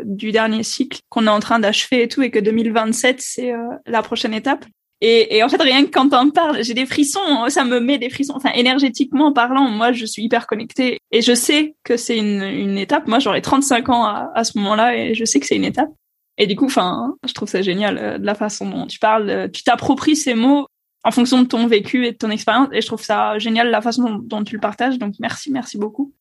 du 0.04 0.32
dernier 0.32 0.62
cycle 0.62 1.00
qu'on 1.08 1.26
est 1.26 1.30
en 1.30 1.40
train 1.40 1.58
d'achever 1.58 2.02
et 2.02 2.08
tout, 2.08 2.22
et 2.22 2.30
que 2.30 2.38
2027 2.38 3.20
c'est 3.20 3.52
euh, 3.52 3.58
la 3.86 4.02
prochaine 4.02 4.34
étape. 4.34 4.64
Et, 5.02 5.42
en 5.42 5.48
fait, 5.50 5.60
rien 5.60 5.84
que 5.84 5.90
quand 5.90 6.08
on 6.14 6.30
parle, 6.30 6.64
j'ai 6.64 6.72
des 6.72 6.86
frissons, 6.86 7.20
ça 7.48 7.64
me 7.64 7.80
met 7.80 7.98
des 7.98 8.08
frissons. 8.08 8.32
Enfin, 8.34 8.50
énergétiquement 8.54 9.30
parlant, 9.30 9.68
moi, 9.68 9.92
je 9.92 10.06
suis 10.06 10.22
hyper 10.22 10.46
connectée 10.46 11.00
et 11.10 11.20
je 11.20 11.34
sais 11.34 11.74
que 11.84 11.98
c'est 11.98 12.16
une, 12.16 12.78
étape. 12.78 13.06
Moi, 13.06 13.18
j'aurai 13.18 13.42
35 13.42 13.90
ans 13.90 14.06
à 14.06 14.42
ce 14.42 14.56
moment-là 14.56 14.96
et 14.96 15.14
je 15.14 15.26
sais 15.26 15.38
que 15.38 15.44
c'est 15.44 15.56
une 15.56 15.66
étape. 15.66 15.90
Et 16.38 16.46
du 16.46 16.56
coup, 16.56 16.66
enfin, 16.66 17.16
je 17.26 17.32
trouve 17.32 17.48
ça 17.48 17.62
génial 17.62 17.98
euh, 17.98 18.18
de 18.18 18.26
la 18.26 18.34
façon 18.34 18.68
dont 18.68 18.86
tu 18.86 18.98
parles. 18.98 19.30
Euh, 19.30 19.48
tu 19.48 19.62
t'appropries 19.62 20.16
ces 20.16 20.34
mots 20.34 20.66
en 21.04 21.10
fonction 21.10 21.40
de 21.40 21.46
ton 21.46 21.66
vécu 21.66 22.06
et 22.06 22.12
de 22.12 22.16
ton 22.16 22.30
expérience. 22.30 22.68
Et 22.72 22.80
je 22.80 22.86
trouve 22.86 23.02
ça 23.02 23.38
génial 23.38 23.70
la 23.70 23.80
façon 23.80 24.20
dont, 24.22 24.44
tu 24.44 24.54
le 24.54 24.60
partages. 24.60 24.98
Donc, 24.98 25.14
merci, 25.20 25.50
merci 25.50 25.78
beaucoup. 25.78 26.12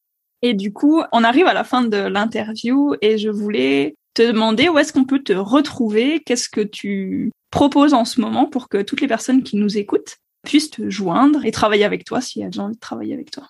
Et 0.41 0.53
du 0.53 0.71
coup, 0.71 1.01
on 1.11 1.23
arrive 1.23 1.47
à 1.47 1.53
la 1.53 1.63
fin 1.63 1.81
de 1.81 1.97
l'interview 1.97 2.93
et 3.01 3.17
je 3.17 3.29
voulais 3.29 3.95
te 4.13 4.21
demander 4.21 4.69
où 4.69 4.77
est-ce 4.77 4.93
qu'on 4.93 5.05
peut 5.05 5.23
te 5.23 5.33
retrouver, 5.33 6.21
qu'est-ce 6.21 6.49
que 6.49 6.61
tu 6.61 7.31
proposes 7.51 7.93
en 7.93 8.05
ce 8.05 8.21
moment 8.21 8.45
pour 8.45 8.69
que 8.69 8.81
toutes 8.81 9.01
les 9.01 9.07
personnes 9.07 9.43
qui 9.43 9.57
nous 9.57 9.77
écoutent 9.77 10.17
puissent 10.45 10.69
te 10.69 10.89
joindre 10.89 11.45
et 11.45 11.51
travailler 11.51 11.83
avec 11.83 12.05
toi 12.05 12.21
si 12.21 12.41
elles 12.41 12.61
ont 12.61 12.65
envie 12.65 12.75
de 12.75 12.79
travailler 12.79 13.13
avec 13.13 13.31
toi? 13.31 13.47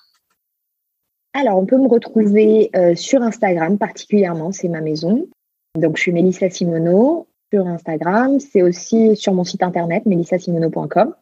Alors, 1.34 1.60
on 1.60 1.66
peut 1.66 1.78
me 1.78 1.88
retrouver 1.88 2.70
euh, 2.78 2.96
sur 2.96 3.22
Instagram 3.22 3.78
particulièrement, 3.78 4.54
c'est 4.54 4.70
ma 4.70 4.80
maison. 4.80 5.28
Donc, 5.76 5.98
je 5.98 6.04
suis 6.04 6.12
Mélissa 6.12 6.50
Simono 6.50 7.28
sur 7.52 7.68
Instagram. 7.68 8.40
C'est 8.40 8.62
aussi 8.62 9.16
sur 9.16 9.34
mon 9.34 9.44
site 9.44 9.64
internet, 9.64 10.06
melissasimono.com. 10.06 11.14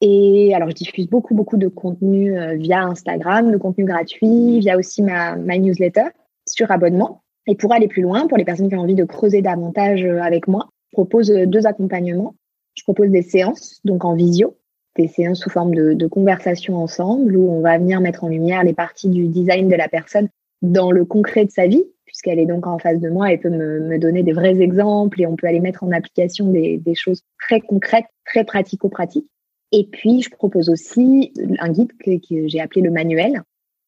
Et 0.00 0.52
alors, 0.54 0.68
je 0.68 0.74
diffuse 0.74 1.08
beaucoup, 1.08 1.34
beaucoup 1.34 1.56
de 1.56 1.68
contenu 1.68 2.36
euh, 2.36 2.54
via 2.54 2.82
Instagram, 2.82 3.52
de 3.52 3.56
contenu 3.56 3.84
gratuit, 3.84 4.58
via 4.58 4.76
aussi 4.76 5.02
ma, 5.02 5.36
ma 5.36 5.56
newsletter 5.58 6.06
sur 6.46 6.70
abonnement. 6.70 7.22
Et 7.46 7.54
pour 7.54 7.72
aller 7.72 7.88
plus 7.88 8.02
loin, 8.02 8.26
pour 8.26 8.36
les 8.36 8.44
personnes 8.44 8.68
qui 8.68 8.74
ont 8.74 8.80
envie 8.80 8.96
de 8.96 9.04
creuser 9.04 9.42
davantage 9.42 10.04
euh, 10.04 10.20
avec 10.20 10.48
moi, 10.48 10.68
je 10.90 10.96
propose 10.96 11.30
euh, 11.30 11.46
deux 11.46 11.66
accompagnements. 11.66 12.34
Je 12.74 12.82
propose 12.82 13.10
des 13.10 13.22
séances, 13.22 13.80
donc 13.84 14.04
en 14.04 14.14
visio, 14.14 14.56
des 14.96 15.06
séances 15.06 15.40
sous 15.40 15.50
forme 15.50 15.74
de, 15.74 15.94
de 15.94 16.06
conversation 16.06 16.76
ensemble, 16.76 17.36
où 17.36 17.50
on 17.50 17.60
va 17.60 17.78
venir 17.78 18.00
mettre 18.00 18.24
en 18.24 18.28
lumière 18.28 18.64
les 18.64 18.74
parties 18.74 19.08
du 19.08 19.28
design 19.28 19.68
de 19.68 19.76
la 19.76 19.88
personne 19.88 20.28
dans 20.62 20.90
le 20.90 21.04
concret 21.04 21.44
de 21.44 21.50
sa 21.50 21.66
vie, 21.66 21.84
puisqu'elle 22.22 22.42
est 22.42 22.46
donc 22.46 22.66
en 22.66 22.78
face 22.78 23.00
de 23.00 23.10
moi 23.10 23.32
et 23.32 23.38
peut 23.38 23.50
me, 23.50 23.98
donner 23.98 24.22
des 24.22 24.32
vrais 24.32 24.60
exemples 24.60 25.20
et 25.20 25.26
on 25.26 25.36
peut 25.36 25.46
aller 25.46 25.60
mettre 25.60 25.82
en 25.82 25.92
application 25.92 26.50
des, 26.50 26.78
des 26.78 26.94
choses 26.94 27.22
très 27.38 27.60
concrètes, 27.60 28.06
très 28.24 28.44
pratico-pratiques. 28.44 29.28
Et 29.72 29.88
puis, 29.90 30.22
je 30.22 30.30
propose 30.30 30.68
aussi 30.68 31.32
un 31.58 31.70
guide 31.70 31.92
que, 31.98 32.12
j'ai 32.46 32.60
appelé 32.60 32.82
le 32.82 32.90
manuel, 32.90 33.42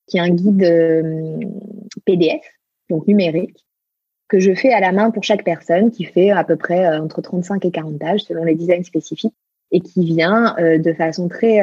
qui 0.08 0.16
est 0.16 0.20
un 0.20 0.30
guide 0.30 0.62
euh, 0.62 1.38
PDF, 2.04 2.42
donc 2.90 3.06
numérique, 3.06 3.64
que 4.28 4.40
je 4.40 4.54
fais 4.54 4.72
à 4.72 4.80
la 4.80 4.92
main 4.92 5.10
pour 5.10 5.22
chaque 5.22 5.44
personne, 5.44 5.90
qui 5.90 6.04
fait 6.04 6.30
à 6.30 6.42
peu 6.42 6.56
près 6.56 6.86
euh, 6.86 7.02
entre 7.02 7.20
35 7.20 7.64
et 7.66 7.70
40 7.70 7.98
pages 7.98 8.20
selon 8.22 8.44
les 8.44 8.54
designs 8.54 8.82
spécifiques, 8.82 9.34
et 9.70 9.80
qui 9.80 10.04
vient 10.04 10.56
euh, 10.58 10.78
de 10.78 10.92
façon 10.92 11.28
très 11.28 11.60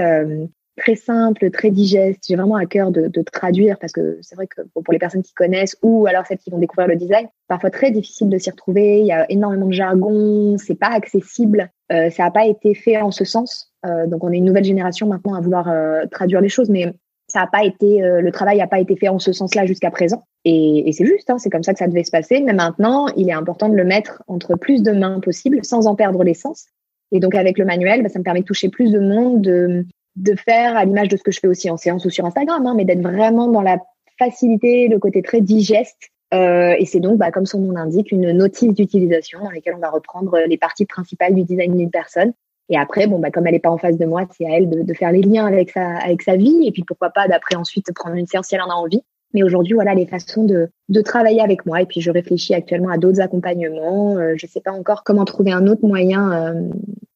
très 0.78 0.95
simple, 0.95 1.49
très 1.51 1.72
digeste. 1.72 2.24
J'ai 2.28 2.36
vraiment 2.36 2.55
à 2.55 2.65
cœur 2.65 2.91
de, 2.91 3.09
traduire 3.32 3.78
parce 3.80 3.93
que 3.93 4.17
c'est 4.22 4.36
vrai 4.36 4.47
que 4.47 4.61
pour 4.74 4.91
les 4.91 4.99
personnes 4.99 5.24
qui 5.24 5.34
connaissent 5.34 5.78
ou 5.82 6.07
alors 6.07 6.26
celles 6.26 6.38
qui 6.38 6.49
vont 6.49 6.57
découvrir 6.57 6.88
le 6.88 6.95
design, 6.95 7.28
parfois 7.47 7.69
très 7.69 7.91
difficile 7.91 8.30
de 8.30 8.38
s'y 8.38 8.49
retrouver. 8.49 8.99
Il 8.99 9.05
y 9.05 9.11
a 9.11 9.30
énormément 9.32 9.67
de 9.67 9.74
jargon, 9.74 10.57
c'est 10.57 10.76
pas 10.76 10.91
accessible. 10.91 11.69
Euh, 11.91 12.09
ça 12.09 12.24
n'a 12.24 12.32
pas 12.32 12.45
été 12.45 12.74
fait 12.74 12.97
en 12.97 13.11
ce 13.11 13.26
sens. 13.26 13.74
Euh, 13.86 14.07
donc 14.07 14.24
on 14.24 14.32
est 14.32 14.38
une 14.38 14.45
nouvelle 14.45 14.63
génération 14.63 15.07
maintenant 15.07 15.34
à 15.34 15.41
vouloir 15.41 15.67
euh, 15.69 16.05
traduire 16.09 16.41
les 16.41 16.49
choses, 16.49 16.69
mais 16.69 16.93
ça 17.28 17.41
a 17.41 17.47
pas 17.47 17.63
été, 17.63 18.01
le 18.01 18.30
travail 18.32 18.57
n'a 18.57 18.67
pas 18.67 18.82
été 18.82 18.97
fait 18.97 19.07
en 19.07 19.17
ce 19.17 19.32
sens-là 19.32 19.65
jusqu'à 19.65 19.89
présent. 19.89 20.22
Et, 20.43 20.91
c'est 20.91 21.05
juste, 21.05 21.30
hein, 21.30 21.38
c'est 21.38 21.49
comme 21.49 21.63
ça 21.63 21.72
que 21.72 21.80
ça 21.80 21.88
devait 21.88 22.03
se 22.03 22.11
passer. 22.11 22.41
Mais 22.41 22.51
maintenant, 22.51 23.07
il 23.15 23.30
est 23.30 23.34
important 23.34 23.69
de 23.69 23.76
le 23.76 23.86
mettre 23.86 24.22
entre 24.28 24.57
plus 24.57 24.84
de 24.84 24.91
mains 24.91 25.22
possible, 25.22 25.63
sans 25.63 25.88
en 25.88 25.95
perdre 25.95 26.26
l'essence. 26.26 26.65
Et 27.13 27.22
donc 27.22 27.34
avec 27.34 27.57
le 27.57 27.63
manuel, 27.63 28.03
bah, 28.03 28.09
ça 28.09 28.19
me 28.19 28.26
permet 28.26 28.41
de 28.41 28.45
toucher 28.45 28.67
plus 28.67 28.91
de 28.91 28.99
monde, 28.99 29.41
de, 29.41 29.86
de 30.16 30.36
faire 30.36 30.76
à 30.76 30.86
l'image 30.86 31.07
de 31.07 31.18
ce 31.18 31.24
que 31.24 31.32
je 31.32 31.39
fais 31.39 31.47
aussi 31.47 31.70
en 31.70 31.78
séance 31.78 32.05
ou 32.05 32.09
sur 32.09 32.26
Instagram, 32.26 32.66
hein, 32.66 32.74
mais 32.76 32.86
d'être 32.86 33.01
vraiment 33.01 33.47
dans 33.47 33.62
la 33.62 33.80
facilité, 34.18 34.88
le 34.88 34.99
côté 34.99 35.22
très 35.22 35.41
digeste. 35.41 36.09
Euh, 36.34 36.76
et 36.78 36.86
c'est 36.86 36.99
donc, 36.99 37.18
bah, 37.18 37.32
comme 37.32 37.45
son 37.45 37.59
nom 37.59 37.72
l'indique, 37.72 38.12
une 38.12 38.32
notice 38.32 38.74
d'utilisation 38.74 39.39
dans 39.43 39.51
laquelle 39.51 39.76
on 39.76 39.80
va 39.80 39.89
reprendre 39.89 40.38
les 40.47 40.57
parties 40.57 40.86
principales 40.86 41.36
du 41.36 41.43
design 41.43 41.76
d'une 41.76 41.91
personne. 41.91 42.34
Et 42.70 42.78
après, 42.78 43.07
bon, 43.07 43.20
bah, 43.20 43.32
comme 43.32 43.47
elle 43.47 43.53
n'est 43.53 43.59
pas 43.59 43.70
en 43.70 43.78
face 43.78 43.97
de 43.97 44.05
moi, 44.05 44.24
c'est 44.38 44.45
à 44.45 44.57
elle 44.57 44.70
de, 44.70 44.82
de, 44.84 44.93
faire 44.93 45.12
les 45.12 45.22
liens 45.22 45.45
avec 45.45 45.72
sa, 45.72 45.97
avec 45.97 46.22
sa 46.22 46.38
vie. 46.38 46.66
Et 46.66 46.72
puis 46.72 46.84
pourquoi 46.84 47.09
pas 47.09 47.28
d'après 47.28 47.55
ensuite 47.55 47.91
prendre 47.93 48.16
une 48.16 48.28
séance 48.28 48.47
si 48.47 48.55
elle 48.55 48.62
en 48.62 48.70
a 48.70 48.76
envie. 48.76 49.01
Mais 49.34 49.43
aujourd'hui, 49.43 49.73
voilà 49.73 49.93
les 49.93 50.05
façons 50.05 50.43
de, 50.43 50.69
de 50.89 51.01
travailler 51.01 51.41
avec 51.41 51.65
moi. 51.65 51.82
Et 51.82 51.86
puis 51.86 52.01
je 52.01 52.11
réfléchis 52.11 52.53
actuellement 52.53 52.89
à 52.89 52.97
d'autres 52.97 53.21
accompagnements. 53.21 54.17
Euh, 54.17 54.34
je 54.38 54.45
ne 54.45 54.49
sais 54.49 54.61
pas 54.61 54.71
encore 54.71 55.03
comment 55.03 55.25
trouver 55.25 55.51
un 55.51 55.67
autre 55.67 55.86
moyen 55.86 56.32
euh, 56.32 56.61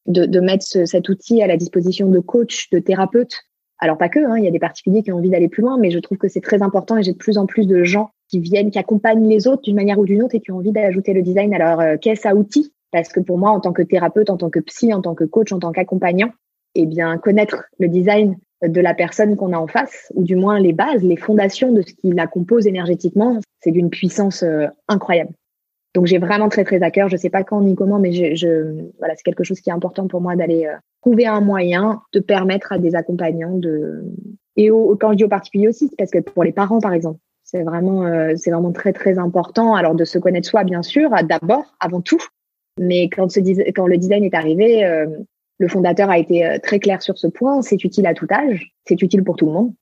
de, 0.06 0.24
de, 0.26 0.40
mettre 0.40 0.64
ce, 0.64 0.84
cet 0.84 1.08
outil 1.08 1.42
à 1.42 1.46
la 1.46 1.56
disposition 1.56 2.08
de 2.08 2.20
coachs, 2.20 2.66
de 2.72 2.78
thérapeutes. 2.78 3.34
Alors 3.78 3.98
pas 3.98 4.08
que, 4.08 4.20
hein, 4.20 4.38
il 4.38 4.44
y 4.44 4.48
a 4.48 4.50
des 4.50 4.58
particuliers 4.58 5.02
qui 5.02 5.12
ont 5.12 5.16
envie 5.16 5.28
d'aller 5.28 5.48
plus 5.48 5.62
loin, 5.62 5.76
mais 5.78 5.90
je 5.90 5.98
trouve 5.98 6.16
que 6.16 6.28
c'est 6.28 6.40
très 6.40 6.62
important 6.62 6.96
et 6.96 7.02
j'ai 7.02 7.12
de 7.12 7.18
plus 7.18 7.36
en 7.36 7.46
plus 7.46 7.66
de 7.66 7.84
gens 7.84 8.10
qui 8.28 8.40
viennent, 8.40 8.70
qui 8.70 8.78
accompagnent 8.78 9.28
les 9.28 9.46
autres 9.46 9.62
d'une 9.62 9.76
manière 9.76 9.98
ou 9.98 10.06
d'une 10.06 10.22
autre 10.22 10.34
et 10.34 10.40
qui 10.40 10.50
ont 10.50 10.56
envie 10.56 10.72
d'ajouter 10.72 11.12
le 11.12 11.22
design 11.22 11.52
à 11.54 11.58
leur 11.58 11.80
euh, 11.80 11.96
caisse 11.96 12.24
à 12.24 12.34
outils? 12.34 12.72
Parce 12.90 13.10
que 13.10 13.20
pour 13.20 13.36
moi, 13.36 13.50
en 13.50 13.60
tant 13.60 13.72
que 13.72 13.82
thérapeute, 13.82 14.30
en 14.30 14.38
tant 14.38 14.48
que 14.48 14.60
psy, 14.60 14.94
en 14.94 15.02
tant 15.02 15.14
que 15.14 15.24
coach, 15.24 15.52
en 15.52 15.58
tant 15.58 15.72
qu'accompagnant, 15.72 16.30
eh 16.74 16.86
bien, 16.86 17.18
connaître 17.18 17.64
le 17.78 17.88
design 17.88 18.36
de 18.62 18.80
la 18.80 18.94
personne 18.94 19.36
qu'on 19.36 19.52
a 19.52 19.58
en 19.58 19.66
face, 19.66 20.10
ou 20.14 20.22
du 20.24 20.36
moins 20.36 20.58
les 20.58 20.72
bases, 20.72 21.02
les 21.02 21.16
fondations 21.16 21.72
de 21.72 21.82
ce 21.82 21.92
qui 21.92 22.12
la 22.12 22.26
compose 22.26 22.66
énergétiquement, 22.66 23.38
c'est 23.60 23.70
d'une 23.70 23.90
puissance 23.90 24.42
euh, 24.42 24.66
incroyable. 24.88 25.32
Donc 25.94 26.06
j'ai 26.06 26.18
vraiment 26.18 26.48
très 26.48 26.64
très 26.64 26.82
à 26.82 26.90
cœur. 26.90 27.08
Je 27.08 27.16
sais 27.16 27.30
pas 27.30 27.42
quand 27.42 27.60
ni 27.62 27.74
comment, 27.74 27.98
mais 27.98 28.12
je, 28.12 28.34
je 28.34 28.84
voilà, 28.98 29.14
c'est 29.16 29.22
quelque 29.22 29.44
chose 29.44 29.60
qui 29.60 29.70
est 29.70 29.72
important 29.72 30.06
pour 30.08 30.20
moi 30.20 30.36
d'aller 30.36 30.66
euh, 30.66 30.76
trouver 31.02 31.26
un 31.26 31.40
moyen 31.40 32.02
de 32.12 32.20
permettre 32.20 32.72
à 32.72 32.78
des 32.78 32.94
accompagnants 32.94 33.56
de 33.56 34.04
et 34.56 34.70
au, 34.70 34.96
quand 34.96 35.12
je 35.12 35.16
dis 35.16 35.24
au 35.24 35.28
particulier 35.28 35.68
aussi, 35.68 35.90
parce 35.98 36.10
que 36.10 36.18
pour 36.18 36.44
les 36.44 36.52
parents 36.52 36.80
par 36.80 36.92
exemple, 36.92 37.18
c'est 37.44 37.62
vraiment 37.62 38.06
euh, 38.06 38.32
c'est 38.36 38.50
vraiment 38.50 38.72
très 38.72 38.92
très 38.92 39.18
important. 39.18 39.74
Alors 39.74 39.94
de 39.94 40.04
se 40.04 40.18
connaître 40.18 40.48
soi 40.48 40.64
bien 40.64 40.82
sûr, 40.82 41.10
d'abord, 41.24 41.74
avant 41.80 42.00
tout, 42.00 42.22
mais 42.78 43.08
quand, 43.08 43.30
ce, 43.30 43.40
quand 43.72 43.86
le 43.86 43.96
design 43.96 44.24
est 44.24 44.34
arrivé, 44.34 44.84
le 45.58 45.68
fondateur 45.68 46.10
a 46.10 46.18
été 46.18 46.44
euh, 46.44 46.58
très 46.62 46.78
clair 46.78 47.02
sur 47.02 47.18
ce 47.18 47.26
point. 47.26 47.62
C'est 47.62 47.82
utile 47.84 48.06
à 48.06 48.14
tout 48.14 48.26
âge, 48.30 48.72
c'est 48.84 49.00
utile 49.02 49.24
pour 49.24 49.36
tout 49.36 49.46
le 49.46 49.52
monde, 49.52 49.72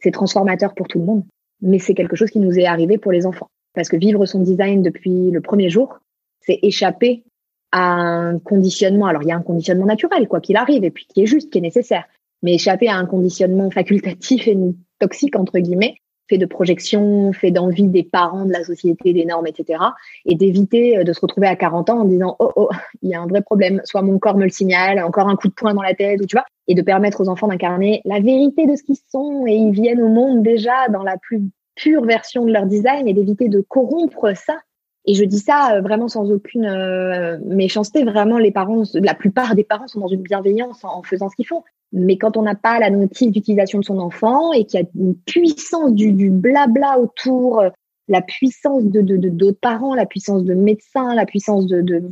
c'est 0.00 0.10
transformateur 0.10 0.74
pour 0.74 0.88
tout 0.88 0.98
le 0.98 1.04
monde, 1.04 1.24
mais 1.60 1.78
c'est 1.78 1.94
quelque 1.94 2.16
chose 2.16 2.30
qui 2.30 2.38
nous 2.38 2.58
est 2.58 2.66
arrivé 2.66 2.98
pour 2.98 3.12
les 3.12 3.26
enfants. 3.26 3.48
Parce 3.74 3.88
que 3.88 3.96
vivre 3.96 4.24
son 4.26 4.40
design 4.40 4.82
depuis 4.82 5.30
le 5.30 5.40
premier 5.40 5.68
jour, 5.68 5.98
c'est 6.40 6.58
échapper 6.62 7.24
à 7.72 7.92
un 7.92 8.38
conditionnement. 8.38 9.06
Alors 9.06 9.22
il 9.22 9.28
y 9.28 9.32
a 9.32 9.36
un 9.36 9.42
conditionnement 9.42 9.86
naturel, 9.86 10.28
quoi 10.28 10.40
qu'il 10.40 10.56
arrive, 10.56 10.84
et 10.84 10.90
puis 10.90 11.06
qui 11.06 11.22
est 11.22 11.26
juste, 11.26 11.50
qui 11.50 11.58
est 11.58 11.62
nécessaire. 11.62 12.04
Mais 12.42 12.54
échapper 12.54 12.88
à 12.88 12.96
un 12.96 13.06
conditionnement 13.06 13.70
facultatif 13.70 14.46
et 14.46 14.56
toxique, 14.98 15.36
entre 15.36 15.58
guillemets, 15.58 15.96
fait 16.28 16.38
de 16.38 16.46
projection, 16.46 17.32
fait 17.32 17.50
d'envie 17.50 17.88
des 17.88 18.02
parents, 18.02 18.44
de 18.44 18.52
la 18.52 18.64
société, 18.64 19.12
des 19.12 19.24
normes, 19.24 19.46
etc. 19.46 19.80
Et 20.24 20.34
d'éviter 20.34 20.98
euh, 20.98 21.04
de 21.04 21.12
se 21.12 21.20
retrouver 21.20 21.46
à 21.46 21.56
40 21.56 21.90
ans 21.90 22.00
en 22.00 22.04
disant 22.04 22.36
oh 22.38 22.52
oh 22.56 22.68
il 23.02 23.10
y 23.10 23.14
a 23.14 23.20
un 23.20 23.26
vrai 23.26 23.42
problème, 23.42 23.80
soit 23.84 24.02
mon 24.02 24.18
corps 24.18 24.36
me 24.36 24.44
le 24.44 24.50
signale, 24.50 25.02
encore 25.02 25.28
un 25.28 25.36
coup 25.36 25.48
de 25.48 25.54
poing 25.54 25.74
dans 25.74 25.82
la 25.82 25.94
tête, 25.94 26.20
ou 26.20 26.26
tu 26.26 26.36
vois, 26.36 26.44
et 26.68 26.74
de 26.74 26.82
permettre 26.82 27.20
aux 27.20 27.28
enfants 27.28 27.48
d'incarner 27.48 28.02
la 28.04 28.20
vérité 28.20 28.66
de 28.66 28.76
ce 28.76 28.82
qu'ils 28.82 28.96
sont 29.10 29.46
et 29.46 29.54
ils 29.54 29.72
viennent 29.72 30.02
au 30.02 30.08
monde 30.08 30.42
déjà 30.42 30.88
dans 30.88 31.02
la 31.02 31.16
plus 31.16 31.42
pure 31.74 32.04
version 32.04 32.44
de 32.44 32.52
leur 32.52 32.66
design 32.66 33.06
et 33.06 33.12
d'éviter 33.12 33.48
de 33.48 33.60
corrompre 33.60 34.34
ça. 34.34 34.58
Et 35.08 35.14
je 35.14 35.24
dis 35.24 35.38
ça 35.38 35.76
euh, 35.76 35.80
vraiment 35.80 36.08
sans 36.08 36.32
aucune 36.32 36.66
euh, 36.66 37.38
méchanceté. 37.44 38.02
Vraiment, 38.02 38.38
les 38.38 38.50
parents, 38.50 38.82
la 38.94 39.14
plupart 39.14 39.54
des 39.54 39.62
parents 39.62 39.86
sont 39.86 40.00
dans 40.00 40.08
une 40.08 40.22
bienveillance 40.22 40.82
en 40.82 41.02
faisant 41.02 41.28
ce 41.28 41.36
qu'ils 41.36 41.46
font. 41.46 41.62
Mais 41.92 42.18
quand 42.18 42.36
on 42.36 42.42
n'a 42.42 42.54
pas 42.54 42.78
la 42.78 42.90
notice 42.90 43.30
d'utilisation 43.30 43.78
de 43.78 43.84
son 43.84 43.98
enfant 43.98 44.52
et 44.52 44.64
qu'il 44.64 44.80
y 44.80 44.82
a 44.82 44.86
une 44.94 45.14
puissance 45.14 45.92
du, 45.92 46.30
blabla 46.30 46.98
autour, 46.98 47.60
euh, 47.60 47.70
la 48.08 48.22
puissance 48.22 48.84
de 48.84 49.00
d'autres 49.28 49.60
parents, 49.60 49.94
la 49.94 50.06
puissance 50.06 50.44
de 50.44 50.54
médecins, 50.54 51.14
la 51.14 51.26
puissance 51.26 51.66
de, 51.66 51.80
de 51.80 52.02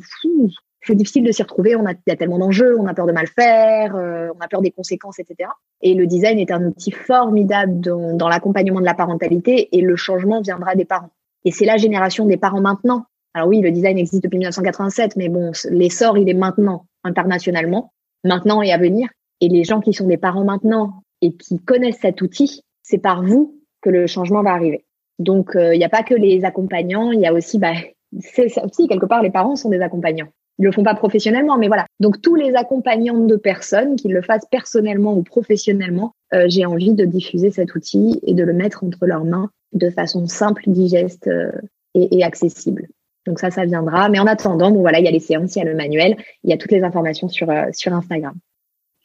c'est 0.87 0.95
difficile 0.95 1.25
de 1.25 1.33
s'y 1.33 1.43
retrouver. 1.43 1.77
On 1.77 1.87
a, 1.87 1.93
il 1.93 2.03
y 2.09 2.13
a 2.13 2.17
tellement 2.17 2.39
d'enjeux, 2.39 2.77
on 2.79 2.87
a 2.87 2.95
peur 2.95 3.07
de 3.07 3.13
mal 3.13 3.27
faire, 3.27 3.97
euh, 3.97 4.29
on 4.37 4.41
a 4.41 4.49
peur 4.49 4.61
des 4.61 4.71
conséquences, 4.71 5.19
etc. 5.19 5.51
Et 5.81 5.95
le 5.95 6.07
design 6.07 6.39
est 6.39 6.51
un 6.51 6.65
outil 6.67 6.91
formidable 6.91 7.81
dans, 7.81 8.15
dans 8.17 8.29
l'accompagnement 8.29 8.81
de 8.81 8.85
la 8.85 8.95
parentalité 8.95 9.77
et 9.77 9.81
le 9.81 9.97
changement 9.97 10.41
viendra 10.43 10.75
des 10.75 10.85
parents. 10.85 11.11
Et 11.45 11.51
c'est 11.51 11.65
la 11.65 11.77
génération 11.77 12.27
des 12.27 12.37
parents 12.37 12.61
maintenant. 12.61 13.07
Alors 13.35 13.49
oui, 13.49 13.61
le 13.61 13.71
design 13.71 13.99
existe 13.99 14.23
depuis 14.23 14.39
1987, 14.39 15.17
mais 15.17 15.29
bon, 15.29 15.53
l'essor, 15.71 16.17
il 16.19 16.29
est 16.29 16.35
maintenant, 16.35 16.87
internationalement, 17.03 17.93
maintenant 18.23 18.63
et 18.63 18.73
à 18.73 18.79
venir. 18.79 19.09
Et 19.41 19.49
les 19.49 19.65
gens 19.65 19.81
qui 19.81 19.93
sont 19.93 20.07
des 20.07 20.17
parents 20.17 20.45
maintenant 20.45 21.03
et 21.21 21.33
qui 21.33 21.59
connaissent 21.59 22.01
cet 22.01 22.23
outil, 22.23 22.63
c'est 22.83 22.99
par 22.99 23.23
vous 23.23 23.61
que 23.83 23.91
le 23.91 24.07
changement 24.07 24.43
va 24.43 24.53
arriver. 24.53 24.85
Donc, 25.19 25.57
euh, 25.57 25.75
il 25.75 25.79
n'y 25.79 25.85
a 25.85 25.89
pas 25.89 26.03
que 26.03 26.15
les 26.15 26.45
accompagnants, 26.45 27.13
il 27.13 27.21
y 27.21 27.27
a 27.27 27.33
aussi, 27.33 27.59
bah, 27.59 27.73
c'est 28.21 28.47
aussi 28.63 28.89
quelque 28.89 29.07
part, 29.07 29.23
les 29.23 29.31
parents 29.31 29.57
sont 29.57 29.71
des 29.71 29.81
accompagnants. 29.81 30.29
Ils 30.59 30.67
le 30.67 30.73
font 30.73 30.85
pas 30.85 30.95
professionnellement, 30.95 31.59
mais 31.59 31.67
voilà. 31.67 31.87
Donc 31.99 32.23
tous 32.23 32.37
les 32.37 32.55
accompagnants 32.55 33.19
de 33.19 33.37
personnes, 33.37 33.97
qu'ils 33.97 34.13
le 34.13 34.23
fassent 34.23 34.47
personnellement 34.51 35.17
ou 35.17 35.23
professionnellement, 35.23 36.13
euh, 36.33 36.47
j'ai 36.49 36.65
envie 36.65 36.95
de 36.95 37.05
diffuser 37.05 37.51
cet 37.51 37.75
outil 37.75 38.21
et 38.25 38.35
de 38.35 38.45
le 38.45 38.53
mettre 38.53 38.85
entre 38.85 39.07
leurs 39.07 39.25
mains 39.25 39.51
de 39.73 39.91
façon 39.91 40.27
simple, 40.27 40.63
digeste 40.69 41.27
euh, 41.27 41.51
et, 41.95 42.19
et, 42.19 42.23
accessible. 42.23 42.87
Donc 43.27 43.41
ça, 43.41 43.51
ça 43.51 43.65
viendra. 43.65 44.09
Mais 44.09 44.21
en 44.21 44.27
attendant, 44.27 44.71
bon 44.71 44.81
voilà, 44.81 45.01
il 45.01 45.05
y 45.05 45.09
a 45.09 45.11
les 45.11 45.19
séances, 45.19 45.57
il 45.57 45.59
y 45.59 45.63
a 45.63 45.65
le 45.65 45.75
manuel, 45.75 46.17
il 46.45 46.51
y 46.51 46.53
a 46.53 46.57
toutes 46.57 46.73
les 46.73 46.85
informations 46.85 47.29
sur 47.29 47.51
euh, 47.51 47.67
sur 47.73 47.93
Instagram. 47.93 48.35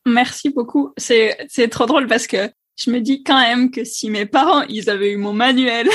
Merci 0.06 0.50
beaucoup. 0.50 0.94
C'est 0.98 1.38
c'est 1.50 1.68
trop 1.68 1.86
drôle 1.86 2.08
parce 2.08 2.28
que 2.28 2.50
je 2.78 2.92
me 2.92 3.00
dis 3.00 3.24
quand 3.24 3.40
même 3.40 3.72
que 3.72 3.84
si 3.84 4.10
mes 4.10 4.26
parents 4.26 4.64
ils 4.64 4.90
avaient 4.90 5.12
eu 5.12 5.18
mon 5.18 5.34
manuel 5.34 5.90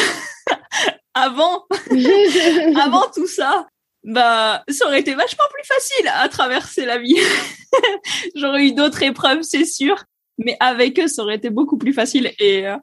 avant 1.15 1.65
avant 2.77 3.11
tout 3.15 3.27
ça, 3.27 3.67
bah 4.05 4.63
ça 4.69 4.87
aurait 4.87 5.01
été 5.01 5.15
vachement 5.15 5.45
plus 5.53 5.65
facile 5.67 6.11
à 6.13 6.29
traverser 6.29 6.85
la 6.85 6.99
vie. 6.99 7.17
J'aurais 8.35 8.67
eu 8.67 8.73
d'autres 8.73 9.03
épreuves, 9.03 9.43
c'est 9.43 9.65
sûr, 9.65 10.05
mais 10.39 10.57
avec 10.61 10.99
eux 11.01 11.09
ça 11.09 11.23
aurait 11.23 11.37
été 11.37 11.51
beaucoup 11.51 11.79
plus 11.79 11.93
facile 11.93 12.33
et 12.39 12.67
euh, 12.67 12.77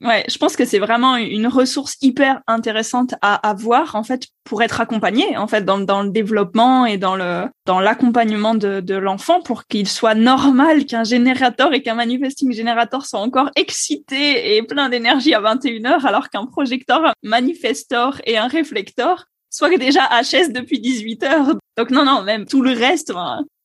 Ouais, 0.00 0.24
je 0.30 0.38
pense 0.38 0.54
que 0.54 0.64
c'est 0.64 0.78
vraiment 0.78 1.16
une 1.16 1.48
ressource 1.48 1.96
hyper 2.02 2.40
intéressante 2.46 3.16
à 3.20 3.34
avoir 3.34 3.96
en 3.96 4.04
fait 4.04 4.28
pour 4.44 4.62
être 4.62 4.80
accompagné 4.80 5.36
en 5.36 5.48
fait 5.48 5.64
dans, 5.64 5.78
dans 5.80 6.04
le 6.04 6.10
développement 6.10 6.86
et 6.86 6.98
dans 6.98 7.16
le 7.16 7.46
dans 7.66 7.80
l'accompagnement 7.80 8.54
de, 8.54 8.78
de 8.78 8.94
l'enfant 8.94 9.42
pour 9.42 9.66
qu'il 9.66 9.88
soit 9.88 10.14
normal 10.14 10.86
qu'un 10.86 11.02
générateur 11.02 11.74
et 11.74 11.82
qu'un 11.82 11.96
manifesting 11.96 12.52
générateur 12.52 13.06
soit 13.06 13.18
encore 13.18 13.50
excité 13.56 14.56
et 14.56 14.62
plein 14.62 14.88
d'énergie 14.88 15.34
à 15.34 15.40
21h 15.40 16.06
alors 16.06 16.28
qu'un 16.28 16.46
projecteur 16.46 17.12
manifestor 17.24 18.20
et 18.24 18.38
un 18.38 18.46
réflecteur 18.46 19.26
soit 19.50 19.76
déjà 19.78 20.08
HS 20.22 20.52
depuis 20.52 20.78
18h. 20.78 21.56
Donc 21.76 21.90
non 21.90 22.04
non, 22.04 22.22
même 22.22 22.46
tout 22.46 22.62
le 22.62 22.70
reste 22.70 23.12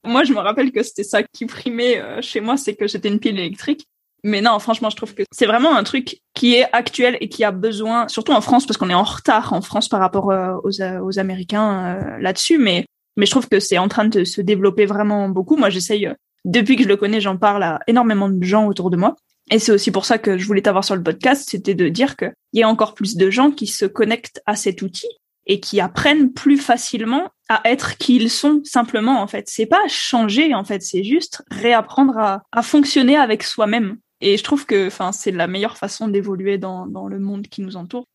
moi 0.06 0.24
je 0.24 0.34
me 0.34 0.40
rappelle 0.40 0.72
que 0.72 0.84
c'était 0.84 1.04
ça 1.04 1.24
qui 1.24 1.46
primait 1.46 2.02
euh, 2.02 2.22
chez 2.22 2.42
moi, 2.42 2.58
c'est 2.58 2.76
que 2.76 2.88
j'étais 2.88 3.08
une 3.08 3.20
pile 3.20 3.40
électrique 3.40 3.88
mais 4.24 4.40
non, 4.40 4.58
franchement, 4.60 4.90
je 4.90 4.96
trouve 4.96 5.14
que 5.14 5.24
c'est 5.32 5.46
vraiment 5.46 5.76
un 5.76 5.84
truc 5.84 6.22
qui 6.34 6.56
est 6.56 6.66
actuel 6.72 7.18
et 7.20 7.28
qui 7.28 7.44
a 7.44 7.52
besoin, 7.52 8.08
surtout 8.08 8.32
en 8.32 8.40
France, 8.40 8.66
parce 8.66 8.78
qu'on 8.78 8.90
est 8.90 8.94
en 8.94 9.04
retard 9.04 9.52
en 9.52 9.62
France 9.62 9.90
par 9.90 10.00
rapport 10.00 10.32
euh, 10.32 10.56
aux, 10.64 10.82
euh, 10.82 11.00
aux 11.02 11.20
Américains 11.20 11.98
euh, 11.98 12.18
là-dessus. 12.20 12.58
Mais, 12.58 12.86
mais 13.18 13.26
je 13.26 13.32
trouve 13.32 13.50
que 13.50 13.60
c'est 13.60 13.78
en 13.78 13.90
train 13.90 14.06
de 14.06 14.24
se 14.24 14.40
développer 14.40 14.86
vraiment 14.86 15.28
beaucoup. 15.28 15.58
Moi, 15.58 15.70
j'essaye, 15.70 16.10
depuis 16.46 16.78
que 16.78 16.84
je 16.84 16.88
le 16.88 16.96
connais, 16.96 17.20
j'en 17.20 17.36
parle 17.36 17.64
à 17.64 17.80
énormément 17.88 18.30
de 18.30 18.44
gens 18.44 18.66
autour 18.66 18.90
de 18.90 18.96
moi. 18.96 19.16
Et 19.52 19.60
c'est 19.60 19.74
aussi 19.74 19.92
pour 19.92 20.06
ça 20.06 20.18
que 20.18 20.38
je 20.38 20.48
voulais 20.48 20.62
t'avoir 20.62 20.86
sur 20.86 20.96
le 20.96 21.04
podcast, 21.04 21.50
c'était 21.50 21.76
de 21.76 21.90
dire 21.90 22.16
qu'il 22.16 22.32
y 22.54 22.64
a 22.64 22.70
encore 22.70 22.94
plus 22.94 23.18
de 23.18 23.30
gens 23.30 23.52
qui 23.52 23.68
se 23.68 23.86
connectent 23.86 24.42
à 24.46 24.56
cet 24.56 24.82
outil 24.82 25.10
et 25.46 25.60
qui 25.60 25.82
apprennent 25.82 26.32
plus 26.32 26.58
facilement 26.58 27.30
à 27.50 27.62
être 27.66 27.98
qui 27.98 28.16
ils 28.16 28.30
sont 28.30 28.62
simplement 28.64 29.22
en 29.22 29.28
fait. 29.28 29.50
C'est 29.50 29.66
pas 29.66 29.86
changer 29.90 30.54
en 30.54 30.64
fait, 30.64 30.82
c'est 30.82 31.04
juste 31.04 31.44
réapprendre 31.52 32.18
à, 32.18 32.44
à 32.54 32.62
fonctionner 32.62 33.18
avec 33.18 33.44
soi-même. 33.44 33.98
Et 34.26 34.38
je 34.38 34.44
trouve 34.44 34.66
que 34.66 34.88
c'est 35.12 35.32
la 35.32 35.48
meilleure 35.48 35.76
façon 35.76 36.08
d'évoluer 36.08 36.58
dans, 36.58 36.88
dans 36.88 37.08
le 37.08 37.20
monde 37.20 37.48
qui 37.48 37.62
nous 37.62 37.76
entoure. 37.76 38.06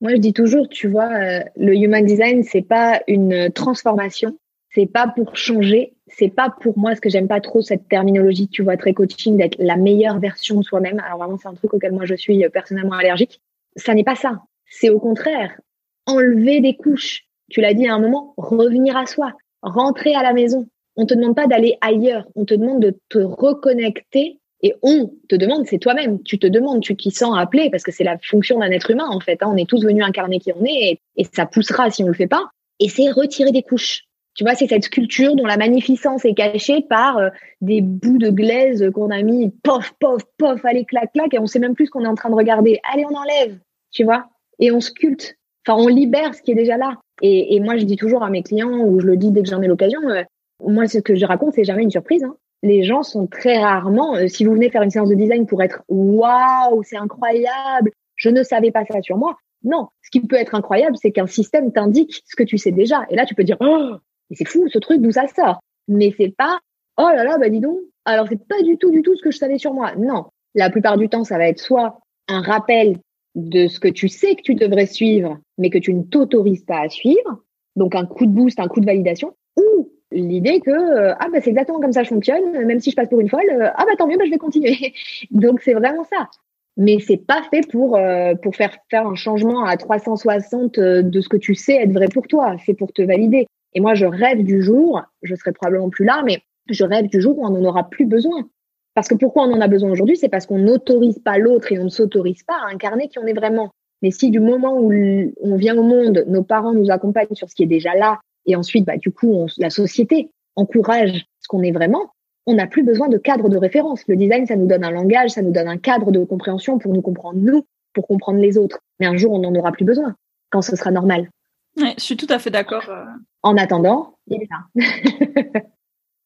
Moi, 0.00 0.12
je 0.12 0.16
dis 0.16 0.32
toujours, 0.32 0.66
tu 0.70 0.88
vois, 0.88 1.12
euh, 1.12 1.40
le 1.54 1.74
human 1.74 2.02
design, 2.02 2.42
c'est 2.42 2.62
pas 2.62 3.02
une 3.06 3.52
transformation, 3.52 4.38
c'est 4.74 4.86
pas 4.86 5.06
pour 5.06 5.36
changer, 5.36 5.92
c'est 6.06 6.30
pas 6.30 6.48
pour 6.48 6.78
moi 6.78 6.96
ce 6.96 7.02
que 7.02 7.10
j'aime 7.10 7.28
pas 7.28 7.42
trop 7.42 7.60
cette 7.60 7.86
terminologie, 7.88 8.48
tu 8.48 8.62
vois, 8.62 8.78
très 8.78 8.94
coaching, 8.94 9.36
d'être 9.36 9.56
la 9.58 9.76
meilleure 9.76 10.18
version 10.18 10.60
de 10.60 10.62
soi-même. 10.62 10.98
Alors 11.00 11.18
vraiment, 11.18 11.36
c'est 11.36 11.48
un 11.48 11.54
truc 11.54 11.74
auquel 11.74 11.92
moi 11.92 12.06
je 12.06 12.14
suis 12.14 12.42
personnellement 12.48 12.94
allergique. 12.94 13.42
Ça 13.76 13.92
n'est 13.92 14.02
pas 14.02 14.16
ça. 14.16 14.40
C'est 14.64 14.88
au 14.88 14.98
contraire 14.98 15.60
enlever 16.06 16.60
des 16.60 16.74
couches. 16.74 17.24
Tu 17.50 17.60
l'as 17.60 17.74
dit 17.74 17.86
à 17.86 17.94
un 17.94 18.00
moment, 18.00 18.32
revenir 18.38 18.96
à 18.96 19.04
soi, 19.04 19.34
rentrer 19.60 20.14
à 20.14 20.22
la 20.22 20.32
maison. 20.32 20.66
On 20.96 21.04
te 21.04 21.12
demande 21.12 21.36
pas 21.36 21.46
d'aller 21.46 21.76
ailleurs, 21.82 22.26
on 22.34 22.46
te 22.46 22.54
demande 22.54 22.80
de 22.80 22.98
te 23.10 23.18
reconnecter 23.18 24.39
et 24.62 24.74
on 24.82 25.10
te 25.28 25.36
demande, 25.36 25.66
c'est 25.66 25.78
toi-même. 25.78 26.22
Tu 26.22 26.38
te 26.38 26.46
demandes, 26.46 26.82
tu 26.82 26.94
t'y 26.96 27.10
sens 27.10 27.34
appelé 27.38 27.70
parce 27.70 27.82
que 27.82 27.92
c'est 27.92 28.04
la 28.04 28.18
fonction 28.18 28.58
d'un 28.58 28.70
être 28.70 28.90
humain 28.90 29.08
en 29.08 29.20
fait. 29.20 29.42
Hein. 29.42 29.50
On 29.52 29.56
est 29.56 29.68
tous 29.68 29.82
venus 29.82 30.04
incarner 30.04 30.38
qui 30.38 30.52
on 30.52 30.64
est 30.64 31.00
et, 31.16 31.24
ça 31.32 31.46
poussera 31.46 31.90
si 31.90 32.04
on 32.04 32.08
le 32.08 32.14
fait 32.14 32.26
pas. 32.26 32.50
Et 32.78 32.88
c'est 32.88 33.10
retirer 33.10 33.52
des 33.52 33.62
couches. 33.62 34.04
Tu 34.34 34.44
vois, 34.44 34.54
c'est 34.54 34.68
cette 34.68 34.84
sculpture 34.84 35.34
dont 35.34 35.44
la 35.44 35.56
magnificence 35.56 36.24
est 36.24 36.34
cachée 36.34 36.82
par 36.82 37.18
euh, 37.18 37.28
des 37.60 37.80
bouts 37.80 38.18
de 38.18 38.30
glaise 38.30 38.90
qu'on 38.94 39.10
a 39.10 39.22
mis, 39.22 39.50
pof, 39.62 39.92
pof, 39.98 40.22
pof, 40.38 40.64
allez, 40.64 40.84
clac, 40.84 41.12
clac, 41.12 41.34
et 41.34 41.38
on 41.38 41.46
sait 41.46 41.58
même 41.58 41.74
plus 41.74 41.86
ce 41.86 41.90
qu'on 41.90 42.04
est 42.04 42.08
en 42.08 42.14
train 42.14 42.30
de 42.30 42.34
regarder. 42.34 42.80
Allez, 42.92 43.04
on 43.04 43.14
enlève, 43.14 43.58
tu 43.90 44.04
vois, 44.04 44.26
et 44.58 44.70
on 44.70 44.80
sculpte. 44.80 45.36
Enfin, 45.66 45.82
on 45.82 45.88
libère 45.88 46.34
ce 46.34 46.42
qui 46.42 46.52
est 46.52 46.54
déjà 46.54 46.76
là. 46.76 46.96
Et, 47.22 47.60
moi, 47.60 47.76
je 47.76 47.84
dis 47.84 47.96
toujours 47.96 48.22
à 48.22 48.30
mes 48.30 48.42
clients, 48.42 48.78
ou 48.78 49.00
je 49.00 49.06
le 49.06 49.16
dis 49.16 49.30
dès 49.30 49.42
que 49.42 49.48
j'en 49.50 49.60
ai 49.60 49.66
l'occasion, 49.66 50.00
euh, 50.08 50.22
moi, 50.64 50.86
ce 50.86 50.98
que 50.98 51.16
je 51.16 51.26
raconte, 51.26 51.54
c'est 51.54 51.64
jamais 51.64 51.82
une 51.82 51.90
surprise. 51.90 52.22
Hein 52.24 52.36
les 52.62 52.82
gens 52.82 53.02
sont 53.02 53.26
très 53.26 53.58
rarement, 53.58 54.16
euh, 54.16 54.28
si 54.28 54.44
vous 54.44 54.52
venez 54.52 54.70
faire 54.70 54.82
une 54.82 54.90
séance 54.90 55.08
de 55.08 55.14
design 55.14 55.46
pour 55.46 55.62
être 55.62 55.82
waouh, 55.88 56.82
c'est 56.82 56.96
incroyable, 56.96 57.90
je 58.16 58.28
ne 58.28 58.42
savais 58.42 58.70
pas 58.70 58.84
ça 58.84 59.00
sur 59.02 59.16
moi. 59.16 59.36
Non, 59.62 59.88
ce 60.02 60.10
qui 60.10 60.20
peut 60.20 60.36
être 60.36 60.54
incroyable, 60.54 60.96
c'est 60.96 61.12
qu'un 61.12 61.26
système 61.26 61.72
t'indique 61.72 62.22
ce 62.26 62.36
que 62.36 62.42
tu 62.42 62.58
sais 62.58 62.72
déjà. 62.72 63.04
Et 63.10 63.16
là, 63.16 63.26
tu 63.26 63.34
peux 63.34 63.44
dire, 63.44 63.56
oh, 63.60 63.96
c'est 64.30 64.48
fou 64.48 64.68
ce 64.68 64.78
truc, 64.78 65.00
d'où 65.00 65.12
ça 65.12 65.26
sort? 65.26 65.60
Mais 65.88 66.14
c'est 66.16 66.34
pas, 66.36 66.58
oh 66.96 67.08
là 67.14 67.24
là, 67.24 67.38
bah 67.38 67.48
dis 67.48 67.60
donc, 67.60 67.78
alors 68.04 68.26
c'est 68.28 68.46
pas 68.46 68.62
du 68.62 68.78
tout, 68.78 68.90
du 68.90 69.02
tout 69.02 69.16
ce 69.16 69.22
que 69.22 69.30
je 69.30 69.38
savais 69.38 69.58
sur 69.58 69.74
moi. 69.74 69.94
Non, 69.96 70.26
la 70.54 70.70
plupart 70.70 70.96
du 70.96 71.08
temps, 71.08 71.24
ça 71.24 71.38
va 71.38 71.48
être 71.48 71.58
soit 71.58 72.00
un 72.28 72.42
rappel 72.42 72.98
de 73.34 73.68
ce 73.68 73.80
que 73.80 73.88
tu 73.88 74.08
sais 74.08 74.34
que 74.34 74.42
tu 74.42 74.54
devrais 74.54 74.86
suivre, 74.86 75.38
mais 75.58 75.70
que 75.70 75.78
tu 75.78 75.94
ne 75.94 76.02
t'autorises 76.02 76.64
pas 76.64 76.80
à 76.80 76.88
suivre, 76.88 77.42
donc 77.76 77.94
un 77.94 78.06
coup 78.06 78.26
de 78.26 78.32
boost, 78.32 78.58
un 78.58 78.68
coup 78.68 78.80
de 78.80 78.86
validation, 78.86 79.34
ou 79.56 79.90
l'idée 80.12 80.60
que 80.60 80.70
euh, 80.70 81.14
ah 81.18 81.28
bah 81.32 81.40
c'est 81.40 81.50
exactement 81.50 81.80
comme 81.80 81.92
ça 81.92 82.02
je 82.02 82.08
fonctionne 82.08 82.64
même 82.64 82.80
si 82.80 82.90
je 82.90 82.96
passe 82.96 83.08
pour 83.08 83.20
une 83.20 83.28
folle 83.28 83.48
euh, 83.50 83.70
ah 83.74 83.84
bah 83.86 83.92
tant 83.96 84.06
mieux 84.06 84.16
bah, 84.16 84.24
je 84.26 84.30
vais 84.30 84.38
continuer. 84.38 84.94
Donc 85.30 85.60
c'est 85.62 85.74
vraiment 85.74 86.04
ça. 86.04 86.28
Mais 86.76 86.98
c'est 87.00 87.18
pas 87.18 87.42
fait 87.50 87.68
pour 87.68 87.96
euh, 87.96 88.34
pour 88.34 88.56
faire 88.56 88.76
faire 88.90 89.06
un 89.06 89.14
changement 89.14 89.64
à 89.64 89.76
360 89.76 90.78
de 90.78 91.20
ce 91.20 91.28
que 91.28 91.36
tu 91.36 91.54
sais 91.54 91.74
être 91.74 91.92
vrai 91.92 92.08
pour 92.08 92.26
toi. 92.26 92.56
C'est 92.64 92.74
pour 92.74 92.92
te 92.92 93.02
valider. 93.02 93.46
Et 93.74 93.80
moi 93.80 93.94
je 93.94 94.06
rêve 94.06 94.42
du 94.42 94.62
jour 94.62 95.02
je 95.22 95.34
serai 95.34 95.52
probablement 95.52 95.90
plus 95.90 96.04
là 96.04 96.22
mais 96.24 96.42
je 96.68 96.84
rêve 96.84 97.06
du 97.06 97.20
jour 97.20 97.38
où 97.38 97.46
on 97.46 97.50
n'en 97.50 97.64
aura 97.64 97.88
plus 97.88 98.06
besoin. 98.06 98.48
Parce 98.94 99.08
que 99.08 99.14
pourquoi 99.14 99.44
on 99.44 99.52
en 99.52 99.60
a 99.60 99.68
besoin 99.68 99.90
aujourd'hui? 99.90 100.16
C'est 100.16 100.28
parce 100.28 100.46
qu'on 100.46 100.58
n'autorise 100.58 101.20
pas 101.20 101.38
l'autre 101.38 101.70
et 101.72 101.78
on 101.78 101.84
ne 101.84 101.88
s'autorise 101.88 102.42
pas 102.42 102.56
à 102.66 102.72
incarner 102.72 103.08
qui 103.08 103.18
on 103.18 103.26
est 103.26 103.32
vraiment. 103.32 103.70
Mais 104.02 104.10
si 104.10 104.30
du 104.30 104.40
moment 104.40 104.78
où 104.78 104.92
on 105.40 105.56
vient 105.56 105.76
au 105.76 105.82
monde 105.82 106.24
nos 106.26 106.42
parents 106.42 106.72
nous 106.72 106.90
accompagnent 106.90 107.34
sur 107.34 107.48
ce 107.48 107.54
qui 107.54 107.62
est 107.62 107.66
déjà 107.66 107.94
là 107.94 108.18
et 108.46 108.56
ensuite, 108.56 108.84
bah, 108.84 108.96
du 108.96 109.10
coup, 109.10 109.46
la 109.58 109.70
société 109.70 110.30
encourage 110.56 111.26
ce 111.40 111.48
qu'on 111.48 111.62
est 111.62 111.72
vraiment, 111.72 112.12
on 112.46 112.54
n'a 112.54 112.66
plus 112.66 112.82
besoin 112.82 113.08
de 113.08 113.18
cadre 113.18 113.48
de 113.48 113.56
référence. 113.56 114.02
Le 114.08 114.16
design, 114.16 114.46
ça 114.46 114.56
nous 114.56 114.66
donne 114.66 114.84
un 114.84 114.90
langage, 114.90 115.30
ça 115.30 115.42
nous 115.42 115.52
donne 115.52 115.68
un 115.68 115.78
cadre 115.78 116.10
de 116.10 116.24
compréhension 116.24 116.78
pour 116.78 116.92
nous 116.92 117.02
comprendre 117.02 117.38
nous, 117.38 117.66
pour 117.92 118.06
comprendre 118.06 118.40
les 118.40 118.58
autres. 118.58 118.80
Mais 118.98 119.06
un 119.06 119.16
jour, 119.16 119.32
on 119.32 119.40
n'en 119.40 119.54
aura 119.54 119.72
plus 119.72 119.84
besoin, 119.84 120.14
quand 120.50 120.62
ce 120.62 120.76
sera 120.76 120.90
normal. 120.90 121.28
Ouais, 121.76 121.94
je 121.96 122.02
suis 122.02 122.16
tout 122.16 122.26
à 122.28 122.38
fait 122.38 122.50
d'accord. 122.50 122.88
Euh. 122.88 123.04
En 123.42 123.56
attendant, 123.56 124.16
il 124.26 124.42
est 124.42 124.48
là. 124.50 125.60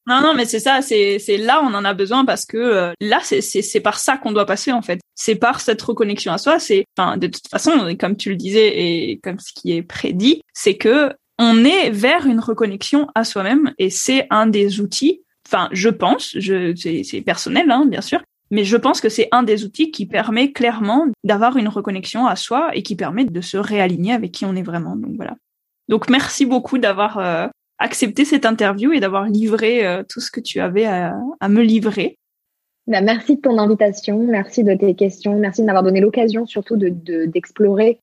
non, 0.07 0.21
non, 0.23 0.35
mais 0.35 0.47
c'est 0.47 0.61
ça, 0.61 0.81
c'est 0.83 1.19
là 1.37 1.63
on 1.63 1.75
en 1.75 1.85
a 1.85 1.95
besoin 1.95 2.25
parce 2.25 2.47
que 2.47 2.57
euh, 2.57 2.93
là 3.01 3.21
c'est 3.23 3.81
par 3.81 3.99
ça 3.99 4.17
qu'on 4.17 4.33
doit 4.33 4.47
passer 4.47 4.73
en 4.73 4.83
fait. 4.83 5.01
C'est 5.15 5.37
par 5.37 5.61
cette 5.61 5.83
reconnexion 5.83 6.33
à 6.33 6.39
soi. 6.39 6.59
C'est, 6.59 6.87
enfin, 6.97 7.19
de 7.19 7.27
toute 7.27 7.47
façon, 7.49 7.95
comme 8.01 8.17
tu 8.17 8.31
le 8.31 8.37
disais 8.37 8.69
et 8.75 9.21
comme 9.23 9.39
ce 9.39 9.53
qui 9.55 9.73
est 9.73 9.83
prédit, 9.83 10.41
c'est 10.55 10.77
que 10.77 11.13
on 11.39 11.65
est 11.65 11.91
vers 11.91 12.27
une 12.27 12.41
reconnexion 12.41 13.09
à 13.15 13.25
soi-même 13.25 13.73
et 13.79 13.91
c'est 13.91 14.27
un 14.31 14.47
des 14.47 14.81
outils. 14.81 15.23
Enfin, 15.47 15.69
je 15.73 15.89
pense, 15.89 16.31
je, 16.39 16.75
c'est 16.77 17.21
personnel, 17.21 17.71
hein, 17.71 17.87
bien 17.87 18.01
sûr, 18.01 18.23
mais 18.51 18.65
je 18.65 18.77
pense 18.77 19.01
que 19.01 19.09
c'est 19.09 19.29
un 19.33 19.43
des 19.43 19.65
outils 19.65 19.91
qui 19.91 20.07
permet 20.07 20.53
clairement 20.53 21.07
d'avoir 21.23 21.57
une 21.57 21.69
reconnexion 21.69 22.27
à 22.27 22.37
soi 22.37 22.71
et 22.75 22.83
qui 22.83 22.97
permet 22.97 23.25
de 23.25 23.41
se 23.41 23.57
réaligner 23.57 24.13
avec 24.13 24.33
qui 24.33 24.45
on 24.45 24.55
est 24.55 24.63
vraiment. 24.63 24.97
Donc 24.97 25.17
voilà. 25.17 25.35
Donc 25.89 26.09
merci 26.09 26.47
beaucoup 26.47 26.79
d'avoir 26.79 27.19
euh, 27.19 27.47
accepté 27.79 28.25
cette 28.25 28.47
interview 28.47 28.93
et 28.93 29.01
d'avoir 29.01 29.27
livré 29.27 29.87
euh, 29.87 30.03
tout 30.09 30.21
ce 30.21 30.31
que 30.31 30.41
tu 30.41 30.61
avais 30.61 30.87
à, 30.87 31.15
me 31.49 31.63
livrer. 31.63 32.17
Bah, 32.87 33.01
merci 33.01 33.37
de 33.37 33.41
ton 33.41 33.59
invitation, 33.59 34.19
merci 34.19 34.63
de 34.63 34.75
tes 34.75 34.95
questions, 34.95 35.39
merci 35.39 35.63
de 35.63 35.67
m'avoir 35.67 35.83
donné 35.83 36.01
l'occasion 36.01 36.47
surtout 36.47 36.77
de 36.77 37.27
d'explorer 37.27 37.99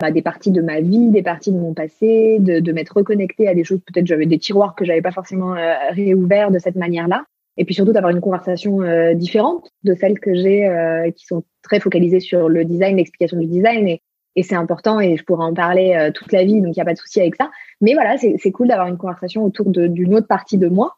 bah, 0.00 0.10
des 0.10 0.22
parties 0.22 0.50
de 0.50 0.60
ma 0.60 0.80
vie, 0.80 1.10
des 1.10 1.22
parties 1.22 1.52
de 1.52 1.58
mon 1.58 1.72
passé, 1.72 2.38
de, 2.40 2.60
de 2.60 2.72
m'être 2.72 2.96
reconnectée 2.96 3.48
à 3.48 3.54
des 3.54 3.64
choses, 3.64 3.80
peut-être 3.86 4.06
j'avais 4.06 4.26
des 4.26 4.38
tiroirs 4.38 4.74
que 4.74 4.84
j'avais 4.84 5.02
pas 5.02 5.12
forcément 5.12 5.54
euh, 5.54 5.74
réouverts 5.90 6.50
de 6.50 6.58
cette 6.58 6.76
manière-là. 6.76 7.24
Et 7.56 7.64
puis 7.64 7.74
surtout 7.74 7.92
d'avoir 7.92 8.12
une 8.12 8.20
conversation 8.20 8.82
euh, 8.82 9.14
différente 9.14 9.70
de 9.84 9.94
celles 9.94 10.20
que 10.20 10.34
j'ai 10.34 10.66
euh, 10.68 11.10
qui 11.10 11.24
sont 11.24 11.42
très 11.62 11.80
focalisées 11.80 12.20
sur 12.20 12.48
le 12.48 12.64
design, 12.64 12.96
l'explication 12.96 13.38
du 13.38 13.46
design. 13.46 13.88
Et, 13.88 14.02
et 14.34 14.42
c'est 14.42 14.54
important 14.54 15.00
et 15.00 15.16
je 15.16 15.24
pourrais 15.24 15.46
en 15.46 15.54
parler 15.54 15.94
euh, 15.96 16.10
toute 16.12 16.32
la 16.32 16.44
vie, 16.44 16.60
donc 16.60 16.76
il 16.76 16.78
n'y 16.78 16.82
a 16.82 16.84
pas 16.84 16.92
de 16.92 16.98
souci 16.98 17.20
avec 17.20 17.36
ça. 17.36 17.50
Mais 17.80 17.94
voilà, 17.94 18.18
c'est 18.18 18.52
cool 18.52 18.68
d'avoir 18.68 18.88
une 18.88 18.98
conversation 18.98 19.44
autour 19.44 19.70
d'une 19.70 20.14
autre 20.14 20.26
partie 20.26 20.58
de 20.58 20.68
moi. 20.68 20.96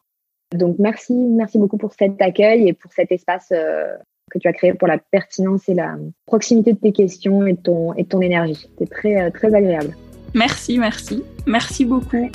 Donc 0.53 0.77
merci, 0.79 1.15
merci 1.15 1.59
beaucoup 1.59 1.79
pour 1.79 1.93
cet 1.93 2.21
accueil 2.21 2.69
et 2.69 2.73
pour 2.73 2.93
cet 2.93 3.13
espace 3.13 3.53
que 4.29 4.39
tu 4.39 4.49
as 4.49 4.53
créé 4.53 4.75
pour 4.75 4.89
la 4.89 4.99
pertinence 4.99 5.69
et 5.69 5.75
la 5.75 5.97
proximité 6.27 6.73
de 6.73 6.79
tes 6.79 6.93
questions 6.93 7.47
et 7.47 7.55
de 7.55 7.61
ton, 7.61 7.95
et 7.95 8.05
ton 8.05 8.21
énergie. 8.21 8.69
C'était 8.79 8.87
très, 8.87 9.21
euh, 9.21 9.31
très 9.31 9.55
agréable. 9.55 9.97
Merci, 10.35 10.79
merci. 10.79 11.25
Merci 11.47 11.85
beaucoup. 11.85 12.31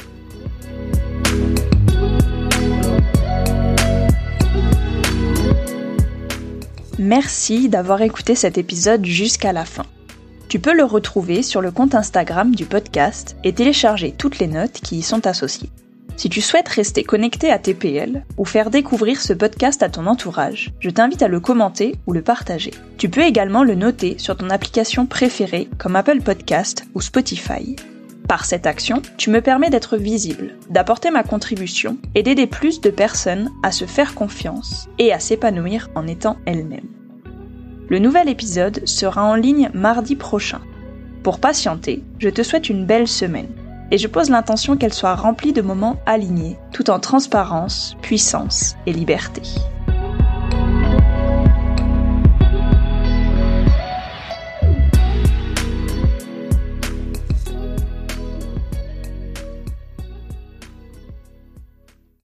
Merci 6.99 7.70
d'avoir 7.70 8.02
écouté 8.02 8.36
cet 8.36 8.57
épisode 8.57 9.06
jusqu'à 9.06 9.52
la 9.52 9.65
fin. 9.65 9.86
Tu 10.48 10.60
peux 10.60 10.76
le 10.76 10.84
retrouver 10.84 11.41
sur 11.41 11.61
le 11.61 11.72
compte 11.72 11.95
Instagram 11.95 12.53
du 12.53 12.65
podcast 12.65 13.36
et 13.44 13.53
télécharger 13.53 14.14
toutes 14.15 14.40
les 14.40 14.48
notes 14.48 14.74
qui 14.74 14.98
y 14.98 15.02
sont 15.02 15.26
associées. 15.26 15.70
Si 16.15 16.30
tu 16.30 16.41
souhaites 16.41 16.69
rester 16.69 17.03
connecté 17.03 17.52
à 17.52 17.57
TPL 17.57 18.23
ou 18.38 18.45
faire 18.45 18.69
découvrir 18.69 19.19
ce 19.19 19.34
podcast 19.34 19.81
à 19.81 19.90
ton 19.90 20.06
entourage, 20.06 20.72
je 20.80 20.90
t'invite 20.90 21.23
à 21.23 21.27
le 21.27 21.40
commenter 21.40 21.95
ou 22.06 22.14
le 22.14 22.22
partager. 22.22 22.72
Tu 22.98 23.10
peux 23.10 23.23
également 23.23 23.64
le 23.64 23.76
noter 23.76 24.18
sur 24.19 24.38
ton 24.38 24.49
application 24.49 25.06
préférée 25.06 25.68
comme 25.77 25.95
Apple 25.95 26.22
Podcast 26.22 26.85
ou 26.94 27.02
Spotify. 27.02 27.76
Par 28.27 28.45
cette 28.45 28.68
action, 28.68 29.02
tu 29.18 29.31
me 29.31 29.41
permets 29.41 29.69
d'être 29.69 29.98
visible, 29.98 30.56
d'apporter 30.69 31.11
ma 31.11 31.23
contribution 31.23 31.98
et 32.15 32.23
d'aider 32.23 32.48
plus 32.48 32.80
de 32.80 32.90
personnes 32.90 33.52
à 33.64 33.72
se 33.72 33.85
faire 33.85 34.15
confiance 34.15 34.88
et 34.99 35.11
à 35.11 35.19
s'épanouir 35.19 35.90
en 35.95 36.07
étant 36.07 36.38
elles-mêmes. 36.45 36.90
Le 37.90 37.99
nouvel 37.99 38.30
épisode 38.30 38.88
sera 38.88 39.23
en 39.23 39.35
ligne 39.35 39.69
mardi 39.73 40.15
prochain. 40.15 40.61
Pour 41.22 41.40
patienter, 41.40 42.03
je 42.19 42.30
te 42.30 42.44
souhaite 42.44 42.69
une 42.69 42.85
belle 42.85 43.07
semaine 43.07 43.49
et 43.91 43.97
je 43.97 44.07
pose 44.07 44.30
l'intention 44.30 44.77
qu'elle 44.77 44.93
soit 44.93 45.15
remplie 45.15 45.53
de 45.53 45.61
moments 45.61 45.97
alignés, 46.05 46.57
tout 46.72 46.89
en 46.89 46.99
transparence, 46.99 47.95
puissance 48.01 48.76
et 48.85 48.93
liberté. 48.93 49.41